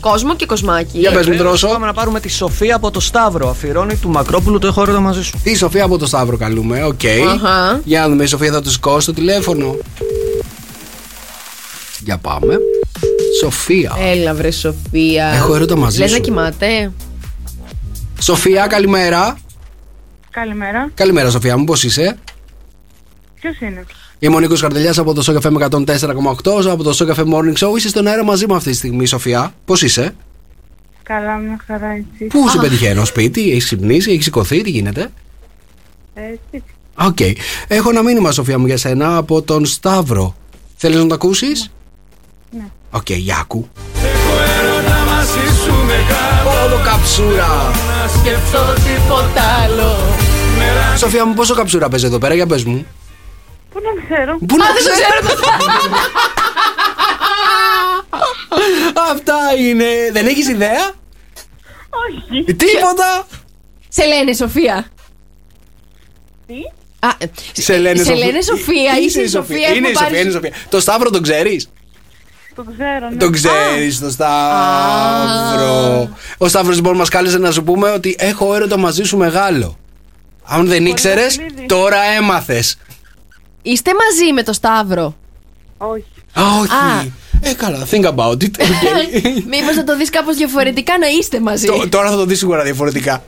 Κόσμο 0.00 0.36
και 0.36 0.46
κοσμάκι. 0.46 0.98
Για 0.98 1.10
πες 1.10 1.26
μου, 1.26 1.36
Δρόσο. 1.36 1.68
Πάμε 1.68 1.86
να 1.86 1.92
πάρουμε 1.92 2.20
τη 2.20 2.28
Σοφία 2.28 2.76
από 2.76 2.90
το 2.90 3.00
Σταύρο. 3.00 3.48
Αφιερώνει 3.48 3.96
του 3.96 4.08
Μακρόπουλου 4.08 4.58
το 4.58 4.66
έχω 4.66 4.82
έρωτα 4.82 5.00
μαζί 5.00 5.22
σου. 5.22 5.40
Τη 5.42 5.56
Σοφία 5.56 5.84
από 5.84 5.98
το 5.98 6.06
Σταύρο 6.06 6.36
καλούμε. 6.36 6.84
Οκ. 6.84 7.00
Αχα. 7.34 7.80
Για 7.84 8.00
να 8.00 8.08
δούμε, 8.08 8.22
η 8.24 8.26
Σοφία 8.26 8.52
θα 8.52 8.62
τους 8.62 8.72
σηκώσει 8.72 9.06
το 9.06 9.12
τηλέφωνο. 9.12 9.76
Για 12.04 12.18
πάμε. 12.18 12.54
Σοφία. 13.40 13.96
Έλα, 14.00 14.34
βρε 14.34 14.50
Σοφία. 14.50 15.26
Έχω 15.26 15.54
έρωτα 15.54 15.76
μαζί 15.76 15.98
Λες 16.00 16.10
σου. 16.10 16.16
να 16.16 16.22
κοιμάται. 16.22 16.92
Σοφία, 18.20 18.66
καλημέρα. 18.66 19.38
Καλημέρα. 20.30 20.90
Καλημέρα, 20.94 21.30
Σοφία 21.30 21.56
μου, 21.56 21.64
πώς 21.64 21.84
είσαι; 21.84 22.18
Ποιος 23.40 23.60
είναι; 23.60 23.84
Είμαι 24.18 24.36
ο 24.36 24.38
Νίκος 24.40 24.60
Καρτελιά 24.60 24.94
από 24.96 25.14
το 25.14 25.22
Σοκαφέ 25.22 25.50
με 25.50 25.68
104,8 25.70 26.66
από 26.70 26.82
το 26.82 26.92
Σοκαφέ 26.92 27.22
Morning 27.26 27.54
Show. 27.66 27.76
Είσαι 27.76 27.88
στον 27.88 28.06
αέρα 28.06 28.24
μαζί 28.24 28.46
μου 28.46 28.54
αυτή 28.54 28.70
τη 28.70 28.76
στιγμή, 28.76 29.06
Σοφία. 29.06 29.54
Πώς 29.64 29.82
είσαι, 29.82 30.14
Καλά, 31.02 31.36
μια 31.36 31.60
χαρά 31.66 31.90
έτσι. 31.90 32.24
Πού 32.24 32.48
σε 32.48 32.58
πετυχαίνω, 32.58 33.04
σπίτι, 33.04 33.50
έχεις 33.50 33.64
ξυπνήσει, 33.64 34.10
έχεις 34.10 34.24
σηκωθεί, 34.24 34.62
τι 34.62 34.70
γίνεται; 34.70 35.08
Έτσι. 36.14 36.64
Οκ. 36.94 37.18
Έχω 37.68 37.90
ένα 37.90 38.02
μήνυμα, 38.02 38.30
Σοφία 38.32 38.58
μου, 38.58 38.66
για 38.66 38.76
σένα 38.76 39.16
από 39.16 39.42
τον 39.42 39.66
Σταύρο. 39.66 40.36
Θέλεις 40.76 40.96
να 40.96 41.06
το 41.06 41.14
ακούσεις; 41.14 41.70
Ναι. 42.50 42.64
Οκ, 42.90 43.10
για 43.10 43.36
άκου. 43.40 43.68
Έρωτα 44.60 44.98
μαζί 45.10 45.54
σου 45.64 45.72
μεγάλο 45.86 46.64
Όλο 46.64 46.80
καψούρα. 46.84 47.70
Να 47.88 48.08
σκεφτώ 48.20 48.74
τίποτα 48.74 49.42
άλλο 49.62 49.96
Μέρα 50.58 50.96
Σοφία 50.96 51.24
μου, 51.24 51.34
πόσο 51.34 51.54
καψούρα 51.54 51.88
παίζει 51.88 52.06
εδώ 52.06 52.18
πέρα, 52.18 52.34
για 52.34 52.46
πες 52.46 52.64
μου. 52.64 52.86
Πού 53.72 53.78
να 53.82 54.02
ξέρω. 54.04 54.38
Πού 54.46 54.56
να 54.56 54.64
δεν 54.64 54.84
το 54.84 54.90
ξέρω. 54.92 55.38
Αυτά 59.12 59.36
είναι. 59.58 59.84
Δεν 60.12 60.26
έχεις 60.26 60.48
ιδέα; 60.48 60.90
Όχι. 62.06 62.44
Τίποτα. 62.54 63.26
Σε 63.88 64.04
λένε 64.04 64.32
Σοφία. 64.34 64.86
Τι; 66.46 66.54
Α, 66.98 67.08
ε, 67.18 67.26
Σε 67.52 67.78
λένε, 67.78 68.02
σε 68.02 68.14
λένε 68.14 68.42
Σοφία, 68.42 68.98
είσαι 69.00 69.20
η 69.22 69.28
Σοφία. 69.28 69.56
Είναι 69.56 69.66
έχουμε 69.68 69.88
η 69.88 69.92
πάρει- 69.92 70.06
Σοφία, 70.06 70.20
είναι 70.20 70.30
η 70.30 70.32
Σοφία. 70.32 70.52
Το 70.68 70.80
Σταύρο 70.80 71.10
τον 71.10 71.22
ξέρεις; 71.22 71.68
Το 72.54 72.64
ξέρω. 72.76 73.08
Ναι. 73.10 73.16
Τον 73.16 73.32
ξέρεις, 73.32 74.00
το 74.00 74.10
Σταύρο. 74.10 76.08
Ο 76.38 76.48
Σταύρος 76.48 76.76
λοιπόν 76.76 76.96
μας 76.96 77.08
κάλεσε 77.08 77.38
να 77.38 77.50
σου 77.50 77.62
πούμε 77.62 77.90
ότι 77.90 78.16
έχω 78.18 78.54
έρωτα 78.54 78.78
μαζί 78.78 79.02
σου 79.02 79.16
μεγάλο. 79.16 79.78
Αν 80.44 80.66
δεν 80.66 80.86
ήξερες, 80.86 81.24
Βασιλίδη. 81.36 81.66
τώρα 81.66 81.96
έμαθες. 82.18 82.76
Είστε 83.62 83.90
μαζί 83.94 84.32
με 84.32 84.42
το 84.42 84.52
Σταύρο; 84.52 85.16
Όχι. 85.76 86.04
Α, 86.32 86.42
όχι. 86.60 86.72
Α. 86.72 87.04
Ε, 87.42 87.52
καλά, 87.54 87.86
think 87.90 88.04
about 88.04 88.32
it. 88.42 88.44
Okay. 88.60 89.42
Μήπως 89.48 89.74
θα 89.74 89.84
το 89.84 89.96
δεις 89.96 90.10
κάπως 90.10 90.36
διαφορετικά 90.36 90.98
να 90.98 91.06
είστε 91.06 91.40
μαζί. 91.40 91.66
Το- 91.66 91.88
Τώρα 91.88 92.10
θα 92.10 92.16
το 92.16 92.24
δεις 92.24 92.38
σίγουρα 92.38 92.62
διαφορετικά. 92.62 93.22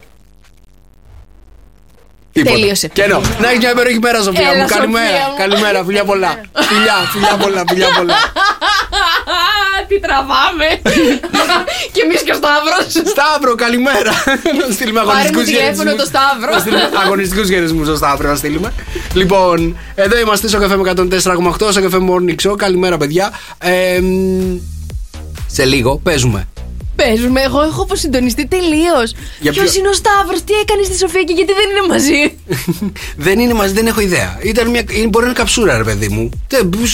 Τίποτα. 2.33 2.55
Τελείωσε. 2.55 2.89
Και 2.89 3.03
ενώ, 3.03 3.21
να 3.41 3.49
έχει 3.49 3.59
μια 3.59 3.71
υπέροχη 3.71 3.99
μέρα, 3.99 4.23
Σοφία 4.23 4.51
Έλα, 4.53 4.63
μου. 4.63 4.69
Καλημέρα. 4.69 5.07
Σοφία 5.07 5.29
μου. 5.31 5.37
Καλημέρα, 5.39 5.85
φιλιά 5.85 6.05
πολλά. 6.05 6.41
Φιλιά, 6.71 6.97
φιλιά 7.13 7.37
πολλά, 7.43 7.63
φιλιά 7.69 7.89
πολλά. 7.97 8.15
Τι 9.89 10.01
τραβάμε. 10.01 10.69
και 11.95 12.01
εμείς 12.05 12.23
και 12.23 12.31
ο 12.31 12.35
Σταύρος. 12.35 13.11
Σταύρο, 13.15 13.55
καλημέρα. 13.55 14.13
Να 14.59 14.73
στείλουμε 14.77 15.01
Πάρε 15.01 15.11
μου 15.11 15.13
αγωνιστικούς 15.13 15.45
τηλέφωνο 15.45 15.95
το 15.95 16.05
Σταύρο. 16.05 16.53
Αγωνιστικούς 17.05 17.49
χαιρετισμού 17.49 17.85
στο 17.85 17.97
Σταύρο 17.97 18.29
να 18.29 18.37
στείλουμε. 18.37 18.73
Λοιπόν, 19.15 19.77
εδώ 19.95 20.19
είμαστε 20.19 20.49
στο 20.49 20.59
καφέ 20.59 20.77
με 20.77 20.93
104,8 20.97 21.71
στο 21.71 21.81
καφέ 21.83 21.99
Morning 22.11 22.49
Show. 22.49 22.57
Καλημέρα, 22.57 22.97
παιδιά. 22.97 23.33
Ε, 23.59 24.01
μ, 24.01 24.57
σε 25.47 25.65
λίγο 25.65 26.01
παίζουμε. 26.03 26.49
Παίζουμε, 26.97 27.41
εγώ 27.41 27.63
έχω 27.63 27.83
αποσυντονιστεί 27.83 28.47
τελείως. 28.47 29.15
Για 29.41 29.53
Ποιος 29.53 29.65
ποιο- 29.71 29.79
είναι 29.81 29.89
ο 29.89 29.93
Σταύρος, 29.93 30.45
τι 30.45 30.53
έκανε 30.53 30.83
στη 30.83 30.97
Σοφία 30.99 31.23
και 31.23 31.33
γιατί 31.33 31.53
δεν 31.53 31.71
είναι 31.71 31.87
μαζί; 31.89 32.39
δεν 33.27 33.39
είναι 33.39 33.55
μαζί, 33.55 33.73
δεν 33.73 33.87
έχω 33.87 34.01
ιδέα. 34.01 34.39
Ήταν 34.43 34.71
μια, 34.71 34.83
είναι- 34.91 35.07
μπορεί 35.09 35.25
να 35.25 35.31
είναι 35.31 35.39
καψούρα, 35.39 35.77
ρε 35.77 35.85
παιδί 35.85 36.09
μου. 36.09 36.31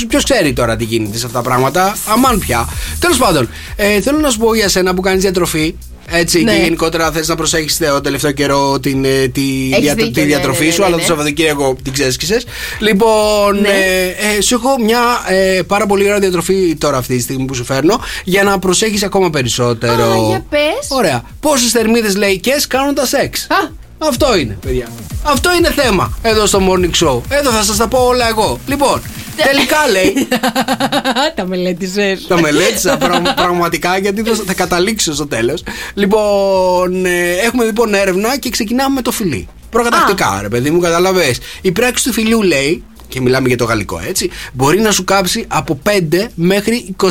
Ποιος 0.09 0.25
ξέρει 0.25 0.53
τώρα 0.53 0.77
τι 0.77 0.85
γίνεται 0.85 1.19
σε 1.19 1.27
αυτά 1.27 1.39
τα 1.39 1.45
πράγματα. 1.49 1.97
Αμάν 2.07 2.39
πια. 2.39 2.69
Τέλος 2.99 3.19
πάντων, 3.19 3.49
ε, 3.77 4.01
θέλω 4.01 4.19
να 4.19 4.31
σου 4.31 4.39
πω 4.39 4.55
για 4.55 4.69
σένα 4.69 4.95
που 4.95 5.01
κάνεις 5.01 5.23
διατροφή. 5.23 5.75
Έτσι, 6.11 6.43
Ναι. 6.43 6.53
και 6.57 6.63
γενικότερα 6.63 7.13
θες 7.13 7.29
να 7.29 7.35
προσέχεις 7.35 7.77
το 7.79 8.01
τελευταίο 8.01 8.33
καιρό 8.33 8.81
την, 8.81 9.05
ε, 9.05 9.29
τη, 9.29 9.41
Έχεις 9.73 9.79
δια- 9.81 9.95
δίκιο, 9.95 10.11
τη 10.13 10.21
ναι, 10.21 10.27
διατροφή 10.27 10.65
ναι, 10.65 10.71
σου, 10.71 10.81
ναι, 10.81 10.87
αλλά 10.87 10.95
ναι. 10.97 11.01
το 11.01 11.07
Σαββατοκύριακο 11.09 11.77
την 11.83 11.93
ξέσκησε. 11.93 12.41
Λοιπόν, 12.79 13.61
Ναι. 13.61 13.69
ε, 13.69 14.37
ε, 14.37 14.41
σου 14.41 14.55
έχω 14.55 14.83
μια 14.85 15.01
ε, 15.29 15.61
πάρα 15.67 15.87
πολύ 15.87 16.05
ωραία 16.05 16.19
διατροφή 16.19 16.77
τώρα 16.77 16.97
αυτή 16.97 17.17
τη 17.17 17.23
στιγμή 17.23 17.45
που 17.45 17.55
σου 17.55 17.65
φέρνω 17.65 18.01
για 18.25 18.43
να 18.43 18.59
προσέχεις 18.59 19.03
ακόμα 19.03 19.31
περισσότερο. 19.31 20.05
Α, 20.13 20.29
για 20.29 20.45
πες. 20.51 20.87
Ωραία. 20.89 21.23
Πόσες 21.41 21.71
θερμίδες 21.71 22.17
λαϊκές 22.17 22.67
κάνουν 22.67 22.95
τα 22.95 23.07
σεξ; 23.07 23.47
Α. 23.51 23.87
Αυτό 23.99 24.37
είναι, 24.37 24.59
παιδιά. 24.61 24.89
Αυτό 25.23 25.55
είναι 25.55 25.71
θέμα 25.71 26.19
εδώ 26.23 26.47
στο 26.47 26.59
morning 26.63 27.05
show. 27.07 27.21
Εδώ 27.29 27.51
θα 27.51 27.63
σας 27.63 27.77
τα 27.77 27.89
πω 27.89 27.99
όλα 27.99 28.29
εγώ. 28.29 28.59
Λοιπόν, 28.67 29.03
τελικά 29.37 29.77
λέει. 29.91 30.29
Τα 31.37 31.45
μελέτησες. 31.47 32.27
Τα 32.27 32.41
μελέτησα 32.41 32.97
πραγ- 32.97 33.35
πραγματικά 33.35 33.99
γιατί 33.99 34.23
θα, 34.23 34.43
θα 34.47 34.55
καταλήξω 34.55 35.15
στο 35.15 35.27
τέλος. 35.27 35.63
Λοιπόν, 35.95 37.05
ε, 37.07 37.33
έχουμε 37.45 37.65
λοιπόν 37.65 37.95
έρευνα 37.95 38.37
και 38.39 38.51
ξεκινάμε 38.51 38.95
με 38.95 39.03
το 39.03 39.11
φιλί. 39.11 39.49
Προκαταρκτικά, 39.71 40.39
ρε 40.43 40.49
παιδί 40.49 40.71
μου, 40.71 40.81
κατάλαβες. 40.81 41.35
Η 41.61 41.73
πράξη 41.73 42.05
του 42.05 42.13
φιλιού 42.13 42.43
λέει, 42.43 42.83
και 43.09 43.21
μιλάμε 43.21 43.49
για 43.49 43.57
το 43.57 43.65
γαλλικό 43.65 44.01
έτσι, 44.09 44.31
μπορεί 44.53 44.81
να 44.81 44.91
σου 44.91 45.05
κάψει 45.05 45.45
από 45.49 45.81
5 45.87 46.27
μέχρι 46.35 46.95
26 47.03 47.07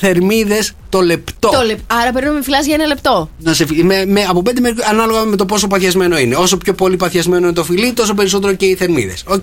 θερμίδες 0.00 0.72
το 0.88 1.00
λεπτό. 1.00 1.48
Το 1.48 1.62
λεπ... 1.66 1.78
Άρα 1.86 2.10
πρέπει 2.12 2.26
να 2.26 2.32
με 2.32 2.42
φιλάς 2.42 2.66
για 2.66 2.74
ένα 2.74 2.86
λεπτό. 2.86 3.30
Να 3.38 3.54
σε, 3.54 3.66
φι- 3.66 3.82
με, 3.84 4.04
με, 4.06 4.22
από 4.28 4.42
5 4.46 4.52
μέχρι 4.60 4.76
ανάλογα 4.90 5.24
με 5.24 5.36
το 5.36 5.44
πόσο 5.46 5.66
παθιασμένο 5.66 6.18
είναι. 6.18 6.34
Όσο 6.34 6.56
πιο 6.56 6.74
πολύ 6.74 6.96
παθιασμένο 6.96 7.46
είναι 7.46 7.54
το 7.54 7.64
φιλί, 7.64 7.92
τόσο 7.92 8.14
περισσότερο 8.14 8.54
και 8.54 8.66
οι 8.66 8.74
θερμίδες. 8.74 9.24
Οκ. 9.26 9.42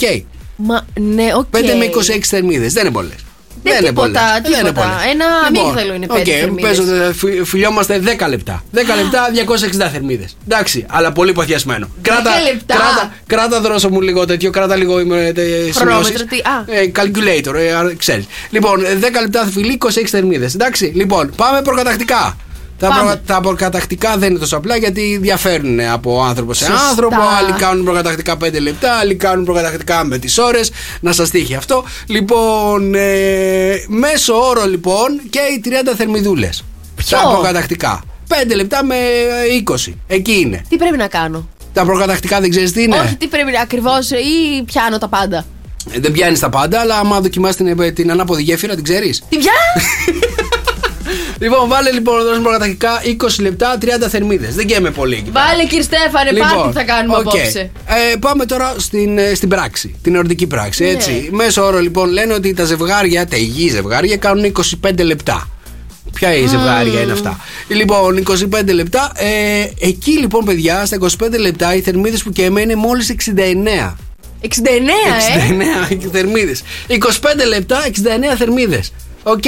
Μα 0.56 0.88
ναι, 1.00 1.32
οκ. 1.36 1.46
5 1.52 1.62
με 1.78 1.90
26 2.16 2.20
θερμίδες. 2.24 2.74
Δεν 2.74 2.84
είναι 2.86 2.94
πολλές. 2.94 3.16
Δεν 3.64 3.78
είναι 3.78 3.88
τίποτα, 3.88 4.20
πολλές. 4.20 4.42
Δεν 4.42 4.52
είναι 4.60 4.70
τίποτα. 4.70 4.88
πολλές. 4.88 5.12
Ένα 5.14 5.26
αμύγδαλο 5.48 5.94
είναι 5.94 6.06
πέντε 6.08 6.20
οκ, 6.20 6.26
θερμίδες. 6.40 6.62
παίζονται, 6.64 7.14
φι- 7.14 7.46
φιλιόμαστε 7.46 8.00
10 8.00 8.28
λεπτά. 8.30 8.64
10 8.72 8.78
λεπτά, 8.96 9.30
260 9.34 9.90
θερμίδες. 9.92 10.36
Εντάξει, 10.48 10.86
αλλά 10.90 11.12
πολύ 11.12 11.32
παθιασμένο. 11.32 11.88
Κράτα, 12.02 12.32
λεπτά. 12.42 12.76
κράτα, 12.76 13.14
κράτα 13.28 13.62
δρόσο 13.62 13.90
μου 13.90 14.02
λίγο 14.02 14.26
τέτοιο, 14.26 14.50
κράτα 14.50 14.76
λίγο 14.76 15.00
ε, 15.00 15.04
τε- 15.32 15.74
Χρονόμετρο, 15.74 16.04
σημειώσεις. 16.04 16.26
τι, 16.30 16.38
α. 16.38 16.78
Ε, 16.80 16.92
calculator, 16.96 17.56
ε, 17.56 17.74
α, 17.74 17.94
ξέρεις. 17.98 18.26
Λοιπόν, 18.50 18.86
ε, 18.86 18.96
10 18.96 19.22
λεπτά 19.22 19.48
φιλί, 19.54 19.72
26 19.72 20.10
θερμίδες. 20.10 20.54
Εντάξει, 20.54 20.92
λοιπόν, 20.96 21.32
πάμε 21.36 21.62
προκαταρκτικά. 21.62 22.38
Τα, 22.84 22.90
Πάμε. 22.90 23.12
προ, 23.12 23.20
τα 23.26 23.42
προκαταρκτικά 23.42 24.18
δεν 24.18 24.30
είναι 24.30 24.40
τόσο 24.40 24.58
απλά 24.58 24.76
γιατί 24.76 25.18
διαφέρουν 25.22 25.80
από 25.80 26.24
άνθρωπο 26.24 26.54
σε 26.54 26.66
Σωστά. 26.66 26.88
άνθρωπο. 26.90 27.16
Άλλοι 27.40 27.52
κάνουν 27.52 27.84
προκαταρκτικά 27.84 28.38
5 28.44 28.60
λεπτά, 28.62 28.94
άλλοι 28.94 29.16
κάνουν 29.16 29.46
προκαταρκτικά 29.46 30.04
με 30.04 30.18
τις 30.18 30.38
ώρες. 30.38 30.72
Να 31.00 31.12
σας 31.12 31.30
τύχει 31.30 31.56
αυτό. 31.56 31.84
Λοιπόν, 32.08 32.94
ε, 32.96 33.84
μέσο 33.88 34.34
όρο 34.34 34.66
λοιπόν 34.66 35.22
και 35.30 35.40
οι 35.40 35.62
30 35.66 35.94
θερμιδούλες. 35.98 36.64
Ποιο; 36.96 37.18
Τα 37.18 37.30
προκαταρκτικά. 37.30 38.02
5 38.28 38.34
λεπτά 38.56 38.84
με 38.84 38.96
ε, 38.96 39.64
20. 39.88 39.94
Εκεί 40.08 40.40
είναι. 40.40 40.62
Τι 40.70 40.78
πρέπει 40.78 40.98
να 40.98 41.08
κάνω; 41.08 41.48
Τα 41.74 41.84
προκαταρκτικά 41.86 42.40
δεν 42.40 42.50
ξέρεις 42.50 42.72
τι 42.72 42.84
είναι; 42.84 43.00
Όχι, 43.00 43.16
τι 43.16 43.28
πρέπει 43.28 43.52
ακριβώς 43.62 44.10
ή 44.12 44.64
πιάνω 44.66 44.98
τα 44.98 45.08
πάντα. 45.08 45.46
Ε, 45.92 46.00
Δεν 46.00 46.12
πιάνεις 46.12 46.40
τα 46.40 46.50
πάντα, 46.50 46.80
αλλά 46.80 46.98
άμα 46.98 47.22
δοκιμάσει 47.22 47.58
την, 47.58 47.80
ε, 47.82 47.92
την 47.92 48.12
ανάποδη 48.12 48.42
γέφυρα, 48.42 48.76
την 48.76 48.84
ξέρεις. 48.84 49.24
Τι 49.30 49.38
πια; 49.38 49.52
λοιπόν, 51.40 51.68
βάλε 51.68 51.92
λοιπόν 51.92 52.20
εδώ 52.20 52.42
προκαταρκτικά 52.42 53.02
20 53.06 53.28
λεπτά 53.40 53.78
30 53.82 53.86
θερμίδες. 54.10 54.56
Δεν 54.56 54.66
καίμε 54.68 54.92
πολύ 54.92 55.16
εκεί. 55.16 55.30
πέρα. 55.30 55.46
Βάλε 55.46 55.64
κύριε 55.64 55.82
Στέφανε, 55.82 56.32
πάρτι 56.32 56.74
θα 56.74 56.84
κάνουμε 56.84 57.18
οκ. 57.18 57.28
απόψε. 57.28 57.72
Ε, 57.86 58.16
πάμε 58.20 58.46
τώρα 58.46 58.76
στην, 58.78 59.18
ε, 59.18 59.34
στην 59.34 59.50
πράξη, 59.50 59.96
την 60.02 60.16
ερωτική 60.16 60.48
πράξη. 60.48 60.84
Ναι. 60.84 60.90
Έτσι. 60.90 61.30
Μέσο 61.32 61.64
όρο 61.64 61.80
λοιπόν 61.80 62.10
λένε 62.10 62.34
ότι 62.34 62.54
τα 62.54 62.64
ζευγάρια, 62.64 63.28
τα 63.28 63.38
υγιή 63.38 63.70
ζευγάρια, 63.70 64.18
κάνουν 64.18 64.54
25 64.84 65.04
λεπτά. 65.04 65.48
Ποια 66.14 66.48
ζευγάρια 66.48 67.02
είναι 67.02 67.12
αυτά; 67.12 67.40
Λοιπόν, 67.68 68.24
25 68.54 68.74
λεπτά. 68.74 69.12
Ε, 69.16 69.88
εκεί 69.88 70.12
λοιπόν, 70.12 70.46
παιδιά, 70.46 70.86
στα 70.86 70.98
25 71.00 71.08
λεπτά 71.40 71.76
οι 71.76 71.82
θερμίδες 71.82 72.24
που 72.24 72.32
καίμε 72.32 72.62
είναι 72.62 72.76
μόλις 72.76 73.10
69. 73.10 73.96
69, 74.42 74.48
ε! 75.50 75.98
69 75.98 76.10
θερμίδες. 76.12 76.64
25 76.88 76.96
λεπτά, 77.48 77.84
69 77.86 78.36
θερμίδες. 78.38 78.94
Οκ. 79.24 79.44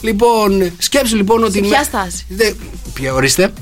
Λοιπόν, 0.00 0.72
σκέψου 0.78 1.16
λοιπόν 1.16 1.44
ότι. 1.44 1.52
Σε 1.52 1.60
με- 1.60 1.66
ποια 1.68 1.82
στάση; 1.82 2.26
Δε... 2.28 2.52
Ποια, 2.92 3.12
ορίστε. 3.14 3.42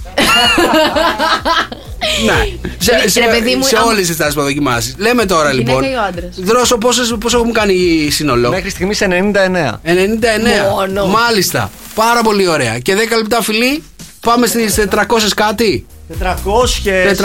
ναι. 2.27 2.49
Σε, 2.79 3.09
σε, 3.09 3.21
Ρε 3.21 3.27
παιδί 3.27 3.55
μου, 3.55 3.65
σε 3.65 3.77
άμα- 3.77 3.87
όλες 3.87 4.07
τις 4.07 4.15
στάσει 4.15 4.33
που 4.35 4.39
θα 4.41 4.45
δοκιμάσεις. 4.47 4.95
Λέμε 4.99 5.25
τώρα 5.27 5.53
Η 5.53 5.57
γυναίκα 5.57 5.73
λοιπόν. 5.81 5.93
ή 5.93 5.95
ο 5.97 6.03
άντρας; 6.03 6.35
Δρόσο, 6.39 6.79
πόσες, 6.79 7.15
πόσο 7.21 7.39
έχουν 7.39 7.53
κάνει 7.53 8.09
σύνολο; 8.11 8.49
Μέχρι 8.51 8.71
στιγμής 8.71 9.01
99. 9.01 9.81
99. 9.83 10.71
Μόνο. 10.71 11.07
Μάλιστα. 11.07 11.71
Πάρα 11.95 12.23
πολύ 12.23 12.49
ωραία. 12.49 12.79
Και 12.79 12.95
10 12.95 13.17
λεπτά 13.17 13.43
φιλί. 13.43 13.83
Πάμε 14.21 14.47
στις 14.47 14.75
400 14.91 15.33
κάτι. 15.37 15.87
400. 16.21 16.27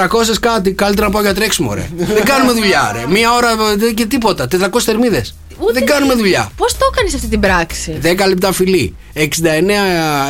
400 0.05 0.35
κάτι. 0.39 0.71
Καλύτερα 0.71 1.07
να 1.07 1.13
πάω 1.13 1.21
για 1.21 1.33
τρέξιμο, 1.33 1.73
ρε. 1.73 1.89
Δεν 2.15 2.23
κάνουμε 2.23 2.51
δουλειά, 2.51 2.91
ρε. 2.93 3.05
Μία 3.07 3.33
ώρα 3.33 3.49
ε, 3.89 3.91
και 3.91 4.05
τίποτα. 4.05 4.47
400 4.51 4.79
θερμίδες. 4.83 5.35
Δεν 5.73 5.85
κάνουμε 5.85 6.13
δουλειά. 6.13 6.51
Πώς 6.57 6.77
το 6.77 6.85
έκανε 6.93 7.09
αυτή 7.15 7.27
την 7.27 7.39
πράξη; 7.39 7.99
10 8.03 8.27
λεπτά 8.27 8.51
φιλί. 8.51 8.95
69 9.15 9.21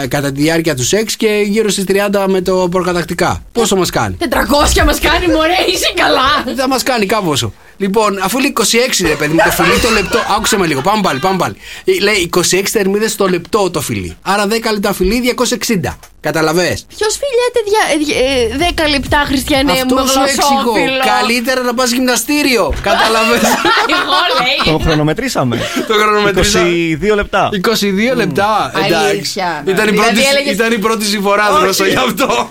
κατά 0.07 0.31
τη 0.31 0.41
διάρκεια 0.41 0.75
τους 0.75 0.87
σεξ 0.87 1.15
και 1.15 1.43
γύρω 1.45 1.69
στις 1.69 1.83
30 1.87 2.25
με 2.27 2.41
το 2.41 2.67
προκατακτικά. 2.71 3.43
Πόσο 3.51 3.75
μας 3.75 3.89
κάνει; 3.89 4.17
400 4.19 4.85
μας 4.85 4.99
κάνει, 4.99 5.27
μωρέ, 5.27 5.57
είσαι 5.73 5.93
καλά. 5.95 6.55
Θα 6.57 6.67
μας 6.67 6.83
κάνει 6.83 7.05
κάπως. 7.05 7.49
Λοιπόν, 7.77 8.19
αφού 8.23 8.39
λέει 8.39 8.53
26 9.01 9.07
ρε 9.07 9.15
παιδί 9.15 9.33
μου, 9.33 9.39
το 9.45 9.51
φιλί 9.51 9.79
το 9.79 9.89
λεπτό. 9.89 10.19
Άκουσε 10.37 10.57
με 10.57 10.67
λίγο, 10.67 10.81
πάμε 10.81 11.01
πάλι, 11.01 11.19
πάμε 11.19 11.37
πάλι. 11.37 11.55
Ε, 11.83 11.99
Λέει 12.01 12.29
26 12.35 12.41
θερμίδες 12.71 13.15
το 13.15 13.27
λεπτό 13.27 13.69
το 13.71 13.81
φιλί. 13.81 14.17
Άρα 14.21 14.45
10 14.47 14.49
λεπτά 14.71 14.93
φιλί 14.93 15.35
260. 15.37 15.97
Καταλαβέ. 16.19 16.77
Ποιος 16.97 17.19
φιλιέται 17.21 17.59
δια, 17.67 18.19
ε, 18.19 18.40
10 18.85 18.89
λεπτά, 18.89 19.23
Χριστιανέ 19.27 19.71
μου, 19.71 19.99
Αυτό 19.99 20.07
σου 20.11 20.19
εξηγώ. 20.21 20.73
Καλύτερα 21.19 21.61
να 21.61 21.73
πας 21.73 21.91
γυμναστήριο. 21.91 22.73
Καταλαβέ. 22.81 23.35
Εγώ 23.97 24.19
λέει. 24.41 24.73
Το 24.77 24.79
χρονομετρήσαμε. 24.85 25.57
το 25.87 25.93
χρονομετρήσα. 25.93 26.59
22 27.11 27.15
λεπτά. 27.15 27.49
22 28.13 28.15
λεπτά. 28.15 28.71
Εντάξει. 28.75 29.05
Αλήθεια. 29.09 29.63
Ήταν 29.65 29.87
η, 29.87 29.91
Δηλαδή 29.91 30.11
πρώτη, 30.11 30.27
έλεγες- 30.31 30.53
ήταν 30.53 30.71
η 30.71 30.77
πρώτη 30.77 31.05
συμφορά 31.05 31.51
δρόσο 31.59 31.85
γι' 31.85 31.95
αυτό. 31.95 32.47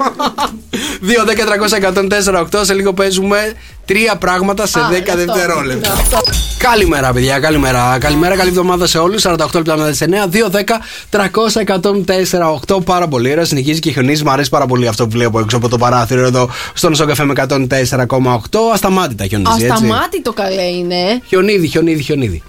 2, 1.01 1.25
10, 1.25 1.45
300, 1.47 1.77
104, 1.77 2.41
8. 2.41 2.65
Σε 2.65 2.75
λίγο 2.75 2.93
παίζουμε 2.93 3.53
τρία 3.93 4.17
πράγματα 4.17 4.67
σε 4.67 4.81
Α, 4.81 4.83
10 4.91 4.95
αυτό. 4.95 5.17
δευτερόλεπτα. 5.17 5.93
Αυτό. 5.93 6.19
Καλημέρα, 6.59 7.13
παιδιά. 7.13 7.39
Καλημέρα. 7.39 7.99
Καλημέρα, 8.01 8.37
καλή 8.37 8.49
εβδομάδα 8.49 8.87
σε 8.87 8.99
όλους. 8.99 9.23
48 9.23 9.37
λεπτά 9.55 9.77
μετά 9.77 9.91
τις 9.91 10.01
9. 10.01 10.29
2, 10.29 10.51
10, 10.51 10.81
300, 11.11 11.61
104, 11.61 12.51
8. 12.67 12.81
Πάρα 12.85 13.09
πολύ 13.09 13.31
ωραία. 13.31 13.45
Συνεχίζει 13.45 13.81
και 13.81 13.91
χιονίζει. 13.91 14.25
Μου 14.25 14.31
αρέσει 14.31 14.51
πάρα 14.51 14.67
πολύ 14.67 14.87
αυτό 14.89 15.05
που 15.05 15.11
βλέπω 15.11 15.39
έξω 15.41 15.57
από 15.57 15.69
το 15.69 15.79
παράθυρο 15.79 16.21
εδώ 16.21 16.51
στον 16.75 16.95
Σοκαφέ 16.95 17.25
με 17.25 17.33
104,8. 17.37 18.59
Ασταμάτητα 18.73 19.27
χιονίζει. 19.27 19.65
Έτσι. 19.65 19.71
Ασταμάτητο 19.73 20.33
καλέ 20.33 20.63
είναι. 20.63 21.23
Χιονίδι, 21.27 21.67
χιονίδι, 21.67 22.03
χιονίδι. 22.03 22.43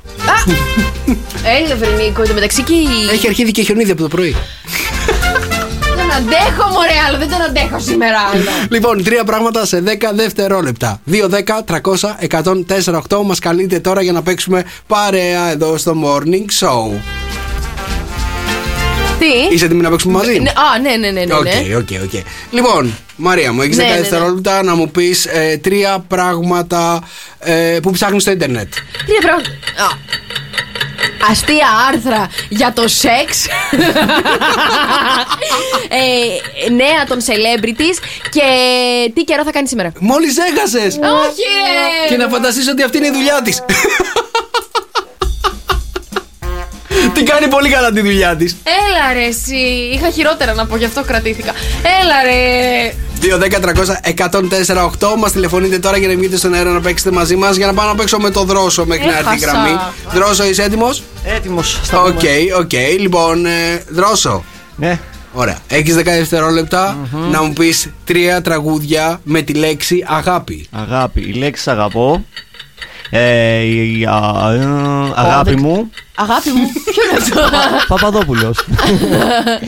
Έλα, 1.66 1.76
Βρενίκο, 1.76 2.22
εν 2.22 2.34
μεταξύ 2.34 2.64
και 2.64 2.74
η. 2.74 2.88
Έχει 3.12 3.28
αρχίδι 3.28 3.52
και 3.52 3.62
χιονίδι 3.62 3.92
από 3.92 4.02
το 4.02 4.08
πρωί. 4.08 4.36
Δεν 6.12 6.24
αντέχω, 6.24 6.70
μωρέ, 6.70 6.98
άλλο 7.08 7.18
δεν 7.18 7.30
τον 7.30 7.42
αντέχω 7.42 7.80
σήμερα. 7.80 8.18
άλλο. 8.34 8.42
Λοιπόν, 8.70 9.04
τρία 9.04 9.24
πράγματα 9.24 9.66
σε 9.66 9.84
10 9.86 9.90
δευτερόλεπτα. 10.16 11.02
2, 11.12 11.30
10, 11.30 11.38
300, 11.66 12.16
104, 12.20 13.02
8. 13.10 13.22
Μας 13.26 13.40
καλείτε 13.40 13.80
τώρα 13.80 14.02
για 14.02 14.12
να 14.12 14.22
παίξουμε 14.22 14.64
παρέα 14.88 15.52
εδώ 15.52 15.78
στο 15.78 15.94
morning 16.06 16.66
show. 16.66 17.00
Τι; 19.20 19.54
Είσαι 19.56 19.66
έτοιμη 19.66 19.82
να 19.82 19.90
παίξουμε 19.90 20.14
μαζί; 20.18 20.40
Ναι, 20.40 20.50
Α, 20.50 20.80
ναι, 20.82 20.90
ναι, 20.96 21.10
ναι. 21.12 21.26
ναι, 21.26 21.34
Οκ, 21.34 21.44
ναι. 21.44 21.76
οκ, 21.76 21.88
οκ. 22.04 22.24
Λοιπόν, 22.52 22.94
Μαρία 23.16 23.54
μου, 23.54 23.62
έχεις 23.62 23.76
10 23.76 23.80
Ναι, 23.80 23.86
ναι, 23.86 23.92
ναι. 23.94 23.98
δευτερόλεπτα 24.02 24.64
να 24.64 24.76
μου 24.76 24.92
πεις 24.92 25.28
τρία 25.62 26.04
πράγματα 26.08 27.04
ε, 27.40 27.78
που 27.82 27.92
ψάχνεις 27.92 28.22
στο 28.22 28.32
Ιντερνετ. 28.32 28.74
Τρία 29.06 29.20
πράγματα. 29.22 29.50
Α. 31.28 31.32
Αστεία 31.32 31.68
άρθρα 31.94 32.30
για 32.50 32.74
το 32.74 32.88
σεξ. 32.88 33.46
ε, 35.90 36.70
νέα 36.70 37.06
των 37.08 37.20
celebrities 37.20 37.98
και 38.32 38.42
τι 39.14 39.24
καιρό 39.24 39.44
θα 39.44 39.52
κάνει 39.52 39.68
σήμερα; 39.68 39.92
Μόλις 40.00 40.38
έχασες! 40.38 40.96
Όχι, 40.96 41.48
ρε! 42.08 42.10
Και 42.10 42.18
να 42.18 42.30
φανταστείς 42.30 42.68
ότι 42.68 42.84
αυτή 42.84 42.98
είναι 42.98 43.08
η 43.08 43.12
δουλειά 43.12 43.42
της. 43.44 43.64
Τι 47.24 47.28
κάνει 47.32 47.48
πολύ 47.48 47.70
καλά 47.70 47.92
τη 47.92 48.02
δουλειά 48.02 48.36
της. 48.36 48.56
Έλα 48.64 49.14
ρε 49.14 49.26
εσύ. 49.28 49.56
Είχα 49.94 50.10
χειρότερα 50.10 50.54
να 50.54 50.66
πω, 50.66 50.76
γι' 50.78 50.86
αυτό 50.86 51.04
κρατήθηκα. 51.04 51.52
Έλα 52.02 52.24
ρε. 52.26 52.94
2-10-300-1048 53.22 55.16
Μας 55.18 55.32
τηλεφωνείτε 55.32 55.80
τώρα 55.80 55.98
για 55.98 56.08
να 56.08 56.16
βγείτε 56.16 56.38
στον 56.38 56.54
αέρα 56.54 56.70
να 56.70 56.82
παίξετε 56.82 57.12
μαζί 57.12 57.36
μας 57.36 57.56
για 57.56 57.66
να 57.66 57.74
πάω 57.74 57.88
να 57.88 57.96
παίξω 57.96 58.18
με 58.18 58.30
το 58.30 58.44
δρόσο 58.44 58.86
μέχρι 58.86 59.06
να 59.06 59.18
έρθει 59.18 59.34
η 59.34 59.40
Έχασα. 59.42 59.52
γραμμή. 59.52 59.80
Δρόσο, 60.14 60.44
είσαι 60.46 60.64
έτοιμος; 60.64 61.04
Έτοιμος. 61.26 61.80
Οκ, 61.94 62.20
οκ. 62.60 62.72
Λοιπόν, 63.00 63.46
ε, 63.46 63.84
δρόσο. 63.90 64.44
Ναι. 64.76 65.00
Ωραία. 65.34 65.58
Έχεις 65.68 65.96
10 65.96 66.04
δευτερόλεπτα 66.04 66.98
να 67.32 67.44
μου 67.44 67.54
πεις 67.54 67.90
τρία 68.06 68.42
τραγούδια 68.42 69.20
με 69.24 69.42
τη 69.42 69.54
λέξη 69.54 70.04
αγάπη. 70.08 70.68
Αγάπη. 70.72 71.22
Η 71.22 71.34
λέξη 71.34 71.70
αγαπώ. 71.70 72.26
Ε, 73.14 73.60
η, 73.60 74.06
α, 74.06 74.52
ε, 74.54 74.68
αγάπη 75.16 75.50
δεν- 75.50 75.60
μου. 75.62 75.92
Αγάπη 76.16 76.50
μου, 76.50 76.72
ποιος 76.92 77.28
είναι 77.28 77.40
αυτό; 77.42 77.58
Παπαδόπουλος. 77.88 78.66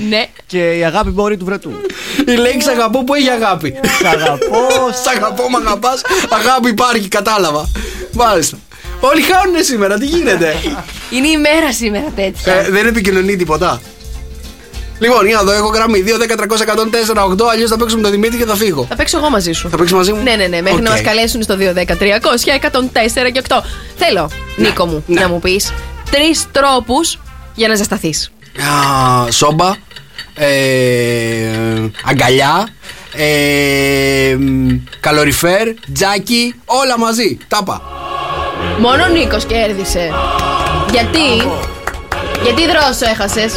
ναι. 0.10 0.26
και 0.46 0.72
η 0.78 0.84
αγάπη 0.86 1.10
μπορεί 1.10 1.38
του 1.38 1.46
βρετού. 1.46 1.72
Η 2.28 2.32
λέξη 2.32 2.70
αγαπώ 2.70 3.04
που 3.04 3.14
έχει 3.14 3.30
αγάπη; 3.30 3.74
Σ' 4.02 4.06
αγαπώ. 4.06 4.58
Σ' 5.04 5.08
αγαπώ, 5.08 5.50
μ' 5.50 5.56
αγαπάς. 5.56 6.02
Αγάπη 6.30 6.70
υπάρχει, 6.70 7.08
κατάλαβα. 7.08 7.70
Μάλιστα. 8.12 8.58
Όλοι 9.00 9.22
χάνουνε 9.22 9.62
σήμερα, 9.62 9.98
τι 9.98 10.06
γίνεται; 10.06 10.56
Είναι 11.10 11.28
η 11.28 11.38
μέρα 11.38 11.74
σήμερα 11.74 12.06
τέτοια. 12.16 12.54
Ε, 12.54 12.70
δεν 12.70 12.86
επικοινωνεί 12.88 13.36
τίποτα. 13.36 13.82
Λοιπόν, 15.00 15.26
για 15.28 15.36
να 15.36 15.44
δω, 15.44 15.52
έχω 15.52 15.68
γραμμή 15.68 16.04
2-10-300-104-8. 16.08 17.46
Αλλιώς 17.52 17.70
θα 17.70 17.78
παίξουμε 17.78 18.02
τον 18.02 18.12
Δημήτρη 18.12 18.38
και 18.38 18.46
θα 18.46 18.56
φύγω. 18.56 18.86
Θα 18.90 18.96
παίξω 18.96 19.18
εγώ 19.18 19.30
μαζί 19.30 19.52
σου. 19.52 19.70
Θα 19.70 19.78
παίξεις 19.78 19.96
μαζί 19.98 20.14
μου; 20.14 20.24
Ναι, 20.24 20.36
ναι, 20.36 20.46
ναι. 20.48 20.62
Μέχρι 20.62 20.82
να 20.82 20.90
Οκ. 20.90 20.96
μας 20.96 21.02
καλέσουν 21.02 21.42
στο 21.44 21.56
210-300-104 21.60 23.32
και 23.32 23.42
8. 23.48 23.62
Θέλω, 23.98 24.30
Νίκο 24.56 24.86
μου, 24.86 25.04
Ναι. 25.08 25.22
να 25.22 25.28
μου 25.30 25.40
πεις 25.40 25.74
τρεις 26.12 26.46
τρόπους 26.52 27.20
για 27.56 27.68
να 27.68 27.76
ζεσταθείς. 27.76 28.32
Α, 29.28 29.32
σόμπα. 29.32 29.72
Ε, 30.36 30.48
αγκαλιά. 32.06 32.68
Ε, 33.16 34.36
μ, 34.40 34.68
καλοριφέρ. 35.00 35.68
Τζάκι. 35.94 36.56
Όλα 36.66 37.00
μαζί. 37.00 37.38
Τάπα. 37.48 37.82
Μόνο 38.80 39.04
ο 39.04 39.08
Νίκος 39.08 39.46
κέρδισε. 39.46 40.12
Γιατί; 40.92 41.48
Γιατί 42.44 42.62
δρόσο 42.68 43.06
έχασες; 43.12 43.56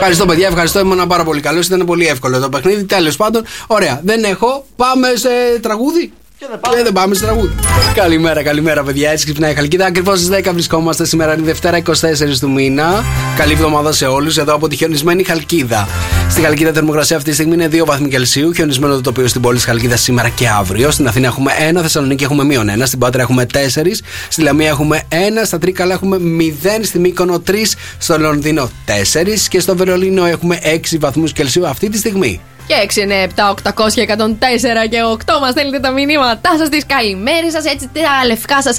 Ευχαριστώ, 0.00 0.26
παιδιά. 0.26 0.46
Ευχαριστώ. 0.48 0.78
Ήμουν 0.80 1.06
πάρα 1.06 1.24
πολύ 1.24 1.40
καλός. 1.40 1.66
Ήταν 1.66 1.86
πολύ 1.86 2.06
εύκολο 2.06 2.40
το 2.40 2.48
παιχνίδι. 2.48 2.84
Τέλος 2.84 3.16
πάντων, 3.16 3.44
ωραία. 3.66 4.00
Δεν 4.04 4.24
έχω. 4.24 4.66
Πάμε 4.76 5.08
σε 5.14 5.28
τραγούδι. 5.62 6.12
Και 6.38 6.46
δεν 6.50 6.60
πάμε. 6.60 6.76
Και 6.76 6.82
δεν 6.82 6.92
πάμε 6.92 7.14
στο 7.14 7.24
τραγούδι. 7.24 7.52
Καλημέρα, 7.94 8.42
καλημέρα, 8.42 8.82
παιδιά. 8.82 9.10
Έτσι 9.10 9.24
ξυπνάει 9.24 9.52
η 9.52 9.54
Χαλκίδα. 9.54 9.86
Ακριβώς 9.86 10.18
στις 10.18 10.30
10 10.30 10.52
βρισκόμαστε 10.52 11.04
σήμερα, 11.04 11.34
είναι 11.34 11.42
Δευτέρα 11.42 11.76
24 11.76 12.38
του 12.40 12.50
μήνα. 12.50 13.04
Καλή 13.36 13.52
εβδομάδα 13.52 13.92
σε 13.92 14.06
όλους. 14.06 14.36
Εδώ 14.36 14.54
από 14.54 14.68
τη 14.68 14.76
χιονισμένη 14.76 15.24
Χαλκίδα. 15.24 15.88
Στη 16.30 16.40
Χαλκίδα 16.40 16.72
θερμοκρασία 16.72 17.16
αυτή 17.16 17.28
τη 17.28 17.34
στιγμή 17.34 17.54
είναι 17.54 17.68
2 17.68 17.84
βαθμοί 17.84 18.08
Κελσίου. 18.08 18.52
Χιονισμένο 18.52 18.94
το 18.94 19.00
τοπίο 19.00 19.26
στην 19.26 19.40
πόλη 19.40 19.56
της 19.56 19.64
Χαλκίδας 19.64 20.00
σήμερα 20.00 20.28
και 20.28 20.48
αύριο. 20.48 20.90
Στην 20.90 21.06
Αθήνα 21.06 21.26
έχουμε 21.26 21.52
1, 21.70 21.80
Θεσσαλονίκη 21.80 22.24
έχουμε 22.24 22.44
μείον 22.44 22.68
1, 22.68 22.82
στην 22.84 22.98
Πάτρα 22.98 23.22
έχουμε 23.22 23.46
4, 23.52 24.02
στη 24.28 24.42
Λαμία 24.42 24.68
έχουμε 24.68 25.02
1, 25.08 25.14
στα 25.44 25.58
Τρίκαλα 25.58 25.94
έχουμε 25.94 26.16
0, 26.16 26.84
στη 26.84 26.98
Μύκονο 26.98 27.42
3, 27.46 27.52
στο 27.98 28.18
Λονδίνο 28.18 28.70
4 28.86 29.48
και 29.48 29.60
στο 29.60 29.76
Βερολίνο 29.76 30.24
έχουμε 30.24 30.58
6 30.62 30.98
βαθμούς 30.98 31.32
Κελσίου 31.32 31.66
αυτή 31.66 31.88
τη 31.88 31.98
στιγμή. 31.98 32.40
Και 32.68 32.74
6, 32.74 33.02
9, 33.02 33.12
7, 33.12 33.50
800 33.50 33.92
και 33.94 34.00
104 34.02 34.88
και 34.90 34.98
8 35.02 35.40
μας 35.40 35.50
στέλνετε 35.50 35.78
τα 35.80 35.90
μηνύματά 35.90 36.50
σας, 36.58 36.68
τι 36.68 36.78
καλημέρε 36.86 37.50
σας, 37.50 37.64
έτσι 37.64 37.90
τα 37.92 38.26
λευκά 38.26 38.62
σας, 38.62 38.78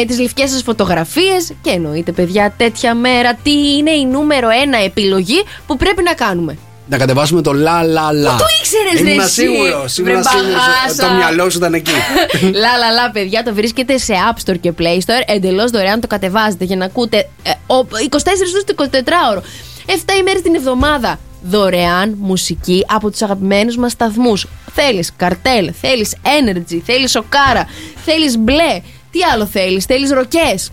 ε, 0.00 0.04
τις 0.04 0.18
λευκές 0.20 0.50
σας 0.50 0.62
φωτογραφίες. 0.62 1.52
Και 1.62 1.70
εννοείται, 1.70 2.12
παιδιά, 2.12 2.54
τέτοια 2.56 2.94
μέρα, 2.94 3.34
τι 3.42 3.76
είναι 3.76 3.90
η 3.90 4.06
νούμερο 4.06 4.48
ένα 4.62 4.78
επιλογή 4.84 5.42
που 5.66 5.76
πρέπει 5.76 6.02
να 6.02 6.12
κάνουμε. 6.14 6.58
Να 6.90 6.96
κατεβάσουμε 6.98 7.42
το 7.42 7.52
λα 7.52 7.82
λα 7.84 8.12
λα. 8.12 8.30
Πού 8.30 8.36
το 8.38 8.44
ήξερες, 8.60 9.02
ρε, 9.02 9.10
Ήμουν 9.10 9.24
εσύ; 9.24 9.32
σίγουρος. 9.32 9.96
Ήμουν 9.98 10.12
Βρε, 10.12 10.22
σίγουρος. 10.22 10.52
μπαγάσα. 10.54 11.08
Το 11.08 11.14
μυαλό 11.14 11.50
σου 11.50 11.58
ήταν 11.58 11.74
εκεί. 11.74 11.90
λα 12.62 12.76
λα 12.76 12.90
λα, 12.90 13.10
παιδιά, 13.10 13.42
το 13.42 13.54
βρίσκεται 13.54 13.98
σε 13.98 14.12
App 14.32 14.50
Store 14.50 14.58
και 14.60 14.72
Play 14.78 14.96
Store. 14.98 15.22
Εντελώς 15.26 15.70
δωρεάν 15.70 16.00
το 16.00 16.06
κατεβάζετε 16.06 16.64
για 16.64 16.76
να 16.76 16.84
ακούτε 16.84 17.28
ε, 17.42 17.50
ο- 17.66 17.86
24 18.10 18.16
ώρες 18.52 18.64
το 18.64 18.74
24ωρο. 18.78 19.42
7 19.86 20.18
ημέρες 20.20 20.42
την 20.42 20.54
εβδομάδα. 20.54 21.18
Δωρεάν 21.42 22.16
μουσική 22.18 22.84
από 22.88 23.10
τους 23.10 23.22
αγαπημένους 23.22 23.76
μας 23.76 23.92
σταθμούς. 23.92 24.46
Θέλεις 24.72 25.12
καρτέλ, 25.16 25.72
θέλεις 25.80 26.16
energy, 26.22 26.80
θέλεις 26.84 27.10
σοκάρα, 27.10 27.66
θέλεις 28.04 28.38
μπλε. 28.38 28.80
Τι 29.10 29.22
άλλο 29.32 29.46
θέλεις, 29.46 29.84
θέλεις 29.84 30.10
ροκές. 30.10 30.70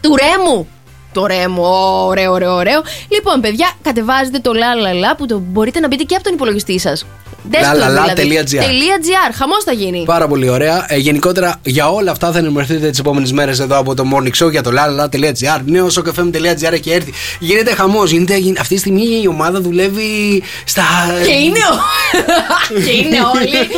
Του 0.00 0.16
ρέμου. 0.16 0.68
Το 1.12 1.26
ρέμου, 1.26 1.62
ωραίο, 2.06 2.32
ωραίο, 2.32 2.54
ωραίο. 2.54 2.82
Λοιπόν, 3.08 3.40
παιδιά, 3.40 3.72
κατεβάζετε 3.82 4.38
το 4.38 4.52
λαλαλα 4.52 5.16
που 5.16 5.26
το 5.26 5.38
μπορείτε 5.38 5.80
να 5.80 5.86
μπείτε 5.86 6.02
και 6.02 6.14
από 6.14 6.24
τον 6.24 6.34
υπολογιστή 6.34 6.78
σας. 6.78 7.06
Lalala.gr. 7.50 9.32
Χαμός 9.34 9.64
θα 9.64 9.72
γίνει. 9.72 10.02
Πάρα 10.06 10.26
πολύ 10.28 10.48
ωραία. 10.48 10.84
Ε, 10.88 10.96
γενικότερα 10.96 11.60
για 11.62 11.88
όλα 11.90 12.10
αυτά 12.10 12.32
θα 12.32 12.38
ενημερωθείτε 12.38 12.90
τις 12.90 12.98
επόμενες 12.98 13.32
μέρες 13.32 13.60
εδώ 13.60 13.78
από 13.78 13.94
το 13.94 14.04
morning 14.14 14.44
show 14.44 14.50
για 14.50 14.62
το 14.62 14.70
lalala.gr. 14.70 15.60
Νέο 15.64 15.86
sokfm.gr 15.86 16.72
έχει 16.72 16.90
έρθει. 16.90 17.12
Γίνεται 17.38 17.74
χαμός. 17.74 18.10
Γίνεται, 18.10 18.36
γι- 18.36 18.54
αυτή 18.60 18.74
τη 18.74 18.80
στιγμή 18.80 19.02
η 19.22 19.26
ομάδα 19.26 19.60
δουλεύει 19.60 20.42
στα. 20.64 20.82
Και 21.24 21.32
είναι, 21.32 21.58
ο... 21.72 21.74
και 22.84 22.90
είναι 22.90 23.16
όλοι 23.34 23.68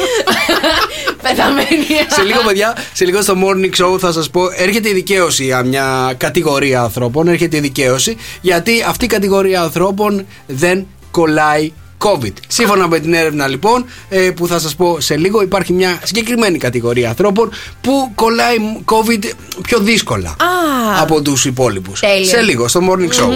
πεθαμένοι. 1.23 1.87
σε 2.09 2.23
λίγο, 2.23 2.41
παιδιά, 2.47 2.77
σε 2.93 3.05
λίγο 3.05 3.23
στο 3.23 3.35
morning 3.45 3.85
show 3.85 3.99
θα 3.99 4.12
σας 4.12 4.31
πω, 4.31 4.41
έρχεται 4.57 4.89
η 4.89 4.93
δικαίωση 4.93 5.45
για 5.45 5.62
μια 5.62 6.15
κατηγορία 6.17 6.81
ανθρώπων. 6.81 7.29
Έρχεται 7.29 7.57
η 7.57 7.61
δικαίωση 7.61 8.17
γιατί 8.41 8.85
αυτή 8.89 9.05
η 9.05 9.09
κατηγορία 9.09 9.61
ανθρώπων 9.62 10.27
δεν 10.47 10.87
κολλάει 11.11 11.73
COVID. 12.05 12.33
Σύμφωνα 12.49 12.89
με 12.89 12.99
την 12.99 13.15
έρευνα 13.15 13.47
λοιπόν 13.49 13.85
ε, 14.09 14.19
που 14.31 14.47
θα 14.47 14.59
σας 14.59 14.75
πω 14.75 15.01
σε 15.01 15.17
λίγο 15.17 15.43
υπάρχει 15.43 15.73
μια 15.73 15.99
συγκεκριμένη 16.05 16.59
κατηγορία 16.59 17.09
ανθρώπων 17.09 17.51
που 17.81 18.11
κολλάει 18.15 18.57
COVID 18.85 19.25
πιο 19.63 19.79
δύσκολα 19.79 20.29
Α. 20.29 21.01
από 21.01 21.23
τους 21.23 21.45
υπόλοιπους. 21.45 22.01
Τέλεια. 22.01 22.29
Σε 22.29 22.41
λίγο 22.41 22.69
στο 22.69 22.81
Morning 22.91 23.21
Show. 23.23 23.29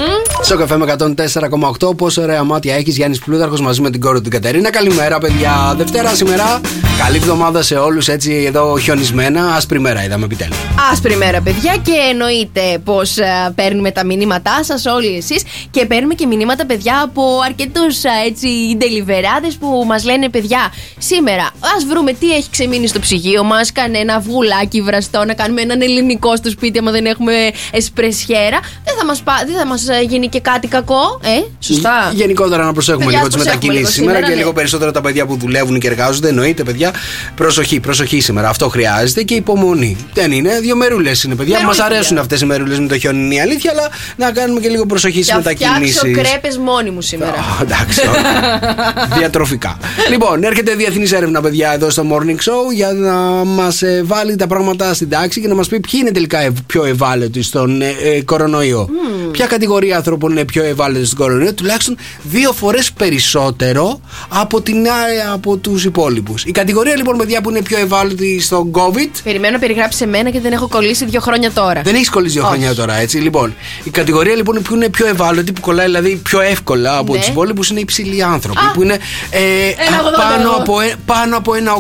Στο 0.43 0.57
καφέ 0.57 0.77
με 0.77 0.97
104,8 0.99 1.97
πόσο 1.97 2.23
ωραία 2.23 2.45
μάτια 2.45 2.75
έχεις 2.75 2.97
Γιάννης 2.97 3.19
Πλούταρχος 3.19 3.61
μαζί 3.61 3.81
με 3.81 3.91
την 3.91 4.01
κόρη 4.01 4.21
του 4.21 4.23
την 4.23 4.31
Κατερίνα. 4.31 4.71
Καλημέρα 4.71 5.19
παιδιά. 5.19 5.75
Δευτέρα 5.77 6.15
σήμερα. 6.15 6.61
Καλή 7.05 7.17
εβδομάδα 7.17 7.63
σε 7.63 7.75
όλους 7.75 8.09
έτσι 8.09 8.45
εδώ 8.47 8.79
χιονισμένα. 8.79 9.55
Άσπρη 9.55 9.81
μέρα 9.81 10.05
είδαμε 10.05 10.25
επιτέλους. 10.25 10.57
Άσπρη 10.93 11.17
μέρα, 11.17 11.41
παιδιά, 11.41 11.77
και 11.77 11.93
εννοείται 12.11 12.79
πως 12.85 13.17
παίρνουμε 13.55 13.91
τα 13.91 14.05
μηνύματά 14.05 14.65
σας, 14.65 14.87
όλοι 14.87 15.17
εσείς. 15.17 15.43
Και 15.71 15.87
παίρνουμε 15.87 16.15
και 16.15 16.27
μηνύματα, 16.27 16.67
παιδιά, 16.67 17.01
από 17.05 17.23
αρκετούς 17.45 18.03
έτσι 18.27 18.49
ντελιβεράδες 18.77 19.55
που 19.57 19.85
μας 19.87 20.05
λένε, 20.05 20.29
παιδιά, 20.29 20.73
σήμερα 20.99 21.51
ας 21.77 21.85
βρούμε 21.85 22.13
τι 22.13 22.33
έχει 22.35 22.51
ξεμείνει 22.51 22.87
στο 22.87 23.01
ψυγείο 23.01 23.43
μας. 23.45 23.73
Κανένα 23.73 24.15
αυγουλάκι 24.15 24.81
βραστό, 24.81 25.25
να 25.25 25.35
κάνουμε 25.35 25.61
έναν 25.61 25.81
ελληνικό 25.81 26.37
στο 26.37 26.51
σπίτι, 26.51 26.79
άμα 26.79 26.91
δεν 26.91 27.07
έχουμε 27.07 27.33
εσπρεσιέρα. 27.71 28.59
Δεν 28.85 28.95
θα 28.99 29.05
μας 29.05 29.23
δεν 29.47 29.57
θα 29.57 29.67
μας, 29.67 29.89
ε, 29.89 30.03
γίνει 30.09 30.29
και 30.29 30.41
κάτι 30.41 30.69
κακό, 30.69 31.21
ε, 31.25 31.29
σωστά. 31.61 32.13
Γενικότερα 32.15 32.65
να 32.65 32.73
προσέχουμε 32.73 33.05
Παιδιά, 33.05 33.19
λίγο 33.19 33.29
τις 33.29 33.37
προσέχουμε 33.37 33.65
μετακινήσεις 33.65 33.97
λίγο 33.97 34.09
σήμερα 34.09 34.13
σήμερα, 34.15 34.27
και 34.27 34.35
ναι. 34.35 34.41
λίγο 34.41 34.53
περισσότερο 34.53 34.91
τα 34.91 35.01
παιδιά 35.01 35.27
που 35.27 35.37
δουλεύουν 35.37 35.79
και 35.79 35.87
εργάζονται. 35.87 36.29
Εννοείται, 36.29 36.63
παιδιά. 36.63 36.93
Προσοχή, 37.35 37.81
προσοχή 37.81 38.21
σήμερα. 38.21 38.49
Αυτό 38.49 38.69
χρειάζεται 38.69 39.23
και 39.23 39.35
υπομονή. 39.35 39.97
Δεν 40.15 40.33
είναι. 40.33 40.61
Δύο 40.61 40.77
μερούλες 40.77 41.23
είναι, 41.23 41.35
παιδιά. 41.35 41.55
Μας 41.55 41.63
Μερούλες, 41.63 41.81
αρέσουν 41.85 42.07
παιδιά. 42.07 42.21
αυτές 42.21 42.41
οι 42.41 42.47
μερούλες 42.47 42.79
με 42.79 42.87
το 42.87 42.99
χιόνι, 42.99 43.19
είναι 43.25 43.35
η 43.35 43.41
αλήθεια, 43.41 43.71
αλλά 43.71 43.89
να 44.17 44.31
κάνουμε 44.33 44.61
και 44.61 44.69
λίγο 44.69 44.87
προσοχή 44.87 45.23
στις 45.23 45.35
Θα 45.35 45.41
φτιάξω 45.41 45.65
μετακινήσεις. 45.65 46.31
κρέπες 46.31 46.59
μόνη 46.59 46.91
μου 46.91 47.01
σήμερα. 47.01 47.35
Εντάξει. 47.63 48.01
όχι. 48.53 49.19
Διατροφικά. 49.19 49.77
Λοιπόν, 50.11 50.45
έρχεται 50.45 50.75
διεθνής 50.75 51.13
έρευνα, 51.13 51.41
παιδιά, 51.41 51.73
εδώ 51.73 51.91
στο 51.91 52.05
Morning 52.13 52.37
Show 52.37 52.75
για 52.75 52.93
να 52.93 53.15
μας 53.45 53.83
βάλει 54.05 54.37
τα 54.37 54.47
πράγματα 54.47 54.95
στην 54.95 55.09
τάξη 55.09 55.41
και 55.41 55.49
να 55.49 55.55
μας 55.55 55.69
πει 55.69 55.81
ποιοι 55.81 56.01
είναι 56.03 56.11
τελικά 56.11 56.41
ευ- 56.41 56.63
πιο 56.67 56.85
ευάλωτοι 56.85 57.43
στον 57.43 57.83
ε, 57.83 57.95
ε, 58.03 58.23
κορονοϊό. 58.23 58.89
Ποια 59.31 59.47
κατηγορία 59.47 59.97
ανθρώπων 59.97 60.31
είναι 60.31 60.45
πιο 60.45 60.65
ευάλωτοι 60.65 61.05
στον 61.05 61.19
κορονοϊό, 61.19 61.55
τουλάχιστον 61.55 61.97
δύο 62.23 62.53
φορές 62.53 62.93
περισσότερο 62.93 64.01
από, 64.29 64.61
την, 64.61 64.87
α, 64.89 64.93
από 65.33 65.57
τους 65.57 65.85
υπόλοιπους. 65.85 66.45
Η 66.45 66.51
κατηγορία 66.51 66.97
λοιπόν, 66.97 67.17
παιδιά, 67.17 67.41
που 67.41 67.51
είναι 67.51 67.63
πιο 67.63 67.79
ευάλωτη 67.79 68.41
στον 68.41 68.71
COVID. 68.73 69.11
Περιμένω 69.25 69.53
να 69.53 69.59
περιγράψει 69.59 70.05
εμένα 70.05 70.31
και 70.31 70.41
δεν 70.41 70.53
έχω 70.53 70.69
κολλήσει 70.69 71.05
δύο 71.05 71.21
χρόνια 71.21 71.51
τώρα. 71.53 71.81
Δεν 71.85 71.95
έχεις 71.95 72.11
κολλήσει 72.11 72.33
δύο 72.39 72.43
Όχι. 72.43 72.53
χρόνια 72.53 72.75
τώρα, 72.75 72.95
έτσι. 72.95 73.19
Λοιπόν, 73.19 73.55
η 73.85 73.91
κατηγορία 73.91 74.35
λοιπόν 74.35 74.63
που 74.63 74.75
είναι 74.75 74.89
πιο 74.89 75.07
ευάλωτη, 75.07 75.53
που 75.53 75.61
κολλάει 75.61 75.87
δηλαδή 75.87 76.17
πιο 76.17 76.41
εύκολα 76.41 76.97
από 76.97 77.13
Ναι. 77.13 77.19
τους 77.19 77.29
υπόλοιπους 77.29 77.71
είναι 77.71 77.81
οι 77.81 77.85
ψηλοί 77.85 78.23
άνθρωποι. 78.29 78.59
Α. 78.65 78.71
Που 78.71 78.83
είναι 78.83 78.99
ε, 79.31 79.41
Ένα 79.87 79.97
α, 79.97 80.01
80 80.01 80.17
πάνω, 80.17 80.43
εγώ. 80.43 80.57
από, 80.61 80.81
ε- 80.81 80.95
πάνω 81.07 81.37
από 81.37 81.55
ένα 81.55 81.73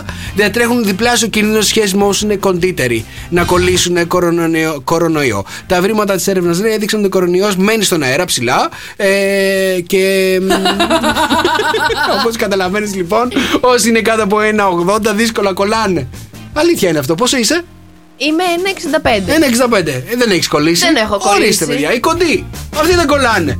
80, 0.00 0.04
διατρέχουν 0.34 0.84
διπλάσιο 0.84 1.28
κίνδυνο 1.28 1.60
σε 1.60 1.68
σχέση 1.68 1.96
με 1.96 2.04
όσους 2.04 2.22
είναι 2.22 2.36
κοντύτεροι 2.36 3.04
να 3.30 3.44
κολλήσουν 3.44 4.06
κορονοϊό. 4.06 4.80
κορονοϊό. 4.84 5.44
Τα 5.66 5.80
βρήματα 5.80 6.14
της 6.14 6.26
έρευνας 6.26 6.60
λέει 6.60 6.72
έδειξαν 6.72 6.98
ότι 6.98 7.08
ο 7.08 7.10
κορονοϊός 7.10 7.56
μένει 7.56 7.84
στον 7.84 8.02
αέρα 8.02 8.24
ψηλά 8.24 8.68
ε, 8.96 9.06
και. 9.86 10.40
Όπως 12.20 12.36
καταλαβαίνεις 12.36 12.94
λοιπόν, 12.94 13.32
όσοι 13.60 13.88
είναι 13.88 14.00
κάτω 14.00 14.22
από 14.22 14.40
ένα 14.40 14.64
80 14.86 14.98
δύσκολα 15.14 15.52
κολλάνε. 15.52 16.06
Αλήθεια 16.52 16.88
είναι 16.88 16.98
αυτό. 16.98 17.14
Πόσο 17.14 17.36
είσαι; 17.36 17.64
Είμαι 18.16 18.42
1,65. 19.02 19.06
Ένα 19.26 19.46
65. 19.80 19.86
Ε, 19.86 20.02
δεν 20.16 20.30
έχεις 20.30 20.48
κολλήσει. 20.48 20.84
Δεν 20.84 20.96
έχω 20.96 21.18
κολλήσει. 21.18 21.42
Ορίστε, 21.42 21.66
παιδιά. 21.66 21.92
Οι 21.94 22.00
κοντοί. 22.00 22.44
Αυτοί 22.76 22.94
δεν 22.94 23.06
κολλάνε. 23.06 23.58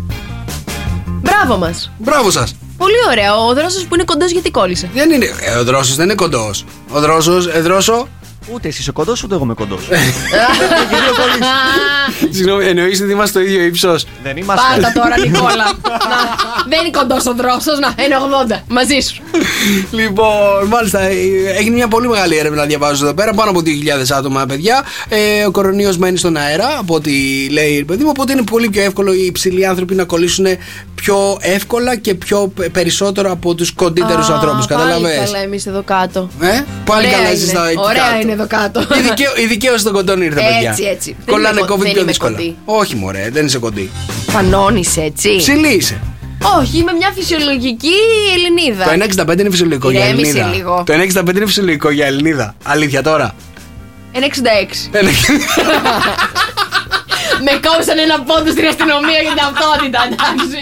Μπράβο 1.25 1.57
μας. 1.57 1.91
Μπράβο 1.99 2.31
σας. 2.31 2.55
Πολύ 2.77 2.95
ωραία. 3.11 3.37
Ο 3.37 3.55
δρόσος 3.55 3.85
που 3.87 3.95
είναι 3.95 4.05
κοντός 4.05 4.31
γιατί 4.31 4.51
κόλλησε. 4.51 4.91
Δεν 4.95 5.11
είναι. 5.11 5.27
Ε, 5.41 5.57
ο 5.57 5.65
δρόσος 5.65 5.97
δεν 5.97 6.05
είναι 6.05 6.15
κοντός. 6.15 6.65
Ο 6.93 7.01
δρόσος, 7.01 7.47
ε, 7.47 7.61
δρόσο. 7.61 8.09
Ούτε 8.53 8.69
εσύ 8.69 8.81
είσαι 8.81 8.93
κοντός, 8.93 9.23
ούτε 9.23 9.35
εγώ 9.35 9.45
είμαι 9.45 9.55
κοντός. 9.55 9.89
Συγγνώμη, 12.31 12.65
εννοείς 12.67 13.01
ότι 13.01 13.11
είμαστε 13.11 13.41
στο 13.41 13.51
ίδιο 13.51 13.65
ύψος. 13.65 14.07
Δεν 14.23 14.37
είμαστε. 14.37 14.63
Πάτα 14.75 14.93
τώρα, 14.93 15.19
Νικόλα. 15.19 15.55
Να, 16.11 16.23
δεν 16.69 16.81
είναι 16.87 16.91
κοντός 16.99 17.27
ο 17.27 17.35
δρόσος. 17.35 17.79
Να, 17.79 18.05
είναι 18.05 18.15
80. 18.57 18.61
Μαζί 18.69 19.01
σου. 19.01 19.23
Λοιπόν, 19.91 20.67
μάλιστα, 20.69 21.01
ε, 21.01 21.15
έγινε 21.59 21.75
μια 21.75 21.89
πολύ 21.89 22.09
μεγάλη 22.09 22.37
έρευνα, 22.37 22.65
διαβάζω 22.65 23.05
εδώ 23.05 23.15
πέρα. 23.15 23.33
Πάνω 23.35 23.51
από 23.51 23.61
2.000 23.61 23.71
άτομα, 24.17 24.47
παιδιά. 24.47 24.85
Ε, 25.09 25.45
ο 25.45 25.51
κορονοϊός 25.51 25.97
μένει 25.99 26.17
στον 26.17 26.37
αέρα, 26.37 26.77
από 26.79 26.95
ό,τι 26.95 27.11
λέει 27.51 27.73
η 27.73 27.85
παιδί 27.85 28.03
μου. 28.03 28.09
Οπότε 28.11 28.33
είναι 28.33 28.43
πολύ 28.43 28.69
πιο 28.71 28.83
εύκολο 28.83 29.13
οι 29.13 29.25
υψηλοί 29.25 29.67
άνθρωποι 29.67 29.95
να 29.95 30.05
κολλήσουν 30.05 30.47
πιο 30.95 31.37
εύκολα 31.41 31.97
και 31.97 32.15
πιο 32.15 32.53
πε- 32.55 32.71
περισσότερο 32.71 33.31
από 33.31 33.55
τους 33.55 33.73
κοντύτερους 33.73 34.29
Α, 34.29 34.35
ανθρώπους. 34.35 34.67
Πάλι 34.67 34.81
Καταλαβαίνεις 34.83 35.31
καλά, 35.31 35.43
εμείς 35.43 35.67
εδώ 35.67 35.83
κάτω. 35.83 36.29
Ε, 36.41 36.47
πάλι 36.85 37.07
Ωραία 37.07 37.11
καλά 37.11 37.25
είναι. 37.29 37.37
είσαι 37.37 37.47
στα 37.47 37.69
εκεί 37.69 37.79
Ωραία 37.79 38.03
κάτω. 38.03 38.21
είναι 38.21 38.34
εδώ 38.35 38.47
κάτω. 38.47 38.81
Η, 38.81 39.01
δικαί- 39.01 39.39
η 39.39 39.47
δικαίωση 39.47 39.85
των 39.85 39.93
κοντών 39.93 40.23
ήρθε, 40.23 40.41
παιδιά. 40.41 40.71
Έτσι, 40.71 40.83
έτσι. 40.85 41.17
Δεν 41.25 41.35
Κολλάνε 41.35 41.59
είμαι 41.59 41.67
κο- 41.69 41.75
COVID 41.75 41.79
δεν 41.83 41.91
πιο 41.93 42.01
είμαι 42.01 42.11
δύσκολα. 42.11 42.31
κοντή. 42.37 42.57
Όχι, 42.65 42.95
μωρέ, 42.97 43.29
δεν 43.33 43.47
είσαι 43.47 43.59
κοντή. 43.59 43.91
Φανώνεις 44.29 44.97
έτσι. 44.97 45.37
Ψηλή 45.37 45.69
είσαι. 45.75 46.01
Όχι, 46.61 46.79
είμαι 46.79 46.93
μια 46.93 47.11
φυσιολογική 47.15 47.93
Ελληνίδα. 48.35 48.85
Το 48.85 48.91
1,65 48.91 49.39
είναι 49.41 49.51
φυσιολογικό 49.51 49.91
για 49.91 50.05
Ηρέμησε 50.05 50.29
Ελληνίδα. 50.31 50.57
λίγο. 50.57 50.83
Το 50.87 50.93
1,65 50.93 51.37
είναι 51.37 51.47
φυσιολογικό 51.47 51.91
για 51.91 52.07
Ελληνίδα. 52.07 52.55
Αλήθεια 52.65 53.03
τώρα. 53.03 53.35
1,66. 54.13 54.19
Ένα- 54.93 55.11
Με 57.47 57.51
κόψαν 57.67 57.99
ένα 57.99 58.21
πόντο 58.23 58.51
στην 58.51 58.67
αστυνομία 58.67 59.19
για 59.23 59.31
την 59.33 59.41
ταυτότητα, 59.43 59.99
εντάξει. 60.09 60.59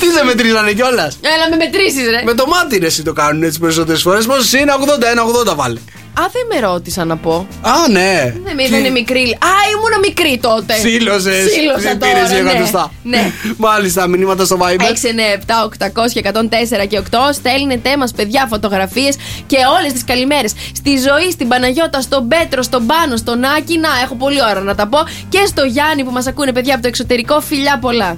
Τι 0.00 0.06
σε 0.16 0.24
μετρήσανε 0.24 0.72
κιόλας; 0.72 1.18
Έλα 1.34 1.44
με 1.50 1.56
μετρήσεις, 1.56 2.06
ρε. 2.10 2.22
Με 2.24 2.34
το 2.34 2.46
μάτι 2.46 2.78
ρε, 2.78 2.86
εσύ 2.86 3.02
το 3.02 3.12
κάνουν 3.12 3.42
έτσι 3.42 3.58
περισσότερες 3.58 4.02
φορές. 4.02 4.26
Πόσο 4.26 4.58
είναι; 4.58 4.72
80, 4.72 5.06
ένα 5.10 5.22
80 5.24 5.54
βάλε. 5.54 5.78
Α, 6.20 6.28
δεν 6.32 6.46
με 6.60 6.66
ρώτησα 6.66 7.04
να 7.04 7.16
πω. 7.16 7.46
Α, 7.60 7.88
ναι. 7.90 8.34
Δεν 8.44 8.54
με 8.54 8.62
είδανε 8.62 8.88
μικρή. 8.88 9.22
Α, 9.22 9.52
ήμουν 9.72 10.00
μικρή 10.06 10.38
τότε. 10.42 10.74
Σύλλωσες. 10.74 11.52
Σύλλωσα 11.52 11.80
Δεν 11.80 11.98
πήρες 11.98 12.14
τώρα, 12.14 12.26
δύο 12.26 12.42
ναι. 12.42 12.50
εκατοστά. 12.50 12.92
Ναι. 13.02 13.32
Μάλιστα, 13.66 14.06
μηνύματα 14.06 14.44
στο 14.44 14.58
Viber. 14.60 14.80
6, 14.80 14.82
9, 14.82 15.88
7, 15.92 16.04
800 16.04 16.10
και 16.12 16.22
104 16.32 16.86
και 16.88 17.00
8. 17.10 17.16
Στέλνετε 17.32 17.96
μας, 17.96 18.12
παιδιά, 18.12 18.46
φωτογραφίες 18.50 19.16
και 19.46 19.56
όλες 19.78 19.92
τις 19.92 20.04
καλημέρες. 20.04 20.52
Στη 20.74 20.90
ζωή, 20.90 21.30
στην 21.30 21.48
Παναγιώτα, 21.48 22.00
στον 22.00 22.28
Πέτρο, 22.28 22.62
στον 22.62 22.86
Πάνο, 22.86 23.16
στον 23.16 23.44
Άκη. 23.44 23.78
Να, 23.78 23.88
έχω 24.04 24.14
πολύ 24.14 24.42
ώρα 24.50 24.60
να 24.60 24.74
τα 24.74 24.86
πω. 24.86 24.98
Και 25.28 25.42
στο 25.46 25.64
Γιάννη 25.64 26.04
που 26.04 26.10
μας 26.10 26.26
ακούνε, 26.26 26.52
παιδιά, 26.52 26.72
από 26.72 26.82
το 26.82 26.88
εξωτερικό. 26.88 27.40
Φιλιά 27.40 27.78
πολλά. 27.80 28.16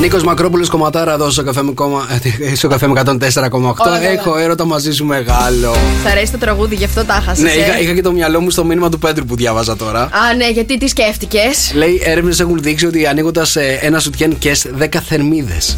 Νίκος 0.00 0.22
Μακρόπουλος 0.22 0.68
κομματάρα 0.68 1.12
εδώ 1.12 1.30
στο 1.30 1.42
καφέ 1.42 1.62
με, 1.62 1.72
κόμμα, 1.72 2.06
ε, 2.40 2.54
στο 2.54 2.68
καφέ 2.68 2.86
με 2.86 3.00
104,8. 3.04 3.52
Όλα 3.52 3.74
καλά. 3.74 4.08
Έχω 4.08 4.36
έρωτα 4.36 4.64
μαζί 4.64 4.92
σου 4.92 5.04
μεγάλο. 5.04 5.74
Σ' 6.04 6.10
αρέσει 6.10 6.32
το 6.32 6.38
τραγούδι, 6.38 6.74
γι' 6.74 6.84
αυτό 6.84 7.04
τα 7.04 7.12
χάσα. 7.26 7.42
ναι, 7.42 7.50
είχα, 7.50 7.80
είχα 7.80 7.94
και 7.94 8.02
το 8.02 8.12
μυαλό 8.12 8.40
μου 8.40 8.50
στο 8.50 8.64
μήνυμα 8.64 8.88
του 8.88 8.98
Πέτρου 8.98 9.24
που 9.24 9.36
διάβαζα 9.36 9.76
τώρα. 9.76 10.00
Α, 10.00 10.34
ναι, 10.36 10.50
γιατί 10.50 10.78
τι 10.78 10.88
σκέφτηκες; 10.88 11.72
Λέει 11.74 12.00
έρευνες 12.04 12.40
έχουν 12.40 12.62
δείξει 12.62 12.86
ότι 12.86 13.06
ανοίγοντας 13.06 13.56
ένα 13.80 13.98
σουτιέν 14.00 14.38
και 14.38 14.56
10 14.78 14.86
θερμίδες. 15.08 15.76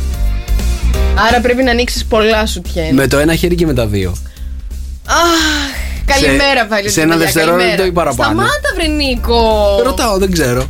Άρα 1.28 1.40
πρέπει 1.40 1.62
να 1.62 1.70
ανοίξεις 1.70 2.04
πολλά 2.04 2.46
σου 2.46 2.60
τιέν. 2.72 2.94
Με 2.94 3.06
το 3.06 3.18
ένα 3.18 3.34
χέρι 3.34 3.54
και 3.54 3.66
με 3.66 3.74
τα 3.74 3.86
δύο. 3.86 4.16
Αχ, 5.06 5.16
καλημέρα 6.04 6.66
πάλι. 6.66 6.88
σε 6.90 7.00
ένα 7.00 7.10
παιδιά, 7.10 7.24
δευτερόλεπτο 7.24 7.64
καλημέρα. 7.64 7.86
ή 7.86 7.92
παραπάνω. 7.92 8.32
Σταμάτα, 8.32 8.68
βρε 8.74 8.86
Νίκο. 8.86 9.80
Ρωτάω, 9.84 10.18
δεν 10.18 10.32
ξέρω. 10.32 10.66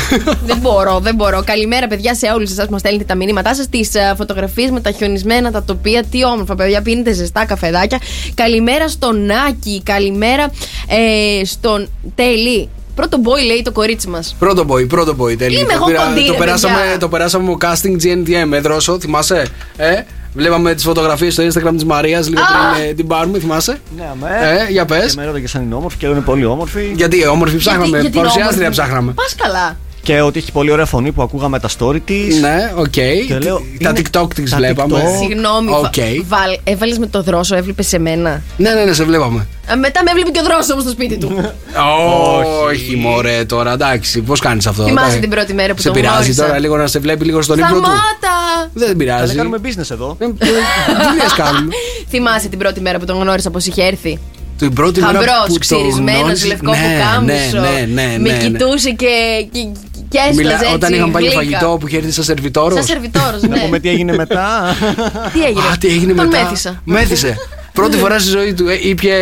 δεν 0.48 0.58
μπορώ, 0.58 0.98
δεν 0.98 1.14
μπορώ. 1.14 1.42
Καλημέρα, 1.44 1.86
παιδιά, 1.86 2.14
σε 2.14 2.26
όλους 2.26 2.50
εσάς 2.50 2.64
που 2.64 2.72
μας 2.72 2.80
στέλνετε 2.80 3.04
τα 3.04 3.14
μηνύματά 3.14 3.54
σας, 3.54 3.68
τις 3.68 3.90
φωτογραφίες 4.16 4.70
με 4.70 4.80
τα 4.80 4.90
χιονισμένα, 4.90 5.50
τα 5.50 5.62
τοπία. 5.64 6.04
Τι 6.04 6.24
όμορφα, 6.24 6.54
παιδιά, 6.54 6.82
πίνετε 6.82 7.12
ζεστά 7.12 7.46
καφεδάκια. 7.46 7.98
Καλημέρα 8.34 8.88
στον 8.88 9.30
Άκη, 9.48 9.82
καλημέρα 9.84 10.50
ε, 10.88 11.44
στον 11.44 11.88
Τέλη. 12.14 12.68
Πρώτο 12.94 13.18
boy 13.24 13.46
λέει 13.46 13.62
το 13.62 13.72
κορίτσι 13.72 14.08
μας. 14.08 14.36
Πρώτο 14.38 14.64
boy, 14.68 14.88
πρώτο 14.88 15.16
boy, 15.18 15.36
τέλειο. 15.38 15.58
Είμαι 15.58 15.68
Το 15.68 15.74
εγώ 15.74 15.84
πήρα- 15.86 16.04
κοντή, 16.06 16.26
το, 16.26 16.32
ρε, 16.32 16.38
περάσαμε, 16.38 16.76
παιδιά. 16.80 16.98
το 16.98 17.08
περάσαμε 17.08 17.44
με 17.50 17.56
casting 17.60 18.02
GNTM, 18.04 18.52
ε, 18.52 18.60
δρόσο, 18.60 19.00
θυμάσαι; 19.00 19.46
Ε, 19.76 19.94
βλέπαμε 20.34 20.74
τις 20.74 20.84
φωτογραφίες 20.84 21.32
στο 21.32 21.42
Instagram 21.46 21.72
της 21.74 21.84
Μαρίας 21.84 22.28
λίγο 22.28 22.40
Α! 22.42 22.44
πριν 22.74 22.88
ε, 22.90 22.92
την 22.92 23.06
πάρουμε, 23.06 23.38
θυμάσαι; 23.38 23.80
Ναι, 23.96 24.04
αμέ. 24.10 24.28
Ε, 24.68 24.72
για 24.72 24.84
πες. 24.84 25.06
Και 25.06 25.12
με 25.16 25.22
έρωτα 25.22 25.40
και 25.40 25.48
σαν 25.48 25.62
είναι 25.62 25.74
όμορφη 25.74 25.96
και 25.96 26.06
είναι 26.06 26.20
πολύ 26.20 26.44
όμορφη. 26.44 26.92
Γιατί 26.94 27.26
όμορφη 27.26 27.56
ψάχναμε, 27.56 28.10
παρουσιάστρια 28.14 28.70
ψάχναμε. 28.70 29.12
Πας 29.12 29.34
καλά. 29.34 29.76
Και 30.02 30.20
ότι 30.20 30.38
έχει 30.38 30.52
πολύ 30.52 30.70
ωραία 30.70 30.84
φωνή 30.86 31.12
που 31.12 31.22
ακούγαμε 31.22 31.58
τα 31.58 31.68
story 31.78 32.00
της. 32.04 32.40
Ναι, 32.40 32.72
οκ. 32.76 32.86
Και 32.90 33.38
λέω, 33.42 33.62
Τα 33.82 33.88
είναι- 33.88 34.00
TikTok 34.12 34.34
της 34.34 34.50
τα 34.50 34.56
βλέπαμε. 34.56 34.98
TikTok. 35.02 35.18
Συγγνώμη, 35.26 35.70
Οκ. 35.72 35.96
έβαλες 36.64 36.98
με 36.98 37.06
το 37.06 37.22
δρόσο, 37.22 37.56
έβλεπες 37.56 37.86
σε 37.86 37.98
μένα. 37.98 38.42
Ναι, 38.56 38.70
ναι, 38.70 38.84
ναι, 38.84 38.92
σε 38.92 39.04
βλέπαμε. 39.04 39.46
Α, 39.72 39.76
Μετά 39.76 40.02
με 40.04 40.10
έβλεπε 40.10 40.30
και 40.30 40.38
ο 40.40 40.42
δρόσος 40.42 40.70
όμως 40.70 40.82
στο 40.82 40.92
σπίτι 40.92 41.16
του. 41.16 41.52
Όχι, 42.68 42.96
μωρέ 42.96 43.44
τώρα, 43.44 43.72
εντάξει, 43.72 44.20
πώς 44.20 44.40
κάνεις 44.40 44.66
αυτό. 44.66 44.82
Θυμάσαι 44.82 45.04
εντάξει. 45.06 45.20
την 45.20 45.30
πρώτη 45.30 45.54
μέρα 45.54 45.74
που 45.74 45.80
Σε 45.80 45.86
τον 45.88 45.96
πειράζει 45.96 46.16
γνώρισα. 46.16 46.44
τώρα 46.46 46.58
λίγο 46.58 46.76
να 46.76 46.86
σε 46.86 46.98
βλέπει 46.98 47.24
λίγο 47.24 47.42
στον 47.42 47.58
ύπνο 47.58 47.70
του. 47.70 47.76
Σταμάτα! 47.76 48.70
Δεν 48.74 48.96
πειράζει. 48.96 49.26
Δεν 49.26 49.36
κάνουμε 49.36 49.58
business 49.62 49.90
εδώ. 49.90 50.16
Ε, 50.18 50.26
Τι 50.26 51.16
λες 51.22 51.32
κάνουμε; 51.36 51.74
Θυμάσαι 52.10 52.48
την 52.48 52.58
πρώτη 52.58 52.80
μέρα 52.80 52.98
που 52.98 53.04
τον 53.04 53.18
γνώρισα 53.20 53.50
πώς 53.50 53.66
είχε 53.66 53.82
έρθει; 53.82 54.18
Την 54.58 54.72
πρώτη 54.72 55.00
μέρα 55.00 55.12
Γαμπρός, 55.12 55.34
που 55.46 55.52
το 55.52 55.58
ξυρισμένος, 55.58 56.20
γνώρισες- 56.20 56.46
λευκό 56.48 56.70
ναι, 56.70 56.76
πουκάμισο. 56.76 57.60
Ναι, 57.60 57.68
ναι, 57.70 58.02
ναι. 58.02 58.16
Με 58.18 58.30
ναι, 58.30 58.32
ναι. 58.32 58.38
κοιτούσε 58.38 58.90
και, 58.90 59.08
και, 60.12 60.18
και 60.18 60.18
έσπαζε 60.18 60.42
Μιλά- 60.42 60.60
έτσι. 60.62 60.74
Όταν 60.74 60.92
είχαμε 60.94 61.12
πάει 61.12 61.22
για 61.22 61.32
γλύκα. 61.40 61.58
φαγητό 61.58 61.76
που 61.78 61.86
είχε 61.86 61.96
έρθει 61.96 62.10
σαν 62.10 62.24
σερβιτόρος. 62.24 62.74
Σαν 62.74 62.84
σερβιτόρος, 62.84 63.42
Να 63.42 63.48
ναι. 63.48 63.62
πούμε 63.64 63.78
τι 63.78 63.88
έγινε 63.88 64.14
μετά. 64.16 64.76
Τι 65.32 65.44
έγινε; 65.44 65.60
Α, 65.72 65.76
τι 65.78 65.88
έγινε 65.88 66.12
Τον 66.12 66.26
μετά. 66.26 66.42
μέθησα. 66.42 66.80
Μέθησε. 66.84 67.36
Πρώτη 67.72 67.96
φορά 67.96 68.18
στη 68.18 68.28
ζωή 68.30 68.54
του 68.54 68.68
ε, 68.68 68.78
ήπια 68.88 69.14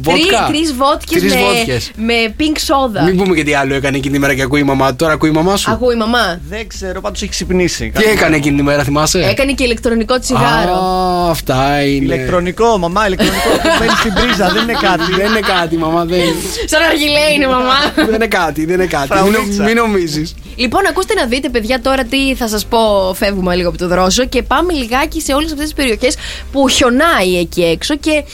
βότκα; 0.00 0.46
Τρεις 0.48 0.74
βότκες 0.74 1.20
Τρεις 1.20 1.34
με, 1.34 1.40
βότκες. 1.40 1.90
με 1.96 2.34
pink 2.38 2.42
soda. 2.56 3.04
Μην 3.04 3.16
πούμε 3.16 3.34
και 3.34 3.42
τι 3.42 3.54
άλλο 3.54 3.74
έκανε 3.74 3.96
εκείνη 3.96 4.14
τη 4.14 4.20
μέρα 4.20 4.34
και 4.34 4.42
ακούει 4.42 4.60
η 4.60 4.64
μαμά 4.64 4.90
του. 4.90 4.96
Τώρα 4.96 5.12
ακούει 5.12 5.28
η 5.28 5.32
μαμά 5.32 5.56
σου. 5.56 5.70
Ακούει 5.70 5.94
η 5.94 5.98
μαμά. 5.98 6.40
Δεν 6.48 6.68
ξέρω, 6.68 7.00
πάντως 7.00 7.22
έχει 7.22 7.30
ξυπνήσει. 7.30 7.92
Τι 7.98 8.04
έκανε 8.04 8.36
εκείνη 8.36 8.56
τη 8.56 8.62
μέρα, 8.62 8.82
θυμάσαι; 8.82 9.18
Έκανε 9.30 9.52
και 9.52 9.64
ηλεκτρονικό 9.64 10.18
τσιγάρο. 10.18 10.72
Α, 10.74 11.30
αυτά 11.30 11.82
είναι. 11.84 12.04
Ηλεκτρονικό, 12.04 12.78
μαμά, 12.78 13.06
ηλεκτρονικό 13.06 13.48
που 13.62 13.68
μπαίνει 13.78 13.92
στην 13.98 14.12
πρίζα, 14.14 14.48
δεν 14.52 14.62
είναι 14.62 14.78
κάτι. 14.80 15.12
Δεν 15.16 15.26
είναι 15.26 15.40
κάτι, 15.40 15.76
μαμά. 15.76 16.04
Δεν, 16.04 16.20
Σαν 16.66 16.82
αργιλέ 16.82 17.32
είναι 17.34 17.46
μαμά. 17.46 17.78
δεν 17.94 18.14
είναι 18.14 18.26
κάτι, 18.26 18.64
δεν 18.64 18.74
είναι 18.74 18.86
κάτι. 18.86 19.08
Μην, 19.12 19.32
Φραουλίτσα. 19.32 19.62
μην 19.62 19.74
νομίζεις. 19.76 20.34
Λοιπόν, 20.56 20.80
ακούστε 20.88 21.14
να 21.14 21.26
δείτε, 21.26 21.48
παιδιά, 21.48 21.80
τώρα 21.80 22.04
τι 22.04 22.34
θα 22.34 22.48
σας 22.48 22.66
πω. 22.66 23.14
Φεύγουμε 23.14 23.54
λίγο 23.54 23.68
από 23.68 23.78
το 23.78 23.88
δρόσο 23.88 24.24
και 24.24 24.42
πάμε 24.42 24.72
λιγάκι 24.72 25.20
σε 25.20 25.32
όλες 25.32 25.50
αυτές 25.50 25.64
τις 25.64 25.74
περιοχές 25.74 26.16
που 26.52 26.68
χιονάει 26.68 27.38
εκεί 27.38 27.62
έξω 27.70 27.96
και. 27.96 28.24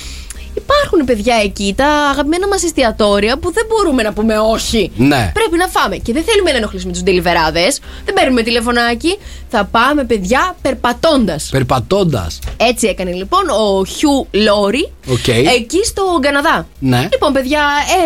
Υπάρχουν 0.56 1.04
παιδιά 1.04 1.34
εκεί 1.44 1.74
τα 1.76 1.86
αγαπημένα 1.86 2.48
μας 2.48 2.62
εστιατόρια 2.64 3.38
που 3.38 3.52
δεν 3.52 3.66
μπορούμε 3.68 4.02
να 4.02 4.12
πούμε 4.12 4.38
όχι. 4.38 4.90
Ναι. 4.96 5.30
Πρέπει 5.34 5.56
να 5.56 5.66
φάμε. 5.66 5.96
Και 5.96 6.12
δεν 6.12 6.24
θέλουμε 6.24 6.50
να 6.50 6.56
ενοχλήσουμε 6.56 6.92
τους 6.92 7.02
ντελιβεράδες. 7.02 7.80
Δεν 8.04 8.14
παίρνουμε 8.14 8.42
τηλεφωνάκι. 8.42 9.18
Θα 9.48 9.64
πάμε, 9.64 10.04
παιδιά, 10.04 10.56
περπατώντας. 10.62 11.48
Περπατώντας. 11.50 12.38
Έτσι 12.56 12.86
έκανε 12.86 13.12
λοιπόν 13.12 13.48
ο 13.48 13.84
Χιου 13.84 14.26
Λόρι 14.30 14.92
Οκ. 15.08 15.28
εκεί 15.28 15.84
στο 15.84 16.02
Καναδά. 16.20 16.66
Ναι. 16.78 17.08
Λοιπόν, 17.12 17.32
παιδιά, 17.32 17.60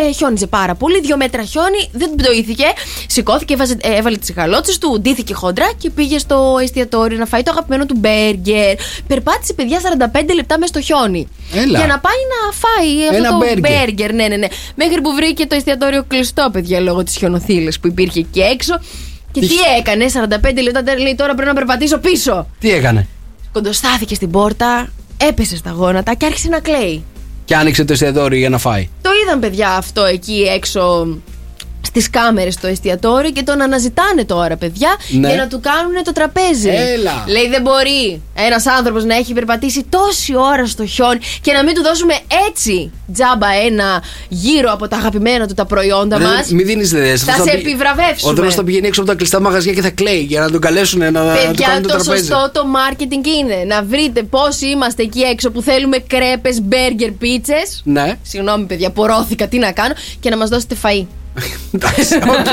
ε, 0.07 0.11
χιόνιζε 0.11 0.47
πάρα 0.47 0.75
πολύ. 0.75 0.99
Δύο 0.99 1.17
μέτρα 1.17 1.43
χιόνι, 1.43 1.89
δεν 1.91 2.15
πτωήθηκε. 2.15 2.65
Σηκώθηκε, 3.07 3.53
έβαζε, 3.53 3.77
ε, 3.81 3.95
έβαλε 3.95 4.17
τις 4.17 4.31
γαλότσες 4.33 4.77
του, 4.77 4.99
ντύθηκε 5.01 5.33
χοντρά 5.33 5.71
και 5.77 5.89
πήγε 5.89 6.17
στο 6.17 6.57
εστιατόριο 6.61 7.17
να 7.17 7.25
φάει 7.25 7.43
το 7.43 7.51
αγαπημένο 7.51 7.85
του 7.85 7.95
μπέργκερ. 7.97 8.75
Περπάτησε, 9.07 9.53
παιδιά, 9.53 9.79
45 9.79 10.33
λεπτά 10.35 10.57
μες 10.57 10.69
στο 10.69 10.81
χιόνι. 10.81 11.27
Έλα. 11.53 11.77
Για 11.77 11.87
να 11.87 11.99
πάει 11.99 12.21
να 12.33 12.40
φάει 12.51 13.03
αυτό 13.05 13.15
Ένα 13.17 13.29
το 13.29 13.37
μπέργκερ. 13.37 13.59
μπέργκερ. 13.59 14.13
Ναι, 14.13 14.27
ναι, 14.27 14.35
ναι. 14.35 14.47
Μέχρι 14.75 15.01
που 15.01 15.13
βρήκε 15.13 15.45
το 15.45 15.55
εστιατόριο 15.55 16.03
κλειστό, 16.07 16.49
παιδιά, 16.51 16.79
λόγω 16.79 17.03
της 17.03 17.15
χιονοθύλε 17.15 17.71
που 17.81 17.87
υπήρχε 17.87 18.19
εκεί 18.19 18.39
έξω. 18.39 18.73
Και 19.31 19.39
τι, 19.39 19.47
Τι- 19.47 19.55
έκανε, 19.79 20.05
45 20.13 20.61
λεπτά, 20.61 20.97
λέει 20.99 21.15
τώρα 21.15 21.33
πρέπει 21.33 21.47
να 21.49 21.53
περπατήσω 21.55 21.97
πίσω. 21.97 22.47
Τι 22.59 22.71
έκανε; 22.71 23.07
Κοντοστάθηκε 23.51 24.15
στην 24.15 24.31
πόρτα, 24.31 24.87
έπεσε 25.17 25.55
στα 25.57 25.69
γόνατα 25.71 26.13
και 26.13 26.25
άρχισε 26.25 26.49
να 26.49 26.59
κλαίει. 26.59 27.03
Και 27.45 27.55
άνοιξε 27.55 27.85
το 27.85 27.93
εστιατόριο 27.93 28.39
για 28.39 28.49
να 28.49 28.57
φάει. 28.57 28.89
Το 29.01 29.09
είδαν 29.23 29.39
παιδιά 29.39 29.69
αυτό 29.69 30.03
εκεί 30.05 30.45
έξω 30.55 31.07
στις 31.93 32.09
κάμερες 32.09 32.53
στο 32.53 32.67
εστιατόριο 32.67 33.31
και 33.31 33.43
τον 33.43 33.61
αναζητάνε 33.61 34.25
τώρα 34.25 34.55
παιδιά 34.57 34.89
Ναι. 35.09 35.27
για 35.27 35.37
να 35.37 35.47
του 35.47 35.59
κάνουν 35.59 36.03
το 36.03 36.11
τραπέζι. 36.11 36.69
Έλα. 36.69 37.23
Λέει 37.27 37.47
δεν 37.49 37.61
μπορεί 37.61 38.21
ένας 38.35 38.65
άνθρωπος 38.65 39.03
να 39.03 39.15
έχει 39.15 39.33
περπατήσει 39.33 39.85
τόση 39.89 40.35
ώρα 40.35 40.65
στο 40.67 40.85
χιόνι 40.85 41.19
και 41.41 41.51
να 41.53 41.63
μην 41.63 41.73
του 41.75 41.81
δώσουμε 41.81 42.13
έτσι 42.49 42.91
τζάμπα 43.13 43.47
ένα 43.65 44.03
γύρο 44.29 44.71
από 44.71 44.87
τα 44.87 44.95
αγαπημένα 44.97 45.47
του 45.47 45.53
τα 45.53 45.65
προϊόντα 45.65 46.17
Ρε, 46.17 46.23
μας. 46.23 46.49
Μην 46.49 46.65
δίνεις 46.65 46.91
ιδέες. 46.91 47.23
Θα 47.23 47.33
σε 47.43 47.49
επιβραβεύσουμε. 47.51 48.31
Ο 48.31 48.35
δρόμο 48.35 48.51
θα 48.51 48.63
πηγαίνει 48.63 48.87
έξω 48.87 49.01
από 49.01 49.09
τα 49.09 49.15
κλειστά 49.15 49.39
μαγαζιά 49.39 49.73
και 49.73 49.81
θα 49.81 49.89
κλαίει 49.89 50.19
για 50.29 50.39
να 50.39 50.51
τον 50.51 50.61
καλέσουν 50.61 50.99
να, 50.99 51.11
να 51.11 51.21
του 51.35 51.47
Παιδιά, 51.47 51.67
κάνουν 51.67 51.81
το, 51.81 51.87
το 51.87 52.03
τραπέζι. 52.03 52.25
σωστό 52.27 52.51
το 52.53 52.61
marketing 52.75 53.27
είναι 53.39 53.63
να 53.67 53.83
βρείτε 53.83 54.23
πόσοι 54.23 54.65
είμαστε 54.67 55.03
εκεί 55.03 55.21
έξω 55.21 55.51
που 55.51 55.61
θέλουμε 55.61 55.97
κρέπες, 55.97 56.61
μπέργκερ, 56.61 57.11
πίτσες 57.11 57.81
Ναι. 57.83 58.13
Συγγνώμη, 58.21 58.65
παιδιά, 58.65 58.89
πορώθηκα. 58.89 59.47
Τι 59.47 59.57
να 59.57 59.71
κάνω 59.71 59.93
και 60.19 60.29
να 60.29 60.37
μας 60.37 60.49
δώσετε 60.49 60.75
φαΐ. 60.83 61.05
Εντάξει, 61.73 62.15
οκ. 62.15 62.45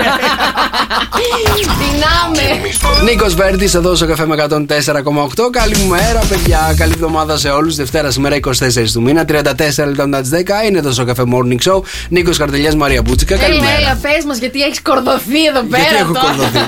Δυνάμε! 1.79 2.61
Νίκος 3.05 3.35
Βέρτης 3.35 3.74
εδώ 3.74 3.95
στο 3.95 4.07
Sok 4.07 4.26
FM 4.26 4.46
104,8. 4.49 5.51
Καλημέρα, 5.51 6.20
παιδιά. 6.29 6.74
Καλή 6.76 6.93
εβδομάδα 6.93 7.37
σε 7.39 7.49
όλους. 7.49 7.74
Δευτέρα 7.76 8.11
σήμερα 8.11 8.37
24 8.37 8.93
του 8.93 9.03
μήνα, 9.03 9.24
34 9.24 9.87
λεπτά 9.87 10.07
μετά 10.07 10.20
τις 10.20 10.31
10. 10.31 10.66
Είναι 10.68 10.79
εδώ 10.79 10.93
στο 10.93 11.05
Sok 11.05 11.15
FM 11.15 11.22
Morning 11.26 11.70
Show. 11.72 11.81
Νίκος 12.09 12.39
Καρτελιάς 12.39 12.76
Μαρία 12.76 13.03
Μπούτσικα. 13.03 13.35
Έλα, 13.35 13.43
Καλημέρα. 13.43 13.72
έλα, 13.79 13.99
πες 14.03 14.24
μας 14.26 14.39
γιατί 14.39 14.61
έχεις 14.62 14.83
κορδωθεί 14.83 15.45
εδώ 15.49 15.62
πέρα. 15.62 15.83
Γιατί 15.83 15.97
έχω 16.01 16.12
τώρα. 16.12 16.26
κορδωθεί. 16.26 16.59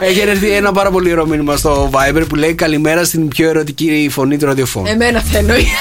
Έχει 0.08 0.20
έρθει 0.20 0.50
ένα 0.50 0.72
πάρα 0.72 0.90
πολύ 0.90 1.12
ωραίο 1.12 1.26
μήνυμα 1.26 1.56
στο 1.56 1.90
Viber 1.92 2.22
που 2.28 2.34
λέει 2.34 2.54
Καλημέρα 2.54 3.04
στην 3.04 3.28
πιο 3.28 3.48
ερωτική 3.48 4.08
φωνή 4.12 4.36
του 4.38 4.46
ραδιοφώνου. 4.46 4.86
Εμένα 4.88 5.18
αυτό 5.18 5.38
εννοεί. 5.38 5.66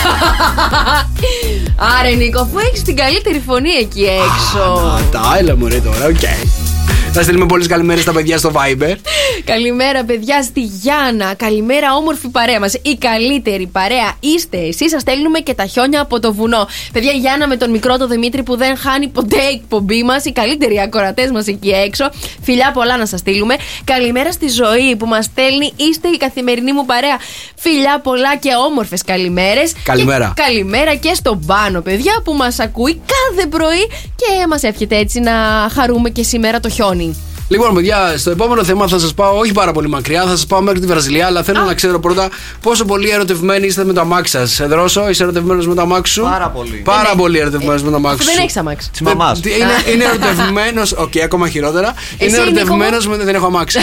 Άρα, 2.00 2.10
Νίκο, 2.18 2.40
αφού 2.42 2.58
έχεις 2.68 2.82
την 2.82 2.96
καλύτερη 2.96 3.44
φωνή 3.46 3.70
εκεί 3.82 4.02
έξω. 4.04 5.00
Τα 5.12 5.36
έλα 5.40 5.56
μωρέ 5.58 5.79
τώρα, 5.82 6.06
οκ. 6.06 6.69
Θα 7.12 7.24
στείλουμε 7.24 7.46
πολλές 7.46 7.68
καλημέρες 7.68 8.04
στα 8.04 8.12
παιδιά 8.12 8.38
στο 8.38 8.52
Viber. 8.56 8.96
Καλημέρα, 9.44 10.04
παιδιά, 10.04 10.44
στη 10.44 10.62
Γιάννα. 10.62 11.34
Καλημέρα, 11.34 11.96
όμορφη 11.96 12.28
παρέα 12.28 12.60
μας. 12.60 12.74
Η 12.74 12.96
καλύτερη 12.96 13.68
παρέα 13.68 14.14
είστε 14.20 14.58
εσείς. 14.58 14.90
Σας 14.92 15.02
στέλνουμε 15.02 15.40
και 15.40 15.54
τα 15.54 15.66
χιόνια 15.66 16.02
από 16.02 16.20
το 16.20 16.34
βουνό. 16.34 16.68
Παιδιά, 16.94 17.12
η 17.12 17.18
Γιάννα 17.18 17.48
με 17.48 17.56
τον 17.56 17.70
μικρό 17.70 17.98
το 17.98 18.08
Δημήτρη 18.08 18.44
που 18.44 18.58
δεν 18.58 18.78
χάνει 18.78 19.08
ποτέ 19.08 19.38
εκπομπή 19.54 20.04
μας. 20.04 20.26
Οι 20.26 20.32
καλύτεροι 20.32 20.80
ακροατές 20.80 21.32
μας 21.32 21.48
εκεί 21.48 21.70
έξω. 21.70 22.10
Φιλιά 22.42 22.72
πολλά 22.72 22.98
να 22.98 23.06
σας 23.06 23.20
στείλουμε. 23.20 23.56
Καλημέρα 23.84 24.32
στη 24.32 24.48
ζωή 24.48 24.96
που 24.96 25.06
μας 25.06 25.26
στέλνει. 25.26 25.74
Είστε 25.76 26.08
η 26.08 26.18
καθημερινή 26.18 26.74
μου 26.74 26.86
παρέα. 26.86 27.18
Φιλιά 27.56 28.00
πολλά 28.04 28.36
και 28.36 28.50
όμορφες 28.68 29.04
καλημέρες. 29.04 29.74
Καλημέρα. 29.84 30.34
Και 30.36 30.42
καλημέρα 30.42 30.96
και 30.96 31.14
στον 31.14 31.46
Πάνο, 31.46 31.82
παιδιά, 31.82 32.22
που 32.24 32.34
μας 32.34 32.60
ακούει 32.60 32.94
κάθε 32.94 33.48
πρωί 33.48 33.88
και 34.16 34.48
μας 34.50 34.64
εύχεται 34.64 34.98
έτσι 34.98 35.20
να 35.20 35.34
χαρούμε 35.74 36.10
και 36.10 36.24
σήμερα 36.24 36.60
το 36.60 36.70
χιόνι. 36.70 36.99
Me. 37.00 37.39
Λοιπόν, 37.52 37.74
παιδιά, 37.74 38.14
στο 38.18 38.30
επόμενο 38.32 38.64
θέμα 38.64 38.88
θα 38.88 39.00
σας 39.00 39.14
πάω 39.14 39.38
όχι 39.38 39.52
πάρα 39.52 39.72
πολύ 39.72 39.90
μακριά, 39.90 40.24
θα 40.24 40.30
σας 40.30 40.46
πάω 40.46 40.62
μέχρι 40.62 40.80
τη 40.80 40.86
Βραζιλία, 40.86 41.26
αλλά 41.26 41.44
θέλω 41.44 41.62
να 41.62 41.74
ξέρω 41.74 42.00
πρώτα 42.00 42.30
πόσο 42.62 42.86
πολύ 42.86 43.10
ερωτευμένοι 43.10 43.66
είστε 43.68 43.84
με 43.86 43.94
το 43.94 44.02
αμάξι 44.02 44.32
σας. 44.32 44.60
Εδρόσο, 44.60 45.10
είσαι 45.10 45.24
ερωτευμένος 45.24 45.68
με 45.68 45.76
το 45.76 45.82
αμάξι 45.82 46.14
σου; 46.14 46.22
Πάρα 46.22 46.50
πολύ. 46.50 46.82
Πάρα 46.86 47.14
πολύ 47.18 47.40
ερωτευμένος 47.40 47.84
με 47.84 47.90
το 47.90 47.96
αμάξι 47.96 48.16
Αφού 48.20 48.24
σου. 48.30 48.36
δεν 48.36 48.44
έχεις 48.44 48.58
αμάξι. 48.58 48.90
Της 48.92 49.02
μαμάς. 49.02 49.40
Ε, 49.40 49.50
Είναι, 49.50 49.94
είναι 49.94 50.04
ερωτευμένο. 50.04 50.82
Οκ, 50.98 51.12
ακόμα 51.24 51.50
χειρότερα. 51.50 51.94
Είναι 52.18 52.38
Εσύ, 52.38 52.52
Νίκο 52.52 52.76
μου; 52.76 52.82
ερωτευμένο 52.82 53.18
με. 53.18 53.24
Δεν 53.24 53.36
έχω 53.36 53.46
αμάξι. 53.46 53.80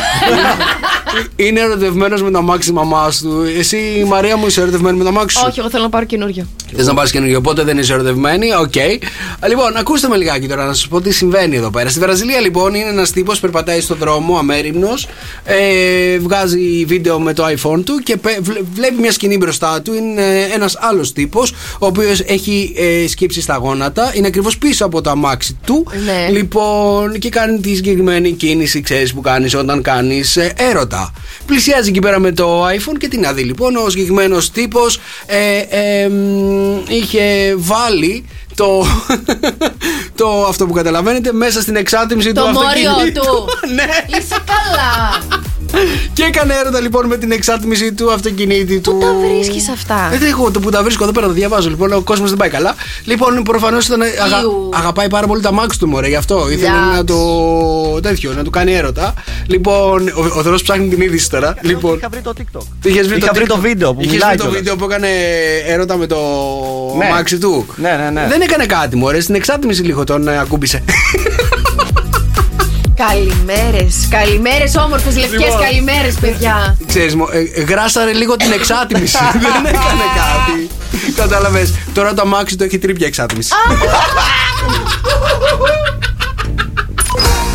είναι 1.37 1.61
ερωτευμένος 1.61 2.23
με 2.23 2.31
το 2.31 2.39
αμάξι 2.39 2.61
της 2.61 2.73
μαμάς 2.73 3.19
του. 3.19 3.45
Εσύ, 3.59 3.77
η 3.99 4.05
Μαρία 4.05 4.37
μου, 4.37 4.47
είσαι 4.47 4.61
ερωτευμένη 4.61 4.97
με 4.99 5.03
το 5.03 5.09
αμάξι 5.09 5.37
σου; 5.37 5.45
Όχι, 5.49 5.59
εγώ 5.61 5.71
θέλω 5.71 5.83
να 5.83 5.89
πάρω 5.89 6.05
καινούριο. 6.05 6.47
Θες 6.77 6.87
να 6.87 6.95
πάρεις 6.95 7.11
καινούργιο, 7.11 7.39
οπότε 7.39 7.63
δεν 7.63 7.79
είσαι 7.79 7.93
ερωτευμένη. 7.93 8.55
Οκ. 8.55 8.75
Λοιπόν, 9.49 9.77
ακούστε 9.77 10.09
με 10.09 10.17
λιγάκι 10.17 10.49
τώρα 10.49 10.65
να 10.65 10.73
σας 10.73 10.89
πω 10.89 11.01
τι 11.01 11.13
συμβαίνει 11.13 11.57
εδώ 11.57 11.71
πέρα. 11.71 11.89
Στη 11.89 11.99
Βραζιλία, 11.99 12.41
λοιπόν, 12.41 12.75
είναι 12.75 12.89
ένας 12.89 13.11
τύπος 13.11 13.41
περπατάει 13.57 13.81
στον 13.81 13.97
δρόμο, 13.97 14.39
αμέριμνος. 14.39 15.09
Ε, 15.45 16.19
βγάζει 16.19 16.85
βίντεο 16.85 17.19
με 17.21 17.33
το 17.33 17.45
iPhone 17.47 17.83
του 17.85 17.99
και 18.05 18.17
πε- 18.17 18.41
βλέ- 18.41 18.63
βλέπει 18.75 18.95
μια 19.01 19.13
σκηνή 19.13 19.37
μπροστά 19.37 19.83
του. 19.83 19.95
Είναι 19.95 20.49
ένας 20.55 20.77
άλλος 20.81 21.13
τύπος, 21.13 21.51
ο 21.79 21.87
οποίος 21.87 22.21
έχει 22.21 22.73
ε, 22.77 23.09
σκύψει 23.09 23.41
στα 23.41 23.57
γόνατα. 23.57 24.13
Είναι 24.15 24.27
ακριβώς 24.27 24.59
πίσω 24.59 24.85
από 24.85 25.01
το 25.01 25.11
αμάξι 25.11 25.57
του. 25.67 25.87
Ναι. 26.05 26.29
Λοιπόν, 26.39 27.19
και 27.19 27.29
κάνει 27.29 27.61
τη 27.61 27.75
συγκεκριμένη 27.75 28.31
κίνηση, 28.33 28.81
ξέρεις 28.81 29.13
που 29.15 29.21
κάνεις 29.21 29.55
όταν 29.55 29.83
κάνεις 29.83 30.37
έρωτα. 30.57 31.13
Πλησιάζει 31.47 31.89
εκεί 31.89 31.99
πέρα 31.99 32.19
με 32.19 32.33
το 32.33 32.67
iPhone 32.67 32.97
και 32.99 33.09
την 33.09 33.27
αδεί. 33.27 33.43
Λοιπόν, 33.43 33.77
ο 33.77 33.89
συγκεκριμένος 33.91 34.51
τύπος 34.51 35.01
ε, 35.27 35.59
ε, 36.03 36.09
μ, 36.09 36.79
είχε 36.89 37.55
βάλει 37.57 38.25
το, 38.57 38.87
το 40.21 40.45
αυτό 40.49 40.67
που 40.67 40.73
καταλαβαίνετε 40.73 41.33
μέσα 41.33 41.61
στην 41.61 41.77
εξάτμιση 41.77 42.33
Το 42.33 42.43
του 42.43 42.49
μόριο 42.49 42.91
αυτοκινήτου. 42.91 43.21
του. 43.21 43.47
ναι. 43.77 44.19
Είσαι 44.19 44.37
καλά. 44.47 45.19
Και 46.13 46.23
έκανε 46.23 46.55
έρωτα 46.55 46.81
λοιπόν 46.81 47.07
με 47.07 47.17
την 47.17 47.31
εξάτμιση 47.33 47.93
του 47.93 48.13
αυτοκινήτη 48.13 48.81
του. 48.81 48.93
Πού 48.93 48.99
τα 48.99 49.07
βρίσκεις 49.29 49.69
αυτά; 49.69 50.11
Ε, 50.13 50.19
δεν 50.19 50.29
έχω 50.29 50.51
το 50.51 50.61
που 50.61 50.71
τα 50.71 50.83
βρίσκω 50.83 51.03
εδώ 51.03 51.13
πέρα, 51.13 51.27
το 51.27 51.33
διαβάζω. 51.33 51.69
Λοιπόν, 51.69 51.93
ο 51.93 52.01
κόσμος 52.01 52.29
δεν 52.29 52.39
πάει 52.39 52.49
καλά. 52.49 52.75
Λοιπόν, 53.05 53.43
προφανώς 53.43 53.87
ήταν. 53.87 54.01
αγα- 54.03 54.41
Ιου. 54.41 54.69
αγαπάει 54.75 55.09
πάρα 55.09 55.27
πολύ 55.27 55.43
τα 55.43 55.53
μάξι 55.53 55.79
του, 55.79 55.89
μωρέ, 55.89 56.09
γι' 56.09 56.15
αυτό. 56.15 56.49
Ήθελε 56.51 56.67
Εντάξει. 56.69 56.97
να 56.97 57.05
το. 57.05 57.17
τέτοιο, 58.03 58.33
να 58.33 58.43
του 58.43 58.51
κάνει 58.51 58.73
έρωτα. 58.75 59.15
Λοιπόν, 59.47 60.09
ο, 60.09 60.39
ο 60.39 60.43
Θεός 60.43 60.63
ψάχνει 60.63 60.89
την 60.89 61.01
είδηση 61.01 61.31
τώρα. 61.31 61.55
Λοιπόν, 61.61 61.97
Είχα 61.97 62.09
βρει 62.09 62.21
το 62.21 62.33
TikTok. 62.39 62.63
είχες 62.85 63.07
βρει 63.09 63.17
Είχα 63.19 63.33
βρει 63.35 63.45
TikTok. 63.45 63.49
το 63.49 63.59
βίντεο 63.59 63.95
που 63.95 64.01
Είχες 64.01 64.13
μιλάει 64.13 64.29
βρει 64.29 64.39
το 64.39 64.43
κιόλας. 64.45 64.61
βίντεο 64.61 64.77
που 64.77 64.85
έκανε 64.85 65.09
έρωτα 65.67 65.97
με 65.97 66.07
το 66.07 66.17
Ναι. 66.99 67.05
αμάξι 67.05 67.39
του. 67.39 67.67
Ναι, 67.77 67.91
ναι, 68.05 68.11
ναι. 68.11 68.27
Δεν 68.29 68.41
έκανε 68.41 68.67
κάτι, 68.67 68.97
μωρέ. 68.97 69.21
Στην 69.21 69.35
εξάτμιση 69.35 69.83
λίγο 69.83 70.05
τον 70.05 70.29
ε, 70.29 70.39
ακούμπησε. 70.39 70.83
Καλημέρες. 72.97 74.07
Καλημέρες, 74.11 74.77
όμορφες 74.77 75.17
λευκές 75.17 75.41
Λοιπόν. 75.41 75.61
καλημέρες, 75.61 76.15
παιδιά. 76.15 76.77
Ξέρεις, 76.87 77.15
μου, 77.15 77.27
ε, 77.31 77.63
γράσαρε 77.63 78.13
λίγο 78.13 78.37
την 78.37 78.53
εξάτμιση. 78.53 79.17
Δεν 79.43 79.67
έκανε 79.67 80.03
κάτι. 80.17 80.69
Κατάλαβες. 81.17 81.75
Τώρα 81.95 82.15
το 82.15 82.23
αμάξι 82.23 82.57
του 82.57 82.65
έχει 82.65 82.79
τρίπια 82.79 83.07
εξάτμιση. 83.07 83.53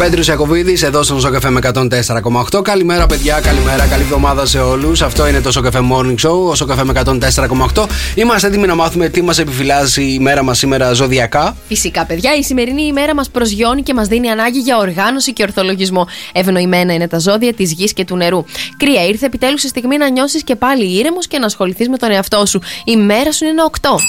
Πέτρος 0.02 0.28
Ιακοβίδης 0.28 0.84
εδώ 0.84 1.03
στον 1.03 1.19
Σοκαφέ 1.19 1.49
με 1.49 1.60
104,8. 1.64 2.61
Καλημέρα, 2.61 3.06
παιδιά. 3.06 3.40
Καλημέρα. 3.40 3.86
Καλή 3.86 4.02
εβδομάδα 4.02 4.45
σε 4.45 4.60
όλους. 4.60 5.02
Αυτό 5.02 5.28
είναι 5.28 5.41
το 5.41 5.52
Σοκαφέ 5.52 5.80
Morning 5.91 6.15
Show, 6.28 6.49
ο 6.49 6.56
Σοκαφέ 6.56 6.84
με 6.84 6.91
104,8. 6.91 7.88
Είμαστε 8.15 8.48
έτοιμοι 8.48 8.68
να 8.68 8.76
μάθουμε 8.76 9.10
τι 9.10 9.22
μας 9.22 9.40
επιφυλάσσει 9.40 10.03
η 10.03 10.19
μέρα 10.19 10.44
μας 10.44 10.57
σήμερα 10.57 10.94
ζωδιακά. 10.94 11.56
Φυσικά, 11.68 12.06
παιδιά, 12.06 12.36
η 12.36 12.44
σημερινή 12.44 12.82
ημέρα 12.82 13.15
μας 13.15 13.30
προσγειώνει 13.30 13.84
και 13.84 13.94
μας 13.94 14.07
δίνει 14.07 14.30
ανάγκη 14.30 14.60
για 14.60 14.78
οργάνωση 14.78 15.34
και 15.34 15.44
ορθολογισμό. 15.44 16.07
Ευνοημένα 16.34 16.94
είναι 16.94 17.07
τα 17.07 17.19
ζώδια 17.19 17.53
της 17.53 17.72
γης 17.72 17.94
και 17.94 18.06
του 18.06 18.15
νερού. 18.15 18.44
Κρύα, 18.78 19.06
ήρθε 19.06 19.26
επιτέλους 19.26 19.64
η 19.64 19.68
στιγμή 19.68 19.98
να 19.98 20.10
νιώσεις 20.10 20.44
και 20.44 20.56
πάλι 20.56 20.98
ήρεμος 20.98 21.28
και 21.28 21.40
να 21.40 21.45
ασχοληθείς 21.45 21.90
με 21.90 21.98
τον 21.98 22.11
εαυτό 22.11 22.45
σου. 22.45 22.61
Η 22.86 22.98
μέρα 22.98 23.32
σου 23.32 23.44
είναι 23.44 23.53
ένα 23.53 23.64
8. 23.64 23.99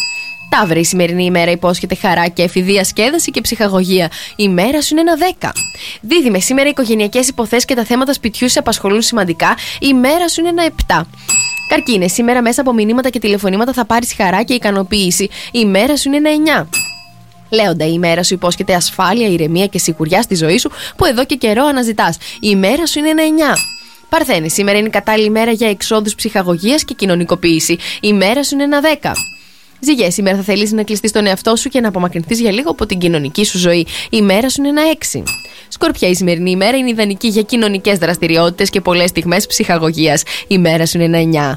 Ταύρη, 0.59 0.81
η 0.81 0.85
σημερινή 0.85 1.25
ημέρα 1.25 1.51
υπόσχεται 1.51 1.95
χαρά 1.95 2.29
και 2.29 2.43
εφηδεία 2.43 2.85
σκέδαση 2.85 3.31
και 3.31 3.41
ψυχαγωγία. 3.41 4.11
Η 4.37 4.49
μέρα 4.49 4.83
σου 4.83 4.97
είναι 4.97 5.11
ένα 5.11 5.37
10. 5.41 5.51
Δίδυμε, 6.01 6.39
σήμερα 6.39 6.67
οι 6.67 6.71
οικογενειακές 6.71 7.29
υποθέσεις 7.29 7.65
και 7.65 7.75
τα 7.75 7.85
θέματα 7.85 8.13
σπιτιού 8.13 8.49
σε 8.49 8.59
απασχολούν 8.59 9.03
σημαντικά. 9.03 9.57
Η 9.81 9.95
μέρα 9.95 10.29
σου 10.29 10.41
είναι 10.41 10.49
ένα 10.49 10.71
7. 10.87 11.01
Καρκίνε, 11.69 12.09
σήμερα 12.09 12.43
μέσα 12.43 12.61
από 12.61 12.73
μηνύματα 12.73 13.09
και 13.09 13.19
τηλεφωνήματα 13.19 13.73
θα 13.73 13.85
πάρεις 13.85 14.15
χαρά 14.15 14.43
και 14.43 14.55
ικανοποίηση. 14.55 15.29
Η 15.53 15.65
μέρα 15.65 15.97
σου 15.97 16.11
είναι 16.13 16.31
ένα 16.31 16.65
9. 16.65 16.69
Λέοντα, 17.51 17.87
η 17.87 17.93
ημέρα 17.95 18.23
σου 18.23 18.35
υπόσχεται 18.35 18.75
ασφάλεια, 18.75 19.29
ηρεμία 19.29 19.67
και 19.67 19.79
σιγουριά 19.79 20.23
στη 20.23 20.35
ζωή 20.35 20.59
σου 20.59 20.71
που 20.97 21.05
εδώ 21.05 21.25
και 21.25 21.35
καιρό 21.35 21.65
αναζητάς. 21.65 22.17
Η 22.17 22.39
ημέρα 22.41 22.87
σου 22.87 22.99
είναι 22.99 23.09
ένα 23.09 23.23
9. 23.55 23.57
Παρθένη, 24.09 24.51
σήμερα 24.51 24.79
είναι 24.79 24.89
η 24.89 24.91
κατάλληλη 24.91 25.31
μέρα 25.31 25.51
για 25.51 25.69
εξόδους 25.69 26.15
ψυχαγωγίας 26.15 26.85
και 26.85 26.95
κοινωνικοποίηση. 26.95 27.73
Η 27.73 27.79
ημέρα 28.01 28.45
σου 28.45 28.55
είναι 28.55 28.65
ένα 28.65 28.81
10. 28.81 29.13
Ζυγέ, 29.85 30.11
σήμερα 30.11 30.37
θα 30.37 30.43
θελήσει 30.43 30.75
να 30.75 30.83
κλειστείς 30.83 31.11
στον 31.11 31.27
εαυτό 31.27 31.57
σου 31.57 31.69
και 31.69 31.81
να 31.81 31.89
απομακρυνθείς 31.89 32.41
για 32.41 32.53
λίγο 32.53 32.71
από 32.71 32.87
την 32.87 32.99
κοινωνική 32.99 33.45
σου 33.45 33.59
ζωή. 33.59 33.79
Η 33.79 33.87
ημέρα 34.11 34.49
σου 34.49 34.61
είναι 34.61 34.69
ένα 34.69 34.83
6. 35.13 35.23
Σκορπιά, 35.69 36.09
η 36.09 36.15
σημερινή 36.15 36.51
ημέρα 36.51 36.77
είναι 36.77 36.91
ιδανική 36.91 37.29
για 37.29 37.43
κοινωνικές 37.43 37.99
δραστηριότητες 37.99 38.71
και 38.71 38.81
πολλές 38.81 39.09
στιγμές 39.11 39.47
ψυχαγωγίας. 39.47 40.23
Η 40.23 40.47
ημέρα 40.49 40.87
σου 40.87 41.01
είναι 41.01 41.19
ένα 41.19 41.19
9. 41.19 41.57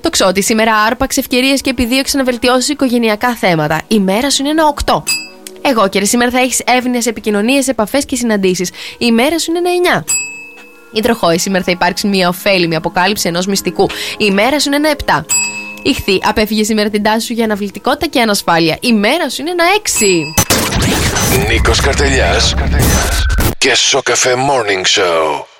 Το 0.00 0.10
ξότι, 0.10 0.42
σήμερα 0.42 0.74
άρπαξε 0.74 1.20
ευκαιρίες 1.20 1.60
και 1.60 1.70
επιδίωξε 1.70 2.16
να 2.16 2.24
βελτιώσει 2.24 2.72
οικογενειακά 2.72 3.34
θέματα. 3.34 3.76
Η 3.82 3.86
ημέρα 3.88 4.30
σου 4.30 4.42
είναι 4.42 4.50
ένα 4.50 4.74
8. 4.84 5.02
Εγώ 5.62 5.88
και 5.88 6.04
σήμερα 6.04 6.30
θα 6.30 6.38
έχεις 6.38 6.62
εύνοίε 6.66 7.00
επικοινωνίες, 7.04 7.68
επαφές 7.68 8.04
και 8.04 8.16
συναντήσεις. 8.16 8.68
Η 8.68 8.74
ημέρα 8.98 9.38
σου 9.38 9.50
είναι 9.50 9.58
ένα 9.58 10.02
9. 10.02 10.04
Υδροχόη, 10.92 11.38
σήμερα 11.38 11.64
θα 11.64 11.70
υπάρξει 11.70 12.06
μια 12.06 12.28
ωφέλιμη 12.28 12.76
αποκάλυψη 12.76 13.28
ενός 13.28 13.46
μυστικού. 13.46 13.88
Η 14.12 14.26
ημέρα 14.30 14.60
σου 14.60 14.68
είναι 14.68 14.76
ένα 14.76 14.90
7. 14.90 15.24
Ιχθύ, 15.86 16.20
απέφυγε 16.22 16.64
σήμερα 16.64 16.90
την 16.90 17.02
τάση 17.02 17.26
σου 17.26 17.32
για 17.32 17.44
αναβλητικότητα 17.44 18.06
και 18.06 18.20
ανασφάλεια. 18.20 18.78
Η 18.80 18.92
μέρα 18.92 19.30
σου 19.30 19.40
είναι 19.40 19.50
ένα 19.50 19.64
6. 21.46 21.48
Νίκος 21.48 21.80
Καρτελιάς 21.80 22.54
και 23.58 23.74
Σοκαφέ 23.74 24.34
Morning 24.34 25.00
Show. 25.00 25.55